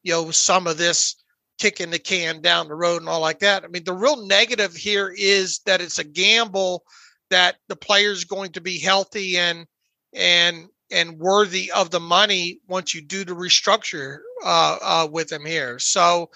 you 0.08 0.14
know 0.14 0.32
some 0.32 0.68
of 0.68 0.78
this 0.78 1.16
kicking 1.58 1.90
the 1.90 2.00
can 2.00 2.42
down 2.42 2.70
the 2.70 2.76
road 2.76 3.02
and 3.02 3.10
all 3.10 3.20
like 3.20 3.40
that. 3.40 3.66
I 3.66 3.68
mean, 3.68 3.84
the 3.84 3.94
real 3.94 4.26
negative 4.26 4.74
here 4.74 5.14
is 5.16 5.60
that 5.66 5.82
it's 5.82 6.00
a 6.00 6.04
gamble 6.06 6.84
that 7.30 7.58
the 7.68 7.76
player's 7.76 8.24
going 8.24 8.54
to 8.54 8.62
be 8.62 8.80
healthy 8.80 9.38
and 9.38 9.68
and 10.16 10.68
and 10.90 11.20
worthy 11.20 11.70
of 11.74 11.90
the 11.90 12.00
money 12.00 12.62
once 12.70 12.96
you 12.96 13.02
do 13.02 13.26
the 13.26 13.34
restructure 13.34 14.20
uh, 14.46 14.78
uh, 14.82 15.08
with 15.12 15.28
them 15.28 15.46
here. 15.46 15.78
So 15.78 16.30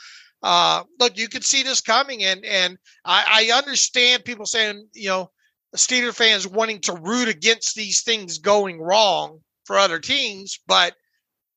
uh, 0.43 0.84
look, 0.99 1.18
you 1.18 1.30
can 1.30 1.41
see 1.41 1.64
this 1.64 1.80
coming, 1.80 2.26
and 2.26 2.43
and 2.43 2.77
I, 3.06 3.48
I 3.49 3.57
understand 3.57 4.26
people 4.26 4.45
saying 4.45 4.85
you 4.93 5.07
know 5.07 5.31
Steeler 5.77 6.14
fans 6.14 6.45
wanting 6.45 6.81
to 6.81 6.93
root 6.95 7.30
against 7.30 7.76
these 7.76 8.02
things 8.02 8.38
going 8.38 8.81
wrong 8.81 9.39
for 9.64 9.77
other 9.77 9.99
teams, 9.99 10.60
but 10.68 10.93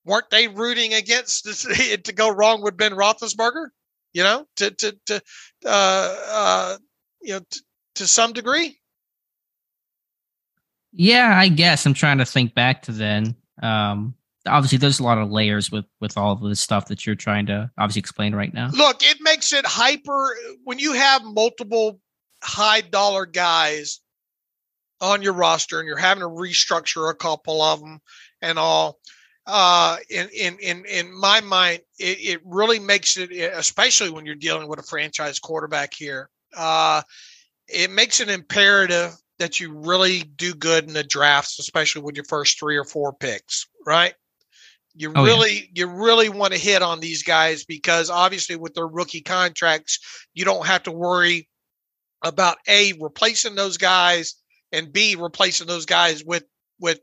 weren't 0.05 0.31
they 0.31 0.48
rooting 0.48 0.94
against 0.94 1.44
this, 1.44 1.66
it 1.68 2.05
to 2.05 2.12
go 2.12 2.31
wrong 2.31 2.62
with 2.62 2.76
Ben 2.76 2.93
Roethlisberger? 2.93 3.68
You 4.12 4.22
know, 4.22 4.47
to 4.56 4.70
to 4.70 4.97
to 5.06 5.22
uh, 5.66 6.16
uh, 6.28 6.76
you 7.20 7.35
know 7.35 7.40
to, 7.51 7.60
to 7.97 8.06
some 8.06 8.32
degree. 8.32 8.78
Yeah, 10.93 11.36
I 11.36 11.48
guess 11.48 11.85
I'm 11.85 11.94
trying 11.94 12.18
to 12.18 12.24
think 12.24 12.55
back 12.55 12.82
to 12.82 12.93
then. 12.93 13.35
Um, 13.60 14.14
obviously, 14.47 14.78
there's 14.78 15.01
a 15.01 15.05
lot 15.05 15.18
of 15.18 15.31
layers 15.31 15.72
with 15.72 15.86
with 16.01 16.16
all 16.16 16.32
of 16.32 16.40
this 16.40 16.60
stuff 16.60 16.86
that 16.86 17.05
you're 17.05 17.16
trying 17.16 17.47
to 17.47 17.70
obviously 17.76 18.01
explain 18.01 18.35
right 18.35 18.55
now. 18.55 18.68
Look, 18.68 19.02
it 19.02 19.18
makes 19.20 19.52
it 19.52 19.66
hyper 19.66 20.36
when 20.62 20.78
you 20.78 20.93
have 20.93 21.24
multiple 21.24 22.01
high 22.43 22.82
dollar 22.82 23.26
guys 23.26 24.01
on 25.01 25.22
your 25.22 25.32
roster 25.32 25.81
and 25.81 25.89
you're 25.89 25.97
having 25.97 26.22
to 26.22 26.28
restructure 26.28 27.10
a 27.10 27.14
couple 27.14 27.60
of 27.60 27.81
them 27.81 28.01
and 28.40 28.59
all 28.59 29.01
uh 29.47 29.97
in 30.09 30.29
in 30.29 30.59
in 30.59 30.85
in 30.87 31.19
my 31.19 31.41
mind 31.41 31.81
it, 31.99 32.19
it 32.21 32.41
really 32.45 32.79
makes 32.79 33.16
it 33.16 33.31
especially 33.55 34.11
when 34.11 34.25
you're 34.25 34.35
dealing 34.35 34.69
with 34.69 34.79
a 34.79 34.83
franchise 34.83 35.39
quarterback 35.39 35.93
here 35.93 36.31
uh 36.57 37.03
it 37.69 37.91
makes 37.91 38.21
it 38.21 38.29
imperative 38.29 39.12
that 39.39 39.61
you 39.61 39.73
really 39.73 40.23
do 40.37 40.55
good 40.55 40.85
in 40.85 40.95
the 40.95 41.05
drafts 41.05 41.59
especially 41.59 42.03
with 42.03 42.16
your 42.16 42.25
first 42.25 42.59
three 42.59 42.77
or 42.77 42.85
four 42.85 43.12
picks 43.12 43.66
right 43.87 44.15
you 44.95 45.12
Oh, 45.15 45.25
yeah. 45.25 45.33
really 45.35 45.71
you 45.75 45.87
really 45.89 46.29
want 46.29 46.53
to 46.53 46.59
hit 46.59 46.81
on 46.81 47.01
these 47.01 47.23
guys 47.23 47.65
because 47.65 48.09
obviously 48.11 48.57
with 48.57 48.75
their 48.75 48.87
rookie 48.87 49.21
contracts 49.21 49.99
you 50.33 50.45
don't 50.45 50.66
have 50.66 50.85
to 50.85 50.93
worry 50.93 51.49
about 52.23 52.57
a 52.66 52.95
replacing 53.01 53.55
those 53.55 53.77
guys 53.77 54.37
and 54.73 54.93
b 54.93 55.16
replacing 55.16 55.66
those 55.66 55.85
guys 55.85 56.25
with 56.25 56.45
with 56.81 57.01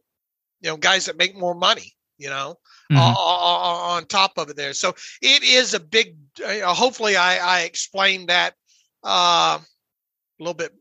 you 0.61 0.69
know 0.69 0.77
guys 0.77 1.05
that 1.05 1.17
make 1.17 1.37
more 1.37 1.53
money 1.53 1.93
you 2.21 2.29
know 2.29 2.57
Mhm. 2.91 2.97
uh, 2.97 3.15
on, 3.15 3.97
on 3.97 4.05
top 4.05 4.37
of 4.37 4.49
it 4.49 4.55
there 4.55 4.73
so 4.73 4.93
it 5.21 5.43
is 5.43 5.73
a 5.73 5.79
big 5.79 6.15
uh, 6.45 6.73
hopefully 6.73 7.15
i 7.15 7.37
i 7.37 7.61
explained 7.61 8.29
that 8.29 8.53
uh 9.03 9.57
a 9.59 9.61
little 10.39 10.53
bit 10.53 10.73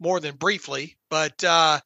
more 0.00 0.20
than 0.20 0.36
briefly 0.36 0.96
but 1.10 1.42
uh 1.44 1.78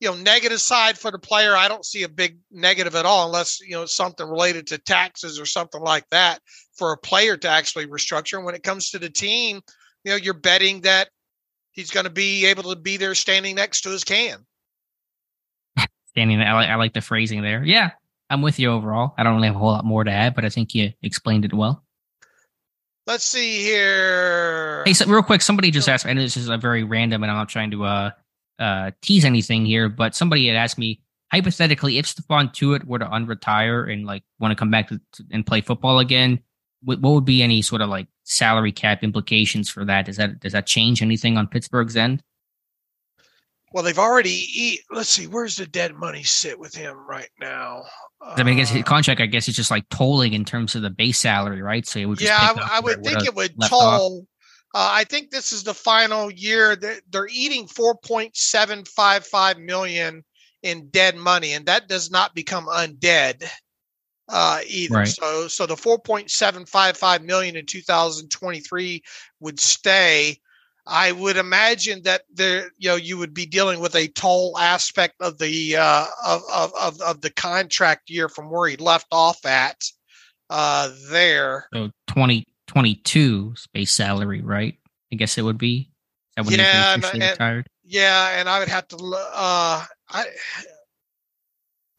you 0.00 0.08
know 0.08 0.16
negative 0.16 0.60
side 0.60 0.98
for 0.98 1.10
the 1.10 1.18
player 1.18 1.56
i 1.56 1.68
don't 1.68 1.86
see 1.86 2.02
a 2.02 2.08
big 2.08 2.38
negative 2.50 2.94
at 2.94 3.06
all 3.06 3.26
unless 3.26 3.60
you 3.60 3.72
know 3.72 3.86
something 3.86 4.28
related 4.28 4.66
to 4.66 4.78
taxes 4.78 5.40
or 5.40 5.46
something 5.46 5.80
like 5.80 6.08
that 6.10 6.40
for 6.76 6.92
a 6.92 6.98
player 6.98 7.36
to 7.36 7.48
actually 7.48 7.86
restructure 7.86 8.36
and 8.36 8.44
when 8.44 8.54
it 8.54 8.62
comes 8.62 8.90
to 8.90 8.98
the 8.98 9.10
team 9.10 9.60
you 10.04 10.10
know 10.10 10.16
you're 10.16 10.34
betting 10.34 10.80
that 10.82 11.08
he's 11.70 11.90
going 11.90 12.04
to 12.04 12.10
be 12.10 12.46
able 12.46 12.74
to 12.74 12.76
be 12.76 12.96
there 12.96 13.14
standing 13.14 13.54
next 13.54 13.82
to 13.82 13.90
his 13.90 14.04
can 14.04 14.44
Standing, 16.12 16.42
I 16.42 16.52
like, 16.52 16.68
I 16.68 16.74
like 16.74 16.92
the 16.92 17.00
phrasing 17.00 17.40
there. 17.40 17.64
Yeah, 17.64 17.92
I'm 18.32 18.40
with 18.40 18.58
you 18.58 18.72
overall. 18.72 19.12
I 19.18 19.22
don't 19.24 19.34
really 19.34 19.48
have 19.48 19.56
a 19.56 19.58
whole 19.58 19.72
lot 19.72 19.84
more 19.84 20.04
to 20.04 20.10
add, 20.10 20.34
but 20.34 20.46
I 20.46 20.48
think 20.48 20.74
you 20.74 20.92
explained 21.02 21.44
it 21.44 21.52
well. 21.52 21.84
let's 23.06 23.24
see 23.24 23.62
here 23.62 24.82
Hey, 24.86 24.94
so 24.94 25.06
real 25.06 25.22
quick, 25.22 25.42
somebody 25.42 25.70
just 25.70 25.88
asked 25.88 26.06
and 26.06 26.18
this 26.18 26.36
is 26.36 26.48
a 26.48 26.56
very 26.56 26.82
random, 26.82 27.22
and 27.22 27.30
I'm 27.30 27.36
not 27.36 27.50
trying 27.50 27.72
to 27.72 27.84
uh, 27.84 28.10
uh, 28.58 28.90
tease 29.02 29.26
anything 29.26 29.66
here, 29.66 29.90
but 29.90 30.14
somebody 30.14 30.46
had 30.46 30.56
asked 30.56 30.78
me, 30.78 31.02
hypothetically, 31.30 31.98
if 31.98 32.06
Stephon 32.06 32.52
Tuitt 32.54 32.84
were 32.84 32.98
to 33.00 33.04
unretire 33.04 33.92
and 33.92 34.06
like 34.06 34.22
want 34.38 34.52
to 34.52 34.56
come 34.56 34.70
back 34.70 34.88
to, 34.88 34.98
to- 35.12 35.24
and 35.30 35.44
play 35.46 35.60
football 35.60 35.98
again, 35.98 36.40
what, 36.82 37.00
what 37.00 37.12
would 37.12 37.24
be 37.26 37.42
any 37.42 37.60
sort 37.60 37.82
of 37.82 37.90
like 37.90 38.08
salary 38.24 38.72
cap 38.72 39.04
implications 39.04 39.68
for 39.68 39.84
that? 39.84 40.06
Does 40.06 40.16
that 40.16 40.40
does 40.40 40.52
that 40.52 40.66
change 40.66 41.02
anything 41.02 41.36
on 41.36 41.48
Pittsburgh's 41.48 41.96
end? 41.96 42.22
well 43.74 43.82
they've 43.82 43.98
already 43.98 44.46
eat, 44.54 44.80
let's 44.90 45.08
see 45.08 45.26
where's 45.26 45.56
the 45.56 45.66
dead 45.66 45.94
money 45.94 46.22
sit 46.22 46.58
with 46.58 46.74
him 46.74 46.94
right 47.08 47.30
now 47.40 47.82
I 48.24 48.42
mean, 48.44 48.54
I 48.54 48.58
guess 48.58 48.70
his 48.70 48.84
contract, 48.84 49.20
I 49.20 49.26
guess, 49.26 49.48
is 49.48 49.56
just 49.56 49.70
like 49.70 49.88
tolling 49.88 50.32
in 50.32 50.44
terms 50.44 50.74
of 50.74 50.82
the 50.82 50.90
base 50.90 51.18
salary, 51.18 51.60
right? 51.60 51.86
So 51.86 51.98
it 51.98 52.06
would 52.06 52.18
just 52.18 52.30
yeah, 52.30 52.52
I, 52.56 52.78
I 52.78 52.80
would 52.80 53.04
think 53.04 53.24
it 53.24 53.34
would 53.34 53.54
toll. 53.68 54.26
Uh, 54.74 54.88
I 54.90 55.04
think 55.04 55.30
this 55.30 55.52
is 55.52 55.64
the 55.64 55.74
final 55.74 56.30
year 56.30 56.74
that 56.74 57.02
they're 57.10 57.28
eating 57.30 57.66
4.755 57.66 59.58
million 59.58 60.24
in 60.62 60.88
dead 60.88 61.14
money, 61.16 61.52
and 61.52 61.66
that 61.66 61.88
does 61.88 62.10
not 62.10 62.34
become 62.34 62.66
undead 62.66 63.46
uh, 64.28 64.60
either. 64.66 64.94
Right. 64.94 65.08
So, 65.08 65.48
so 65.48 65.66
the 65.66 65.74
4.755 65.74 67.22
million 67.22 67.56
in 67.56 67.66
2023 67.66 69.02
would 69.40 69.60
stay. 69.60 70.38
I 70.86 71.12
would 71.12 71.36
imagine 71.36 72.02
that 72.02 72.22
there, 72.32 72.70
you 72.76 72.88
know, 72.88 72.96
you 72.96 73.16
would 73.18 73.32
be 73.32 73.46
dealing 73.46 73.78
with 73.80 73.94
a 73.94 74.08
toll 74.08 74.58
aspect 74.58 75.14
of 75.20 75.38
the 75.38 75.76
uh, 75.76 76.06
of, 76.26 76.42
of 76.50 77.00
of 77.00 77.20
the 77.20 77.30
contract 77.30 78.10
year 78.10 78.28
from 78.28 78.50
where 78.50 78.68
he 78.68 78.76
left 78.76 79.06
off 79.12 79.44
at 79.46 79.80
uh, 80.50 80.90
there. 81.10 81.68
So 81.72 81.90
2022 82.08 83.54
base 83.72 83.92
salary, 83.92 84.42
right? 84.42 84.76
I 85.12 85.16
guess 85.16 85.38
it 85.38 85.42
would 85.42 85.58
be. 85.58 85.90
Is 86.36 86.36
that 86.36 86.44
when 86.46 86.54
he's 86.54 86.58
Yeah, 86.58 86.94
and- 86.94 87.04
and- 87.04 87.22
retired? 87.22 87.66
Yeah, 87.84 88.38
and 88.38 88.48
I 88.48 88.58
would 88.58 88.68
have 88.68 88.88
to. 88.88 88.96
Uh, 88.96 89.84
I 90.08 90.24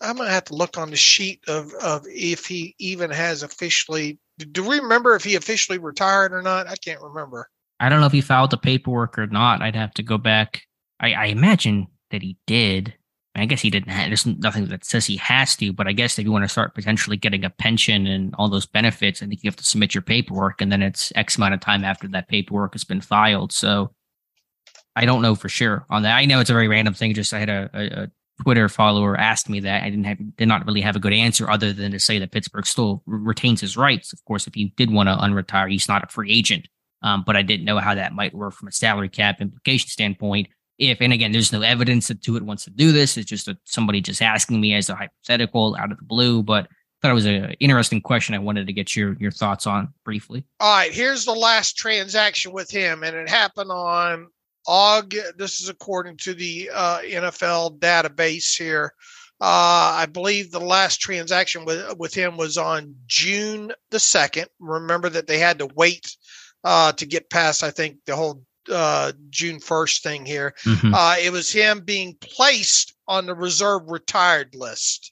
I'm 0.02 0.18
gonna 0.18 0.30
have 0.30 0.46
to 0.46 0.56
look 0.56 0.78
on 0.78 0.90
the 0.90 0.98
sheet 0.98 1.42
of 1.48 1.74
of 1.76 2.06
if 2.08 2.46
he 2.46 2.76
even 2.80 3.10
has 3.12 3.44
officially. 3.44 4.20
Do 4.52 4.68
we 4.68 4.80
remember 4.80 5.16
if 5.16 5.24
he 5.24 5.36
officially 5.36 5.78
retired 5.78 6.34
or 6.34 6.42
not? 6.42 6.68
I 6.68 6.76
can't 6.76 7.02
remember. 7.02 7.50
I 7.84 7.90
don't 7.90 8.00
know 8.00 8.06
if 8.06 8.14
he 8.14 8.22
filed 8.22 8.52
the 8.52 8.58
paperwork 8.58 9.20
or 9.20 9.28
not. 9.28 9.62
I'd 9.62 9.76
have 9.76 9.94
to 9.96 10.04
go 10.04 10.18
back. 10.18 10.62
I, 11.02 11.12
I 11.12 11.26
imagine 11.26 11.88
that 12.12 12.22
he 12.22 12.38
did. 12.48 12.94
I 13.36 13.46
guess 13.46 13.60
he 13.60 13.70
didn't. 13.70 13.90
Have, 13.90 14.08
there's 14.08 14.26
nothing 14.26 14.68
that 14.68 14.86
says 14.86 15.06
he 15.06 15.18
has 15.18 15.58
to, 15.58 15.74
but 15.74 15.86
I 15.86 15.92
guess 15.92 16.18
if 16.18 16.24
you 16.24 16.32
want 16.32 16.46
to 16.46 16.50
start 16.50 16.76
potentially 16.76 17.18
getting 17.18 17.44
a 17.44 17.50
pension 17.50 18.08
and 18.08 18.34
all 18.38 18.48
those 18.48 18.66
benefits, 18.66 19.22
I 19.22 19.26
think 19.26 19.44
you 19.44 19.50
have 19.50 19.58
to 19.58 19.66
submit 19.66 19.94
your 19.94 20.02
paperwork, 20.02 20.62
and 20.62 20.72
then 20.72 20.82
it's 20.82 21.12
X 21.16 21.36
amount 21.36 21.56
of 21.56 21.60
time 21.60 21.84
after 21.84 22.08
that 22.10 22.30
paperwork 22.30 22.74
has 22.74 22.86
been 22.86 23.02
filed. 23.02 23.52
So 23.52 23.94
I 24.96 25.04
don't 25.04 25.22
know 25.22 25.36
for 25.36 25.50
sure 25.50 25.86
on 25.90 26.04
that. 26.04 26.16
I 26.16 26.24
know 26.24 26.40
it's 26.40 26.50
a 26.50 26.54
very 26.54 26.70
random 26.70 26.94
thing. 26.94 27.14
Just 27.14 27.34
I 27.34 27.40
had 27.40 27.50
a, 27.50 27.70
a, 27.74 28.04
a 28.04 28.12
Twitter 28.44 28.70
follower 28.70 29.18
asked 29.18 29.50
me 29.50 29.60
that. 29.60 29.84
I 29.84 29.90
didn't 29.90 30.06
have 30.06 30.38
did 30.38 30.48
not 30.48 30.66
really 30.66 30.82
have 30.82 30.96
a 30.96 31.00
good 31.02 31.12
answer 31.12 31.50
other 31.50 31.74
than 31.74 31.92
to 31.92 32.00
say 32.00 32.18
that 32.20 32.32
Pittsburgh 32.32 32.66
still 32.66 33.04
retains 33.06 33.60
his 33.60 33.76
rights. 33.76 34.14
Of 34.14 34.24
course, 34.24 34.48
if 34.48 34.54
he 34.54 34.74
did 34.78 34.90
want 34.90 35.10
to 35.10 35.16
unretire, 35.18 35.70
he's 35.70 35.90
not 35.90 36.06
a 36.06 36.08
free 36.08 36.32
agent. 36.32 36.70
Um, 37.04 37.24
but 37.26 37.36
I 37.36 37.42
didn't 37.42 37.66
know 37.66 37.80
how 37.80 37.94
that 37.96 38.14
might 38.14 38.34
work 38.34 38.54
from 38.54 38.70
a 38.70 38.72
salary 38.72 39.10
cap 39.10 39.42
implication 39.42 39.90
standpoint. 39.90 40.48
If 40.80 41.02
and 41.02 41.14
again, 41.14 41.32
there's 41.32 41.52
no 41.52 41.62
evidence 41.62 42.08
that 42.08 42.22
Tuitt 42.22 42.42
wants 42.42 42.64
to 42.64 42.72
do 42.72 42.92
this. 42.92 43.18
It's 43.18 43.30
just 43.30 43.48
a, 43.48 43.58
somebody 43.66 44.02
just 44.02 44.22
asking 44.22 44.60
me 44.60 44.74
as 44.74 44.90
a 44.90 44.96
hypothetical 44.96 45.76
out 45.80 45.92
of 45.92 45.98
the 45.98 46.06
blue. 46.06 46.42
But 46.42 46.68
thought 47.04 47.12
it 47.12 47.16
was 47.16 47.26
an 47.26 47.52
interesting 47.60 48.02
question. 48.02 48.34
I 48.34 48.40
wanted 48.40 48.66
to 48.68 48.74
get 48.74 48.96
your 48.96 49.16
your 49.20 49.32
thoughts 49.32 49.68
on 49.68 49.94
briefly. 50.06 50.46
All 50.62 50.74
right, 50.74 50.92
here's 50.92 51.26
the 51.26 51.34
last 51.34 51.78
transaction 51.78 52.54
with 52.54 52.72
him, 52.72 53.04
and 53.04 53.16
it 53.16 53.30
happened 53.30 53.72
on 53.72 54.28
Aug. 54.68 55.16
This 55.38 55.60
is 55.62 55.68
according 55.68 56.18
to 56.18 56.34
the 56.34 56.72
uh, 56.74 57.00
NFL 57.00 57.80
database 57.80 58.58
here. 58.58 58.94
Uh, 59.42 60.00
I 60.00 60.06
believe 60.06 60.52
the 60.52 60.62
last 60.62 61.02
transaction 61.02 61.66
with 61.66 61.98
with 61.98 62.14
him 62.14 62.38
was 62.38 62.58
on 62.58 62.96
June 63.06 63.74
the 63.92 64.00
second. 64.00 64.48
Remember 64.60 65.10
that 65.10 65.28
they 65.28 65.40
had 65.40 65.60
to 65.60 65.68
wait 65.76 66.16
uh, 66.64 66.92
to 66.94 67.06
get 67.06 67.30
past, 67.30 67.64
I 67.64 67.72
think, 67.72 67.98
the 68.06 68.16
whole 68.16 68.44
uh, 68.72 69.12
June 69.30 69.60
first 69.60 70.04
thing 70.04 70.26
here. 70.26 70.56
Mhm. 70.64 70.94
Uh, 70.94 71.18
it 71.20 71.32
was 71.32 71.52
him 71.52 71.82
being 71.82 72.16
placed 72.22 72.94
on 73.08 73.26
the 73.26 73.36
reserve 73.36 73.90
retired 73.90 74.56
list. 74.56 75.12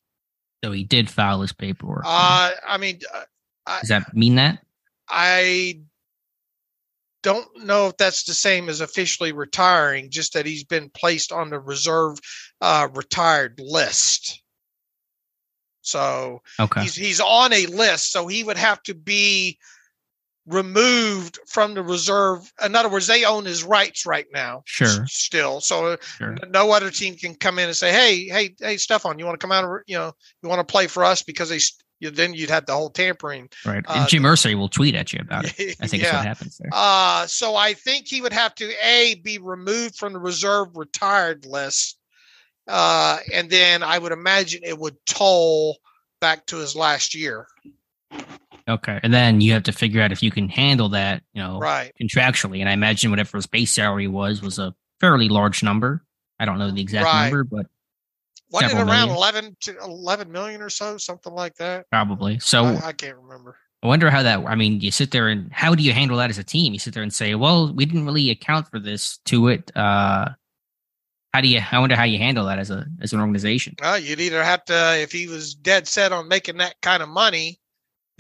So 0.64 0.72
he 0.72 0.84
did 0.84 1.10
file 1.10 1.42
his 1.42 1.54
paperwork. 1.54 2.06
Uh, 2.06 2.52
I 2.66 2.78
mean, 2.78 3.02
uh, 3.14 3.80
Does 3.80 3.90
that 3.90 4.16
mean 4.16 4.36
that? 4.36 4.64
I 5.10 5.82
don't 7.24 7.66
know 7.66 7.88
if 7.88 7.98
that's 7.98 8.24
the 8.24 8.34
same 8.34 8.70
as 8.70 8.82
officially 8.82 9.32
retiring, 9.32 10.10
just 10.10 10.34
that 10.34 10.46
he's 10.46 10.64
been 10.64 10.90
placed 10.90 11.32
on 11.32 11.50
the 11.50 11.60
reserve 11.60 12.20
uh, 12.62 12.88
retired 12.94 13.60
list. 13.60 14.42
So 15.82 16.42
Okay. 16.60 16.84
he's 16.84 16.96
he's 16.96 17.20
on 17.20 17.54
a 17.54 17.66
list, 17.66 18.12
so 18.12 18.28
he 18.28 18.44
would 18.44 18.58
have 18.58 18.82
to 18.84 18.94
be 18.94 19.60
removed 20.48 21.40
from 21.48 21.74
the 21.76 21.84
reserve. 21.84 22.52
In 22.64 22.76
other 22.76 22.90
words, 22.90 23.08
they 23.08 23.24
own 23.26 23.46
his 23.46 23.64
rights 23.64 24.06
right 24.06 24.26
now. 24.34 24.64
Sure. 24.66 25.04
s- 25.04 25.14
Still, 25.14 25.62
so 25.62 25.98
Sure. 26.18 26.36
no 26.50 26.72
other 26.72 26.90
team 26.90 27.16
can 27.16 27.36
come 27.36 27.60
in 27.60 27.68
and 27.68 27.76
say, 27.78 27.92
"Hey, 27.92 28.26
hey, 28.28 28.56
hey, 28.60 28.76
Stephon, 28.76 29.20
you 29.20 29.26
want 29.26 29.40
to 29.40 29.44
come 29.44 29.52
out? 29.52 29.64
Of, 29.64 29.70
you 29.88 29.98
know, 29.98 30.14
you 30.42 30.50
want 30.50 30.60
to 30.66 30.72
play 30.72 30.88
for 30.88 31.04
us?" 31.04 31.22
Because 31.22 31.50
they, 31.50 31.58
s- 31.58 31.74
you, 32.00 32.10
then 32.10 32.34
you'd 32.34 32.50
have 32.50 32.66
the 32.66 32.74
whole 32.74 32.90
tampering. 32.90 33.50
Right. 33.66 33.84
Uh, 33.88 34.08
Jim 34.08 34.24
Irsay 34.24 34.56
will 34.56 34.70
tweet 34.70 34.96
at 34.96 35.14
you 35.14 35.20
about 35.22 35.46
it. 35.60 35.78
I 35.80 35.86
think 35.88 36.02
yeah. 36.02 36.10
is 36.10 36.14
what 36.16 36.26
happens 36.26 36.58
there. 36.58 36.70
Uh, 36.74 37.28
so 37.28 37.56
I 37.56 37.74
think 37.76 38.08
he 38.08 38.22
would 38.22 38.34
have 38.34 38.56
to 38.56 38.72
a 38.84 39.16
be 39.24 39.38
removed 39.38 39.96
from 39.98 40.14
the 40.14 40.20
reserve 40.20 40.70
retired 40.76 41.46
list, 41.46 42.00
uh, 42.68 43.20
and 43.32 43.50
then 43.52 43.84
I 43.84 44.00
would 44.00 44.12
imagine 44.12 44.62
it 44.64 44.80
would 44.80 44.98
toll 45.06 45.78
back 46.20 46.48
to 46.48 46.58
his 46.58 46.76
last 46.76 47.14
year. 47.14 47.46
Okay. 48.74 49.00
And 49.04 49.14
then 49.14 49.42
you 49.42 49.54
have 49.54 49.64
to 49.64 49.72
figure 49.72 50.02
out 50.02 50.12
if 50.12 50.22
you 50.24 50.32
can 50.32 50.50
handle 50.50 50.90
that, 50.90 51.24
you 51.34 51.42
know, 51.42 51.60
Right. 51.60 51.92
contractually. 52.02 52.60
And 52.60 52.70
I 52.70 52.74
imagine 52.74 53.10
whatever 53.12 53.38
his 53.38 53.48
base 53.48 53.72
salary 53.72 54.08
was 54.08 54.42
was 54.42 54.60
a 54.60 54.74
fairly 55.00 55.30
large 55.30 55.64
number. 55.64 56.04
I 56.40 56.46
don't 56.46 56.58
know 56.60 56.72
the 56.72 56.82
exact 56.82 57.06
Right. 57.06 57.24
number, 57.24 57.44
but 57.44 57.66
Wasn't 58.50 58.72
it 58.74 58.76
around 58.76 58.88
million. 58.88 59.16
11 59.16 59.58
to 59.62 59.78
11 59.80 60.32
million 60.32 60.62
or 60.62 60.70
so, 60.70 60.98
something 60.98 61.34
like 61.34 61.56
that? 61.56 61.86
probably. 61.90 62.40
So 62.40 62.66
I, 62.66 62.88
I 62.88 62.92
can't 62.94 63.18
remember. 63.18 63.58
I 63.84 63.88
wonder 63.88 64.10
how 64.12 64.22
that. 64.24 64.46
I 64.46 64.56
mean, 64.56 64.80
you 64.82 64.92
sit 64.92 65.12
there 65.12 65.28
and 65.30 65.52
how 65.52 65.74
do 65.74 65.82
you 65.84 65.94
handle 65.94 66.18
that 66.18 66.30
as 66.30 66.38
a 66.38 66.44
team? 66.44 66.74
You 66.74 66.78
sit 66.80 66.94
there 66.94 67.02
and 67.02 67.14
say, 67.14 67.34
"Well, 67.34 67.74
we 67.74 67.86
didn't 67.86 68.06
really 68.06 68.30
account 68.30 68.68
for 68.70 68.78
this 68.80 69.18
to 69.26 69.48
it." 69.48 69.76
Uh, 69.76 70.30
how 71.34 71.42
do 71.42 71.48
you? 71.48 71.62
I 71.72 71.80
wonder 71.80 71.96
how 71.96 72.04
you 72.04 72.18
handle 72.20 72.46
that 72.48 72.60
as 72.60 72.70
a 72.70 72.86
as 73.02 73.14
an 73.14 73.20
organization. 73.22 73.76
Well, 73.82 73.98
you'd 73.98 74.20
either 74.20 74.44
have 74.44 74.66
to, 74.66 75.00
if 75.02 75.12
he 75.14 75.28
was 75.28 75.56
dead 75.56 75.88
set 75.88 76.12
on 76.12 76.28
making 76.28 76.58
that 76.58 76.76
kind 76.82 77.02
of 77.02 77.08
money, 77.08 77.61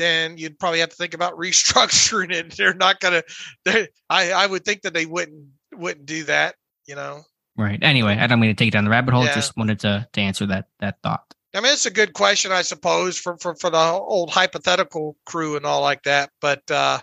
then 0.01 0.37
you'd 0.37 0.59
probably 0.59 0.79
have 0.79 0.89
to 0.89 0.95
think 0.95 1.13
about 1.13 1.33
restructuring 1.37 2.31
it. 2.31 2.57
They're 2.57 2.73
not 2.73 2.99
going 2.99 3.21
to. 3.65 3.89
I 4.09 4.31
I 4.31 4.47
would 4.47 4.65
think 4.65 4.81
that 4.81 4.93
they 4.93 5.05
wouldn't 5.05 5.45
wouldn't 5.73 6.05
do 6.05 6.23
that. 6.25 6.55
You 6.87 6.95
know. 6.95 7.21
Right. 7.57 7.79
Anyway, 7.81 8.17
I 8.17 8.27
don't 8.27 8.39
mean 8.39 8.49
to 8.49 8.55
take 8.55 8.69
it 8.69 8.71
down 8.71 8.85
the 8.85 8.89
rabbit 8.89 9.13
hole. 9.13 9.25
Yeah. 9.25 9.35
Just 9.35 9.55
wanted 9.57 9.79
to 9.81 10.07
to 10.11 10.21
answer 10.21 10.45
that 10.47 10.67
that 10.79 10.97
thought. 11.03 11.33
I 11.53 11.59
mean, 11.59 11.73
it's 11.73 11.85
a 11.85 11.91
good 11.91 12.13
question, 12.13 12.51
I 12.51 12.61
suppose, 12.61 13.17
for 13.17 13.37
for 13.37 13.55
for 13.55 13.69
the 13.69 13.77
old 13.77 14.29
hypothetical 14.29 15.17
crew 15.25 15.57
and 15.57 15.65
all 15.65 15.81
like 15.81 16.03
that. 16.03 16.31
But 16.39 16.69
uh, 16.71 16.99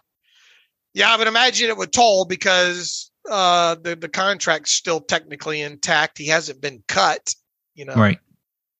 yeah, 0.95 1.13
I 1.13 1.17
would 1.17 1.29
imagine 1.29 1.69
it 1.69 1.77
would 1.77 1.93
toll 1.93 2.25
because 2.25 3.11
uh, 3.31 3.77
the 3.83 3.95
the 3.95 4.09
contract's 4.09 4.73
still 4.73 5.01
technically 5.01 5.61
intact. 5.61 6.19
He 6.19 6.27
hasn't 6.27 6.61
been 6.61 6.83
cut. 6.89 7.35
You 7.75 7.85
know. 7.85 7.95
Right. 7.95 8.19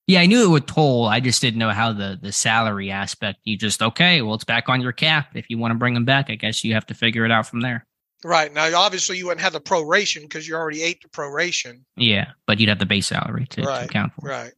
Yeah, 0.09 0.21
I 0.21 0.25
knew 0.25 0.43
it 0.43 0.49
would 0.49 0.65
toll. 0.65 1.05
I 1.05 1.19
just 1.19 1.39
didn't 1.39 1.59
know 1.59 1.69
how 1.69 1.93
the 1.93 2.17
the 2.19 2.31
salary 2.31 2.89
aspect. 2.89 3.41
You 3.43 3.55
just 3.55 3.83
okay, 3.83 4.23
well, 4.23 4.33
it's 4.33 4.43
back 4.43 4.67
on 4.67 4.81
your 4.81 4.91
cap. 4.91 5.27
If 5.35 5.51
you 5.51 5.59
want 5.59 5.71
to 5.71 5.77
bring 5.77 5.95
him 5.95 6.03
back, 6.03 6.31
I 6.31 6.35
guess 6.35 6.63
you 6.63 6.73
have 6.73 6.87
to 6.87 6.95
figure 6.95 7.25
it 7.25 7.31
out 7.31 7.45
from 7.45 7.61
there. 7.61 7.85
Right 8.23 8.51
now, 8.51 8.75
obviously, 8.75 9.19
you 9.19 9.27
wouldn't 9.27 9.41
have 9.41 9.53
the 9.53 9.61
proration 9.61 10.21
because 10.21 10.47
you 10.47 10.55
already 10.55 10.81
ate 10.81 11.03
the 11.03 11.09
proration. 11.09 11.81
Yeah, 11.95 12.31
but 12.47 12.59
you'd 12.59 12.69
have 12.69 12.79
the 12.79 12.87
base 12.87 13.05
salary 13.05 13.45
to, 13.51 13.61
right, 13.61 13.81
to 13.81 13.85
account 13.85 14.13
for. 14.13 14.27
Right. 14.27 14.51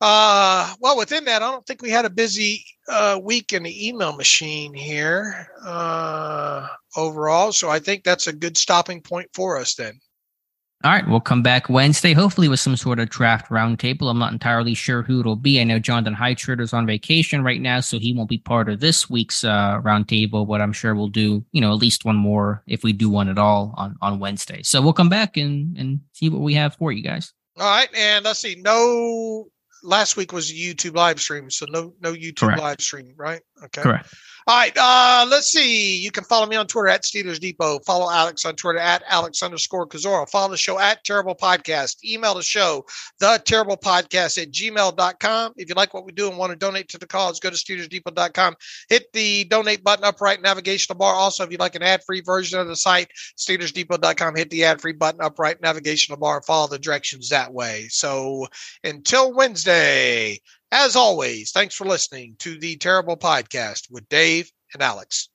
Uh, 0.00 0.74
well, 0.80 0.96
within 0.96 1.26
that, 1.26 1.42
I 1.42 1.50
don't 1.50 1.66
think 1.66 1.82
we 1.82 1.90
had 1.90 2.06
a 2.06 2.10
busy 2.10 2.64
uh, 2.88 3.20
week 3.22 3.52
in 3.52 3.64
the 3.64 3.88
email 3.88 4.16
machine 4.16 4.72
here 4.72 5.46
uh, 5.62 6.68
overall. 6.96 7.52
So 7.52 7.68
I 7.68 7.80
think 7.80 8.02
that's 8.02 8.28
a 8.28 8.32
good 8.32 8.56
stopping 8.56 9.02
point 9.02 9.28
for 9.34 9.58
us 9.58 9.74
then. 9.74 10.00
All 10.84 10.90
right, 10.90 11.08
we'll 11.08 11.18
come 11.18 11.42
back 11.42 11.70
Wednesday, 11.70 12.12
hopefully 12.12 12.46
with 12.46 12.60
some 12.60 12.76
sort 12.76 12.98
of 12.98 13.08
draft 13.08 13.48
roundtable. 13.48 14.10
I'm 14.10 14.18
not 14.18 14.34
entirely 14.34 14.74
sure 14.74 15.00
who 15.00 15.18
it'll 15.18 15.34
be. 15.34 15.58
I 15.58 15.64
know 15.64 15.78
Jonathan 15.78 16.14
is 16.60 16.74
on 16.74 16.86
vacation 16.86 17.42
right 17.42 17.58
now, 17.58 17.80
so 17.80 17.98
he 17.98 18.12
won't 18.12 18.28
be 18.28 18.36
part 18.36 18.68
of 18.68 18.80
this 18.80 19.08
week's 19.08 19.44
uh, 19.44 19.80
roundtable. 19.80 20.46
But 20.46 20.60
I'm 20.60 20.74
sure 20.74 20.94
we'll 20.94 21.08
do, 21.08 21.42
you 21.52 21.62
know, 21.62 21.72
at 21.72 21.78
least 21.78 22.04
one 22.04 22.16
more 22.16 22.62
if 22.66 22.84
we 22.84 22.92
do 22.92 23.08
one 23.08 23.30
at 23.30 23.38
all 23.38 23.72
on 23.78 23.96
on 24.02 24.18
Wednesday. 24.18 24.62
So 24.62 24.82
we'll 24.82 24.92
come 24.92 25.08
back 25.08 25.38
and 25.38 25.74
and 25.78 26.00
see 26.12 26.28
what 26.28 26.42
we 26.42 26.52
have 26.52 26.76
for 26.76 26.92
you 26.92 27.02
guys. 27.02 27.32
All 27.58 27.64
right, 27.64 27.88
and 27.96 28.22
let's 28.26 28.40
see. 28.40 28.56
No, 28.62 29.46
last 29.82 30.18
week 30.18 30.34
was 30.34 30.52
YouTube 30.52 30.96
live 30.96 31.18
stream, 31.18 31.50
so 31.50 31.64
no 31.70 31.94
no 32.02 32.12
YouTube 32.12 32.40
Correct. 32.40 32.60
live 32.60 32.80
stream, 32.82 33.14
right? 33.16 33.40
Okay. 33.64 33.80
Correct. 33.80 34.12
All 34.46 34.56
right. 34.56 34.76
Uh, 34.76 35.26
let's 35.28 35.50
see. 35.50 35.96
You 35.98 36.10
can 36.10 36.24
follow 36.24 36.46
me 36.46 36.56
on 36.56 36.66
Twitter 36.66 36.88
at 36.88 37.02
Steelers 37.02 37.40
Depot. 37.40 37.78
Follow 37.80 38.10
Alex 38.10 38.44
on 38.44 38.56
Twitter 38.56 38.78
at 38.78 39.02
Alex 39.08 39.42
underscore 39.42 39.86
Kozora. 39.86 40.28
Follow 40.28 40.50
the 40.50 40.56
show 40.56 40.78
at 40.78 41.02
Terrible 41.04 41.34
Podcast. 41.34 42.04
Email 42.04 42.34
the 42.34 42.42
show, 42.42 42.84
the 43.20 43.42
Terrible 43.44 43.76
Podcast 43.76 44.40
at 44.40 44.52
gmail.com. 44.52 45.52
If 45.56 45.68
you 45.68 45.74
like 45.74 45.94
what 45.94 46.04
we 46.04 46.12
do 46.12 46.28
and 46.28 46.38
want 46.38 46.50
to 46.50 46.56
donate 46.56 46.88
to 46.90 46.98
the 46.98 47.06
cause, 47.06 47.40
go 47.40 47.50
to 47.50 47.56
SteelersDepot.com. 47.56 48.54
Hit 48.88 49.12
the 49.12 49.44
donate 49.44 49.82
button 49.82 50.04
up 50.04 50.20
right 50.20 50.40
navigational 50.40 50.98
bar. 50.98 51.14
Also, 51.14 51.42
if 51.42 51.50
you'd 51.50 51.60
like 51.60 51.74
an 51.74 51.82
ad 51.82 52.02
free 52.06 52.20
version 52.20 52.60
of 52.60 52.68
the 52.68 52.76
site, 52.76 53.08
SteelersDepot.com. 53.38 54.36
Hit 54.36 54.50
the 54.50 54.64
ad 54.64 54.80
free 54.80 54.92
button 54.92 55.20
up 55.20 55.38
right 55.38 55.60
navigational 55.60 56.18
bar 56.18 56.42
follow 56.44 56.68
the 56.68 56.78
directions 56.78 57.28
that 57.30 57.52
way. 57.52 57.86
So 57.88 58.46
until 58.82 59.34
Wednesday, 59.34 60.40
as 60.72 60.96
always, 60.96 61.52
thanks 61.52 61.74
for 61.74 61.84
listening 61.84 62.36
to 62.40 62.58
the 62.58 62.76
Terrible 62.76 63.16
Podcast 63.16 63.90
with 63.90 64.08
Dave 64.08 64.50
and 64.72 64.82
Alex. 64.82 65.28